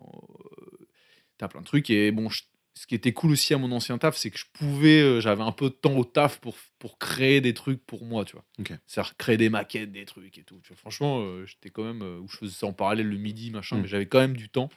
t'as 1.38 1.48
plein 1.48 1.62
de 1.62 1.66
trucs. 1.66 1.90
Et 1.92 2.12
bon, 2.12 2.30
je- 2.30 2.44
ce 2.76 2.88
qui 2.88 2.96
était 2.96 3.12
cool 3.14 3.32
aussi 3.32 3.54
à 3.54 3.58
mon 3.58 3.72
ancien 3.72 3.98
taf, 3.98 4.16
c'est 4.16 4.32
que 4.32 4.38
je 4.40 4.46
pouvais, 4.54 5.02
euh, 5.02 5.20
j'avais 5.20 5.44
un 5.44 5.52
peu 5.52 5.66
de 5.70 5.76
temps 5.76 5.96
au 5.98 6.06
taf 6.06 6.40
pour 6.40 6.56
pour 6.80 6.98
créer 6.98 7.40
des 7.42 7.54
trucs 7.54 7.86
pour 7.86 8.06
moi, 8.06 8.26
tu 8.26 8.34
vois. 8.34 8.46
Ok. 8.60 8.72
C'est-à-dire 8.88 9.18
créer 9.18 9.38
des 9.38 9.50
maquettes, 9.50 9.92
des 9.92 10.06
trucs 10.06 10.38
et 10.38 10.44
tout. 10.44 10.60
Tu 10.64 10.70
vois, 10.70 10.78
franchement, 10.78 11.20
euh, 11.22 11.46
j'étais 11.46 11.70
quand 11.70 11.84
même 11.84 12.02
euh, 12.02 12.20
où 12.20 12.28
je 12.30 12.38
faisais 12.38 12.54
ça 12.54 12.66
en 12.68 12.74
parallèle 12.74 13.08
le 13.08 13.18
midi, 13.18 13.52
machin, 13.52 13.78
Mm. 13.78 13.82
mais 13.82 13.88
j'avais 13.88 14.06
quand 14.08 14.20
même 14.20 14.38
du 14.38 14.50
temps. 14.50 14.70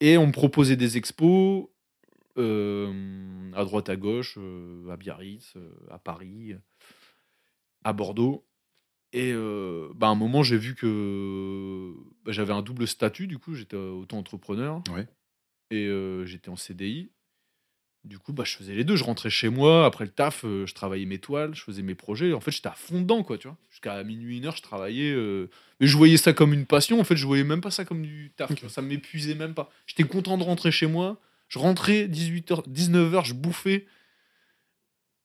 Et 0.00 0.18
on 0.18 0.26
me 0.26 0.32
proposait 0.32 0.76
des 0.76 0.96
expos 0.96 1.66
à 2.36 3.64
droite, 3.64 3.88
à 3.88 3.96
gauche, 3.96 4.38
à 4.90 4.96
Biarritz, 4.96 5.54
à 5.90 5.98
Paris, 5.98 6.54
à 7.84 7.92
Bordeaux. 7.92 8.44
Et 9.16 9.30
euh, 9.32 9.88
bah, 9.94 10.08
à 10.08 10.10
un 10.10 10.16
moment, 10.16 10.42
j'ai 10.42 10.56
vu 10.58 10.74
que 10.74 11.92
bah, 12.24 12.32
j'avais 12.32 12.52
un 12.52 12.62
double 12.62 12.88
statut, 12.88 13.28
du 13.28 13.38
coup, 13.38 13.54
j'étais 13.54 13.76
auto-entrepreneur 13.76 14.82
Ouais. 14.92 15.06
et 15.70 15.86
euh, 15.86 16.26
j'étais 16.26 16.48
en 16.48 16.56
CDI. 16.56 17.10
Du 18.02 18.18
coup, 18.18 18.32
bah, 18.32 18.42
je 18.44 18.56
faisais 18.56 18.74
les 18.74 18.82
deux. 18.82 18.96
Je 18.96 19.04
rentrais 19.04 19.30
chez 19.30 19.48
moi, 19.48 19.86
après 19.86 20.04
le 20.04 20.10
taf, 20.10 20.44
euh, 20.44 20.66
je 20.66 20.74
travaillais 20.74 21.06
mes 21.06 21.18
toiles, 21.20 21.54
je 21.54 21.62
faisais 21.62 21.82
mes 21.82 21.94
projets. 21.94 22.32
En 22.32 22.40
fait, 22.40 22.50
j'étais 22.50 22.66
à 22.68 22.72
fond 22.74 23.00
dedans, 23.00 23.22
quoi, 23.22 23.38
tu 23.38 23.46
vois. 23.46 23.56
Jusqu'à 23.70 24.02
minuit, 24.02 24.36
une 24.38 24.46
heure, 24.46 24.56
je 24.56 24.62
travaillais. 24.62 25.12
euh, 25.12 25.48
Mais 25.80 25.86
je 25.86 25.96
voyais 25.96 26.16
ça 26.16 26.32
comme 26.32 26.52
une 26.52 26.66
passion. 26.66 26.98
En 27.00 27.04
fait, 27.04 27.16
je 27.16 27.24
voyais 27.24 27.44
même 27.44 27.60
pas 27.60 27.70
ça 27.70 27.84
comme 27.84 28.02
du 28.02 28.32
taf. 28.36 28.52
tu 28.54 28.62
vois. 28.62 28.68
Ça 28.68 28.82
m'épuisait 28.82 29.36
même 29.36 29.54
pas. 29.54 29.70
J'étais 29.86 30.02
content 30.04 30.36
de 30.36 30.42
rentrer 30.42 30.70
chez 30.72 30.86
moi. 30.88 31.20
Je 31.48 31.58
rentrais 31.60 32.08
18h, 32.08 32.68
19h, 32.68 33.24
je 33.26 33.32
bouffais. 33.34 33.86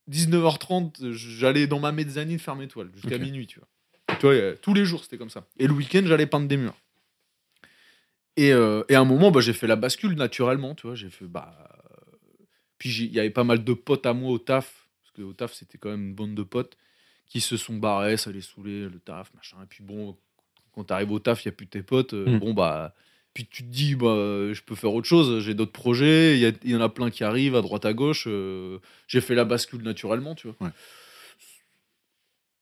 19h30, 0.09 1.11
j'allais 1.11 1.67
dans 1.67 1.79
ma 1.79 1.91
mezzanine 1.91 2.39
faire 2.39 2.55
mes 2.55 2.67
toiles 2.67 2.91
jusqu'à 2.93 3.17
minuit, 3.17 3.47
tu 3.47 3.59
vois. 3.59 3.67
Tu 4.19 4.25
vois, 4.25 4.53
tous 4.61 4.73
les 4.73 4.85
jours, 4.85 5.03
c'était 5.03 5.17
comme 5.17 5.29
ça. 5.29 5.45
Et 5.57 5.67
le 5.67 5.73
week-end, 5.73 6.01
j'allais 6.05 6.27
peindre 6.27 6.47
des 6.47 6.57
murs. 6.57 6.75
Et, 8.37 8.53
euh, 8.53 8.83
et 8.87 8.95
à 8.95 9.01
un 9.01 9.05
moment, 9.05 9.31
bah, 9.31 9.41
j'ai 9.41 9.53
fait 9.53 9.67
la 9.67 9.75
bascule 9.75 10.13
naturellement, 10.15 10.75
tu 10.75 10.87
vois. 10.87 10.95
J'ai 10.95 11.09
fait, 11.09 11.25
bah. 11.25 11.53
Puis 12.77 12.89
il 13.03 13.13
y 13.13 13.19
avait 13.19 13.29
pas 13.29 13.43
mal 13.43 13.63
de 13.63 13.73
potes 13.73 14.05
à 14.05 14.13
moi 14.13 14.31
au 14.31 14.37
taf, 14.39 14.87
parce 15.01 15.11
que 15.11 15.21
au 15.21 15.33
taf, 15.33 15.53
c'était 15.53 15.77
quand 15.77 15.89
même 15.89 16.07
une 16.09 16.15
bande 16.15 16.35
de 16.35 16.43
potes 16.43 16.77
qui 17.27 17.41
se 17.41 17.57
sont 17.57 17.75
barrés, 17.75 18.15
ça 18.15 18.31
les 18.31 18.41
saoulait, 18.41 18.87
le 18.87 18.99
taf, 19.03 19.33
machin. 19.33 19.57
Et 19.61 19.65
puis 19.65 19.83
bon, 19.83 20.17
quand 20.73 20.85
t'arrives 20.85 21.11
au 21.11 21.19
taf, 21.19 21.43
il 21.43 21.49
n'y 21.49 21.53
a 21.53 21.55
plus 21.57 21.67
tes 21.67 21.83
potes. 21.83 22.13
euh, 22.13 22.37
Mm. 22.37 22.39
Bon, 22.39 22.53
bah. 22.53 22.95
Puis 23.33 23.45
tu 23.45 23.63
te 23.63 23.69
dis, 23.69 23.95
bah, 23.95 24.07
je 24.53 24.61
peux 24.61 24.75
faire 24.75 24.93
autre 24.93 25.07
chose, 25.07 25.43
j'ai 25.43 25.53
d'autres 25.53 25.71
projets, 25.71 26.39
il 26.39 26.69
y, 26.71 26.75
en 26.75 26.81
a 26.81 26.89
plein 26.89 27.09
qui 27.11 27.23
arrivent 27.23 27.55
à 27.55 27.61
droite 27.61 27.85
à 27.85 27.93
gauche. 27.93 28.25
euh, 28.27 28.79
j'ai 29.07 29.21
fait 29.21 29.35
la 29.35 29.45
bascule 29.45 29.83
naturellement, 29.83 30.33
tu 30.33 30.47
vois. 30.47 30.55
Ouais. 30.61 30.73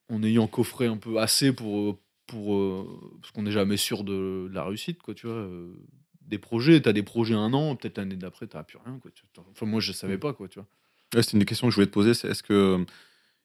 En 0.09 0.23
ayant 0.23 0.47
coffré 0.47 0.87
un 0.87 0.97
peu 0.97 1.17
assez 1.19 1.51
pour. 1.53 1.99
pour 2.27 2.55
euh, 2.55 3.17
parce 3.21 3.31
qu'on 3.31 3.43
n'est 3.43 3.51
jamais 3.51 3.77
sûr 3.77 4.03
de, 4.03 4.47
de 4.49 4.53
la 4.53 4.63
réussite, 4.63 5.01
quoi, 5.01 5.13
tu 5.13 5.27
vois. 5.27 5.35
euh, 5.35 5.73
des 6.21 6.37
projets, 6.37 6.81
tu 6.81 6.89
as 6.89 6.93
des 6.93 7.03
projets 7.03 7.35
un 7.35 7.53
an, 7.53 7.75
peut-être 7.75 7.97
l'année 7.97 8.15
d'après, 8.17 8.47
tu 8.47 8.57
plus 8.67 8.77
rien, 8.85 8.99
quoi. 8.99 9.11
Enfin, 9.51 9.65
moi, 9.65 9.79
je 9.79 9.91
savais 9.93 10.17
pas, 10.17 10.33
quoi, 10.33 10.47
tu 10.49 10.59
vois. 10.59 10.67
Ouais, 11.15 11.21
C'était 11.23 11.33
une 11.33 11.39
des 11.39 11.45
questions 11.45 11.67
que 11.67 11.71
je 11.71 11.75
voulais 11.75 11.87
te 11.87 11.93
poser. 11.93 12.13
C'est 12.13 12.27
est-ce 12.27 12.43
que 12.43 12.53
euh, 12.53 12.85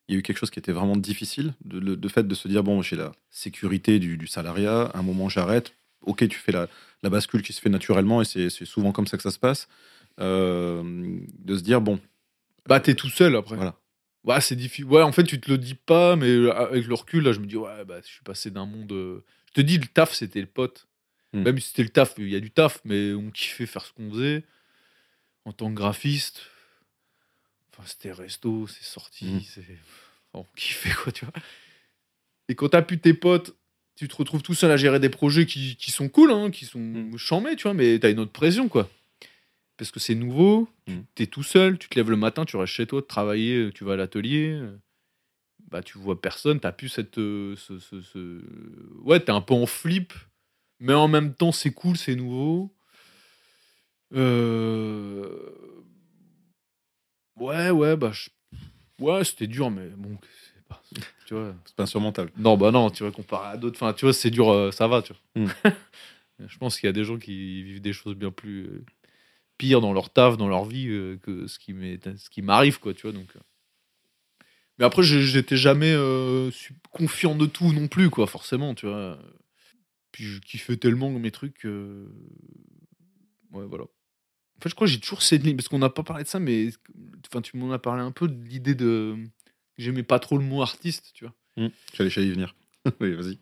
il 0.09 0.15
y 0.15 0.17
a 0.17 0.19
eu 0.19 0.23
quelque 0.23 0.39
chose 0.39 0.51
qui 0.51 0.59
était 0.59 0.73
vraiment 0.73 0.97
difficile? 0.97 1.55
De, 1.65 1.79
de 1.79 2.09
fait 2.09 2.27
de 2.27 2.35
se 2.35 2.49
dire 2.49 2.65
bon, 2.65 2.83
j'ai 2.83 2.97
la 2.97 3.13
sécurité 3.31 4.01
du, 4.01 4.17
du 4.17 4.27
salariat. 4.27 4.83
À 4.95 4.99
un 4.99 5.03
moment, 5.03 5.29
j'arrête. 5.29 5.75
Ok, 6.01 6.27
tu 6.29 6.39
fais 6.39 6.51
la, 6.51 6.69
la 7.05 7.11
bascule 7.11 7.43
qui 7.43 7.53
se 7.53 7.61
fait 7.61 7.69
naturellement 7.71 8.21
et 8.21 8.25
c'est 8.25 8.51
c'est 8.51 8.65
souvent 8.65 8.91
comme 8.91 9.07
ça 9.07 9.17
que 9.17 9.23
ça 9.23 9.31
se 9.31 9.39
passe. 9.39 9.69
Euh, 10.19 10.83
de 11.39 11.57
se 11.57 11.63
dire 11.63 11.81
bon, 11.81 12.01
Bah, 12.67 12.81
t'es 12.81 12.95
tout 12.97 13.09
seul 13.09 13.37
après. 13.37 13.55
voilà. 13.55 13.77
Ouais, 14.25 14.41
c'est 14.41 14.55
difficile. 14.57 14.85
Ouais, 14.87 15.03
en 15.03 15.11
fait, 15.13 15.25
tu 15.25 15.41
te 15.41 15.51
le 15.51 15.59
dis 15.59 15.75
pas, 15.75 16.15
mais 16.17 16.29
euh, 16.29 16.53
avec 16.55 16.87
le 16.87 16.95
recul, 16.95 17.25
là, 17.25 17.33
je 17.33 17.41
me 17.41 17.47
dis, 17.47 17.57
ouais, 17.57 17.85
bah, 17.85 18.01
je 18.05 18.07
suis 18.11 18.23
passé 18.23 18.51
d'un 18.51 18.67
monde. 18.67 18.93
euh, 18.93 19.25
Je 19.49 19.53
te 19.55 19.61
dis, 19.61 19.79
le 19.79 19.87
taf, 19.87 20.13
c'était 20.15 20.41
le 20.41 20.47
pote. 20.47 20.87
Hmm. 21.33 21.43
Même 21.43 21.59
si 21.59 21.69
c'était 21.69 21.83
le 21.83 21.89
taf, 21.89 22.15
il 22.19 22.29
y 22.29 22.37
a 22.37 22.41
du 22.41 22.51
taf, 22.51 22.81
mais 22.85 23.13
on 23.15 23.31
kiffait 23.31 23.67
faire 23.67 23.85
ce 23.85 23.93
qu'on 23.93 24.11
faisait. 24.11 24.45
En 25.45 25.53
tant 25.53 25.69
que 25.71 25.75
graphiste, 25.75 26.43
enfin, 27.73 27.83
c'était 27.87 28.13
resto, 28.13 28.67
c'est 28.69 28.85
sorti, 28.85 29.25
Hmm. 29.27 29.41
c'est. 29.41 29.61
enfin, 30.33 30.47
on 30.51 30.57
kiffait, 30.57 30.93
quoi, 31.03 31.11
tu 31.13 31.25
vois. 31.25 31.35
Et 32.49 32.55
quand 32.55 32.69
t'as 32.69 32.83
plus 32.83 32.99
tes 33.01 33.15
potes, 33.15 33.57
tu 33.97 34.07
te 34.09 34.15
retrouves 34.17 34.43
tout 34.43 34.55
seul 34.55 34.71
à 34.71 34.77
gérer 34.77 35.01
des 35.01 35.09
projets 35.09 35.47
qui, 35.47 35.77
qui 35.77 35.91
sont 35.91 36.09
cool, 36.09 36.31
hein, 36.31 36.51
qui 36.51 36.65
sont 36.65 36.79
Hmm. 36.79 37.17
chambés, 37.17 37.57
tu 37.57 37.65
vois, 37.65 37.75
mais 37.75 37.99
t'as 37.99 38.11
une 38.11 38.21
autre 38.21 38.33
pression, 38.33 38.69
quoi. 38.69 38.89
Parce 39.77 39.91
que 39.91 40.01
c'est 40.01 40.15
nouveau, 40.15 40.69
tu 40.87 40.93
Hmm. 40.95 41.03
es 41.19 41.27
tout 41.27 41.43
seul, 41.43 41.79
tu 41.79 41.89
te 41.89 41.97
lèves 41.99 42.11
le 42.11 42.17
matin, 42.17 42.45
tu 42.45 42.57
restes 42.57 42.73
chez 42.75 42.87
toi, 42.87 43.03
travailler, 43.03 43.71
tu 43.75 43.85
vas 43.85 43.95
à 43.95 43.97
l'atelier, 43.97 44.51
euh, 44.53 44.77
bah 45.71 45.83
tu 45.83 45.99
vois 45.99 46.21
personne, 46.21 46.61
t'as 46.61 46.73
plus 46.73 46.89
cette, 46.91 47.19
euh, 47.19 47.57
ce, 47.57 47.79
ce- 47.79 48.01
ce- 48.03 48.43
ouais, 49.03 49.21
t'es 49.21 49.33
un 49.33 49.41
peu 49.41 49.55
en 49.55 49.67
flip, 49.67 50.13
mais 50.81 50.93
en 50.95 51.09
même 51.09 51.35
temps 51.35 51.53
c'est 51.53 51.73
cool, 51.73 51.97
c'est 51.97 52.15
nouveau. 52.17 52.75
Euh, 54.15 55.29
Ouais, 57.37 57.71
ouais, 57.71 57.97
bah 57.97 58.13
je- 58.13 58.29
ouais, 59.03 59.25
c'était 59.25 59.47
dur, 59.47 59.71
mais 59.71 59.89
bon, 59.89 60.19
c'est 60.55 60.63
pas, 60.69 60.83
tu 61.27 61.35
vois. 61.35 61.55
C'est 61.65 61.75
pas 61.75 61.85
insurmontable. 61.85 62.31
Non, 62.37 62.57
bah 62.59 62.71
non, 62.71 62.91
tu 62.91 63.03
vois, 63.03 63.11
comparé 63.11 63.49
à 63.49 63.57
d'autres, 63.57 63.77
enfin, 63.83 63.95
tu 63.95 64.05
vois, 64.05 64.13
c'est 64.13 64.31
dur, 64.31 64.51
euh, 64.53 64.71
ça 64.71 64.87
va, 64.87 65.01
tu 65.03 65.15
vois. 65.15 65.43
Mm. 65.45 65.49
Je 66.47 66.59
pense 66.59 66.79
qu'il 66.79 66.87
y 66.89 66.91
a 66.91 66.93
des 66.93 67.05
gens 67.05 67.19
qui 67.19 67.63
vivent 67.63 67.81
des 67.81 67.93
choses 67.95 68.15
bien 68.17 68.31
plus 68.31 68.85
pires 69.63 69.81
dans 69.81 69.93
leur 69.93 70.11
taf, 70.11 70.37
dans 70.37 70.49
leur 70.49 70.65
vie, 70.65 70.89
euh, 70.89 71.17
que 71.23 71.47
ce 71.47 71.61
qui 71.61 71.73
ce 71.73 72.31
qui 72.31 72.43
m'arrive, 72.43 72.81
quoi, 72.81 72.95
tu 72.95 73.03
vois, 73.03 73.13
donc. 73.13 73.29
euh. 73.37 73.41
Mais 74.77 74.85
après, 74.85 75.05
j'étais 75.05 75.57
jamais 75.57 75.93
euh, 75.93 76.51
confiant 76.91 77.37
de 77.37 77.47
tout 77.47 77.73
non 77.73 77.87
plus, 77.87 78.11
quoi, 78.11 78.27
forcément, 78.27 78.75
tu 78.75 78.87
vois. 78.87 79.21
Puis 80.11 80.25
je 80.25 80.41
kiffais 80.41 80.77
tellement 80.77 81.11
mes 81.11 81.31
trucs. 81.31 81.65
Ouais, 83.53 83.67
voilà. 83.67 83.85
En 83.85 84.61
fait, 84.61 84.71
je 84.71 84.75
crois 84.75 84.89
que 84.89 84.93
j'ai 84.93 84.99
toujours 84.99 85.23
cette 85.23 85.45
ligne, 85.45 85.55
parce 85.55 85.69
qu'on 85.69 85.79
n'a 85.79 85.91
pas 85.91 86.03
parlé 86.03 86.25
de 86.25 86.29
ça, 86.29 86.41
mais 86.41 86.71
enfin, 87.29 87.41
tu 87.41 87.57
m'en 87.57 87.71
as 87.71 87.79
parlé 87.79 88.03
un 88.03 88.11
peu 88.11 88.27
de 88.27 88.45
l'idée 88.49 88.75
de. 88.75 89.17
J'aimais 89.79 90.03
pas 90.03 90.19
trop 90.19 90.39
le 90.39 90.45
mot 90.45 90.61
artiste, 90.63 91.13
tu 91.15 91.25
vois. 91.25 91.35
J'allais 91.95 92.11
j'allais 92.11 92.27
y 92.27 92.33
venir. 92.33 92.57
oui, 93.01 93.15
vas-y. 93.15 93.39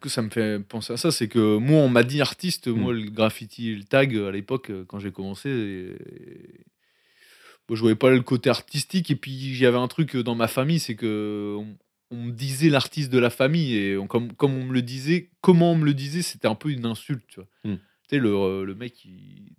Que 0.00 0.08
ça 0.08 0.22
me 0.22 0.30
fait 0.30 0.60
penser 0.62 0.92
à 0.92 0.96
ça, 0.96 1.10
c'est 1.10 1.28
que 1.28 1.56
moi, 1.56 1.78
on 1.78 1.88
m'a 1.88 2.02
dit 2.02 2.20
artiste, 2.20 2.68
moi, 2.68 2.92
Mm. 2.92 2.96
le 2.96 3.10
graffiti, 3.10 3.74
le 3.74 3.84
tag, 3.84 4.16
à 4.16 4.30
l'époque, 4.30 4.70
euh, 4.70 4.84
quand 4.86 4.98
j'ai 4.98 5.10
commencé, 5.12 5.48
et- 5.50 6.64
moi, 7.68 7.76
je 7.76 7.80
voyais 7.80 7.96
pas 7.96 8.10
le 8.10 8.20
côté 8.22 8.48
artistique, 8.50 9.10
et 9.10 9.16
puis 9.16 9.30
il 9.32 9.58
y 9.58 9.66
avait 9.66 9.76
un 9.78 9.88
truc 9.88 10.16
dans 10.16 10.34
ma 10.34 10.48
famille, 10.48 10.78
c'est 10.80 10.94
que 10.94 11.56
on, 11.58 11.76
on 12.10 12.16
me 12.24 12.32
disait 12.32 12.70
l'artiste 12.70 13.10
de 13.10 13.18
la 13.18 13.28
famille, 13.30 13.74
et 13.76 13.96
on- 13.98 14.06
comme, 14.06 14.32
comme 14.32 14.54
on 14.54 14.64
me 14.64 14.72
le 14.72 14.82
disait, 14.82 15.30
comment 15.42 15.72
on 15.72 15.76
me 15.76 15.84
le 15.84 15.94
disait, 15.94 16.22
c'était 16.22 16.48
un 16.48 16.54
peu 16.54 16.70
une 16.70 16.86
insulte, 16.86 17.24
tu 17.28 17.40
vois. 17.40 17.48
Mm. 17.64 17.76
Tu 17.76 17.80
sais, 18.10 18.18
le, 18.18 18.30
euh, 18.34 18.64
le 18.64 18.74
mec, 18.74 19.04
il- 19.04 19.52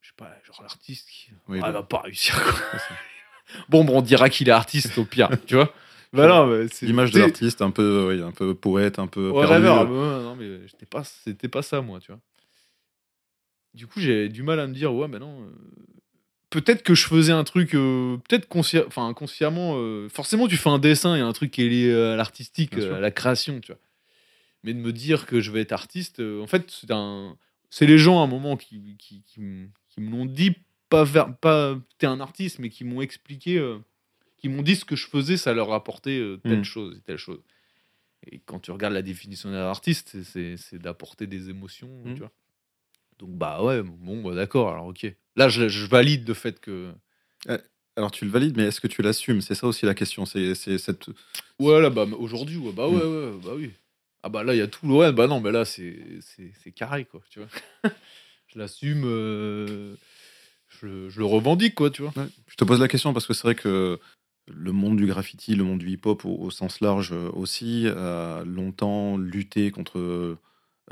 je 0.00 0.08
sais 0.08 0.14
pas, 0.16 0.34
genre 0.46 0.60
l'artiste 0.62 1.08
qui 1.10 1.30
Oui, 1.48 1.58
ah, 1.62 1.66
le- 1.68 1.72
va 1.74 1.82
pas 1.82 2.00
réussir, 2.00 2.34
quoi. 2.42 2.80
bon, 3.68 3.84
bon, 3.84 3.98
on 3.98 4.02
dira 4.02 4.28
qu'il 4.30 4.48
est 4.48 4.52
artiste 4.52 4.96
au 4.98 5.04
pire, 5.04 5.28
tu 5.46 5.54
vois. 5.56 5.74
Bah 6.14 6.28
non, 6.28 6.46
mais 6.46 6.68
c'est- 6.68 6.86
L'image 6.86 7.10
de 7.10 7.18
l'artiste, 7.20 7.60
un 7.62 7.70
peu, 7.70 8.08
oui, 8.12 8.22
un 8.22 8.30
peu 8.30 8.54
poète, 8.54 8.98
un 8.98 9.06
peu 9.06 9.30
Ouais, 9.30 9.40
perdu. 9.40 9.54
rêveur. 9.54 9.84
bah 9.86 10.22
non, 10.22 10.36
mais 10.36 10.66
j'étais 10.68 10.86
pas, 10.86 11.02
c'était 11.04 11.48
pas 11.48 11.62
ça, 11.62 11.80
moi, 11.82 11.98
tu 12.00 12.12
vois. 12.12 12.20
Du 13.74 13.86
coup, 13.88 13.98
j'ai 14.00 14.28
du 14.28 14.42
mal 14.42 14.60
à 14.60 14.66
me 14.66 14.74
dire, 14.74 14.94
ouais, 14.94 15.08
mais 15.08 15.18
non. 15.18 15.42
euh, 15.42 15.50
Peut-être 16.50 16.84
que 16.84 16.94
je 16.94 17.06
faisais 17.08 17.32
un 17.32 17.42
truc, 17.42 17.74
euh, 17.74 18.16
peut-être 18.28 18.48
consci- 18.48 18.84
enfin, 18.86 19.08
inconsciemment. 19.08 19.72
euh, 19.76 20.08
forcément, 20.08 20.46
tu 20.46 20.56
fais 20.56 20.68
un 20.70 20.78
dessin, 20.78 21.16
il 21.16 21.18
y 21.18 21.22
a 21.22 21.26
un 21.26 21.32
truc 21.32 21.50
qui 21.50 21.62
est 21.66 21.68
lié 21.68 21.92
à 21.92 22.14
l'artistique, 22.14 22.74
à 22.78 23.00
la 23.00 23.10
création, 23.10 23.58
tu 23.60 23.72
vois. 23.72 23.80
Mais 24.62 24.72
de 24.72 24.78
me 24.78 24.92
dire 24.92 25.26
que 25.26 25.40
je 25.40 25.50
vais 25.50 25.62
être 25.62 25.72
artiste, 25.72 26.20
en 26.20 26.46
fait, 26.46 26.70
c'est 26.70 26.92
un. 26.92 27.36
C'est 27.70 27.86
les 27.86 27.98
gens 27.98 28.20
à 28.20 28.22
un 28.24 28.28
moment 28.28 28.56
qui, 28.56 28.94
qui, 29.00 29.24
qui, 29.26 29.40
me 29.40 30.10
l'ont 30.12 30.26
dit, 30.26 30.54
pas, 30.88 31.04
pas 31.40 31.76
t'es 31.98 32.06
un 32.06 32.20
artiste, 32.20 32.60
mais 32.60 32.68
qui 32.68 32.84
m'ont 32.84 33.00
expliqué, 33.00 33.58
qui 34.44 34.50
m'ont 34.50 34.60
dit 34.60 34.76
ce 34.76 34.84
que 34.84 34.94
je 34.94 35.06
faisais, 35.06 35.38
ça 35.38 35.54
leur 35.54 35.72
apportait 35.72 36.18
euh, 36.18 36.36
telle 36.36 36.58
Mm. 36.60 36.64
chose 36.64 36.96
et 36.98 37.00
telle 37.00 37.16
chose. 37.16 37.40
Et 38.30 38.40
quand 38.44 38.58
tu 38.60 38.72
regardes 38.72 38.92
la 38.92 39.00
définition 39.00 39.50
d'un 39.50 39.56
artiste, 39.70 40.22
c'est- 40.22 40.76
d'apporter 40.76 41.26
des 41.26 41.48
émotions, 41.48 41.88
Mm. 42.04 42.12
tu 42.12 42.18
vois. 42.20 42.30
Donc 43.18 43.30
bah 43.30 43.62
ouais, 43.62 43.82
bon, 43.82 44.22
bah, 44.22 44.34
d'accord, 44.34 44.68
alors 44.68 44.84
ok. 44.88 45.06
Là, 45.36 45.48
je, 45.48 45.68
je 45.70 45.86
valide 45.86 46.28
le 46.28 46.34
fait 46.34 46.60
que. 46.60 46.92
Alors 47.96 48.10
tu 48.10 48.26
le 48.26 48.30
valides, 48.30 48.54
mais 48.56 48.64
est-ce 48.64 48.80
que 48.82 48.88
tu 48.88 49.00
l'assumes? 49.00 49.40
C'est 49.40 49.54
ça 49.54 49.66
aussi 49.66 49.86
la 49.86 49.94
question. 49.94 50.26
C'est 50.26 50.54
cette. 50.54 51.06
Ouais, 51.58 51.80
là, 51.80 51.88
bah 51.88 52.04
aujourd'hui, 52.18 52.58
ouais, 52.58 52.72
bah 52.72 52.86
ouais, 52.86 52.96
Mm. 53.02 53.14
ouais, 53.36 53.40
bah 53.42 53.52
oui. 53.56 53.70
Ah 54.22 54.28
bah 54.28 54.42
là, 54.44 54.54
il 54.54 54.58
y 54.58 54.62
a 54.62 54.66
tout. 54.66 54.86
Ouais, 54.88 55.10
bah 55.12 55.26
non, 55.26 55.40
mais 55.40 55.52
là, 55.52 55.64
c'est 55.64 56.72
carré, 56.74 57.06
quoi, 57.06 57.22
tu 57.30 57.38
vois. 57.38 57.48
je 58.48 58.58
l'assume, 58.58 59.04
euh, 59.06 59.94
je, 60.68 61.08
je 61.08 61.18
le 61.20 61.24
revendique, 61.24 61.74
quoi, 61.76 61.88
tu 61.90 62.02
vois. 62.02 62.12
Ouais. 62.16 62.28
Je 62.48 62.56
te 62.56 62.64
pose 62.64 62.80
la 62.80 62.88
question 62.88 63.12
parce 63.14 63.26
que 63.26 63.32
c'est 63.32 63.42
vrai 63.46 63.54
que 63.54 63.98
le 64.48 64.72
monde 64.72 64.96
du 64.96 65.06
graffiti, 65.06 65.54
le 65.54 65.64
monde 65.64 65.78
du 65.78 65.90
hip-hop 65.90 66.24
au, 66.24 66.50
sens 66.50 66.80
large 66.80 67.12
euh, 67.12 67.30
aussi, 67.32 67.86
a 67.88 68.44
longtemps 68.44 69.16
lutté 69.18 69.70
contre 69.70 69.98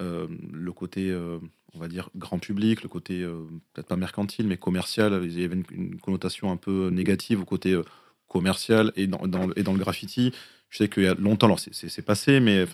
euh, 0.00 0.26
le 0.52 0.72
côté, 0.72 1.10
euh, 1.10 1.38
on 1.74 1.78
va 1.78 1.88
dire, 1.88 2.10
grand 2.16 2.38
public, 2.38 2.82
le 2.82 2.88
côté 2.88 3.22
euh, 3.22 3.44
peut-être 3.72 3.88
pas 3.88 3.96
mercantile, 3.96 4.46
mais 4.46 4.56
commercial. 4.56 5.20
Il 5.24 5.38
y 5.38 5.44
avait 5.44 5.54
une, 5.54 5.64
connotation 6.00 6.50
un 6.50 6.56
peu 6.56 6.88
négative 6.90 7.40
au 7.42 7.44
côté 7.44 7.72
euh, 7.72 7.84
commercial 8.28 8.92
et 8.96 9.06
dans, 9.06 9.24
le- 9.46 9.54
graffiti. 9.78 10.32
Je 10.70 10.78
sais 10.78 10.88
qu'il 10.88 11.02
y 11.04 11.06
a 11.06 11.14
longtemps, 11.14 11.46
alors 11.46 11.60
c'est- 11.60 11.74
passé, 12.02 12.40
mais 12.40 12.66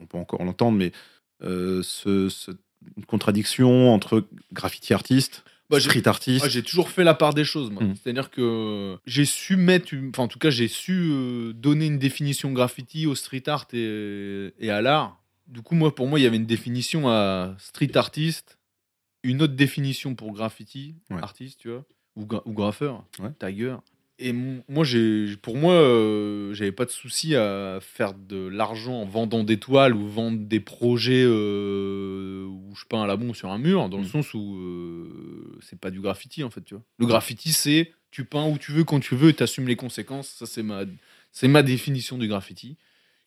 on 0.00 0.06
peut 0.06 0.18
encore 0.18 0.44
l'entendre, 0.44 0.76
mais 0.78 0.92
euh, 1.42 1.82
ce, 1.82 2.28
ce- 2.28 2.50
une 2.96 3.04
contradiction 3.04 3.92
entre 3.92 4.26
graffiti 4.52 4.92
artiste, 4.94 5.44
Bah, 5.70 5.80
street 5.80 6.06
artiste. 6.08 6.44
Ouais, 6.44 6.50
j'ai 6.50 6.62
toujours 6.62 6.88
fait 6.90 7.04
la 7.04 7.14
part 7.14 7.34
des 7.34 7.44
choses, 7.44 7.70
moi. 7.70 7.82
Mm. 7.84 7.94
C'est-à-dire 7.96 8.30
que 8.30 8.96
j'ai 9.06 9.24
su 9.26 9.56
mettre, 9.56 9.92
une- 9.92 10.08
enfin 10.10 10.22
en 10.22 10.28
tout 10.28 10.38
cas 10.38 10.48
j'ai 10.50 10.68
su 10.68 10.92
euh, 11.10 11.52
donner 11.52 11.86
une 11.86 11.98
définition 11.98 12.52
graffiti 12.52 13.06
au 13.06 13.14
street 13.14 13.42
art 13.48 13.66
et, 13.74 14.52
et 14.58 14.70
à 14.70 14.80
l'art. 14.80 15.20
Du 15.46 15.60
coup, 15.62 15.74
moi, 15.74 15.94
pour 15.94 16.06
moi, 16.08 16.18
il 16.18 16.22
y 16.22 16.26
avait 16.26 16.36
une 16.36 16.46
définition 16.46 17.08
à 17.08 17.54
street 17.58 17.96
artiste, 17.96 18.58
une 19.22 19.42
autre 19.42 19.54
définition 19.54 20.14
pour 20.14 20.32
graffiti 20.32 20.94
Ouais. 21.10 21.22
artiste, 21.22 21.60
tu 21.60 21.68
vois, 21.70 21.84
ou, 22.16 22.24
gra- 22.24 22.42
ou 22.44 22.52
graffeur, 22.52 23.04
Ouais. 23.20 23.30
tagger. 23.38 23.76
Et 24.20 24.32
moi, 24.32 24.82
j'ai, 24.84 25.36
pour 25.42 25.56
moi, 25.56 25.74
euh, 25.74 26.52
j'avais 26.52 26.72
pas 26.72 26.84
de 26.84 26.90
souci 26.90 27.36
à 27.36 27.78
faire 27.80 28.14
de 28.14 28.48
l'argent 28.48 28.94
en 29.02 29.04
vendant 29.04 29.44
des 29.44 29.58
toiles 29.58 29.94
ou 29.94 30.08
vendre 30.08 30.38
des 30.38 30.58
projets 30.58 31.22
euh, 31.24 32.44
où 32.46 32.74
je 32.74 32.84
peins 32.86 33.02
à 33.02 33.06
la 33.06 33.16
bombe 33.16 33.36
sur 33.36 33.50
un 33.50 33.58
mur, 33.58 33.88
dans 33.88 33.98
le 33.98 34.02
Mm. 34.02 34.08
sens 34.08 34.34
où 34.34 34.56
euh, 34.56 35.58
c'est 35.60 35.78
pas 35.78 35.92
du 35.92 36.00
graffiti 36.00 36.42
en 36.42 36.50
fait, 36.50 36.62
tu 36.62 36.74
vois. 36.74 36.82
Le 36.98 37.06
graffiti, 37.06 37.52
c'est 37.52 37.92
tu 38.10 38.24
peins 38.24 38.46
où 38.48 38.58
tu 38.58 38.72
veux, 38.72 38.82
quand 38.82 38.98
tu 38.98 39.14
veux, 39.14 39.28
et 39.28 39.34
t'assumes 39.34 39.68
les 39.68 39.76
conséquences. 39.76 40.28
Ça, 40.28 40.46
c'est 40.46 40.64
ma, 40.64 40.80
c'est 41.30 41.46
ma 41.48 41.62
définition 41.62 42.18
du 42.18 42.26
graffiti. 42.26 42.76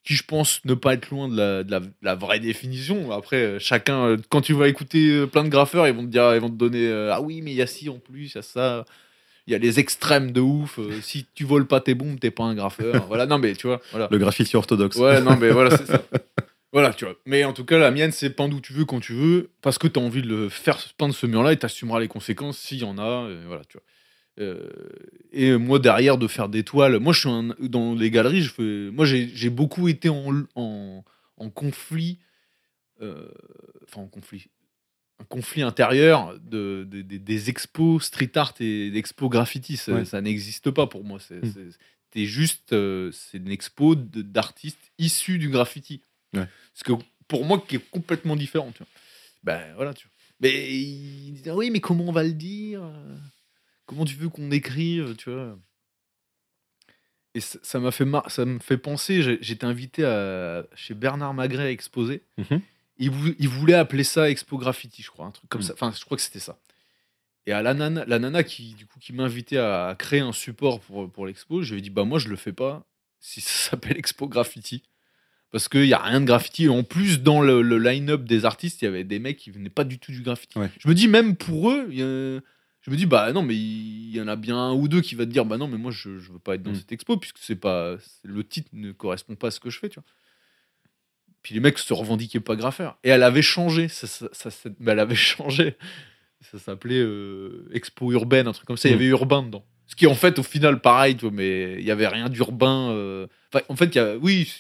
Qui, 0.04 0.16
je 0.16 0.24
pense, 0.24 0.60
ne 0.66 0.74
pas 0.74 0.96
être 0.96 1.10
loin 1.12 1.30
de 1.30 1.38
la, 1.38 1.64
de 1.64 1.72
la, 1.72 1.80
de 1.80 1.92
la 2.02 2.16
vraie 2.16 2.40
définition. 2.40 3.12
Après, 3.12 3.38
euh, 3.38 3.60
chacun, 3.60 4.18
quand 4.30 4.42
tu 4.42 4.54
vas 4.54 4.68
écouter 4.68 5.26
plein 5.28 5.44
de 5.46 5.50
graffeurs, 5.50 5.88
ils 5.88 5.94
vont 5.94 6.02
te 6.04 6.08
dire, 6.08 6.34
ils 6.36 6.42
vont 6.42 6.50
te 6.50 6.56
donner, 6.56 6.92
ah 7.12 7.22
oui, 7.22 7.42
mais 7.42 7.52
il 7.52 7.58
y 7.58 7.62
a 7.62 7.68
ci 7.68 7.88
en 7.88 8.00
plus, 8.00 8.32
il 8.34 8.36
y 8.36 8.40
a 8.40 8.42
ça. 8.42 8.84
Il 9.48 9.54
y 9.54 9.56
a 9.56 9.60
les 9.60 9.80
extrêmes 9.80 10.32
de 10.32 10.42
ouf. 10.42 10.78
euh, 10.80 11.02
si 11.02 11.26
tu 11.34 11.44
voles 11.46 11.66
pas 11.68 11.82
tes 11.82 11.96
bombes, 11.96 12.20
t'es 12.20 12.32
pas 12.32 12.44
un 12.44 12.54
graffeur. 12.56 13.06
voilà, 13.08 13.26
non, 13.26 13.38
mais 13.40 13.54
tu 13.54 13.68
vois, 13.68 13.82
voilà. 13.92 14.08
Le 14.12 14.18
graffiti 14.18 14.56
orthodoxe. 14.56 14.98
Ouais, 14.98 15.22
non, 15.22 15.36
mais 15.38 15.50
voilà, 15.52 15.76
c'est 15.76 15.88
ça. 15.88 16.04
Voilà, 16.74 16.94
tu 16.94 17.04
vois. 17.04 17.16
Mais 17.26 17.44
en 17.44 17.52
tout 17.52 17.66
cas, 17.66 17.78
la 17.78 17.92
mienne, 17.92 18.14
c'est 18.14 18.30
peindre 18.30 18.56
où 18.56 18.62
tu 18.62 18.72
veux, 18.72 18.86
quand 18.86 19.02
tu 19.02 19.12
veux, 19.12 19.50
parce 19.62 19.78
que 19.78 19.90
tu 19.90 20.00
as 20.00 20.02
envie 20.02 20.22
de 20.22 20.28
le 20.30 20.48
faire 20.48 20.80
peindre 20.98 21.14
ce 21.14 21.26
mur-là 21.28 21.52
et 21.52 21.60
tu 21.60 21.66
assumeras 21.66 22.00
les 22.00 22.08
conséquences 22.08 22.58
s'il 22.58 22.78
y 22.80 22.84
en 22.86 22.98
a. 22.98 23.28
et 23.30 23.46
voilà, 23.46 23.64
tu 23.66 23.78
vois. 23.78 23.84
Euh, 24.40 24.70
et 25.34 25.58
moi, 25.58 25.80
derrière, 25.80 26.18
de 26.18 26.28
faire 26.28 26.48
des 26.48 26.64
toiles. 26.64 26.98
Moi, 27.00 27.12
je 27.12 27.20
suis 27.20 27.30
un- 27.30 27.54
dans 27.60 27.94
les 27.94 28.10
galeries, 28.10 28.42
je 28.44 28.54
fais. 28.54 28.90
Moi, 28.94 29.04
j'ai 29.06 29.30
j'ai 29.36 29.50
beaucoup 29.50 29.90
été 29.90 30.08
en, 30.08 30.44
en, 30.56 31.04
en 31.36 31.50
conflit. 31.50 32.20
euh, 33.02 33.28
Enfin, 33.84 34.00
en 34.04 34.08
conflit. 34.08 34.46
Un 35.22 35.26
conflit 35.26 35.62
intérieur 35.62 36.38
de, 36.40 36.86
de- 36.90 37.02
de- 37.04 37.18
des 37.18 37.50
expos 37.50 38.04
street 38.04 38.32
art 38.36 38.54
et 38.60 38.90
d'expos 38.92 39.30
graffiti. 39.30 39.78
Ça, 39.78 39.94
Ouais. 39.94 40.06
ça 40.06 40.20
n'existe 40.22 40.72
pas 40.72 40.88
pour 40.88 41.04
moi. 41.04 41.20
C'est 41.20 41.42
Mm. 41.44 41.72
c'est 42.14 42.26
juste. 42.26 42.74
euh, 42.74 43.12
c'est 43.12 43.38
une 43.38 43.50
expo 43.52 43.96
d'artistes 43.96 44.92
issus 44.98 45.38
du 45.38 45.50
graffiti. 45.50 46.02
Ouais. 46.34 46.48
Parce 46.74 46.84
que 46.84 46.94
pour 47.28 47.46
moi, 47.46 47.64
qui 47.66 47.76
est 47.78 47.90
complètement 47.92 48.36
différent. 48.36 48.72
Tu 48.72 48.80
vois. 48.80 48.88
Ben 49.44 49.74
voilà, 49.76 49.94
tu 49.94 50.08
vois. 50.08 50.14
Mais 50.42 50.74
il 50.76 51.42
oui, 51.52 51.70
mais 51.70 51.80
comment 51.80 52.06
on 52.06 52.12
va 52.12 52.24
le 52.24 52.34
dire? 52.34 52.82
Comment 53.86 54.06
tu 54.06 54.16
veux 54.16 54.30
qu'on 54.30 54.50
écrive, 54.52 55.16
tu 55.18 55.30
vois? 55.30 55.58
Et 57.34 57.40
ça 57.40 57.80
m'a 57.80 57.92
fait 57.92 58.04
mar- 58.06 58.30
ça 58.30 58.44
me 58.46 58.60
fait 58.60 58.78
penser. 58.78 59.22
J'étais 59.42 59.66
invité 59.66 60.04
à, 60.04 60.66
chez 60.76 60.94
Bernard 60.94 61.34
Magret 61.34 61.64
à 61.64 61.72
exposer. 61.72 62.24
Mhm. 62.38 62.62
Il, 63.02 63.10
vou- 63.12 63.34
il 63.40 63.50
voulait 63.50 63.74
appeler 63.74 64.04
ça 64.06 64.30
Expo 64.30 64.58
Graffiti, 64.58 65.02
je 65.02 65.10
crois, 65.10 65.26
un 65.26 65.32
truc 65.32 65.50
comme 65.50 65.62
Mm. 65.62 65.66
ça. 65.66 65.74
Enfin, 65.74 65.92
je 65.98 66.04
crois 66.06 66.16
que 66.18 66.24
c'était 66.24 66.40
ça. 66.40 66.58
Et 67.48 67.52
à 67.52 67.62
la 67.62 67.74
nana, 67.74 68.06
la 68.06 68.20
nana 68.20 68.44
qui, 68.44 68.76
du 68.76 68.86
coup, 68.86 69.00
qui 69.00 69.12
m'a 69.14 69.24
invité 69.24 69.58
à 69.58 69.96
créer 69.98 70.20
un 70.20 70.32
support 70.32 70.80
pour, 70.80 71.12
pour 71.12 71.26
l'expo, 71.26 71.64
je 71.64 71.74
lui 71.74 71.80
ai 71.80 71.82
dit, 71.82 71.90
bah 71.90 72.04
moi, 72.04 72.20
je 72.20 72.28
le 72.30 72.36
fais 72.36 72.54
pas 72.54 72.86
si 73.20 73.42
ça 73.42 73.50
s'appelle 73.72 73.98
Expo 73.98 74.28
Graffiti. 74.28 74.84
Parce 75.52 75.68
qu'il 75.68 75.82
n'y 75.82 75.94
a 75.94 76.00
rien 76.02 76.22
de 76.22 76.26
graffiti. 76.26 76.64
Et 76.66 76.70
en 76.70 76.84
plus, 76.84 77.22
dans 77.22 77.42
le, 77.42 77.62
le 77.62 77.78
line-up 77.78 78.24
des 78.24 78.46
artistes, 78.46 78.82
il 78.82 78.86
y 78.86 78.88
avait 78.88 79.04
des 79.04 79.20
mecs 79.20 79.36
qui 79.38 79.52
venaient 79.52 79.70
pas 79.70 79.84
du 79.84 80.00
tout 80.00 80.14
du 80.14 80.22
graffiti. 80.22 80.58
Ouais. 80.58 80.72
Je 80.80 80.88
me 80.88 80.94
dis, 80.94 81.10
même 81.10 81.36
pour 81.36 81.70
eux, 81.72 81.88
a- 81.90 82.42
je 82.84 82.90
me 82.90 82.96
dis, 82.96 83.06
bah 83.06 83.34
non, 83.34 83.42
mais 83.44 83.56
il 83.56 84.16
y 84.16 84.22
en 84.22 84.28
a 84.30 84.36
bien 84.38 84.56
un 84.58 84.74
ou 84.74 84.88
deux 84.88 85.02
qui 85.02 85.16
va 85.16 85.26
te 85.26 85.30
dire, 85.32 85.44
bah 85.46 85.58
non, 85.58 85.68
mais 85.68 85.78
moi, 85.78 85.92
je, 85.92 86.20
je 86.20 86.32
veux 86.32 86.40
pas 86.40 86.56
être 86.56 86.64
dans 86.64 86.72
Mm. 86.72 86.76
cette 86.76 86.92
expo, 86.94 87.18
puisque 87.18 87.40
c'est 87.40 87.56
pas, 87.58 87.98
le 88.24 88.44
titre 88.46 88.70
ne 88.74 88.92
correspond 88.94 89.36
pas 89.36 89.48
à 89.48 89.52
ce 89.52 89.60
que 89.60 89.70
je 89.70 89.78
fais, 89.80 89.90
tu 89.90 90.00
vois. 90.00 90.06
Puis 91.44 91.54
les 91.56 91.60
mecs 91.60 91.80
se 91.80 91.94
revendiquaient 91.94 92.40
pas 92.40 92.56
graffeurs. 92.56 92.98
Et 93.04 93.10
elle 93.10 93.24
avait 93.24 93.42
changé. 93.42 93.88
Ça, 93.88 94.08
ça- 94.08 94.50
elle 94.86 95.00
avait 95.00 95.16
changé. 95.16 95.76
Ça 96.52 96.60
s'appelait 96.60 97.00
euh, 97.00 97.70
Expo 97.74 98.12
Urbaine, 98.12 98.48
un 98.48 98.52
truc 98.54 98.66
comme 98.68 98.78
ça. 98.78 98.90
Il 98.90 98.92
y 98.92 98.96
Mm. 98.96 98.98
avait 98.98 99.08
urbain 99.08 99.44
dedans. 99.44 99.66
Ce 99.88 99.96
qui, 99.96 100.08
en 100.08 100.16
fait, 100.16 100.40
au 100.40 100.44
final, 100.44 100.80
pareil, 100.82 101.16
tu 101.16 101.22
vois, 101.26 101.32
mais 101.32 101.76
il 101.80 101.86
y 101.86 101.92
avait 101.92 102.08
rien 102.08 102.30
d'urbain. 102.30 102.92
euh. 102.92 103.28
Enfin, 103.54 103.64
en 103.70 103.76
fait, 103.76 103.88
il 103.88 103.96
y 103.96 104.00
a, 104.00 104.16
oui, 104.18 104.52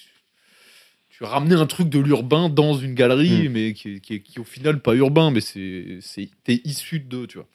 tu 1.10 1.24
ramenais 1.24 1.56
un 1.56 1.66
truc 1.68 1.88
de 1.90 2.00
l'urbain 2.00 2.50
dans 2.50 2.74
une 2.76 2.94
galerie, 2.96 3.48
Mm. 3.48 3.52
mais 3.52 3.74
qui, 3.74 4.02
qui, 4.02 4.22
qui 4.22 4.40
au 4.40 4.44
final 4.44 4.82
pas 4.82 4.94
urbain, 4.96 5.32
mais 5.32 5.42
c'est, 5.42 6.00
c'est, 6.02 6.30
t'es 6.44 6.62
issu 6.66 7.00
de, 7.00 7.26
tu 7.26 7.38
vois. 7.38 7.48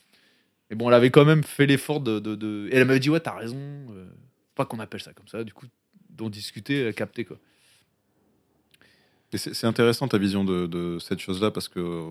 Mais 0.71 0.77
bon, 0.77 0.89
elle 0.89 0.95
avait 0.95 1.11
quand 1.11 1.25
même 1.25 1.43
fait 1.45 1.67
l'effort 1.67 2.01
de, 2.01 2.19
de, 2.19 2.35
de- 2.35 2.69
Et 2.73 2.77
elle 2.77 2.85
m'avait 2.87 3.01
dit, 3.01 3.11
ouais, 3.11 3.21
t'as 3.21 3.37
raison. 3.37 3.57
euh, 3.91 4.07
pas 4.55 4.65
qu'on 4.65 4.79
appelle 4.81 5.01
ça 5.03 5.13
comme 5.13 5.29
ça. 5.29 5.45
Du 5.45 5.53
coup, 5.53 5.67
d'en 6.11 6.31
discuter, 6.31 6.81
elle 6.81 6.89
a 6.89 6.93
capté, 6.93 7.25
quoi. 7.25 7.39
C'est 9.35 9.67
intéressant 9.67 10.09
ta 10.09 10.19
vision 10.19 10.45
de, 10.45 10.67
de 10.67 10.99
cette 11.01 11.19
chose-là 11.19 11.51
parce 11.51 11.69
que, 11.69 12.05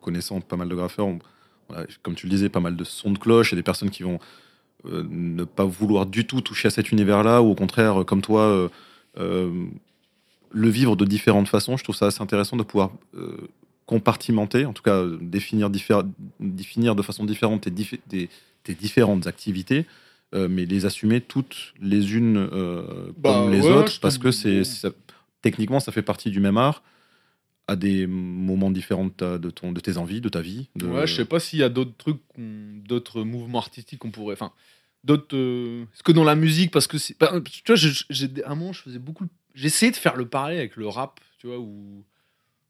connaissant 0.00 0.40
pas 0.40 0.56
mal 0.56 0.68
de 0.68 0.74
graffeurs, 0.74 1.06
on- 1.06 1.18
on 1.68 1.74
a, 1.74 1.84
comme 2.02 2.14
tu 2.14 2.26
le 2.26 2.30
disais, 2.30 2.48
pas 2.48 2.60
mal 2.60 2.76
de 2.76 2.84
sons 2.84 3.10
de 3.10 3.18
cloche 3.18 3.52
et 3.52 3.56
des 3.56 3.62
personnes 3.62 3.90
qui 3.90 4.02
vont 4.02 4.18
euh, 4.86 5.04
ne 5.10 5.42
pas 5.44 5.64
vouloir 5.64 6.06
du 6.06 6.24
tout 6.26 6.40
toucher 6.40 6.68
à 6.68 6.70
cet 6.70 6.92
univers-là 6.92 7.42
ou 7.42 7.50
au 7.50 7.54
contraire, 7.56 8.00
euh, 8.00 8.04
comme 8.04 8.22
toi, 8.22 8.42
euh, 8.42 8.68
euh, 9.18 9.66
le 10.52 10.68
vivre 10.68 10.94
de 10.96 11.04
différentes 11.04 11.48
façons. 11.48 11.76
Je 11.76 11.82
trouve 11.82 11.96
ça 11.96 12.06
assez 12.06 12.22
intéressant 12.22 12.56
de 12.56 12.62
pouvoir 12.62 12.90
compartimenter, 13.86 14.64
en 14.66 14.72
tout 14.72 14.82
cas 14.82 15.04
définir, 15.20 15.68
de 15.70 17.02
façon 17.02 17.24
différente 17.24 17.62
tes, 17.62 17.70
diffé- 17.70 18.00
tes- 18.08 18.28
tes 18.62 18.74
différentes 18.74 19.26
activités. 19.26 19.84
mais 20.34 20.66
les 20.66 20.84
assumer 20.84 21.22
toutes 21.22 21.72
les 21.80 22.14
unes 22.14 22.36
euh, 22.36 22.82
Bah, 23.16 23.30
comme 23.32 23.50
les 23.50 23.62
ouais, 23.62 23.72
autres 23.72 23.98
parce 24.00 24.18
que 24.18 24.30
c'est 24.30 24.62
techniquement 25.42 25.80
ça 25.80 25.92
fait 25.92 26.02
partie 26.02 26.30
du 26.30 26.40
même 26.40 26.56
art 26.56 26.82
à 27.66 27.76
des 27.76 28.06
moments 28.06 28.70
différents 28.70 29.04
de, 29.04 29.10
ta- 29.10 29.38
de 29.38 29.50
ton, 29.50 29.72
de 29.72 29.80
tes 29.80 29.98
envies, 29.98 30.20
de 30.22 30.28
ta 30.30 30.40
vie. 30.40 30.70
De... 30.74 30.86
Ouais, 30.86 31.06
je 31.06 31.14
sais 31.14 31.24
pas 31.26 31.38
s'il 31.38 31.58
y 31.58 31.62
a 31.62 31.68
d'autres 31.68 31.94
trucs, 31.98 32.20
d'autres 32.38 33.22
mouvements 33.24 33.58
artistiques 33.58 33.98
qu'on 33.98 34.10
pourrait. 34.10 34.32
Enfin, 34.34 34.52
d'autres. 35.04 35.36
euh, 35.36 35.84
Parce 35.90 36.02
que 36.02 36.12
dans 36.12 36.24
la 36.24 36.34
musique, 36.34 36.70
parce 36.70 36.86
que 36.86 36.96
c'est. 36.96 37.18
bah, 37.18 37.30
Tu 37.44 37.62
vois, 37.66 37.76
j'ai- 37.76 38.42
à 38.44 38.52
un 38.52 38.54
moment, 38.54 38.72
je 38.72 38.80
faisais 38.82 38.98
beaucoup. 38.98 39.26
J'essayais 39.54 39.92
de 39.92 39.96
faire 39.96 40.16
le 40.16 40.26
parallèle 40.26 40.58
avec 40.60 40.76
le 40.76 40.88
rap, 40.88 41.20
tu 41.38 41.46
vois, 41.46 41.58
ou 41.58 42.04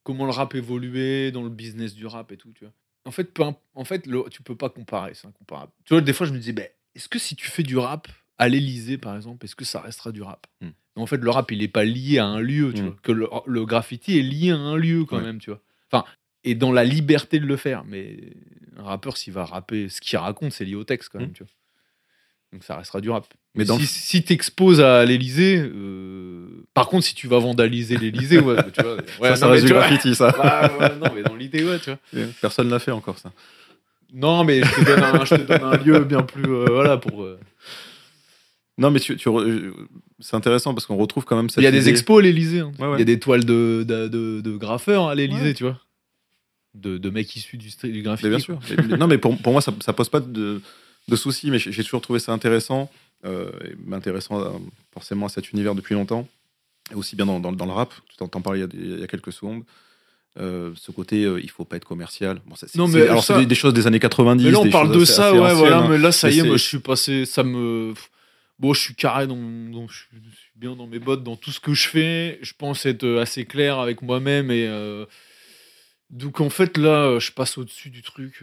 comment 0.02 0.24
le 0.24 0.32
rap 0.32 0.54
évoluait 0.56 1.30
dans 1.30 1.42
le 1.42 1.50
business 1.50 1.94
du 1.94 2.06
rap 2.06 2.32
et 2.32 2.36
tout, 2.36 2.50
tu 2.54 2.64
vois. 2.64 2.72
En 3.04 3.10
fait, 3.12 3.24
peu 3.32 3.44
en 3.74 3.84
fait 3.84 4.06
le- 4.06 4.24
tu 4.30 4.42
peux 4.42 4.56
pas 4.56 4.68
comparer, 4.68 5.12
c'est 5.14 5.28
incomparable. 5.28 5.70
Tu 5.84 5.94
vois, 5.94 6.00
des 6.00 6.12
fois, 6.12 6.26
je 6.26 6.32
me 6.32 6.38
disais, 6.38 6.52
ben, 6.52 6.66
est-ce 6.96 7.08
que 7.08 7.18
si 7.20 7.36
tu 7.36 7.48
fais 7.48 7.62
du 7.62 7.76
rap 7.78 8.08
à 8.36 8.48
l'Elysée, 8.48 8.98
par 8.98 9.14
exemple, 9.14 9.44
est-ce 9.46 9.54
que 9.54 9.64
ça 9.64 9.80
restera 9.80 10.10
du 10.10 10.22
rap? 10.22 10.46
Hmm. 10.60 10.70
En 10.98 11.06
fait, 11.06 11.16
le 11.18 11.30
rap, 11.30 11.50
il 11.52 11.62
est 11.62 11.68
pas 11.68 11.84
lié 11.84 12.18
à 12.18 12.26
un 12.26 12.40
lieu, 12.40 12.72
tu 12.74 12.82
vois. 12.82 12.94
Que 13.02 13.12
le, 13.12 13.28
le 13.46 13.64
graffiti 13.66 14.18
est 14.18 14.22
lié 14.22 14.50
à 14.50 14.56
un 14.56 14.76
lieu, 14.76 15.04
quand 15.04 15.16
Ouais. 15.18 15.22
même, 15.22 15.38
tu 15.38 15.50
vois. 15.50 15.60
Enfin, 15.90 16.04
et 16.44 16.54
dans 16.54 16.72
la 16.72 16.84
liberté 16.84 17.38
de 17.40 17.46
le 17.46 17.56
faire. 17.56 17.84
Mais 17.86 18.18
un 18.76 18.82
rappeur, 18.84 19.16
s'il 19.16 19.32
va 19.32 19.44
rapper 19.44 19.88
ce 19.88 20.00
qu'il 20.00 20.18
raconte, 20.18 20.52
c'est 20.52 20.64
lié 20.64 20.74
au 20.74 20.84
texte 20.84 21.08
quand 21.12 21.18
même, 21.20 21.30
Mm. 21.30 21.32
tu 21.32 21.42
vois. 21.44 21.52
Donc 22.52 22.64
ça 22.64 22.76
restera 22.76 23.00
du 23.02 23.10
rap. 23.10 23.26
Mais 23.54 23.60
Mais 23.60 23.64
dans 23.66 23.74
si, 23.76 23.80
le- 23.82 23.86
si 23.86 24.22
t'exposes 24.24 24.80
à 24.80 25.04
l'Elysée, 25.04 25.58
euh, 25.58 26.64
par 26.74 26.88
contre, 26.88 27.04
si 27.04 27.14
tu 27.14 27.26
vas 27.28 27.38
vandaliser 27.38 27.96
l'Elysée, 27.98 28.38
ouais, 28.40 28.56
tu 28.72 28.82
vois. 28.82 28.96
ouais, 29.20 29.36
ça, 29.36 29.46
non, 29.46 29.52
reste 29.52 29.66
du 29.66 29.72
graffiti, 29.72 30.14
ça. 30.14 30.28
Ouais, 30.78 30.94
non, 30.96 31.12
mais 31.14 31.22
dans 31.22 31.34
l'idée, 31.36 31.62
ouais, 31.64 31.78
tu 31.78 31.90
vois. 31.90 32.26
Personne 32.40 32.70
l'a 32.70 32.78
fait 32.78 32.90
encore, 32.92 33.18
ça. 33.18 33.32
Non, 34.14 34.44
mais 34.44 34.62
je 34.62 34.74
te 34.74 34.84
donne 34.86 35.02
un, 35.02 35.24
je 35.26 35.34
te 35.34 35.42
donne 35.42 35.62
un 35.62 35.76
lieu 35.76 36.04
bien 36.04 36.22
plus. 36.22 36.50
euh, 36.50 36.66
voilà, 36.70 36.96
pour. 36.96 37.22
euh, 37.24 37.38
Non, 38.78 38.90
mais 38.90 39.00
tu, 39.00 39.16
tu 39.16 39.28
re- 39.28 39.40
euh, 39.46 39.74
c'est 40.20 40.36
intéressant 40.36 40.72
parce 40.72 40.86
qu'on 40.86 40.96
retrouve 40.96 41.24
quand 41.24 41.36
même 41.36 41.48
cette 41.50 41.58
Il 41.62 41.64
y 41.64 41.66
a 41.66 41.70
des 41.72 41.88
expos 41.88 42.20
à 42.20 42.22
l'Elysée. 42.22 42.60
hein. 42.60 42.72
Ouais, 42.78 42.86
ouais. 42.86 42.96
Il 42.96 42.98
y 43.00 43.02
a 43.02 43.04
des 43.06 43.18
toiles 43.18 43.44
de, 43.44 43.84
de, 43.86 44.06
de, 44.08 44.40
de 44.40 44.56
graffeurs 44.56 45.08
à 45.08 45.14
l'Elysée, 45.14 45.42
Ouais. 45.42 45.54
tu 45.54 45.64
vois. 45.64 45.78
De, 46.74 46.96
de 46.98 47.10
mecs 47.10 47.34
issus 47.34 47.56
du, 47.56 47.68
du. 47.68 48.02
Mais 48.22 48.28
bien 48.28 48.38
sûr. 48.38 48.60
Non, 48.98 49.06
mais 49.08 49.18
pour, 49.18 49.36
pour 49.38 49.52
moi, 49.52 49.60
ça, 49.60 49.72
ça 49.80 49.92
pose 49.92 50.08
pas 50.08 50.20
de, 50.20 50.60
de 51.08 51.16
soucis, 51.16 51.50
mais 51.50 51.58
j'ai 51.58 51.82
toujours 51.82 52.00
trouvé 52.02 52.20
ça 52.20 52.32
intéressant, 52.32 52.90
euh, 53.24 53.50
et 53.64 53.74
m'intéressant 53.84 54.40
euh, 54.40 54.50
forcément 54.94 55.26
à 55.26 55.28
cet 55.28 55.50
univers 55.50 55.74
depuis 55.74 55.94
longtemps, 55.94 56.28
et 56.92 56.94
aussi 56.94 57.16
bien 57.16 57.26
dans, 57.26 57.40
dans, 57.40 57.50
dans 57.52 57.66
le 57.66 57.72
rap, 57.72 57.92
tu 58.08 58.16
t'en 58.16 58.28
t'en 58.28 58.40
parlais 58.42 58.60
il 58.60 58.62
y 58.62 58.64
a 58.64 58.68
il 58.94 59.00
y, 59.00 59.02
a 59.02 59.06
quelques 59.08 59.32
secondes. 59.32 59.62
euh, 60.38 60.70
ce 60.76 60.92
côté, 60.92 61.24
euh, 61.24 61.40
il 61.42 61.50
faut 61.50 61.64
pas 61.64 61.76
être 61.76 61.84
commercial. 61.86 62.40
Bon, 62.46 62.54
Non, 62.76 62.86
mais 62.86 63.08
alors 63.08 63.24
ça- 63.24 63.34
c'est 63.34 63.40
des, 63.40 63.46
des 63.46 63.54
choses 63.56 63.74
des 63.74 63.88
années 63.88 63.98
90. 63.98 64.44
Mais 64.44 64.50
là, 64.52 64.60
on 64.60 64.70
parle 64.70 64.92
de 64.96 65.04
ça, 65.04 65.32
ouais, 65.32 65.54
voilà. 65.54 65.78
hein. 65.78 65.88
Mais 65.90 65.98
là, 65.98 66.12
ça 66.12 66.28
Mais 66.28 66.34
y 66.36 66.38
est, 66.40 66.42
moi, 66.44 66.58
je 66.58 66.64
suis 66.64 66.78
passé. 66.78 67.24
Ça 67.24 67.42
me. 67.42 67.92
Bon, 68.58 68.74
je 68.74 68.80
suis 68.80 68.94
carré 68.94 69.26
dans. 69.26 69.36
dans- 69.36 69.86
je, 69.88 69.98
suis, 69.98 70.08
je 70.30 70.36
suis 70.36 70.50
bien 70.56 70.74
dans 70.74 70.86
mes 70.86 70.98
bottes, 70.98 71.22
dans 71.22 71.36
tout 71.36 71.52
ce 71.52 71.60
que 71.60 71.74
je 71.74 71.88
fais. 71.88 72.38
Je 72.42 72.52
pense 72.54 72.84
être 72.86 73.04
euh, 73.04 73.20
assez 73.22 73.44
clair 73.46 73.78
avec 73.78 74.02
moi-même. 74.02 74.50
Et. 74.50 74.66
euh, 74.66 75.06
donc, 76.10 76.40
en 76.40 76.50
fait, 76.50 76.76
là, 76.78 77.04
euh, 77.04 77.20
je 77.20 77.30
passe 77.32 77.58
au-dessus 77.58 77.90
du 77.90 78.02
truc. 78.02 78.42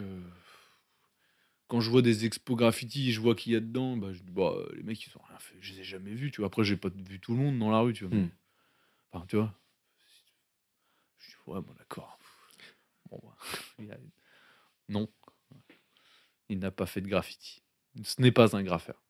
Quand 1.67 1.81
je 1.81 1.89
vois 1.89 2.03
des 2.03 2.25
expos 2.25 2.55
graffiti, 2.55 3.11
je 3.11 3.19
vois 3.19 3.33
qu'il 3.35 3.53
y 3.53 3.55
a 3.55 3.59
dedans, 3.59 3.97
bah, 3.97 4.13
je 4.13 4.19
dis, 4.21 4.31
bah, 4.31 4.53
les 4.75 4.83
mecs, 4.83 5.03
ils 5.03 5.17
ont 5.17 5.21
rien 5.27 5.39
fait. 5.39 5.55
Je 5.61 5.73
les 5.73 5.79
ai 5.79 5.83
jamais 5.83 6.13
vus, 6.13 6.29
tu 6.31 6.41
vois. 6.41 6.47
Après, 6.47 6.63
j'ai 6.63 6.77
pas 6.77 6.89
vu 6.89 7.19
tout 7.19 7.33
le 7.33 7.39
monde 7.39 7.57
dans 7.57 7.71
la 7.71 7.79
rue, 7.79 7.93
tu 7.93 8.05
vois. 8.05 8.15
Hmm. 8.17 8.29
Enfin, 9.11 9.25
tu 9.27 9.35
vois. 9.37 9.51
Je 11.19 11.27
dis, 11.29 11.35
ouais, 11.47 11.59
bon, 11.61 11.73
d'accord. 11.77 12.19
Bon, 13.09 13.19
bah, 13.23 13.35
a- 13.95 13.97
Non. 14.89 15.09
Il 16.49 16.59
n'a 16.59 16.69
pas 16.71 16.85
fait 16.85 17.01
de 17.01 17.07
graffiti. 17.07 17.63
Ce 18.03 18.21
n'est 18.21 18.31
pas 18.31 18.55
un 18.55 18.61
graffeur. 18.61 19.01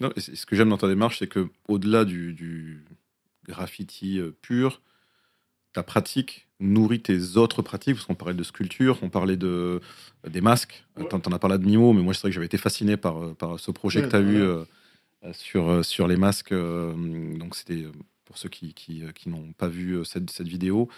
Non, 0.00 0.12
ce 0.16 0.46
que 0.46 0.54
j'aime 0.56 0.68
dans 0.68 0.78
ta 0.78 0.88
démarche, 0.88 1.18
c'est 1.18 1.26
que 1.26 1.48
au-delà 1.68 2.04
du, 2.04 2.32
du 2.32 2.84
graffiti 3.46 4.18
euh, 4.20 4.30
pur, 4.42 4.80
ta 5.72 5.82
pratique 5.82 6.46
nourrit 6.60 7.00
tes 7.00 7.36
autres 7.36 7.62
pratiques, 7.62 7.94
parce 7.96 8.06
qu'on 8.06 8.14
parlait 8.14 8.34
de 8.34 8.42
sculpture, 8.42 8.98
on 9.02 9.10
parlait 9.10 9.36
de, 9.36 9.80
des 10.28 10.40
masques, 10.40 10.84
Ouais. 10.96 11.06
t'en 11.08 11.18
as 11.32 11.38
parlé 11.38 11.58
de 11.58 11.64
Mimo, 11.64 11.92
mais 11.92 12.02
moi 12.02 12.14
c'est 12.14 12.20
vrai 12.22 12.30
que 12.30 12.34
j'avais 12.34 12.46
été 12.46 12.58
fasciné 12.58 12.96
par, 12.96 13.22
euh, 13.22 13.34
par 13.34 13.60
ce 13.60 13.70
projet 13.70 14.00
Ouais, 14.00 14.06
que 14.06 14.10
tu 14.10 14.16
as 14.16 14.20
eu 14.20 14.36
euh, 14.40 14.64
euh, 15.24 15.32
sur, 15.32 15.68
euh, 15.68 15.82
sur 15.82 16.08
les 16.08 16.16
masques. 16.16 16.52
euh, 16.52 16.92
donc 17.38 17.54
c'était 17.56 17.84
euh, 17.84 17.92
pour 18.24 18.38
ceux 18.38 18.48
qui, 18.48 18.74
qui, 18.74 19.04
euh, 19.04 19.12
qui 19.12 19.28
n'ont 19.28 19.52
pas 19.52 19.68
vu 19.68 19.92
euh, 19.96 20.04
cette, 20.04 20.30
cette 20.30 20.48
vidéo. 20.48 20.88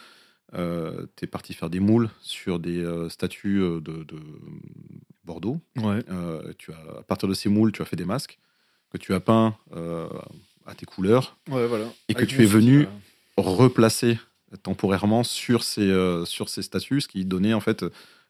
euh, 0.54 1.06
tu 1.16 1.24
es 1.24 1.28
parti 1.28 1.52
faire 1.54 1.68
des 1.70 1.80
moules 1.80 2.08
sur 2.22 2.58
des 2.58 2.78
euh, 2.82 3.08
statues 3.10 3.60
euh, 3.62 3.80
de, 3.80 4.02
de 4.04 4.18
Bordeaux. 5.24 5.60
Ouais. 5.76 6.02
Euh, 6.10 6.52
tu 6.58 6.72
as, 6.72 6.98
à 6.98 7.02
partir 7.02 7.28
de 7.28 7.34
ces 7.34 7.48
moules, 7.48 7.72
tu 7.72 7.82
as 7.82 7.84
fait 7.84 7.96
des 7.96 8.04
masques 8.06 8.38
que 8.90 8.98
tu 8.98 9.14
as 9.14 9.20
peints 9.20 9.56
euh, 9.76 10.08
à 10.66 10.74
tes 10.74 10.86
couleurs, 10.86 11.36
Ouais, 11.48 11.66
voilà. 11.66 11.86
Et 12.08 12.14
que 12.14 12.18
Avec 12.18 12.30
tu 12.30 12.42
es 12.42 12.46
venu- 12.46 12.86
replacés 13.36 14.18
temporairement 14.62 15.22
sur 15.24 15.62
ces, 15.62 15.82
euh, 15.88 16.24
sur 16.24 16.48
ces 16.48 16.62
statues, 16.62 17.00
ce 17.00 17.08
qui 17.08 17.24
donnait 17.24 17.54
en 17.54 17.60
fait 17.60 17.84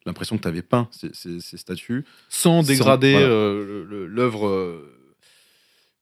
l'impression 0.06 0.36
que 0.36 0.42
tu 0.42 0.48
avais 0.48 0.62
peint 0.62 0.88
ces, 0.90 1.10
ces- 1.14 1.40
ces 1.40 1.56
statues. 1.56 2.04
sans 2.28 2.62
dégrader 2.62 3.12
voilà. 3.12 3.26
euh, 3.26 4.06
l'œuvre, 4.06 4.82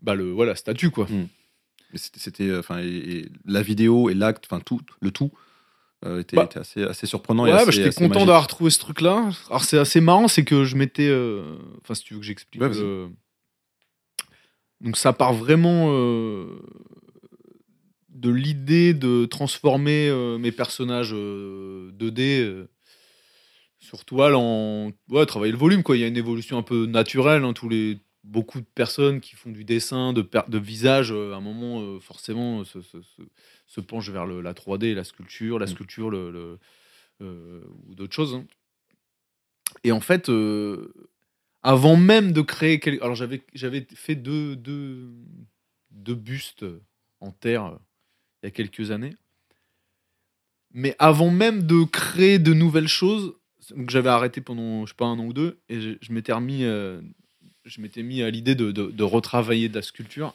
bah 0.03 0.15
le 0.15 0.31
voilà 0.31 0.55
statut 0.55 0.91
quoi. 0.91 1.07
Mais 1.11 1.99
c'était, 1.99 2.55
enfin, 2.57 2.83
la 3.47 3.63
vidéo 3.63 4.11
et 4.11 4.15
l'acte, 4.15 4.45
enfin 4.51 4.61
tout, 4.61 4.81
le 5.01 5.11
tout 5.11 5.31
euh, 6.05 6.21
était, 6.21 6.37
Bah. 6.37 6.45
était 6.45 6.59
assez, 6.61 6.83
assez 6.85 7.07
surprenant. 7.07 7.45
Ouais, 7.45 7.51
bah, 7.53 7.71
j'étais 7.71 7.91
content 7.93 8.21
d'avoir 8.27 8.43
retrouvé 8.43 8.71
ce 8.71 8.79
truc-là. 8.79 9.31
Alors 9.49 9.65
c'est 9.65 9.79
assez 9.79 10.01
marrant, 10.01 10.29
c'est 10.29 10.45
que 10.45 10.65
je 10.65 10.77
m'étais, 10.77 11.09
euh, 11.09 11.57
enfin 11.83 11.95
si 11.95 12.05
tu 12.05 12.15
veux 12.15 12.21
que 12.21 12.27
j'explique. 12.27 12.61
Ouais, 12.63 12.69
le- 12.69 13.09
Donc 14.81 14.97
ça 14.97 15.13
part 15.13 15.35
vraiment 15.35 15.89
euh, 15.93 16.47
de 18.11 18.31
l'idée 18.31 18.95
de 18.95 19.25
transformer 19.27 20.09
euh, 20.09 20.39
mes 20.39 20.53
personnages 20.53 21.13
euh, 21.15 21.91
2D 21.93 22.41
euh, 22.43 22.69
sur 23.79 24.05
toile 24.05 24.35
en 24.35 24.91
ouais 25.11 25.27
travailler 25.27 25.53
le 25.53 25.59
volume 25.59 25.83
quoi. 25.83 25.97
Il 25.97 26.01
y 26.01 26.05
a 26.05 26.09
une 26.09 26.17
évolution 26.17 26.59
un 26.59 26.63
peu 26.63 26.87
naturelle. 26.87 27.45
hein, 27.45 27.53
tous 27.53 27.69
les 27.69 27.99
beaucoup 28.25 28.61
de 28.61 28.67
personnes 28.75 29.21
qui 29.21 29.37
font 29.37 29.51
du 29.51 29.65
dessin 29.65 30.13
de, 30.13 30.21
per- 30.23 30.43
de 30.49 30.59
visage 30.59 31.13
à 31.13 31.37
un 31.37 31.41
moment 31.41 31.99
forcément 32.01 32.63
se, 32.65 32.83
se- 32.83 33.01
se- 33.01 33.23
se 33.67 33.81
penchent 33.81 34.11
vers 34.11 34.27
le- 34.27 34.43
la 34.43 34.53
3D, 34.55 34.95
la 34.95 35.05
sculpture, 35.05 35.59
la 35.59 35.65
Mm. 35.67 35.69
sculpture 35.69 36.11
le, 36.11 36.31
le- 36.31 36.59
ou 37.89 37.95
d'autres 37.95 38.15
choses. 38.15 38.35
hein. 38.35 38.45
Et 39.85 39.93
en 39.93 40.01
fait, 40.01 40.29
avant 41.69 41.97
même 41.97 42.33
de 42.33 42.41
créer, 42.41 42.81
quel- 42.81 42.99
alors 43.03 43.15
j'avais 43.15 43.43
fait 43.95 44.15
deux, 44.15 44.57
bustes 45.91 46.65
en 47.21 47.31
terre 47.31 47.67
euh, 47.67 47.77
il 48.43 48.47
y 48.47 48.49
a 48.49 48.51
quelques 48.51 48.91
années. 48.91 49.15
Mais 50.73 50.97
avant 50.99 51.29
même 51.29 51.65
de 51.65 51.85
créer 51.85 52.39
de 52.39 52.55
nouvelles 52.55 52.89
choses, 52.89 53.35
donc 53.77 53.91
j'avais 53.91 54.09
arrêté 54.09 54.41
pendant 54.41 54.87
je 54.87 54.93
sais 54.93 54.97
pas 54.97 55.05
un 55.05 55.19
an 55.19 55.27
ou 55.27 55.35
deux 55.35 55.61
et 55.69 55.79
je, 56.01 56.11
m'étais 56.11 56.33
remis, 56.33 56.65
euh, 56.65 57.03
je 57.67 57.83
m'étais 57.83 58.03
mis 58.03 58.23
à 58.23 58.31
l'idée 58.31 58.55
de, 58.55 59.03
retravailler 59.03 59.69
de 59.69 59.75
la 59.75 59.83
sculpture 59.83 60.35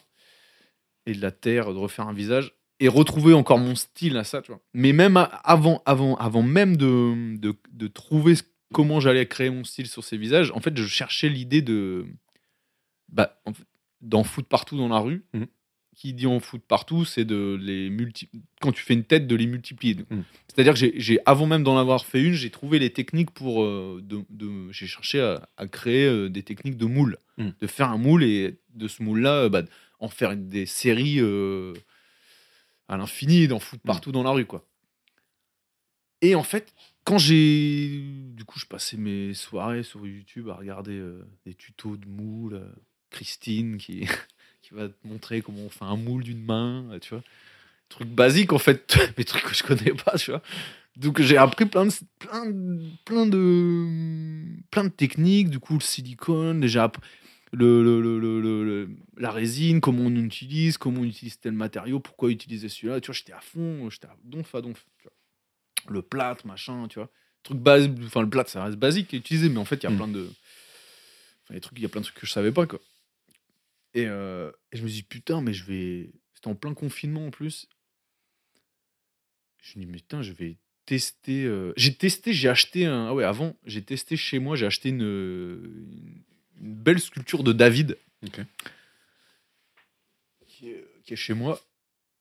et 1.07 1.15
de 1.15 1.21
la 1.21 1.31
terre, 1.31 1.73
de 1.73 1.79
refaire 1.79 2.07
un 2.07 2.13
visage 2.13 2.53
et 2.79 2.87
retrouver 2.87 3.33
encore 3.33 3.57
mon 3.57 3.73
style 3.73 4.17
à 4.17 4.23
ça, 4.23 4.43
tu 4.43 4.51
vois. 4.51 4.61
Mais 4.75 4.93
même 4.93 5.17
avant, 5.43 5.81
avant, 5.87 6.15
avant 6.17 6.43
même 6.43 6.77
de, 6.77 7.35
de 7.39 7.87
trouver 7.87 8.35
ce- 8.35 8.43
comment 8.73 8.99
j'allais 8.99 9.25
créer 9.27 9.49
mon 9.49 9.63
style 9.63 9.87
sur 9.87 10.03
ces 10.03 10.17
visages, 10.17 10.51
en 10.51 10.59
fait, 10.59 10.75
je 10.77 10.85
cherchais 10.85 11.29
l'idée 11.29 11.61
de 11.61 12.05
bah, 13.09 13.39
en 13.45 13.53
fait, 13.53 13.63
d'en 14.01 14.23
foutre 14.23 14.47
partout 14.49 14.77
dans 14.77 14.89
la 14.89 14.99
rue. 14.99 15.23
Mhm. 15.33 15.47
Qui 15.95 16.13
dit 16.13 16.25
en 16.25 16.39
foutre 16.39 16.65
partout, 16.65 17.05
c'est 17.05 17.23
de 17.23 17.55
les 17.61 17.91
multi... 17.91 18.27
quand 18.61 18.71
tu 18.71 18.81
fais 18.83 18.95
une 18.95 19.03
tête 19.03 19.27
de 19.27 19.35
les 19.35 19.45
multiplier. 19.45 19.95
Mhm. 20.09 20.23
C'est-à-dire 20.47 20.73
que 20.73 20.79
j'ai- 20.99 21.19
avant 21.27 21.45
même 21.45 21.63
d'en 21.63 21.77
avoir 21.77 22.03
fait 22.03 22.23
une, 22.23 22.33
j'ai 22.33 22.49
trouvé 22.49 22.79
les 22.79 22.89
techniques 22.89 23.29
pour 23.29 23.63
euh, 23.63 24.01
de, 24.03 24.23
de- 24.31 24.71
j'ai 24.71 24.87
cherché 24.87 25.21
à, 25.21 25.47
à 25.55 25.67
créer 25.67 26.07
euh, 26.07 26.29
des 26.29 26.41
techniques 26.41 26.77
de 26.77 26.85
moule, 26.87 27.17
Mhm. 27.37 27.53
de 27.61 27.67
faire 27.67 27.89
un 27.89 27.99
moule 27.99 28.23
et 28.23 28.57
de 28.73 28.87
ce 28.87 29.03
moule-là, 29.03 29.43
euh, 29.43 29.49
bah, 29.49 29.61
en 29.99 30.09
faire 30.09 30.35
des 30.35 30.65
séries 30.65 31.19
euh, 31.19 31.73
à 32.87 32.97
l'infini, 32.97 33.43
et 33.43 33.47
d'en 33.47 33.59
foutre 33.59 33.83
partout 33.83 34.11
dans 34.11 34.23
la 34.23 34.31
rue, 34.31 34.45
quoi. 34.45 34.65
Et 36.21 36.33
en 36.35 36.43
fait, 36.43 36.73
quand 37.03 37.17
j'ai, 37.17 38.01
du 38.35 38.45
coup, 38.45 38.59
je 38.59 38.65
passais 38.65 38.97
mes 38.97 39.33
soirées 39.33 39.83
sur 39.83 40.05
YouTube 40.07 40.49
à 40.49 40.55
regarder 40.55 40.93
euh, 40.97 41.25
des 41.45 41.53
tutos 41.53 41.97
de 41.97 42.07
moule, 42.07 42.55
euh, 42.55 42.69
Christine 43.09 43.77
qui 43.77 44.07
qui 44.61 44.73
va 44.73 44.87
te 44.89 45.07
montrer 45.07 45.41
comment 45.41 45.59
on 45.63 45.69
fait 45.69 45.83
un 45.85 45.97
moule 45.97 46.23
d'une 46.23 46.43
main, 46.43 46.85
euh, 46.91 46.99
tu 46.99 47.09
vois, 47.13 47.23
trucs 47.89 48.09
basiques 48.09 48.53
en 48.53 48.59
fait, 48.59 48.97
mais 49.17 49.23
trucs 49.25 49.43
que 49.43 49.53
je 49.55 49.63
connais 49.63 49.93
pas, 49.93 50.17
tu 50.17 50.31
vois. 50.31 50.41
Donc 50.95 51.21
j'ai 51.21 51.37
appris 51.37 51.65
plein 51.65 51.85
de 51.87 51.93
plein 52.19 52.45
de, 52.45 52.79
plein 53.05 53.25
de 53.25 53.87
plein 54.71 54.83
de 54.85 54.89
techniques, 54.89 55.49
du 55.49 55.59
coup 55.59 55.73
le 55.75 55.79
silicone, 55.81 56.61
déjà 56.61 56.91
le, 57.51 57.83
le- 57.83 58.19
le- 58.41 58.89
la 59.17 59.31
résine, 59.31 59.81
comment 59.81 60.03
on 60.03 60.15
utilise, 60.15 60.77
comment 60.77 61.01
on 61.01 61.05
utilise 61.05 61.39
tel 61.39 61.53
matériau, 61.53 61.99
pourquoi 61.99 62.31
utiliser 62.31 62.69
celui-là, 62.69 62.99
tu 63.01 63.07
vois, 63.07 63.15
j'étais 63.15 63.33
à 63.33 63.41
fond, 63.41 63.89
j'étais 63.89 64.07
à 64.07 64.15
donf 64.23 64.53
à 64.55 64.61
donf. 64.61 64.85
Le 65.89 66.01
plâtre, 66.01 66.45
machin, 66.47 66.87
tu 66.87 66.99
vois. 66.99 67.09
Truc 67.43 67.57
base, 67.57 67.89
enfin 68.05 68.21
le 68.21 68.29
plâtre 68.29 68.49
ça 68.49 68.63
reste 68.63 68.77
basique 68.77 69.13
à 69.13 69.17
utiliser, 69.17 69.49
mais 69.49 69.57
en 69.57 69.65
fait 69.65 69.75
il 69.75 69.83
y 69.83 69.87
a 69.87 69.89
Mm. 69.89 69.97
plein 69.97 70.07
de 70.07 70.29
enfin, 71.43 71.53
les 71.53 71.59
trucs, 71.59 71.77
il 71.77 71.81
y 71.81 71.85
a 71.85 71.89
plein 71.89 72.01
de 72.01 72.05
trucs 72.05 72.19
que 72.19 72.25
je 72.25 72.31
savais 72.31 72.51
pas 72.51 72.65
quoi. 72.65 72.79
Et, 73.93 74.05
euh, 74.07 74.51
et 74.71 74.77
je 74.77 74.83
me 74.83 74.87
dis 74.87 75.03
putain, 75.03 75.41
mais 75.41 75.53
je 75.53 75.65
vais 75.65 76.13
c'était 76.33 76.47
en 76.47 76.55
plein 76.55 76.73
confinement 76.73 77.27
en 77.27 77.31
plus. 77.31 77.67
Je 79.61 79.77
me 79.77 79.85
dis 79.85 79.91
mais 79.91 79.97
putain, 79.97 80.21
je 80.21 80.31
vais 80.31 80.57
tester 80.85 81.43
euh, 81.45 81.73
j'ai 81.77 81.93
testé, 81.93 82.33
j'ai 82.33 82.49
acheté 82.49 82.85
un 82.85 83.07
ah 83.07 83.13
ouais, 83.13 83.23
avant, 83.23 83.55
j'ai 83.65 83.83
testé 83.83 84.15
chez 84.17 84.39
moi, 84.39 84.55
j'ai 84.55 84.65
acheté 84.65 84.89
une, 84.89 85.87
belle 86.59 86.99
sculpture 86.99 87.43
de 87.43 87.53
David 87.53 87.97
Ok. 88.25 88.39
qui 90.47 90.69
est, 90.69 90.85
qui 91.03 91.13
est 91.13 91.17
chez 91.17 91.33
moi. 91.33 91.59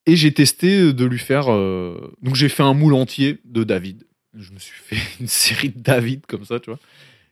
Et 0.07 0.17
j'ai 0.17 0.33
testé 0.35 0.93
de 0.93 1.05
lui 1.05 1.19
faire. 1.19 1.53
euh, 1.53 2.13
Donc 2.23 2.35
j'ai 2.35 2.49
fait 2.49 2.63
un 2.63 2.75
moule 2.75 2.95
entier 2.95 3.39
de 3.45 3.65
David. 3.65 4.05
Je 4.35 4.53
me 4.53 4.59
suis 4.59 4.79
fait 4.81 4.97
une 5.21 5.29
série 5.29 5.69
de 5.71 5.79
David 5.79 6.27
comme 6.27 6.45
ça, 6.45 6.59
tu 6.61 6.71
vois. 6.71 6.79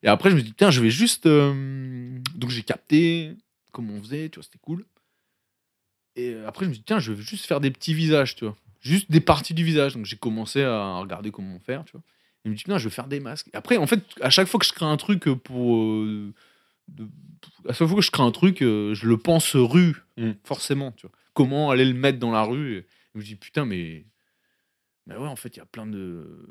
Et 0.02 0.08
après, 0.08 0.30
je 0.30 0.36
me 0.36 0.40
dis, 0.42 0.52
tiens, 0.56 0.70
je 0.70 0.80
vais 0.80 0.90
juste. 0.90 1.26
euh, 1.26 2.18
Donc 2.34 2.50
j'ai 2.50 2.62
capté 2.62 3.32
comment 3.72 3.94
on 3.94 4.02
faisait, 4.02 4.28
tu 4.28 4.36
vois, 4.36 4.44
c'était 4.44 4.58
cool. 4.62 4.84
Et 6.16 6.30
euh, 6.34 6.46
après, 6.48 6.64
je 6.66 6.70
me 6.70 6.74
dis, 6.74 6.82
tiens, 6.82 6.98
je 6.98 7.12
vais 7.12 7.22
juste 7.22 7.46
faire 7.46 7.60
des 7.60 7.70
petits 7.70 7.94
visages, 7.94 8.34
tu 8.36 8.44
vois. 8.44 8.56
Juste 8.80 9.10
des 9.10 9.20
parties 9.20 9.54
du 9.54 9.64
visage. 9.64 9.94
Donc 9.94 10.06
j'ai 10.06 10.16
commencé 10.16 10.62
à 10.62 10.96
regarder 10.98 11.30
comment 11.30 11.58
faire, 11.58 11.84
tu 11.84 11.92
vois. 11.92 12.02
Et 12.44 12.48
je 12.48 12.50
me 12.50 12.54
dis, 12.56 12.62
putain, 12.64 12.78
je 12.78 12.84
vais 12.88 12.94
faire 12.94 13.08
des 13.08 13.20
masques. 13.20 13.48
Et 13.52 13.56
après, 13.56 13.76
en 13.76 13.86
fait, 13.86 14.00
à 14.22 14.30
chaque 14.30 14.48
fois 14.48 14.58
que 14.60 14.66
je 14.66 14.72
crée 14.72 14.86
un 14.86 14.96
truc 14.96 15.24
pour. 15.24 15.76
euh, 15.76 16.32
de- 16.88 17.08
à 17.68 17.72
chaque 17.72 17.86
fois 17.88 17.96
que 17.98 18.02
je 18.04 18.10
crée 18.10 18.22
un 18.22 18.30
truc, 18.32 18.62
euh, 18.62 18.94
je 18.94 19.06
le 19.06 19.16
pense 19.16 19.54
rue, 19.54 19.96
Mm. 20.16 20.30
forcément, 20.44 20.92
tu 20.92 21.06
vois. 21.06 21.16
Comment 21.34 21.70
aller 21.70 21.84
le 21.84 21.94
mettre 21.94 22.18
dans 22.18 22.30
la 22.32 22.42
rue 22.42 22.78
et 22.78 22.86
je 23.14 23.18
me 23.18 23.24
dis, 23.24 23.36
putain, 23.36 23.64
mais. 23.64 24.06
Mais 25.06 25.16
ouais, 25.16 25.26
en 25.28 25.36
fait, 25.36 25.56
il 25.56 25.58
y 25.58 25.62
a 25.62 25.66
plein 25.66 25.86
de. 25.86 26.46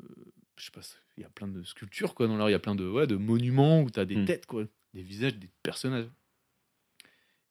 Je 0.56 0.64
sais 0.66 0.70
pas, 0.70 0.80
il 1.16 1.22
y 1.22 1.26
a 1.26 1.30
plein 1.30 1.48
de 1.48 1.62
sculptures, 1.62 2.14
quoi, 2.14 2.26
dans 2.26 2.36
la 2.36 2.44
rue. 2.44 2.50
Il 2.50 2.52
y 2.52 2.56
a 2.56 2.58
plein 2.60 2.74
de, 2.74 2.86
ouais, 2.88 3.06
de 3.06 3.16
monuments 3.16 3.80
où 3.82 3.90
t'as 3.90 4.04
des 4.04 4.16
Mm. 4.16 4.24
têtes, 4.26 4.46
quoi. 4.46 4.64
Des 4.94 5.02
visages, 5.02 5.36
des 5.36 5.48
personnages. 5.62 6.08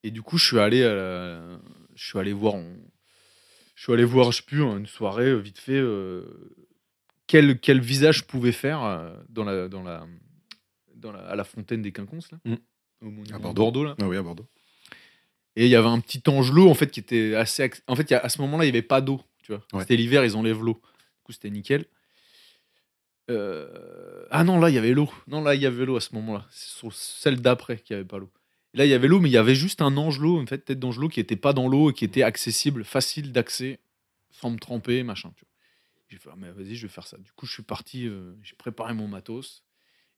Et 0.04 0.12
du 0.12 0.22
coup, 0.22 0.38
je 0.38 0.46
suis 0.46 0.60
allé 0.60 0.84
à 0.84 0.94
la- 0.96 1.60
Je 1.96 2.06
suis 2.08 2.20
allé 2.20 2.32
voir. 2.34 2.56
en- 2.56 2.76
Je 3.76 3.84
suis 3.84 3.94
allé 3.94 4.04
voir, 4.06 4.32
je 4.32 4.38
sais 4.38 4.44
plus, 4.44 4.62
une 4.62 4.86
soirée, 4.88 5.30
euh, 5.30 5.38
vite 5.38 5.58
fait, 5.60 5.74
euh, 5.80 6.26
quel, 7.28 7.60
quel 7.62 7.80
visage 7.80 8.18
je 8.20 8.24
pouvais 8.26 8.52
faire 8.52 8.84
euh, 8.84 9.16
dans 9.30 9.44
la, 9.46 9.68
dans 9.70 9.84
la, 9.84 10.06
dans 10.96 11.12
la, 11.14 11.20
à 11.28 11.36
la 11.36 11.44
fontaine 11.46 11.82
des 11.82 11.92
Quinconces, 11.94 12.30
là. 12.32 12.40
Mm. 12.46 12.56
Au 13.02 13.06
monument 13.10 13.36
À 13.36 13.38
de 13.38 13.44
Bordeaux. 13.44 13.62
Bordeaux, 13.64 13.84
là. 13.86 13.96
Ah 14.02 14.08
oui, 14.08 14.18
à 14.18 14.22
Bordeaux. 14.22 14.48
Et 15.60 15.66
il 15.66 15.70
y 15.70 15.76
avait 15.76 15.90
un 15.90 16.00
petit 16.00 16.22
angelot 16.30 16.70
en 16.70 16.74
fait 16.74 16.90
qui 16.90 17.02
était 17.02 17.36
assez. 17.36 17.70
En 17.88 17.96
fait, 17.98 18.10
il 18.10 18.14
y 18.14 18.16
a- 18.16 18.20
à 18.24 18.30
ce 18.30 18.40
moment-là, 18.42 18.64
il 18.64 18.68
n'y 18.68 18.78
avait 18.78 18.82
pas 18.82 19.02
d'eau. 19.02 19.22
Tu 19.44 19.52
vois, 19.52 19.62
Ouais. 19.74 19.82
c'était 19.82 19.98
l'hiver, 19.98 20.24
ils 20.24 20.38
enlèvent 20.38 20.64
l'eau. 20.64 20.76
Du 20.76 21.24
coup, 21.26 21.32
c'était 21.34 21.50
nickel. 21.50 21.86
Euh, 23.30 24.26
Ah 24.32 24.44
non, 24.44 24.60
là, 24.60 24.70
il 24.70 24.76
y 24.76 24.78
avait 24.78 24.94
l'eau. 24.94 25.10
Non, 25.28 25.42
là, 25.42 25.56
il 25.56 25.62
y 25.62 25.66
avait 25.66 25.86
l'eau 25.86 25.96
à 25.98 26.02
ce 26.02 26.14
moment-là. 26.16 26.46
C'est 26.52 26.70
sur 26.78 26.94
celle 26.94 27.42
d'après 27.42 27.78
qu'il 27.78 27.96
n'y 27.96 28.00
avait 28.00 28.08
pas 28.08 28.20
l'eau. 28.20 28.30
Là, 28.74 28.86
il 28.86 28.90
y 28.90 28.94
avait 28.94 29.08
l'eau, 29.08 29.20
mais 29.20 29.30
il 29.30 29.32
y 29.34 29.38
avait 29.38 29.56
juste 29.56 29.82
un 29.82 29.98
angelot, 29.98 30.40
en 30.40 30.46
fait, 30.46 30.60
tête 30.60 30.80
d'angelot, 30.80 31.10
qui 31.10 31.20
n'était 31.20 31.36
pas 31.36 31.54
dans 31.54 31.68
l'eau 31.68 31.90
et 31.90 31.94
qui 31.94 32.06
était 32.06 32.22
accessible, 32.24 32.84
facile 32.86 33.32
d'accès, 33.32 33.80
sans 34.32 34.52
me 34.52 34.58
tremper, 34.60 35.02
machin. 35.04 35.32
Tu 35.36 35.44
vois. 35.46 35.50
J'ai 36.10 36.18
fait, 36.18 36.30
ah, 36.32 36.36
mais 36.38 36.52
vas-y, 36.52 36.76
je 36.76 36.86
vais 36.88 36.94
faire 36.94 37.06
ça. 37.08 37.18
Du 37.18 37.32
coup, 37.34 37.46
je 37.48 37.54
suis 37.54 37.64
parti, 37.64 38.08
euh, 38.08 38.34
j'ai 38.44 38.56
préparé 38.56 38.94
mon 38.94 39.08
matos. 39.08 39.64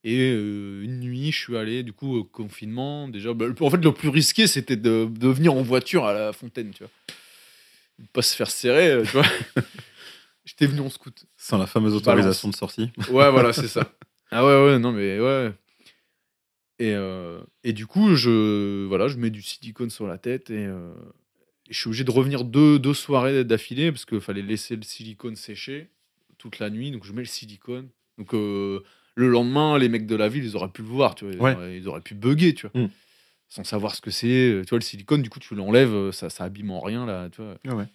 Et 0.04 0.32
euh, 0.32 0.82
une 0.84 1.00
nuit, 1.00 1.32
je 1.32 1.38
suis 1.38 1.58
allé, 1.58 1.84
du 1.84 1.94
coup, 1.94 2.18
au 2.18 2.24
confinement. 2.24 3.08
Déjà, 3.08 3.34
bah, 3.34 3.46
en 3.60 3.70
fait, 3.70 3.78
le 3.78 3.94
plus 3.94 4.10
risqué, 4.10 4.48
c'était 4.48 4.76
de, 4.76 5.08
de 5.10 5.28
venir 5.28 5.54
en 5.54 5.62
voiture 5.62 6.06
à 6.06 6.14
la 6.14 6.34
fontaine, 6.34 6.72
tu 6.72 6.84
vois. 6.84 6.92
De 8.00 8.08
pas 8.08 8.24
se 8.24 8.36
faire 8.36 8.50
serrer, 8.50 8.90
euh, 8.90 9.04
tu 9.04 9.12
vois. 9.12 9.26
J'étais 10.46 10.66
venu 10.66 10.82
en 10.82 10.90
scout. 10.90 11.26
Sans 11.38 11.58
la 11.58 11.68
fameuse 11.68 11.94
autorisation 11.94 12.50
de 12.50 12.56
sortie. 12.56 12.90
Ouais, 13.10 13.30
voilà, 13.30 13.54
c'est 13.54 13.68
ça. 13.68 13.94
Ah 14.32 14.46
ouais, 14.46 14.66
ouais, 14.66 14.80
non, 14.80 14.92
mais 14.92 15.20
ouais. 15.20 15.54
Et, 16.80 16.96
euh, 16.96 17.40
et 17.64 17.74
du 17.74 17.86
coup, 17.86 18.16
je, 18.16 18.88
voilà, 18.88 19.08
je 19.08 19.18
mets 19.18 19.30
du 19.30 19.44
silicone 19.44 19.92
sur 19.92 20.08
la 20.08 20.18
tête 20.18 20.50
et, 20.50 20.66
euh, 20.66 20.94
et 21.70 21.74
je 21.74 21.78
suis 21.78 21.90
obligé 21.90 22.04
de 22.04 22.10
revenir 22.12 22.44
deux, 22.44 22.80
deux 22.80 22.96
soirées 22.96 23.44
d'affilée 23.44 23.92
parce 23.92 24.06
qu'il 24.06 24.20
fallait 24.20 24.42
laisser 24.42 24.76
le 24.76 24.82
silicone 24.82 25.36
sécher 25.36 25.90
toute 26.40 26.58
la 26.58 26.72
nuit. 26.72 26.90
Donc, 26.90 27.06
je 27.06 27.14
mets 27.14 27.22
le 27.22 27.28
silicone. 27.28 27.90
Donc, 28.18 28.34
euh, 28.34 28.82
le 29.22 29.30
lendemain, 29.30 29.78
les 29.78 29.88
mecs 29.90 30.06
de 30.06 30.16
la 30.16 30.28
ville, 30.28 30.44
ils 30.44 30.56
auraient 30.58 30.68
pu 30.72 30.82
le 30.82 30.88
voir, 30.90 31.16
tu 31.16 31.26
vois. 31.26 31.34
Ils, 31.34 31.40
Ouais. 31.40 31.56
auraient, 31.56 31.78
ils 31.78 31.88
auraient 31.88 32.02
pu 32.02 32.14
bugger, 32.16 32.54
tu 32.54 32.68
vois. 32.68 32.82
Mm. 32.84 32.90
Sans 33.50 33.64
savoir 33.64 33.96
ce 33.96 34.02
que 34.02 34.12
c'est. 34.12 34.62
Tu 34.64 34.70
vois, 34.70 34.78
le 34.80 34.84
silicone, 34.84 35.22
du 35.22 35.30
coup, 35.30 35.40
tu 35.40 35.56
l'enlèves, 35.56 36.12
ça, 36.12 36.30
ça 36.30 36.44
abîme 36.46 36.72
en 36.72 36.80
rien, 36.82 37.06
là, 37.06 37.30
tu 37.30 37.42
vois. 37.42 37.56
Ah 37.68 37.76
ouais. 37.76 37.86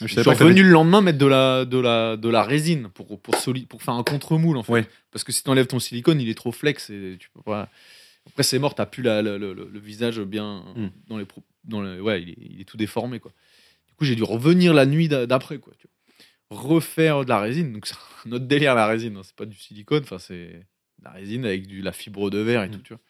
Je 0.00 0.08
suis 0.08 0.20
revenu 0.22 0.62
le 0.64 0.70
lendemain 0.70 1.00
mettre 1.00 1.18
de 1.18 1.26
la, 1.26 1.64
de 1.64 1.78
la, 1.78 2.16
de 2.16 2.28
la 2.28 2.42
résine 2.42 2.88
pour, 2.88 3.20
pour, 3.20 3.34
soli- 3.36 3.66
pour 3.66 3.82
faire 3.82 3.94
un 3.94 4.02
contre-moule 4.02 4.56
en 4.56 4.62
fait. 4.64 4.72
Ouais. 4.72 4.86
Parce 5.12 5.22
que 5.22 5.30
si 5.30 5.44
tu 5.44 5.50
enlèves 5.50 5.68
ton 5.68 5.78
silicone, 5.78 6.20
il 6.20 6.28
est 6.28 6.34
trop 6.34 6.50
flex 6.50 6.90
et 6.90 7.16
tu 7.20 7.28
peux 7.30 7.42
pas. 7.42 7.68
Après, 8.26 8.42
c'est 8.42 8.58
mort, 8.58 8.74
t'as 8.74 8.86
plus 8.86 9.02
la, 9.04 9.22
le, 9.22 9.36
le- 9.38 9.52
le 9.54 9.78
visage 9.78 10.20
bien 10.20 10.64
Mm. 10.74 10.86
dans 11.08 11.18
les. 11.18 11.26
Dans 11.64 11.80
le, 11.80 12.00
ouais, 12.00 12.20
il 12.22 12.30
est, 12.30 12.36
il 12.40 12.60
est 12.60 12.64
tout 12.64 12.76
déformé 12.76 13.20
quoi. 13.20 13.30
Du 13.88 13.94
coup, 13.94 14.04
j'ai 14.04 14.16
dû 14.16 14.24
revenir 14.24 14.74
la 14.74 14.86
nuit 14.86 15.06
d'a- 15.06 15.26
d'après 15.26 15.58
quoi. 15.58 15.72
tu 15.78 15.86
vois. 15.86 15.92
Refaire 16.54 17.24
de 17.24 17.28
la 17.30 17.40
résine. 17.40 17.72
Donc, 17.72 17.86
c'est 17.86 17.94
un 18.26 18.32
autre 18.32 18.46
délire 18.46 18.74
la 18.74 18.86
résine. 18.86 19.16
hein. 19.16 19.22
C'est 19.24 19.34
pas 19.36 19.46
du 19.46 19.56
silicone, 19.56 20.02
enfin, 20.02 20.18
c'est 20.18 20.48
de 20.98 21.04
la 21.04 21.10
résine 21.10 21.44
avec 21.44 21.66
du, 21.66 21.82
la 21.82 21.92
fibre 21.92 22.30
de 22.30 22.38
verre 22.38 22.62
et 22.64 22.68
Mm. 22.68 22.72
tout, 22.72 22.82
tu 22.82 22.92
vois. 22.94 23.02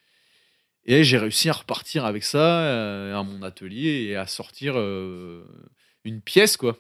Et 0.85 1.05
j'ai 1.05 1.19
réussi 1.19 1.49
à 1.49 1.53
repartir 1.53 2.05
avec 2.05 2.25
ça 2.25 2.61
euh, 2.63 3.17
à 3.17 3.23
mon 3.23 3.43
atelier 3.43 4.07
et 4.09 4.17
à 4.17 4.27
sortir 4.27 4.75
euh, 4.77 5.45
une 6.05 6.21
pièce, 6.21 6.57
quoi. 6.57 6.77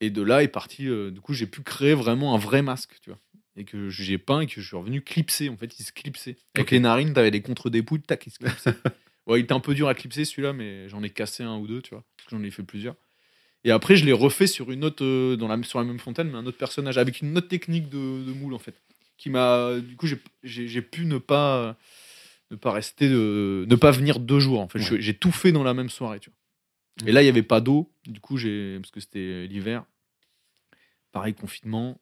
Et 0.00 0.10
de 0.10 0.22
là 0.22 0.42
est 0.42 0.48
parti. 0.48 0.88
euh, 0.88 1.10
du 1.10 1.20
coup, 1.20 1.34
j'ai 1.34 1.46
pu 1.46 1.62
créer 1.62 1.94
vraiment 1.94 2.34
un 2.34 2.38
vrai 2.38 2.62
masque, 2.62 2.94
tu 3.02 3.10
vois. 3.10 3.18
Et 3.56 3.64
que 3.64 3.90
j'ai 3.90 4.16
peint 4.18 4.40
et 4.40 4.46
que 4.46 4.60
je 4.60 4.66
suis 4.66 4.76
revenu 4.76 5.02
clipser. 5.02 5.48
En 5.50 5.56
fait, 5.56 5.78
il 5.78 5.84
se 5.84 5.92
clipsait. 5.92 6.36
Avec 6.54 6.70
les 6.70 6.80
narines, 6.80 7.12
t'avais 7.12 7.30
des 7.30 7.42
contre-dépouilles, 7.42 8.00
tac, 8.00 8.26
il 8.26 8.30
se 8.30 8.38
clipsait. 8.38 8.74
ouais, 9.26 9.40
il 9.40 9.42
était 9.44 9.52
un 9.52 9.60
peu 9.60 9.74
dur 9.74 9.88
à 9.88 9.94
clipser 9.94 10.24
celui-là, 10.24 10.52
mais 10.52 10.88
j'en 10.88 11.02
ai 11.02 11.10
cassé 11.10 11.42
un 11.42 11.58
ou 11.58 11.66
deux, 11.66 11.82
tu 11.82 11.90
vois. 11.90 12.04
Parce 12.16 12.28
que 12.30 12.36
j'en 12.36 12.42
ai 12.42 12.50
fait 12.50 12.62
plusieurs. 12.62 12.94
Et 13.64 13.70
après, 13.70 13.96
je 13.96 14.04
l'ai 14.06 14.12
refait 14.12 14.46
sur 14.46 14.70
une 14.70 14.84
autre, 14.84 15.04
euh, 15.04 15.36
dans 15.36 15.46
la, 15.48 15.62
sur 15.64 15.78
la 15.78 15.84
même 15.84 15.98
fontaine, 15.98 16.30
mais 16.30 16.38
un 16.38 16.46
autre 16.46 16.56
personnage, 16.58 16.96
avec 16.98 17.20
une 17.20 17.36
autre 17.36 17.48
technique 17.48 17.88
de, 17.90 18.24
de 18.24 18.32
moule, 18.32 18.54
en 18.54 18.58
fait. 18.58 18.74
Qui 19.18 19.28
m'a. 19.28 19.78
Du 19.80 19.96
coup, 19.96 20.06
j'ai- 20.42 20.82
pu 20.82 21.04
ne 21.04 21.18
pas. 21.18 21.76
Ne 22.50 22.56
pas 22.56 22.72
rester. 22.72 23.08
De, 23.08 23.66
ne 23.68 23.76
pas 23.76 23.90
venir 23.90 24.18
deux 24.18 24.40
jours, 24.40 24.60
en 24.60 24.68
fait. 24.68 24.78
Ouais. 24.78 25.00
J'ai 25.00 25.14
tout 25.14 25.30
fait 25.30 25.52
dans 25.52 25.62
la 25.62 25.74
même 25.74 25.90
soirée, 25.90 26.20
tu 26.20 26.30
vois. 26.30 27.08
Et 27.08 27.12
là, 27.12 27.20
il 27.20 27.24
n'y 27.24 27.30
avait 27.30 27.42
pas 27.42 27.60
d'eau. 27.60 27.92
Du 28.06 28.20
coup, 28.20 28.38
j'ai. 28.38 28.78
Parce 28.80 28.90
que 28.90 29.00
c'était 29.00 29.46
l'hiver. 29.46 29.84
Pareil, 31.12 31.34
confinement. 31.34 32.00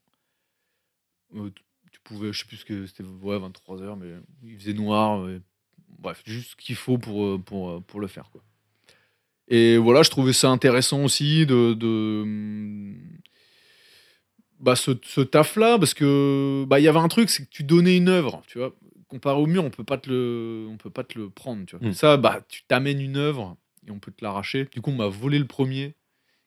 Euh, 1.34 1.50
tu- 1.92 2.00
pouvais. 2.04 2.32
Je 2.32 2.38
sais 2.40 2.46
plus 2.46 2.56
ce 2.58 2.64
que 2.64 2.86
c'était. 2.86 3.02
Ouais, 3.02 3.36
23h, 3.38 3.96
mais 3.98 4.14
il 4.44 4.56
faisait 4.58 4.72
noir. 4.72 5.28
bref, 5.88 6.22
juste 6.24 6.52
ce 6.52 6.56
qu'il 6.56 6.76
faut 6.76 6.96
pour, 6.98 7.24
euh, 7.24 7.38
pour, 7.38 7.70
euh, 7.70 7.80
pour 7.80 7.98
le 8.00 8.06
faire, 8.06 8.30
quoi. 8.30 8.42
Et 9.48 9.78
voilà, 9.78 10.02
je 10.02 10.10
trouvais 10.10 10.32
ça 10.32 10.50
intéressant 10.50 11.04
aussi 11.04 11.46
de. 11.46 11.74
de 11.74 12.24
bah, 14.60 14.76
ce, 14.76 14.90
ce 15.04 15.20
taf-là, 15.20 15.78
parce 15.78 15.94
que 15.94 16.64
bah, 16.66 16.80
il 16.80 16.82
y 16.82 16.88
avait 16.88 16.98
un 16.98 17.08
truc, 17.08 17.30
c'est 17.30 17.44
que 17.44 17.48
tu 17.50 17.62
donnais 17.62 17.96
une 17.96 18.08
œuvre, 18.08 18.42
tu 18.46 18.58
vois. 18.58 18.74
Comparé 19.06 19.40
au 19.40 19.46
mur, 19.46 19.64
on 19.64 19.70
peut 19.70 19.84
pas 19.84 19.96
te 19.96 20.10
le, 20.10 20.66
on 20.68 20.76
peut 20.76 20.90
pas 20.90 21.04
te 21.04 21.18
le 21.18 21.30
prendre, 21.30 21.64
tu 21.64 21.76
vois. 21.76 21.88
Mm. 21.88 21.92
Ça, 21.94 22.16
bah, 22.18 22.40
tu 22.48 22.62
t'amènes 22.68 23.00
une 23.00 23.16
œuvre 23.16 23.56
et 23.86 23.90
on 23.90 23.98
peut 23.98 24.12
te 24.12 24.22
l'arracher. 24.22 24.68
Du 24.70 24.82
coup, 24.82 24.90
on 24.90 24.96
m'a 24.96 25.06
volé 25.06 25.38
le 25.38 25.46
premier 25.46 25.94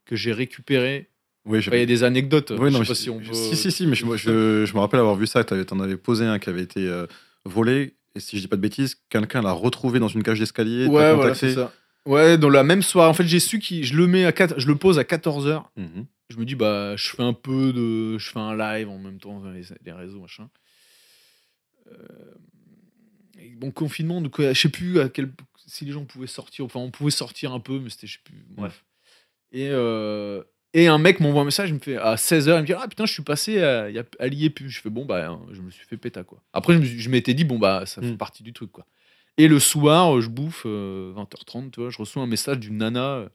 que 0.06 0.16
j'ai 0.16 0.32
récupéré. 0.32 1.10
Oui, 1.46 1.58
Enfin, 1.58 1.72
Il 1.74 1.80
y 1.80 1.82
a 1.82 1.86
des 1.88 2.04
anecdotes. 2.04 2.52
Oui, 2.52 2.70
je 2.70 2.78
non, 2.78 2.84
sais 2.84 2.90
pas 2.90 2.96
si 2.96 3.10
on 3.10 3.20
peut. 3.20 3.34
si, 3.34 3.56
si, 3.56 3.72
si, 3.72 3.88
mais 3.88 3.96
je, 3.96 4.06
je, 4.16 4.66
je 4.66 4.74
me 4.76 4.80
rappelle 4.80 5.00
avoir 5.00 5.16
vu 5.16 5.26
ça. 5.26 5.44
Tu 5.44 5.56
en 5.72 5.80
avais 5.80 5.98
posé 5.98 6.26
un 6.26 6.38
qui 6.38 6.50
avait 6.50 6.62
été 6.62 6.86
euh, 6.86 7.08
volé. 7.46 7.96
Et 8.14 8.20
si 8.20 8.36
je 8.38 8.42
dis 8.42 8.48
pas 8.48 8.58
de 8.58 8.62
bêtises, 8.62 8.96
quelqu'un 9.10 9.42
l'a 9.42 9.54
retrouvé 9.54 10.00
dans 10.00 10.08
une 10.10 10.22
cage 10.22 10.38
d'escalier. 10.40 10.86
Ouais, 10.86 11.16
voilà, 11.16 11.34
c'est 11.34 11.54
ça. 11.54 11.74
Ouais, 12.08 12.38
dans 12.38 12.50
la 12.50 12.64
même 12.64 12.82
soirée. 12.82 13.10
En 13.10 13.14
fait, 13.14 13.26
j'ai 13.28 13.40
su 13.40 13.60
que 13.60 13.84
je 13.84 13.96
le 13.96 14.08
mets 14.08 14.26
à 14.26 14.32
4, 14.32 14.60
je 14.60 14.68
le 14.68 14.76
pose 14.76 14.98
à 15.00 15.04
14h. 15.04 15.64
Mhm. 15.78 16.06
je 16.30 16.38
me 16.38 16.46
dis 16.46 16.56
bah 16.56 16.96
je 16.96 17.10
fais 17.10 17.24
un 17.24 17.34
peu 17.34 17.74
de 17.74 18.18
je 18.18 18.30
fais 18.32 18.40
un 18.40 18.56
live 18.56 18.90
en 18.90 18.98
même 18.98 19.20
temps 19.20 19.44
les, 19.52 19.64
les 19.86 19.92
réseaux 19.92 20.22
machin 20.22 20.50
Euh, 21.92 22.34
et 23.40 23.50
bon 23.56 23.72
confinement 23.72 24.22
donc 24.22 24.40
je 24.42 24.54
sais 24.54 24.70
plus 24.70 25.00
à 25.02 25.10
quel 25.10 25.32
si 25.68 25.84
les 25.86 25.92
gens 25.92 26.06
pouvaient 26.06 26.28
sortir 26.28 26.64
enfin 26.66 26.80
on 26.80 26.90
pouvait 26.92 27.12
sortir 27.12 27.52
un 27.54 27.60
peu 27.60 27.80
mais 27.80 27.90
c'était 27.90 28.08
je 28.08 28.14
sais 28.14 28.24
plus 28.24 28.46
bref 28.52 28.86
et 29.52 29.68
euh, 29.72 30.42
et 30.74 30.88
un 30.88 31.00
mec 31.00 31.20
m'envoie 31.20 31.42
un 31.42 31.46
message 31.46 31.70
il 31.70 31.74
me 31.76 31.80
fait 31.80 31.98
à 31.98 32.16
16h 32.16 32.56
il 32.58 32.62
me 32.62 32.66
dit 32.66 32.74
ah 32.74 32.88
putain 32.88 33.06
je 33.06 33.12
suis 33.14 33.24
passé 33.24 33.62
à, 33.62 33.90
à 34.20 34.28
l'IEPU 34.28 34.70
je 34.70 34.80
fais 34.82 34.90
bon 34.90 35.04
bah 35.06 35.38
je 35.52 35.60
me 35.62 35.70
suis 35.70 35.86
fait 35.86 35.98
péta 35.98 36.24
quoi 36.24 36.42
après 36.54 36.82
je 36.82 37.10
m'étais 37.10 37.34
dit 37.34 37.44
bon 37.44 37.60
bah 37.60 37.86
ça 37.86 38.02
fait 38.02 38.12
Mm. 38.14 38.18
partie 38.18 38.44
du 38.44 38.54
truc 38.54 38.72
quoi 38.72 38.86
et 39.38 39.48
le 39.48 39.60
soir 39.60 40.16
euh, 40.18 40.22
je 40.22 40.30
bouffe 40.30 40.64
euh, 40.66 41.14
20h30 41.16 41.72
tu 41.72 41.82
vois 41.82 41.90
je 41.90 41.98
reçois 41.98 42.24
un 42.24 42.28
message 42.28 42.60
d'une 42.60 42.78
nana 42.78 43.16
euh, 43.16 43.30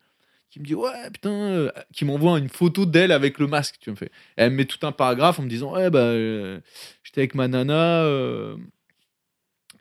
qui 0.51 0.61
me 0.61 0.65
dit 0.65 0.75
ouais 0.75 1.11
putain 1.13 1.31
euh, 1.31 1.71
qui 1.93 2.05
m'envoie 2.05 2.39
une 2.39 2.49
photo 2.49 2.87
d'elle 2.87 3.13
avec 3.13 3.39
le 3.39 3.47
masque 3.47 3.77
tu 3.81 3.91
me 3.91 3.97
fais 3.97 4.11
elle 4.37 4.51
me 4.53 4.57
met 4.57 4.65
tout 4.67 4.85
un 4.87 4.93
paragraphe 4.93 5.39
en 5.39 5.43
me 5.43 5.49
disant 5.49 5.75
ouais 5.75 5.91
bah 5.91 5.99
euh, 6.01 6.61
j'étais 7.03 7.21
avec 7.23 7.35
ma 7.35 7.49
nana 7.49 8.03
euh, 8.05 8.57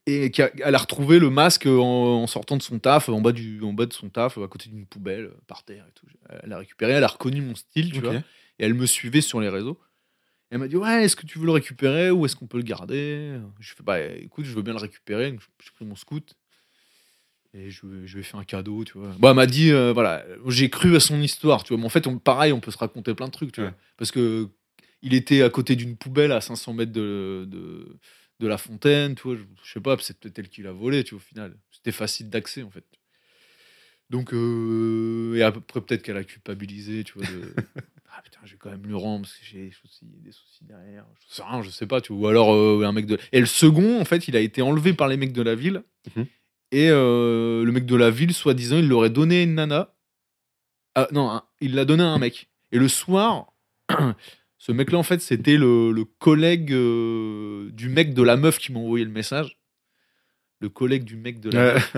et 0.08 0.32
a- 0.42 0.52
elle 0.64 0.76
a 0.76 0.78
retrouvé 0.78 1.18
le 1.20 1.30
masque 1.30 1.66
en, 1.66 2.22
en 2.24 2.28
sortant 2.28 2.58
de 2.58 2.62
son 2.62 2.80
taf 2.80 3.10
en 3.10 3.22
bas 3.22 3.32
du 3.32 3.62
en 3.64 3.74
bas 3.74 3.86
de 3.88 3.94
son 3.94 4.10
taf 4.10 4.38
à 4.38 4.48
côté 4.48 4.70
d'une 4.70 4.86
poubelle 4.86 5.26
euh, 5.26 5.38
par 5.48 5.64
terre 5.64 5.86
et 5.88 5.92
tout. 5.94 6.06
Elle 6.44 6.54
a 6.54 6.60
récupéré 6.60 6.94
elle 6.94 7.04
a 7.04 7.08
reconnu 7.08 7.42
mon 7.42 7.56
style 7.56 7.92
tu 7.92 8.00
vois 8.02 8.14
et 8.60 8.66
elle 8.66 8.74
me 8.76 8.86
suivait 8.86 9.22
sur 9.22 9.42
les 9.42 9.50
réseaux 9.50 9.80
elle 10.52 10.60
m'a 10.60 10.68
dit 10.68 10.76
ouais 10.78 11.04
est-ce 11.06 11.16
que 11.16 11.26
tu 11.26 11.40
veux 11.40 11.46
le 11.46 11.52
récupérer 11.52 12.12
ou 12.12 12.26
est-ce 12.26 12.36
qu'on 12.36 12.48
peut 12.48 12.58
le 12.58 12.64
garder? 12.64 13.40
Je 13.60 13.74
fais 13.74 13.84
bah 13.84 14.00
écoute 14.02 14.46
je 14.46 14.54
veux 14.54 14.62
bien 14.62 14.74
le 14.74 14.80
récupérer 14.80 15.32
Donc, 15.32 15.42
j'ai 15.64 15.72
pris 15.72 15.86
mon 15.86 15.96
scout 15.96 16.36
et 17.54 17.70
je, 17.72 17.82
je 18.06 18.14
lui 18.16 18.20
ai 18.20 18.24
fait 18.24 18.36
un 18.36 18.44
cadeau, 18.44 18.84
tu 18.84 18.98
vois. 18.98 19.16
Bah, 19.18 19.30
elle 19.30 19.36
m'a 19.38 19.46
dit, 19.46 19.72
euh, 19.72 19.94
voilà, 19.94 20.26
j'ai 20.48 20.70
cru 20.70 20.94
à 20.98 21.00
son 21.00 21.22
histoire, 21.22 21.64
tu 21.64 21.70
vois. 21.74 21.80
Mais 21.80 21.86
en 21.86 21.90
fait, 21.90 22.06
on- 22.06 22.18
pareil, 22.20 22.52
on 22.52 22.60
peut 22.60 22.70
se 22.72 22.78
raconter 22.78 23.14
plein 23.16 23.28
de 23.28 23.32
trucs, 23.32 23.54
tu 23.54 23.62
Ouais. 23.62 23.68
vois. 23.70 23.78
Parce 23.96 24.12
que 24.12 24.50
il 25.02 25.14
était 25.14 25.42
à 25.42 25.50
côté 25.50 25.78
d'une 25.78 25.96
poubelle 25.96 26.34
à 26.34 26.42
500 26.42 26.74
mètres 26.74 26.92
de, 26.92 27.46
de, 27.48 27.98
de 28.42 28.48
la 28.48 28.58
fontaine, 28.58 29.16
tu 29.16 29.22
vois. 29.24 29.38
Je, 29.38 29.44
je 29.64 29.72
sais 29.72 29.80
pas, 29.80 29.96
c'est 30.02 30.20
peut-être 30.20 30.38
elle 30.40 30.50
qui 30.50 30.64
l'a 30.64 30.74
volé, 30.74 31.06
tu 31.06 31.16
vois, 31.16 31.22
au 31.24 31.26
final. 31.26 31.56
C'était 31.72 31.94
facile 31.94 32.30
d'accès, 32.30 32.62
en 32.62 32.70
fait. 32.72 32.84
Donc, 34.10 34.34
euh, 34.34 35.36
et 35.36 35.42
après, 35.42 35.80
peut-être 35.80 36.04
qu'elle 36.04 36.18
a 36.18 36.26
culpabilisé, 36.26 37.06
tu 37.06 37.14
vois. 37.14 37.26
De, 37.26 37.42
ah 38.18 38.22
putain, 38.22 38.40
je 38.46 38.52
vais 38.54 38.58
quand 38.58 38.70
même 38.70 38.86
lui 38.86 38.94
rendre 38.96 39.22
parce 39.24 39.34
que 39.36 39.44
j'ai 39.46 39.66
des 39.66 40.32
soucis, 40.32 40.64
derrière. 40.64 41.06
Je 41.30 41.36
sais 41.36 41.44
rien, 41.44 41.62
je 41.62 41.70
sais 41.70 41.86
pas, 41.88 42.00
tu 42.02 42.14
vois. 42.14 42.28
Ou 42.28 42.32
alors, 42.32 42.54
euh, 42.54 42.84
un 42.86 42.92
mec 42.92 43.06
de. 43.06 43.18
Et 43.32 43.40
le 43.40 43.46
second, 43.46 44.00
en 44.00 44.06
fait, 44.06 44.28
il 44.28 44.36
a 44.36 44.40
été 44.40 44.62
enlevé 44.62 44.94
par 44.94 45.08
les 45.08 45.18
mecs 45.18 45.34
de 45.34 45.42
la 45.42 45.56
ville. 45.56 45.84
Mhm. 46.16 46.26
Et 46.72 46.90
euh, 46.90 47.64
le 47.64 47.72
mec 47.72 47.86
de 47.86 47.96
la 47.96 48.10
ville, 48.10 48.34
soi-disant, 48.34 48.78
il 48.78 48.88
l'aurait 48.88 49.10
donné 49.10 49.40
à 49.40 49.44
une 49.44 49.56
nana. 49.56 49.94
Ah, 50.96 51.08
non, 51.12 51.30
un- 51.30 51.44
il 51.62 51.76
l'a 51.76 51.86
donné 51.86 52.04
à 52.04 52.08
un 52.08 52.18
mec. 52.18 52.50
Et 52.72 52.80
le 52.80 52.88
soir, 52.88 53.54
ce 54.58 54.72
mec-là, 54.72 54.98
en 54.98 55.04
fait, 55.04 55.22
c'était 55.22 55.58
le, 55.58 55.92
le 55.92 56.06
collègue 56.06 56.72
euh, 56.74 57.70
du 57.72 57.90
mec 57.90 58.14
de 58.14 58.24
la 58.24 58.38
meuf 58.38 58.58
qui 58.60 58.72
m'a 58.72 58.80
envoyé 58.80 59.04
le 59.06 59.12
message. 59.12 59.58
Le 60.62 60.70
collègue 60.70 61.04
du 61.04 61.18
mec 61.18 61.42
de 61.42 61.52
la 61.52 61.74
meuf 61.74 61.96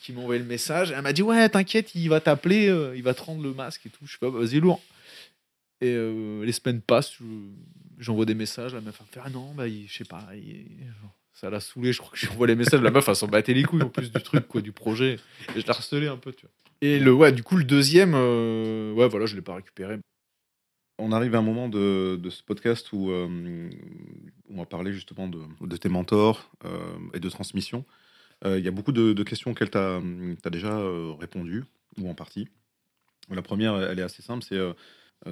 qui 0.00 0.12
m'a 0.12 0.20
envoyé 0.22 0.40
le 0.40 0.46
message. 0.46 0.90
Elle 0.90 1.02
m'a 1.02 1.12
dit 1.12 1.22
Ouais, 1.22 1.48
t'inquiète, 1.50 1.94
il 1.94 2.08
va 2.08 2.20
t'appeler, 2.20 2.68
euh, 2.68 2.96
il 2.96 3.02
va 3.02 3.12
te 3.14 3.22
rendre 3.22 3.42
le 3.42 3.52
masque 3.52 3.84
et 3.86 3.90
tout. 3.90 4.06
Je 4.06 4.12
sais 4.12 4.18
pas, 4.18 4.30
vas-y, 4.30 4.58
lourd. 4.58 4.80
Et 5.84 5.94
euh, 5.94 6.42
les 6.44 6.52
semaines 6.52 6.80
passent, 6.80 7.12
je- 7.20 7.24
j'envoie 7.98 8.24
des 8.24 8.34
messages. 8.34 8.72
La 8.72 8.80
meuf 8.80 8.98
me 9.00 9.06
fait 9.06 9.20
Ah 9.22 9.28
non, 9.28 9.52
bah, 9.54 9.68
je 9.68 9.92
sais 9.92 10.04
pas. 10.04 10.28
il- 10.34 10.66
ça 11.34 11.50
l'a 11.50 11.60
saoulé, 11.60 11.92
je 11.92 11.98
crois 11.98 12.12
que 12.12 12.18
j'envoie 12.24 12.46
les 12.46 12.54
messages. 12.54 12.80
La 12.80 12.90
meuf, 12.90 13.06
elle 13.06 13.16
s'en 13.16 13.26
battait 13.26 13.52
les 13.52 13.64
couilles 13.64 13.82
en 13.82 13.90
plus 13.90 14.10
du 14.10 14.22
truc, 14.22 14.46
quoi, 14.48 14.62
du 14.62 14.72
projet. 14.72 15.18
Et 15.54 15.60
je 15.60 15.66
la 15.66 15.72
harcelais 15.72 16.08
un 16.08 16.16
peu, 16.16 16.32
tu 16.32 16.46
vois. 16.46 16.52
Et 16.80 16.98
le, 16.98 17.12
ouais, 17.12 17.32
du 17.32 17.42
coup, 17.42 17.56
le 17.56 17.64
deuxième, 17.64 18.14
euh, 18.14 18.92
ouais, 18.92 19.08
voilà, 19.08 19.26
je 19.26 19.36
l'ai 19.36 19.42
pas 19.42 19.56
récupéré. 19.56 19.98
On 20.98 21.12
arrive 21.12 21.34
à 21.34 21.38
un 21.38 21.42
moment 21.42 21.68
de, 21.68 22.18
ce 22.30 22.42
podcast 22.42 22.92
où, 22.92 23.10
euh, 23.10 23.68
où 24.48 24.54
on 24.54 24.58
va 24.58 24.66
parler 24.66 24.92
justement 24.92 25.28
de, 25.28 25.76
tes 25.76 25.88
mentors 25.88 26.50
euh, 26.64 26.96
et 27.14 27.20
de 27.20 27.28
transmission. 27.28 27.84
Il 28.44 28.60
y 28.60 28.68
a 28.68 28.70
beaucoup 28.70 28.92
de, 28.92 29.22
questions 29.22 29.50
auxquelles 29.50 29.70
tu 29.70 29.78
as, 29.78 30.50
déjà 30.50 30.78
euh, 30.78 31.12
répondu, 31.18 31.64
ou 31.98 32.08
en 32.08 32.14
partie. 32.14 32.48
La 33.30 33.42
première, 33.42 33.76
elle 33.76 33.98
est 33.98 34.02
assez 34.02 34.22
simple, 34.22 34.44
c'est 34.48 34.58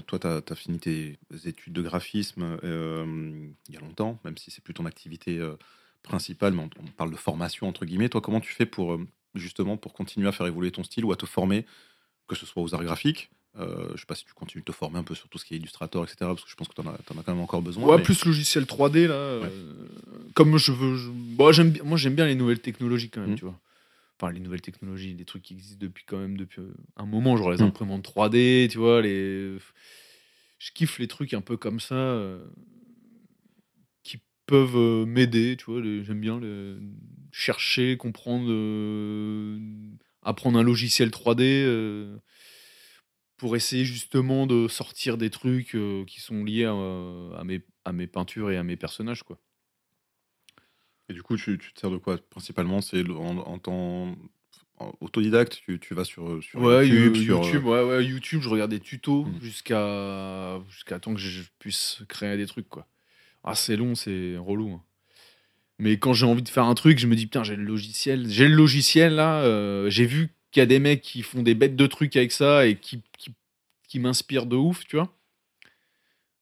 toi, 0.00 0.18
tu 0.18 0.26
as, 0.26 0.56
fini 0.56 0.78
tes 0.78 1.18
études 1.44 1.72
de 1.72 1.82
graphisme 1.82 2.58
euh, 2.64 3.46
il 3.68 3.74
y 3.74 3.76
a 3.76 3.80
longtemps, 3.80 4.18
même 4.24 4.36
si 4.38 4.50
c'est 4.50 4.62
plus 4.62 4.74
ton 4.74 4.86
activité 4.86 5.38
euh, 5.38 5.56
principale, 6.02 6.52
mais 6.54 6.62
on, 6.62 6.70
on 6.82 6.86
parle 6.86 7.10
de 7.10 7.16
formation, 7.16 7.68
entre 7.68 7.84
guillemets. 7.84 8.08
Toi, 8.08 8.20
comment 8.20 8.40
tu 8.40 8.52
fais 8.52 8.66
pour, 8.66 8.94
euh, 8.94 9.06
justement, 9.34 9.76
pour 9.76 9.92
continuer 9.92 10.28
à 10.28 10.32
faire 10.32 10.46
évoluer 10.46 10.70
ton 10.70 10.84
style 10.84 11.04
ou 11.04 11.12
à 11.12 11.16
te 11.16 11.26
former, 11.26 11.66
que 12.28 12.34
ce 12.36 12.46
soit 12.46 12.62
aux 12.62 12.74
arts 12.74 12.84
graphiques 12.84 13.30
euh, 13.58 13.88
je 13.94 14.00
sais 14.00 14.06
pas 14.06 14.14
si 14.14 14.24
tu 14.24 14.32
continues 14.32 14.62
de 14.62 14.72
te 14.72 14.72
former 14.72 14.98
un 14.98 15.02
peu 15.02 15.14
sur 15.14 15.28
tout 15.28 15.36
ce 15.38 15.44
qui 15.44 15.54
est 15.54 15.58
Illustrator, 15.58 16.02
etc. 16.04 16.16
Parce 16.20 16.42
que 16.42 16.50
je 16.50 16.56
pense 16.56 16.68
que 16.68 16.74
tu 16.74 16.80
en, 16.80 16.90
as 16.90 16.96
t'en 17.04 17.18
as 17.18 17.22
quand 17.22 17.34
même 17.34 17.42
encore 17.42 17.60
besoin. 17.60 17.84
Ouais, 17.86 17.96
mais- 17.98 18.02
plus 18.02 18.24
logiciel 18.24 18.64
3D, 18.64 19.06
là. 19.06 19.14
euh, 19.14 19.50
comme 20.34 20.56
je 20.56 20.72
veux. 20.72 20.96
je- 20.96 21.10
bon, 21.10 21.52
j'aime 21.52 21.70
bien, 21.70 21.82
moi, 21.84 21.98
j'aime 21.98 22.14
bien 22.14 22.26
les 22.26 22.34
nouvelles 22.34 22.60
technologies, 22.60 23.10
quand 23.10 23.20
même, 23.20 23.30
Mhm. 23.30 23.36
tu 23.36 23.44
vois. 23.44 23.58
Enfin, 24.20 24.32
les 24.32 24.40
nouvelles 24.40 24.60
technologies, 24.62 25.14
des 25.14 25.24
trucs 25.24 25.42
qui 25.42 25.54
existent 25.54 25.78
depuis 25.80 26.04
quand 26.06 26.18
même 26.18 26.36
depuis 26.36 26.60
euh, 26.60 26.72
un 26.96 27.06
moment, 27.06 27.36
genre 27.36 27.50
les 27.50 27.60
Mhm. 27.60 27.68
imprimantes 27.68 28.04
3D, 28.04 28.68
tu 28.70 28.78
vois, 28.78 29.02
les. 29.02 29.56
Je 30.58 30.70
kiffe 30.72 30.98
les 31.00 31.08
trucs 31.08 31.34
un 31.34 31.40
peu 31.40 31.56
comme 31.56 31.80
ça. 31.80 31.94
euh, 31.94 32.44
qui 34.02 34.18
peuvent 34.46 34.76
euh, 34.76 35.06
m'aider, 35.06 35.56
tu 35.56 35.66
vois. 35.66 35.80
les- 35.80 36.04
J'aime 36.04 36.20
bien 36.20 36.40
chercher, 37.30 37.96
comprendre, 37.96 38.46
euh, 38.50 39.58
apprendre 40.22 40.58
un 40.58 40.62
logiciel 40.62 41.10
3D 41.10 41.64
euh, 41.66 42.16
pour 43.36 43.56
essayer 43.56 43.84
justement 43.84 44.46
de 44.46 44.68
sortir 44.68 45.18
des 45.18 45.30
trucs 45.30 45.76
qui 46.06 46.20
sont 46.20 46.44
liés 46.44 46.64
à, 46.64 46.72
à 46.72 47.44
mes, 47.44 47.62
à 47.84 47.92
mes 47.92 48.06
peintures 48.06 48.50
et 48.50 48.56
à 48.56 48.62
mes 48.62 48.76
personnages, 48.76 49.22
quoi. 49.24 49.38
Et 51.12 51.14
du 51.14 51.22
coup, 51.22 51.36
tu, 51.36 51.58
tu 51.58 51.74
te 51.74 51.78
sers 51.80 51.90
de 51.90 51.98
quoi 51.98 52.16
Principalement, 52.30 52.80
c'est 52.80 53.06
en, 53.10 53.36
en 53.36 53.58
temps, 53.58 54.16
autodidacte, 55.02 55.60
tu, 55.66 55.78
tu 55.78 55.92
vas 55.92 56.04
sur, 56.04 56.42
sur 56.42 56.58
Ouais, 56.62 56.88
YouTube, 56.88 57.14
sur, 57.16 57.44
YouTube, 57.44 57.64
ouais, 57.66 57.84
ouais, 57.84 58.02
YouTube, 58.04 58.40
je 58.40 58.48
regarde 58.48 58.70
des 58.70 58.80
tutos 58.80 59.26
Mm. 59.26 59.40
jusqu'à 59.42 60.58
jusqu'à 60.70 60.98
temps 60.98 61.12
que 61.12 61.20
je 61.20 61.42
puisse 61.58 62.02
créer 62.08 62.38
des 62.38 62.46
trucs, 62.46 62.68
quoi. 62.70 62.86
Ah, 63.44 63.54
c'est 63.54 63.76
long, 63.76 63.94
c'est 63.94 64.38
relou. 64.38 64.70
hein. 64.72 64.82
Mais 65.78 65.98
quand 65.98 66.14
j'ai 66.14 66.24
envie 66.24 66.42
de 66.42 66.48
faire 66.48 66.64
un 66.64 66.74
truc, 66.74 66.98
je 66.98 67.06
me 67.06 67.14
dis, 67.14 67.26
putain, 67.26 67.44
j'ai 67.44 67.56
le 67.56 67.64
logiciel. 67.64 68.26
J'ai 68.30 68.48
le 68.48 68.54
logiciel, 68.54 69.14
là. 69.16 69.42
euh, 69.42 69.90
j'ai 69.90 70.06
vu 70.06 70.30
qu'il 70.50 70.60
y 70.60 70.62
a 70.62 70.66
des 70.66 70.78
mecs 70.78 71.02
qui 71.02 71.22
font 71.22 71.42
des 71.42 71.54
bêtes 71.54 71.76
de 71.76 71.86
trucs 71.86 72.16
avec 72.16 72.32
ça 72.32 72.66
et 72.66 72.76
qui, 72.76 73.02
qui, 73.18 73.34
qui 73.86 73.98
m'inspirent 73.98 74.46
de 74.46 74.56
ouf, 74.56 74.86
tu 74.86 74.96
vois. 74.96 75.14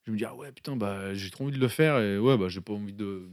Je 0.05 0.11
me 0.11 0.17
dis, 0.17 0.25
ah 0.25 0.33
ouais, 0.35 0.51
putain, 0.53 0.77
bah, 0.77 1.13
j'ai 1.13 1.29
trop 1.29 1.43
envie 1.45 1.53
de 1.55 1.59
le 1.61 1.67
faire 1.67 1.99
et 1.99 2.17
ouais, 2.17 2.37
bah, 2.37 2.47
j'ai 2.49 2.61
pas 2.61 2.73
envie 2.73 2.93
de 2.93 3.27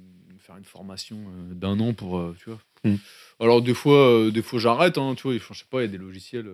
faire 0.49 0.57
une 0.57 0.65
formation 0.65 1.19
euh, 1.29 1.55
d'un 1.55 1.79
an 1.79 1.93
pour, 1.93 2.19
euh, 2.19 2.35
tu 2.39 2.49
vois. 2.51 2.61
Mm. 2.85 2.97
Alors, 3.39 3.63
des 3.63 3.75
fois, 3.75 4.11
euh, 4.11 4.31
des 4.31 4.43
fois 4.43 4.59
j'arrête, 4.59 4.97
hein, 4.99 5.15
tu 5.15 5.25
vois. 5.25 5.35
Je 5.37 5.59
sais 5.59 5.65
pas, 5.69 5.81
il 5.81 5.83
y 5.83 5.89
a 5.89 5.93
des 5.93 5.99
logiciels. 5.99 6.47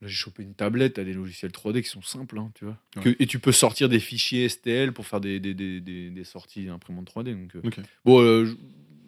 Là, 0.00 0.08
j'ai 0.08 0.14
chopé 0.14 0.42
une 0.42 0.54
tablette, 0.54 0.94
t'as 0.94 1.04
des 1.04 1.12
logiciels 1.12 1.52
3D 1.52 1.82
qui 1.82 1.90
sont 1.90 2.00
simples, 2.00 2.38
hein, 2.38 2.50
tu 2.54 2.64
vois. 2.64 2.78
Ouais. 2.96 3.02
Que- 3.02 3.16
et 3.22 3.26
tu 3.26 3.38
peux 3.38 3.52
sortir 3.52 3.90
des 3.90 4.00
fichiers 4.00 4.48
STL 4.48 4.92
pour 4.92 5.06
faire 5.06 5.20
des, 5.20 5.38
des, 5.38 5.52
des, 5.52 6.24
sorties 6.24 6.64
d'imprimantes 6.64 7.10
3D. 7.10 7.34
Donc, 7.34 7.54
euh. 7.56 7.82
Bon, 8.06 8.22
euh, 8.22 8.46
je, 8.46 8.54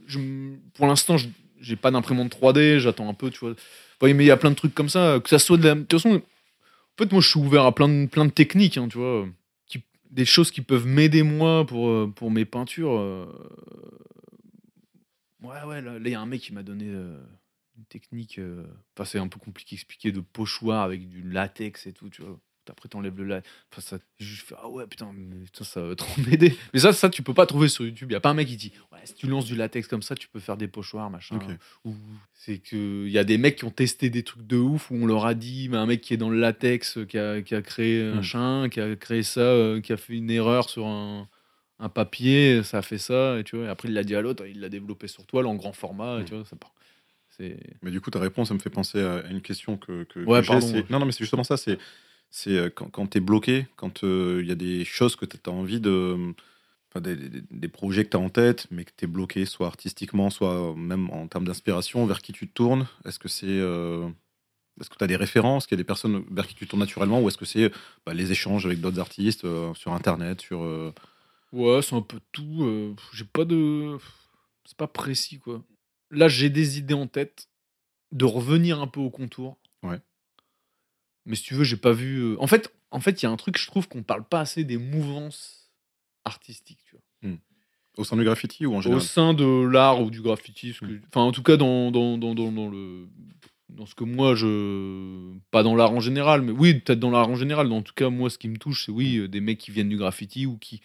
je 0.07 0.19
pour 0.75 0.87
l'instant, 0.87 1.17
je- 1.17 1.29
j'ai 1.61 1.77
pas 1.77 1.91
d'imprimante 1.91 2.31
3D, 2.31 2.79
j'attends 2.79 3.09
un 3.09 3.15
peu, 3.15 3.31
tu 3.31 3.39
vois. 3.39 3.53
Enfin, 3.53 4.13
mais 4.13 4.25
il 4.25 4.29
y 4.29 4.31
a 4.31 4.37
plein 4.37 4.51
de 4.51 4.57
trucs 4.57 4.75
comme 4.75 4.91
ça, 4.91 5.19
que 5.25 5.31
ça 5.31 5.39
soit 5.39 5.57
de 5.57 5.65
la. 5.65 5.75
De 5.75 5.81
toute 5.81 5.93
façon, 6.03 6.17
en 6.17 6.99
fait, 6.99 7.11
moi, 7.11 7.23
je 7.23 7.29
suis 7.29 7.41
ouvert 7.41 7.65
à 7.65 7.75
plein 7.75 7.89
de, 7.89 8.07
plein 8.07 8.27
de 8.27 8.31
techniques, 8.31 8.77
hein, 8.77 8.89
tu 8.91 8.99
vois. 8.99 9.27
Des 10.13 10.25
choses 10.25 10.51
qui 10.53 10.61
peuvent 10.61 10.87
m'aider, 10.87 11.23
moi, 11.25 11.67
pour, 11.67 11.89
euh, 11.89 12.13
mes 12.31 12.45
peintures. 12.45 12.93
euh. 12.93 13.27
Ouais, 15.43 15.63
ouais, 15.67 15.83
là, 15.83 15.97
il 15.99 16.09
y 16.09 16.15
a 16.15 16.21
un 16.21 16.27
mec 16.27 16.41
qui 16.43 16.53
m'a 16.53 16.63
donné 16.63 16.85
euh, 16.89 17.19
une 17.77 17.85
technique. 17.87 18.39
Enfin, 18.95 19.05
c'est 19.05 19.19
un 19.19 19.27
peu 19.29 19.41
compliqué 19.41 19.77
à 19.77 20.13
de 20.13 20.21
pochoir 20.21 20.83
avec 20.83 21.09
du 21.09 21.23
latex 21.23 21.87
et 21.87 21.93
tout, 21.93 22.11
tu 22.11 22.23
vois. 22.23 22.39
Après, 22.71 22.89
t'enlèves 22.89 23.21
le. 23.21 23.35
Enfin, 23.73 23.81
ça, 23.81 23.99
je 24.21 24.43
fais, 24.43 24.55
ah 24.63 24.69
ouais, 24.69 24.87
putain, 24.87 25.11
mais 25.15 25.45
putain, 25.47 25.65
ça 25.65 25.83
va 25.83 25.95
trop 25.97 26.21
m'aider. 26.27 26.57
Mais 26.73 26.81
ça, 26.81 26.93
ça, 26.93 27.09
tu 27.11 27.23
peux 27.23 27.35
pas 27.35 27.47
trouver 27.47 27.69
sur 27.69 27.85
YouTube. 27.85 28.11
Il 28.11 28.15
y 28.15 28.17
a 28.17 28.21
pas 28.21 28.31
un 28.31 28.35
mec 28.35 28.47
qui 28.49 28.57
dit, 28.57 28.73
ouais, 28.93 28.99
si 29.05 29.15
tu 29.15 29.27
lances 29.27 29.47
du 29.47 29.57
latex 29.57 29.89
comme 29.89 30.03
ça, 30.03 30.15
tu 30.15 30.29
peux 30.29 30.39
faire 30.41 30.57
des 30.57 30.69
pochoirs, 30.69 31.11
machin. 31.11 31.39
Ou 31.85 31.95
c'est 32.35 32.59
que 32.59 33.05
il 33.07 33.13
y 33.13 33.19
a 33.19 33.25
des 33.25 33.39
mecs 33.39 33.57
qui 33.57 33.65
ont 33.65 33.71
testé 33.71 34.11
des 34.11 34.23
trucs 34.23 34.47
de 34.47 34.57
ouf 34.57 34.91
où 34.91 34.95
on 34.97 35.07
leur 35.07 35.27
a 35.27 35.35
dit, 35.35 35.69
mais 35.69 35.77
un 35.77 35.87
mec 35.87 36.01
qui 36.01 36.15
est 36.15 36.17
dans 36.19 36.31
le 36.31 36.39
latex, 36.39 36.99
euh, 36.99 37.05
qui 37.05 37.19
a, 37.19 37.43
qui 37.43 37.55
a 37.55 37.63
créé 37.63 38.03
un 38.03 38.13
Mm. 38.13 38.17
machin, 38.17 38.69
qui 38.69 38.81
a 38.81 38.95
créé 38.97 39.23
ça, 39.23 39.41
euh, 39.41 39.81
qui 39.81 39.93
a 39.93 39.97
fait 39.97 40.15
une 40.15 40.31
erreur 40.31 40.69
sur 40.71 40.87
un, 40.87 41.29
un 41.81 41.89
papier, 41.89 42.63
ça 42.63 42.79
a 42.79 42.83
fait 42.83 42.99
ça, 42.99 43.39
et 43.39 43.45
tu 43.45 43.57
vois. 43.57 43.67
Et 43.67 43.69
après, 43.69 43.89
il 43.89 43.95
l'a 43.95 44.05
dit 44.05 44.15
à 44.15 44.21
l'autre, 44.23 44.45
il 44.47 44.61
l'a 44.61 44.69
développé 44.69 45.09
sur 45.09 45.27
toile 45.27 45.47
en 45.47 45.55
grand 45.57 45.73
format, 45.73 46.19
et 46.19 46.23
Mm. 46.23 46.25
tu 46.27 46.35
vois, 46.35 46.45
ça 46.45 46.55
part. 46.57 46.73
C'est. 47.37 47.57
Mais 47.81 47.91
du 47.91 48.01
coup, 48.03 48.11
ta 48.11 48.21
réponse, 48.21 48.49
ça 48.49 48.55
me 48.55 48.59
fait 48.59 48.69
penser 48.71 49.01
à 49.01 49.25
une 49.31 49.41
question 49.41 49.79
que, 49.79 50.05
que, 50.05 50.21
que 50.21 50.25
Ouais, 50.25 50.43
j'ai, 50.43 50.53
ouais. 50.53 50.85
Non, 50.91 50.99
non, 51.01 51.07
mais 51.07 51.13
c'est 51.13 51.25
justement 51.25 51.45
ça. 51.45 51.57
C'est, 51.57 51.79
c'est 52.33 52.57
euh, 52.57 52.69
quand, 52.69 52.91
quand 52.91 53.07
tu 53.07 53.19
es 53.19 53.21
bloqué, 53.21 53.69
quand 53.77 54.03
euh, 54.03 54.41
il 54.43 54.49
y 54.49 54.51
a 54.51 54.57
des 54.57 54.85
choses 54.85 55.15
que 55.15 55.25
tu 55.27 55.37
as 55.47 55.51
envie 55.53 55.79
de. 55.81 56.35
Des, 57.01 57.17
des- 57.17 57.41
des 57.51 57.69
projets 57.69 58.05
que 58.05 58.11
tu 58.11 58.17
as 58.19 58.21
en 58.21 58.29
tête, 58.29 58.67
mais 58.71 58.85
que 58.85 58.91
tu 58.95 59.07
es 59.07 59.09
bloqué, 59.09 59.47
soit 59.47 59.67
artistiquement, 59.67 60.29
soit 60.29 60.75
même 60.77 61.09
en 61.09 61.27
termes 61.27 61.47
d'inspiration, 61.47 62.05
vers 62.05 62.21
qui 62.21 62.33
tu 62.35 62.47
te 62.49 62.53
tournes? 62.53 62.87
Est-ce 63.07 63.19
que 63.19 63.29
c'est. 63.29 63.47
euh, 63.47 64.07
Est-ce 64.79 64.91
que 64.91 64.97
tu 64.99 65.05
as 65.05 65.07
des 65.07 65.17
références, 65.17 65.67
qu'il 65.67 65.77
y 65.77 65.81
a 65.81 65.83
des 65.83 65.87
personnes 65.87 66.23
vers 66.31 66.47
qui 66.47 66.55
tu 66.55 66.67
tournes 66.67 66.81
naturellement, 66.81 67.23
ou 67.23 67.29
est-ce 67.29 67.39
que 67.39 67.47
c'est 67.47 67.73
bah, 68.05 68.13
les 68.13 68.31
échanges 68.31 68.67
avec 68.67 68.81
d'autres 68.83 68.99
artistes 69.01 69.45
euh, 69.47 69.73
sur 69.73 69.93
Internet, 69.95 70.43
sur. 70.43 70.63
euh, 70.65 70.93
Ouais, 71.53 71.81
c'est 71.81 71.95
un 71.95 72.03
peu 72.03 72.19
tout. 72.31 72.63
euh, 72.65 72.95
j'ai 73.15 73.25
pas 73.25 73.47
de. 73.47 73.97
C'est 74.67 74.77
pas 74.77 74.87
précis, 74.87 75.39
quoi. 75.39 75.63
Là, 76.11 76.29
j'ai 76.29 76.51
des 76.51 76.79
idées 76.79 76.93
en 76.95 77.07
tête 77.07 77.49
de 78.13 78.27
revenir 78.27 78.83
un 78.83 78.87
peu 78.87 79.01
au 79.01 79.09
contour. 79.11 79.57
Ouais. 79.83 80.01
Mais 81.27 81.37
si 81.37 81.43
tu 81.45 81.55
veux, 81.55 81.65
j'ai 81.65 81.77
pas 81.77 81.93
vu. 81.93 82.19
euh, 82.19 82.37
En 82.41 82.47
fait, 82.47 82.73
en 82.91 83.01
fait, 83.01 83.23
il 83.23 83.27
y 83.27 83.29
a 83.29 83.31
un 83.31 83.37
truc, 83.37 83.59
je 83.59 83.67
trouve 83.67 83.89
qu'on 83.89 84.03
parle 84.03 84.25
pas 84.27 84.41
assez 84.41 84.65
des 84.65 84.77
mouvances 84.79 85.71
artistiques, 86.25 86.81
tu 86.85 86.97
vois. 86.97 87.03
Au 87.99 88.05
sein 88.05 88.17
du 88.17 88.25
graffiti 88.25 88.65
ou 88.65 88.73
en 88.75 88.79
Au 88.79 88.83
général 88.83 89.03
sein 89.03 89.35
de 89.35 89.67
l'art 89.67 90.01
ou 90.01 90.11
du 90.11 90.23
graffiti. 90.23 90.73
que- 90.73 90.99
Enfin, 91.09 91.21
en 91.21 91.33
tout 91.33 91.43
cas, 91.43 91.59
dans, 91.59 91.91
dans, 91.91 92.17
dans, 92.17 92.35
dans, 92.35 92.51
dans 92.51 92.69
le. 92.71 93.07
Dans 93.69 93.85
ce 93.87 93.95
que 93.95 94.05
moi, 94.05 94.35
je. 94.35 95.35
Pas 95.51 95.63
dans 95.63 95.77
l'art 95.77 95.93
en 95.93 96.01
général, 96.01 96.41
mais 96.43 96.53
oui, 96.53 96.75
peut-être 96.81 96.99
dans 97.01 97.11
l'art 97.11 97.29
en 97.29 97.37
général. 97.37 97.69
mais 97.69 97.75
En 97.75 97.83
tout 97.83 97.93
cas, 97.95 98.09
moi, 98.09 98.31
ce 98.31 98.39
qui 98.39 98.49
me 98.49 98.57
touche, 98.57 98.87
c'est 98.87 98.93
oui, 98.93 99.19
euh, 99.19 99.29
des 99.29 99.41
mecs 99.41 99.59
qui 99.59 99.71
viennent 99.73 99.91
du 99.91 99.99
graffiti 99.99 100.47
ou 100.47 100.57
qui, 100.57 100.81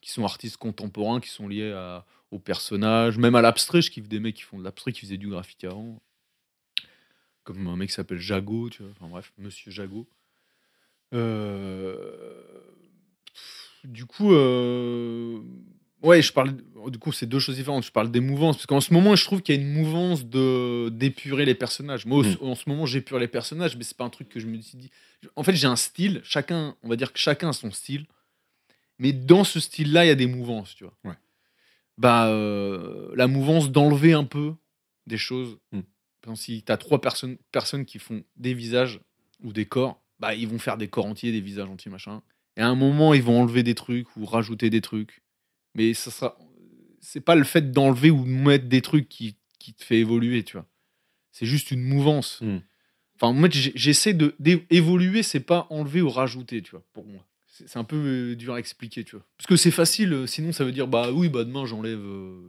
qui 0.00 0.10
sont 0.12 0.24
artistes 0.24 0.56
contemporains, 0.56 1.20
qui 1.20 1.30
sont 1.30 1.48
liés 1.48 1.72
à, 1.72 2.04
aux 2.30 2.38
personnages, 2.38 3.18
même 3.18 3.34
à 3.34 3.42
l'abstrait. 3.42 3.82
Je 3.82 3.90
kiffe 3.90 4.08
des 4.08 4.20
mecs 4.20 4.36
qui 4.36 4.42
font 4.42 4.58
de 4.58 4.64
l'abstrait, 4.64 4.92
qui 4.92 5.00
faisaient 5.00 5.16
du 5.18 5.28
graffiti 5.28 5.66
avant. 5.66 6.00
Comme 7.46 7.66
un 7.68 7.76
mec 7.76 7.88
qui 7.88 7.94
s'appelle 7.94 8.18
Jago, 8.18 8.68
tu 8.68 8.82
vois. 8.82 8.92
Enfin 8.92 9.08
bref, 9.08 9.32
Monsieur 9.38 9.70
Jago. 9.70 10.06
Euh, 11.14 12.42
Du 13.84 14.04
coup, 14.04 14.32
euh, 14.32 15.38
ouais, 16.02 16.20
je 16.20 16.32
parle. 16.32 16.56
Du 16.90 16.98
coup, 16.98 17.12
c'est 17.12 17.26
deux 17.26 17.38
choses 17.38 17.54
différentes. 17.54 17.84
Je 17.84 17.92
parle 17.92 18.10
des 18.10 18.18
mouvances 18.20 18.56
parce 18.56 18.66
qu'en 18.66 18.80
ce 18.80 18.92
moment, 18.92 19.14
je 19.14 19.24
trouve 19.24 19.42
qu'il 19.42 19.54
y 19.54 19.58
a 19.58 19.60
une 19.60 19.72
mouvance 19.72 20.26
de 20.26 20.88
d'épurer 20.88 21.44
les 21.44 21.54
personnages. 21.54 22.04
Moi, 22.04 22.24
Mm. 22.24 22.36
en 22.40 22.54
ce 22.56 22.68
moment, 22.68 22.84
j'épure 22.84 23.20
les 23.20 23.28
personnages, 23.28 23.76
mais 23.76 23.84
c'est 23.84 23.96
pas 23.96 24.04
un 24.04 24.10
truc 24.10 24.28
que 24.28 24.40
je 24.40 24.46
me 24.48 24.60
suis 24.60 24.76
dit. 24.76 24.90
En 25.36 25.44
fait, 25.44 25.54
j'ai 25.54 25.68
un 25.68 25.76
style. 25.76 26.20
Chacun, 26.24 26.74
on 26.82 26.88
va 26.88 26.96
dire 26.96 27.12
que 27.12 27.18
chacun 27.20 27.50
a 27.50 27.52
son 27.52 27.70
style. 27.70 28.06
Mais 28.98 29.12
dans 29.12 29.44
ce 29.44 29.60
style-là, 29.60 30.04
il 30.04 30.08
y 30.08 30.10
a 30.10 30.14
des 30.16 30.26
mouvances, 30.26 30.74
tu 30.74 30.82
vois. 30.84 30.94
Ouais. 31.04 31.14
Bah, 31.96 32.26
euh, 32.28 33.12
la 33.14 33.26
mouvance 33.28 33.70
d'enlever 33.70 34.14
un 34.14 34.24
peu 34.24 34.54
des 35.06 35.18
choses. 35.18 35.58
Mm. 35.70 35.80
Exemple, 36.26 36.38
si 36.38 36.64
tu 36.64 36.72
as 36.72 36.76
trois 36.76 37.00
personnes, 37.00 37.36
personnes 37.52 37.84
qui 37.84 38.00
font 38.00 38.24
des 38.36 38.52
visages 38.52 39.00
ou 39.44 39.52
des 39.52 39.64
corps, 39.64 40.02
bah, 40.18 40.34
ils 40.34 40.48
vont 40.48 40.58
faire 40.58 40.76
des 40.76 40.88
corps 40.88 41.06
entiers, 41.06 41.30
des 41.30 41.40
visages 41.40 41.68
entiers, 41.68 41.90
machin. 41.90 42.20
Et 42.56 42.62
à 42.62 42.68
un 42.68 42.74
moment, 42.74 43.14
ils 43.14 43.22
vont 43.22 43.40
enlever 43.40 43.62
des 43.62 43.76
trucs 43.76 44.16
ou 44.16 44.24
rajouter 44.24 44.68
des 44.68 44.80
trucs. 44.80 45.22
Mais 45.76 45.94
ça 45.94 46.10
sera. 46.10 46.36
C'est 47.00 47.20
pas 47.20 47.36
le 47.36 47.44
fait 47.44 47.70
d'enlever 47.70 48.10
ou 48.10 48.24
de 48.24 48.28
mettre 48.28 48.66
des 48.66 48.82
trucs 48.82 49.08
qui, 49.08 49.36
qui 49.60 49.72
te 49.72 49.84
fait 49.84 49.98
évoluer, 49.98 50.42
tu 50.42 50.54
vois. 50.56 50.66
C'est 51.30 51.46
juste 51.46 51.70
une 51.70 51.82
mouvance. 51.82 52.40
Mm. 52.40 52.58
Enfin, 53.14 53.32
moi, 53.32 53.48
j'essaie 53.50 54.14
de 54.14 54.34
d'évoluer, 54.40 55.22
c'est 55.22 55.40
pas 55.40 55.68
enlever 55.70 56.02
ou 56.02 56.10
rajouter, 56.10 56.60
tu 56.60 56.72
vois, 56.72 56.84
pour 56.92 57.06
moi. 57.06 57.24
C'est 57.46 57.76
un 57.76 57.84
peu 57.84 57.96
euh, 57.96 58.34
dur 58.34 58.54
à 58.54 58.58
expliquer, 58.58 59.04
tu 59.04 59.16
vois. 59.16 59.24
Parce 59.38 59.46
que 59.46 59.56
c'est 59.56 59.70
facile, 59.70 60.12
euh, 60.12 60.26
sinon 60.26 60.52
ça 60.52 60.64
veut 60.64 60.72
dire, 60.72 60.88
bah 60.88 61.12
oui, 61.12 61.28
bah 61.28 61.44
demain 61.44 61.64
j'enlève 61.64 62.00
euh, 62.00 62.42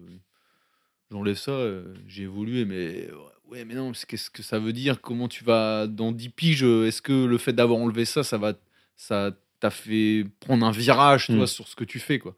j'enlève 1.12 1.38
ça, 1.38 1.52
euh, 1.52 1.94
j'ai 2.08 2.24
évolué, 2.24 2.66
mais 2.66 3.08
ouais, 3.50 3.66
mais 3.66 3.74
non, 3.76 3.92
qu'est-ce 4.08 4.30
que 4.30 4.44
ça 4.44 4.60
veut 4.60 4.74
dire? 4.74 5.02
Comment 5.02 5.28
tu 5.28 5.44
vas, 5.44 5.88
dans 5.88 6.12
10 6.12 6.30
piges, 6.30 6.64
est-ce 6.64 7.02
que 7.02 7.26
le 7.26 7.38
fait 7.38 7.54
d'avoir 7.54 7.80
enlevé 7.80 8.06
ça, 8.06 8.24
ça 8.24 8.38
va 8.38 8.54
ça 8.96 9.32
t'a 9.60 9.70
fait 9.70 10.26
prendre 10.40 10.66
un 10.66 10.72
virage, 10.72 11.28
tu 11.28 11.34
Mm. 11.34 11.38
vois, 11.38 11.48
sur 11.48 11.68
ce 11.68 11.76
que 11.76 11.84
tu 11.84 12.00
fais, 12.00 12.20
quoi? 12.20 12.36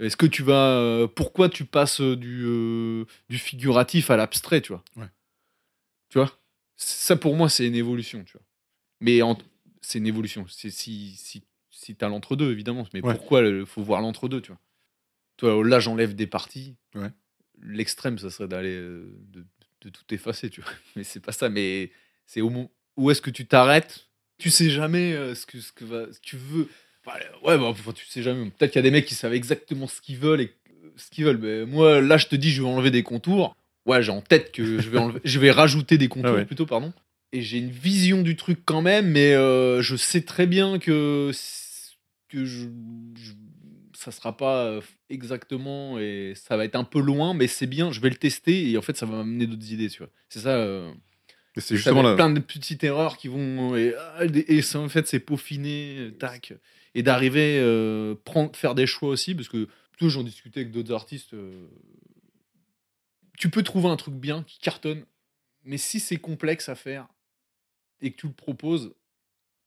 Est-ce 0.00 0.16
que 0.16 0.26
tu 0.26 0.42
vas. 0.44 0.72
euh, 0.78 1.06
pourquoi 1.08 1.48
tu 1.48 1.64
passes 1.64 2.00
euh, 2.00 2.16
du, 2.16 2.42
euh, 2.44 3.04
du 3.28 3.38
figuratif 3.38 4.10
à 4.10 4.16
l'abstrait, 4.16 4.60
tu 4.60 4.72
vois? 4.72 4.84
Ouais. 4.96 5.08
Tu 6.08 6.18
vois? 6.18 6.30
Ça, 6.76 7.16
pour 7.16 7.34
moi, 7.34 7.48
c'est 7.48 7.66
une 7.66 7.74
évolution, 7.74 8.22
tu 8.24 8.32
vois. 8.34 8.42
Mais 9.00 9.20
c'est 9.80 9.98
une 9.98 10.06
évolution. 10.06 10.46
C'est 10.48 10.70
si, 10.70 11.14
si, 11.16 11.42
si 11.70 11.96
tu 11.96 12.04
as 12.04 12.08
l'entre-deux, 12.08 12.52
évidemment. 12.52 12.86
Mais 12.94 13.04
Ouais. 13.04 13.12
pourquoi 13.14 13.42
il 13.42 13.66
faut 13.66 13.82
voir 13.82 14.00
l'entre-deux, 14.00 14.40
tu 14.40 14.52
vois? 14.52 14.60
Toi, 15.36 15.64
là, 15.66 15.80
j'enlève 15.80 16.14
des 16.14 16.26
parties. 16.28 16.76
Ouais. 16.94 17.10
L'extrême, 17.60 18.18
ça 18.18 18.30
serait 18.30 18.48
d'aller. 18.48 18.76
de, 18.76 19.44
de 19.82 19.88
tout 19.90 20.02
effacer, 20.14 20.50
tu 20.50 20.60
vois. 20.60 20.70
Mais 20.96 21.04
c'est 21.04 21.20
pas 21.20 21.32
ça. 21.32 21.48
Mais 21.48 21.90
c'est 22.26 22.40
au 22.40 22.50
moment. 22.50 22.70
Où 22.96 23.10
est-ce 23.10 23.22
que 23.22 23.30
tu 23.30 23.46
t'arrêtes? 23.46 24.06
Tu 24.38 24.50
sais 24.50 24.70
jamais 24.70 25.12
euh, 25.12 25.34
ce, 25.34 25.46
que, 25.46 25.60
ce 25.60 25.72
que 25.72 25.84
va, 25.84 26.06
ce 26.12 26.18
que 26.18 26.24
tu 26.24 26.36
veux. 26.36 26.68
Enfin, 27.06 27.18
ouais, 27.44 27.56
bah, 27.58 27.64
enfin, 27.64 27.92
tu 27.92 28.06
sais 28.06 28.22
jamais. 28.22 28.50
Peut-être 28.50 28.72
qu'il 28.72 28.78
y 28.78 28.80
a 28.80 28.82
des 28.82 28.90
mecs 28.90 29.06
qui 29.06 29.14
savent 29.14 29.34
exactement 29.34 29.86
ce 29.86 30.00
qu'ils 30.00 30.18
veulent 30.18 30.40
et 30.40 30.52
euh, 30.84 30.90
ce 30.96 31.10
qu'ils 31.10 31.24
veulent. 31.24 31.38
Mais 31.38 31.64
moi, 31.66 32.00
là, 32.00 32.16
je 32.18 32.26
te 32.26 32.36
dis, 32.36 32.50
je 32.50 32.62
vais 32.62 32.68
enlever 32.68 32.90
des 32.90 33.02
contours. 33.02 33.54
Ouais, 33.86 34.02
j'ai 34.02 34.12
en 34.12 34.20
tête 34.20 34.52
que 34.52 34.64
je 34.80 34.90
vais 34.90 34.98
enlever, 34.98 35.20
je 35.24 35.38
vais 35.38 35.50
rajouter 35.50 35.96
des 35.96 36.08
contours 36.08 36.30
Ah 36.30 36.34
ouais. 36.34 36.44
plutôt, 36.44 36.66
pardon. 36.66 36.92
Et 37.32 37.40
j'ai 37.42 37.58
une 37.58 37.70
vision 37.70 38.22
du 38.22 38.36
truc 38.36 38.58
quand 38.64 38.82
même, 38.82 39.08
mais 39.10 39.32
euh, 39.34 39.80
je 39.82 39.96
sais 39.96 40.22
très 40.22 40.46
bien 40.46 40.78
que 40.78 41.30
que 42.28 42.44
je, 42.44 42.66
je- 43.16 43.32
ça 43.98 44.12
sera 44.12 44.36
pas 44.36 44.78
exactement 45.10 45.98
et 45.98 46.34
ça 46.36 46.56
va 46.56 46.64
être 46.64 46.76
un 46.76 46.84
peu 46.84 47.00
loin, 47.00 47.34
mais 47.34 47.48
c'est 47.48 47.66
bien. 47.66 47.90
Je 47.90 48.00
vais 48.00 48.10
le 48.10 48.16
tester 48.16 48.70
et 48.70 48.78
en 48.78 48.82
fait, 48.82 48.96
ça 48.96 49.06
va 49.06 49.16
m'amener 49.16 49.46
d'autres 49.46 49.72
idées, 49.72 49.88
tu 49.88 49.98
vois. 49.98 50.10
C'est 50.28 50.38
ça. 50.40 50.56
euh, 50.56 50.92
c'est 51.56 51.76
justement 51.76 52.02
là. 52.02 52.14
plein 52.14 52.30
de 52.30 52.38
petites 52.40 52.84
erreurs 52.84 53.16
qui 53.16 53.26
vont 53.28 53.74
et, 53.76 53.94
ah, 53.98 54.24
et 54.24 54.62
ça, 54.62 54.78
en 54.78 54.88
fait 54.88 55.08
c'est 55.08 55.18
peaufiner 55.18 56.12
tac 56.18 56.52
et 56.94 57.02
d'arriver 57.02 57.58
euh, 57.60 58.14
prendre 58.24 58.54
faire 58.54 58.76
des 58.76 58.86
choix 58.86 59.08
aussi 59.08 59.34
parce 59.34 59.48
que 59.48 59.66
plutôt 59.90 60.08
j'en 60.08 60.22
discutais 60.22 60.60
avec 60.60 60.72
d'autres 60.72 60.94
artistes 60.94 61.34
euh, 61.34 61.66
tu 63.38 63.50
peux 63.50 63.62
trouver 63.64 63.88
un 63.88 63.96
truc 63.96 64.14
bien 64.14 64.44
qui 64.44 64.60
cartonne 64.60 65.04
mais 65.64 65.78
si 65.78 65.98
c'est 65.98 66.18
complexe 66.18 66.68
à 66.68 66.76
faire 66.76 67.08
et 68.00 68.12
que 68.12 68.16
tu 68.16 68.28
le 68.28 68.32
proposes 68.34 68.94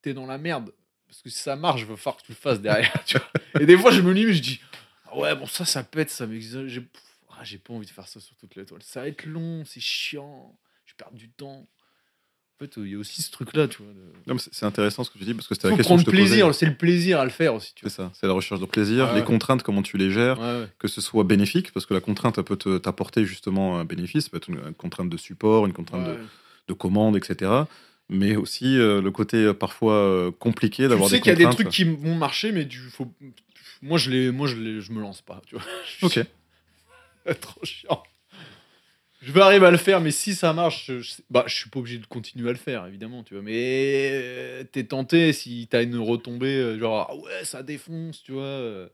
t'es 0.02 0.14
dans 0.14 0.26
la 0.26 0.38
merde 0.38 0.72
parce 1.12 1.22
que 1.22 1.30
si 1.30 1.40
ça 1.40 1.56
marche 1.58 1.82
il 1.82 1.88
va 1.88 1.98
falloir 1.98 2.18
que 2.22 2.26
tu 2.26 2.32
le 2.32 2.38
fasses 2.38 2.62
derrière 2.62 2.94
tu 3.06 3.18
vois. 3.18 3.62
et 3.62 3.66
des 3.66 3.78
fois 3.78 3.92
je 3.92 4.02
me 4.02 4.14
limite 4.14 4.34
je 4.36 4.42
dis 4.42 4.60
ah 5.06 5.18
ouais 5.18 5.36
bon 5.36 5.46
ça 5.46 5.66
ça 5.66 5.84
pète 5.84 6.10
ça 6.10 6.26
j'ai 6.68 6.80
pff, 6.82 7.02
ah, 7.32 7.44
j'ai 7.44 7.58
pas 7.58 7.74
envie 7.74 7.86
de 7.86 7.92
faire 7.92 8.08
ça 8.08 8.20
sur 8.22 8.36
toute 8.38 8.56
la 8.56 8.64
toile 8.66 8.82
ça 8.82 9.02
va 9.02 9.08
être 9.10 9.26
long 9.26 9.64
c'est 9.66 9.82
chiant 9.82 10.58
je 10.86 10.94
perds 10.96 11.12
du 11.14 11.30
temps. 11.30 11.68
En 12.60 12.64
fait, 12.66 12.74
il 12.78 12.90
y 12.90 12.96
a 12.96 12.98
aussi 13.00 13.24
ce 13.24 13.32
truc-là, 13.32 13.68
tu 13.68 13.82
vois. 13.82 13.92
de- 13.92 14.38
c'est 14.52 14.66
intéressant 14.68 15.04
ce 15.04 15.10
que 15.10 15.18
tu 15.18 15.24
dis 15.24 15.34
parce 15.34 15.48
que 15.48 15.56
c'était 15.56 15.70
la 15.70 15.76
question 15.78 15.96
que 15.96 16.02
je 16.02 16.06
te 16.06 16.12
plaisir, 16.12 16.54
c'est 16.54 16.68
le 16.68 16.76
plaisir 16.76 17.20
à 17.20 17.24
le 17.24 17.32
faire 17.32 17.56
aussi, 17.56 17.74
tu 17.74 17.84
C'est 17.90 17.96
ça, 17.96 18.12
c'est 18.14 18.28
la 18.28 18.34
recherche 18.34 18.60
de 18.62 18.66
plaisir, 18.68 19.08
Ouais, 19.08 19.16
les 19.16 19.24
contraintes, 19.24 19.64
comment 19.64 19.82
tu 19.82 19.98
les 19.98 20.12
gères. 20.12 20.40
Ouais, 20.40 20.68
que 20.78 20.88
ce 20.88 21.02
soit 21.02 21.24
bénéfique, 21.24 21.72
parce 21.72 21.88
que 21.88 21.96
la 21.96 22.02
contrainte 22.02 22.38
elle 22.38 22.44
peut 22.44 22.58
te- 22.58 22.78
t'apporter 22.78 23.26
justement 23.26 23.80
un 23.80 23.86
bénéfice, 23.86 24.26
ça 24.26 24.30
peut 24.30 24.38
être 24.38 24.50
une, 24.50 24.60
une 24.60 24.76
contrainte 24.76 25.10
de 25.10 25.18
support, 25.18 25.66
une 25.66 25.74
contrainte 25.74 26.08
de 26.68 26.74
commande, 26.74 27.16
etc. 27.18 27.50
Mais 28.14 28.36
aussi 28.36 28.78
euh, 28.78 29.02
le 29.02 29.10
côté 29.10 29.38
euh, 29.38 29.54
parfois 29.54 29.94
euh, 29.94 30.32
compliqué 30.32 30.84
Tu 30.84 30.90
d'avoir 30.90 31.10
sais 31.10 31.16
des 31.16 31.22
qu'il 31.22 31.30
y 31.30 31.32
a 31.32 31.36
des 31.50 31.50
trucs 31.50 31.70
qui 31.70 31.86
vont 31.86 32.14
marcher, 32.14 32.52
mais 32.52 32.66
du 32.66 32.78
faut. 32.78 33.12
Moi, 33.82 33.98
je 33.98 34.12
les, 34.12 34.32
moi, 34.32 34.48
je 34.48 34.58
les, 34.58 34.82
je 34.82 34.92
me 34.92 35.00
lance 35.02 35.22
pas, 35.22 35.42
tu 35.48 35.56
vois. 35.56 35.64
Ok. 36.04 36.20
Trop 37.42 37.64
chiant. 37.66 38.04
Je 39.22 39.32
vais 39.32 39.42
arriver 39.42 39.68
à 39.68 39.72
le 39.72 39.78
faire, 39.78 40.02
mais 40.02 40.12
si 40.12 40.36
ça 40.36 40.52
marche, 40.52 40.88
je, 40.88 41.00
je 41.00 41.10
sais- 41.12 41.24
bah, 41.30 41.46
je 41.48 41.56
suis 41.56 41.70
pas 41.70 41.80
obligé 41.80 42.00
de 42.00 42.06
continuer 42.08 42.50
à 42.50 42.52
le 42.52 42.58
faire, 42.58 42.86
évidemment, 42.88 43.24
tu 43.24 43.36
vois. 43.36 43.44
Mais 43.44 44.66
t'es 44.72 44.84
tenté 44.84 45.32
si 45.32 45.68
t'as 45.70 45.84
une 45.84 45.98
retombée, 45.98 46.78
genre 46.80 47.08
ah 47.10 47.16
ouais, 47.16 47.46
ça 47.46 47.64
défonce, 47.64 48.24
tu 48.24 48.34
vois. 48.34 48.90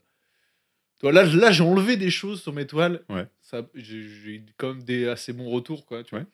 Tu 0.98 1.02
vois, 1.06 1.12
là, 1.12 1.24
là 1.24 1.50
j'ai 1.50 1.62
enlevé 1.64 1.96
des 1.96 2.10
choses 2.10 2.42
sur 2.42 2.52
mes 2.52 2.66
toiles. 2.66 3.02
Ouais. 3.08 3.26
Ça, 3.40 3.62
j'ai, 3.74 4.02
j'ai 4.08 4.42
quand 4.58 4.74
même 4.74 4.82
des 4.82 5.08
assez 5.08 5.32
bons 5.32 5.48
retours, 5.48 5.86
quoi. 5.86 6.04
Tu 6.04 6.14
vois. 6.14 6.24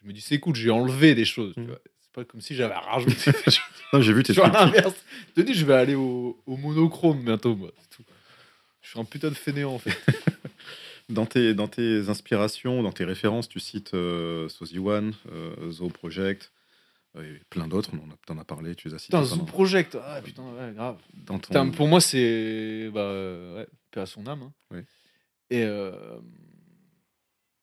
Je 0.00 0.06
me 0.06 0.12
dis 0.12 0.20
c'est 0.20 0.38
cool, 0.38 0.54
j'ai 0.54 0.70
enlevé 0.70 1.14
des 1.14 1.24
choses. 1.24 1.54
tu 1.54 1.60
Mhm. 1.60 1.66
vois. 1.66 1.80
C'est 2.08 2.14
pas 2.14 2.24
comme 2.24 2.40
si 2.40 2.54
j'avais 2.54 2.74
rajouté. 2.74 3.30
Non, 3.94 4.02
j'ai 4.02 4.12
vu 4.12 4.22
tes 4.22 4.34
Je 4.34 4.40
trucs. 4.42 4.52
l'inverse. 4.52 5.02
Je 5.28 5.40
te 5.42 5.46
dis, 5.46 5.54
je 5.54 5.64
vais 5.64 5.72
aller 5.74 5.94
au, 5.94 6.38
au 6.44 6.56
monochrome 6.58 7.24
bientôt, 7.24 7.56
moi. 7.56 7.70
c'est 7.80 7.88
tout. 7.96 8.02
Je 8.82 8.90
suis 8.90 9.00
un 9.00 9.04
putain 9.06 9.28
de 9.30 9.34
fainéant, 9.34 9.72
en 9.72 9.78
fait. 9.78 9.96
Dans 11.08 11.24
tes, 11.24 11.54
dans 11.54 11.68
tes 11.68 12.10
inspirations, 12.10 12.82
dans 12.82 12.92
tes 12.92 13.06
références, 13.06 13.48
tu 13.48 13.60
cites 13.60 13.94
euh, 13.94 14.46
Sozy 14.50 14.78
One, 14.78 15.14
euh, 15.32 15.70
Zoo 15.70 15.88
Project, 15.88 16.52
euh, 17.16 17.22
et 17.36 17.40
plein 17.48 17.66
d'autres, 17.66 17.92
on 17.94 18.34
en 18.34 18.38
a, 18.38 18.44
parlé, 18.44 18.74
tu 18.74 18.88
les 18.88 18.94
as 18.94 18.98
cités. 18.98 19.16
Putain, 19.16 19.24
Zoo 19.24 19.44
Project. 19.44 19.96
Ah, 20.04 20.20
putain, 20.22 20.42
ouais, 20.42 20.72
grave. 20.74 20.98
dans 21.14 21.38
ton- 21.38 21.48
Putain, 21.48 21.70
pour 21.70 21.88
moi, 21.88 22.02
c'est. 22.02 22.90
Bah, 22.92 23.00
euh, 23.00 23.56
ouais, 23.56 23.66
paix 23.90 24.00
à 24.02 24.06
son 24.06 24.26
âme. 24.26 24.42
hein. 24.42 24.52
Ouais. 24.70 24.84
Et. 25.48 25.62
euh, 25.64 25.92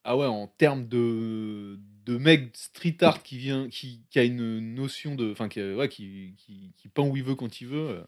Ah 0.04 0.18
ouais, 0.18 0.26
en 0.26 0.48
termes 0.48 0.88
de, 0.88 1.78
de 2.06 2.18
mec 2.18 2.56
street 2.56 2.98
art 3.02 3.24
qui 3.24 3.38
vient, 3.38 3.68
qui, 3.70 4.02
qui 4.10 4.20
a 4.20 4.24
une 4.24 4.74
notion 4.76 5.16
de. 5.16 5.32
Enfin, 5.32 5.50
qui, 5.50 5.62
ouais, 5.62 5.90
qui, 5.90 6.36
qui, 6.38 6.74
qui 6.78 6.88
peint 6.88 7.04
où 7.04 7.18
il 7.18 7.24
veut 7.24 7.36
quand 7.36 7.60
il 7.62 7.68
veut. 7.68 7.90
euh, 7.90 8.04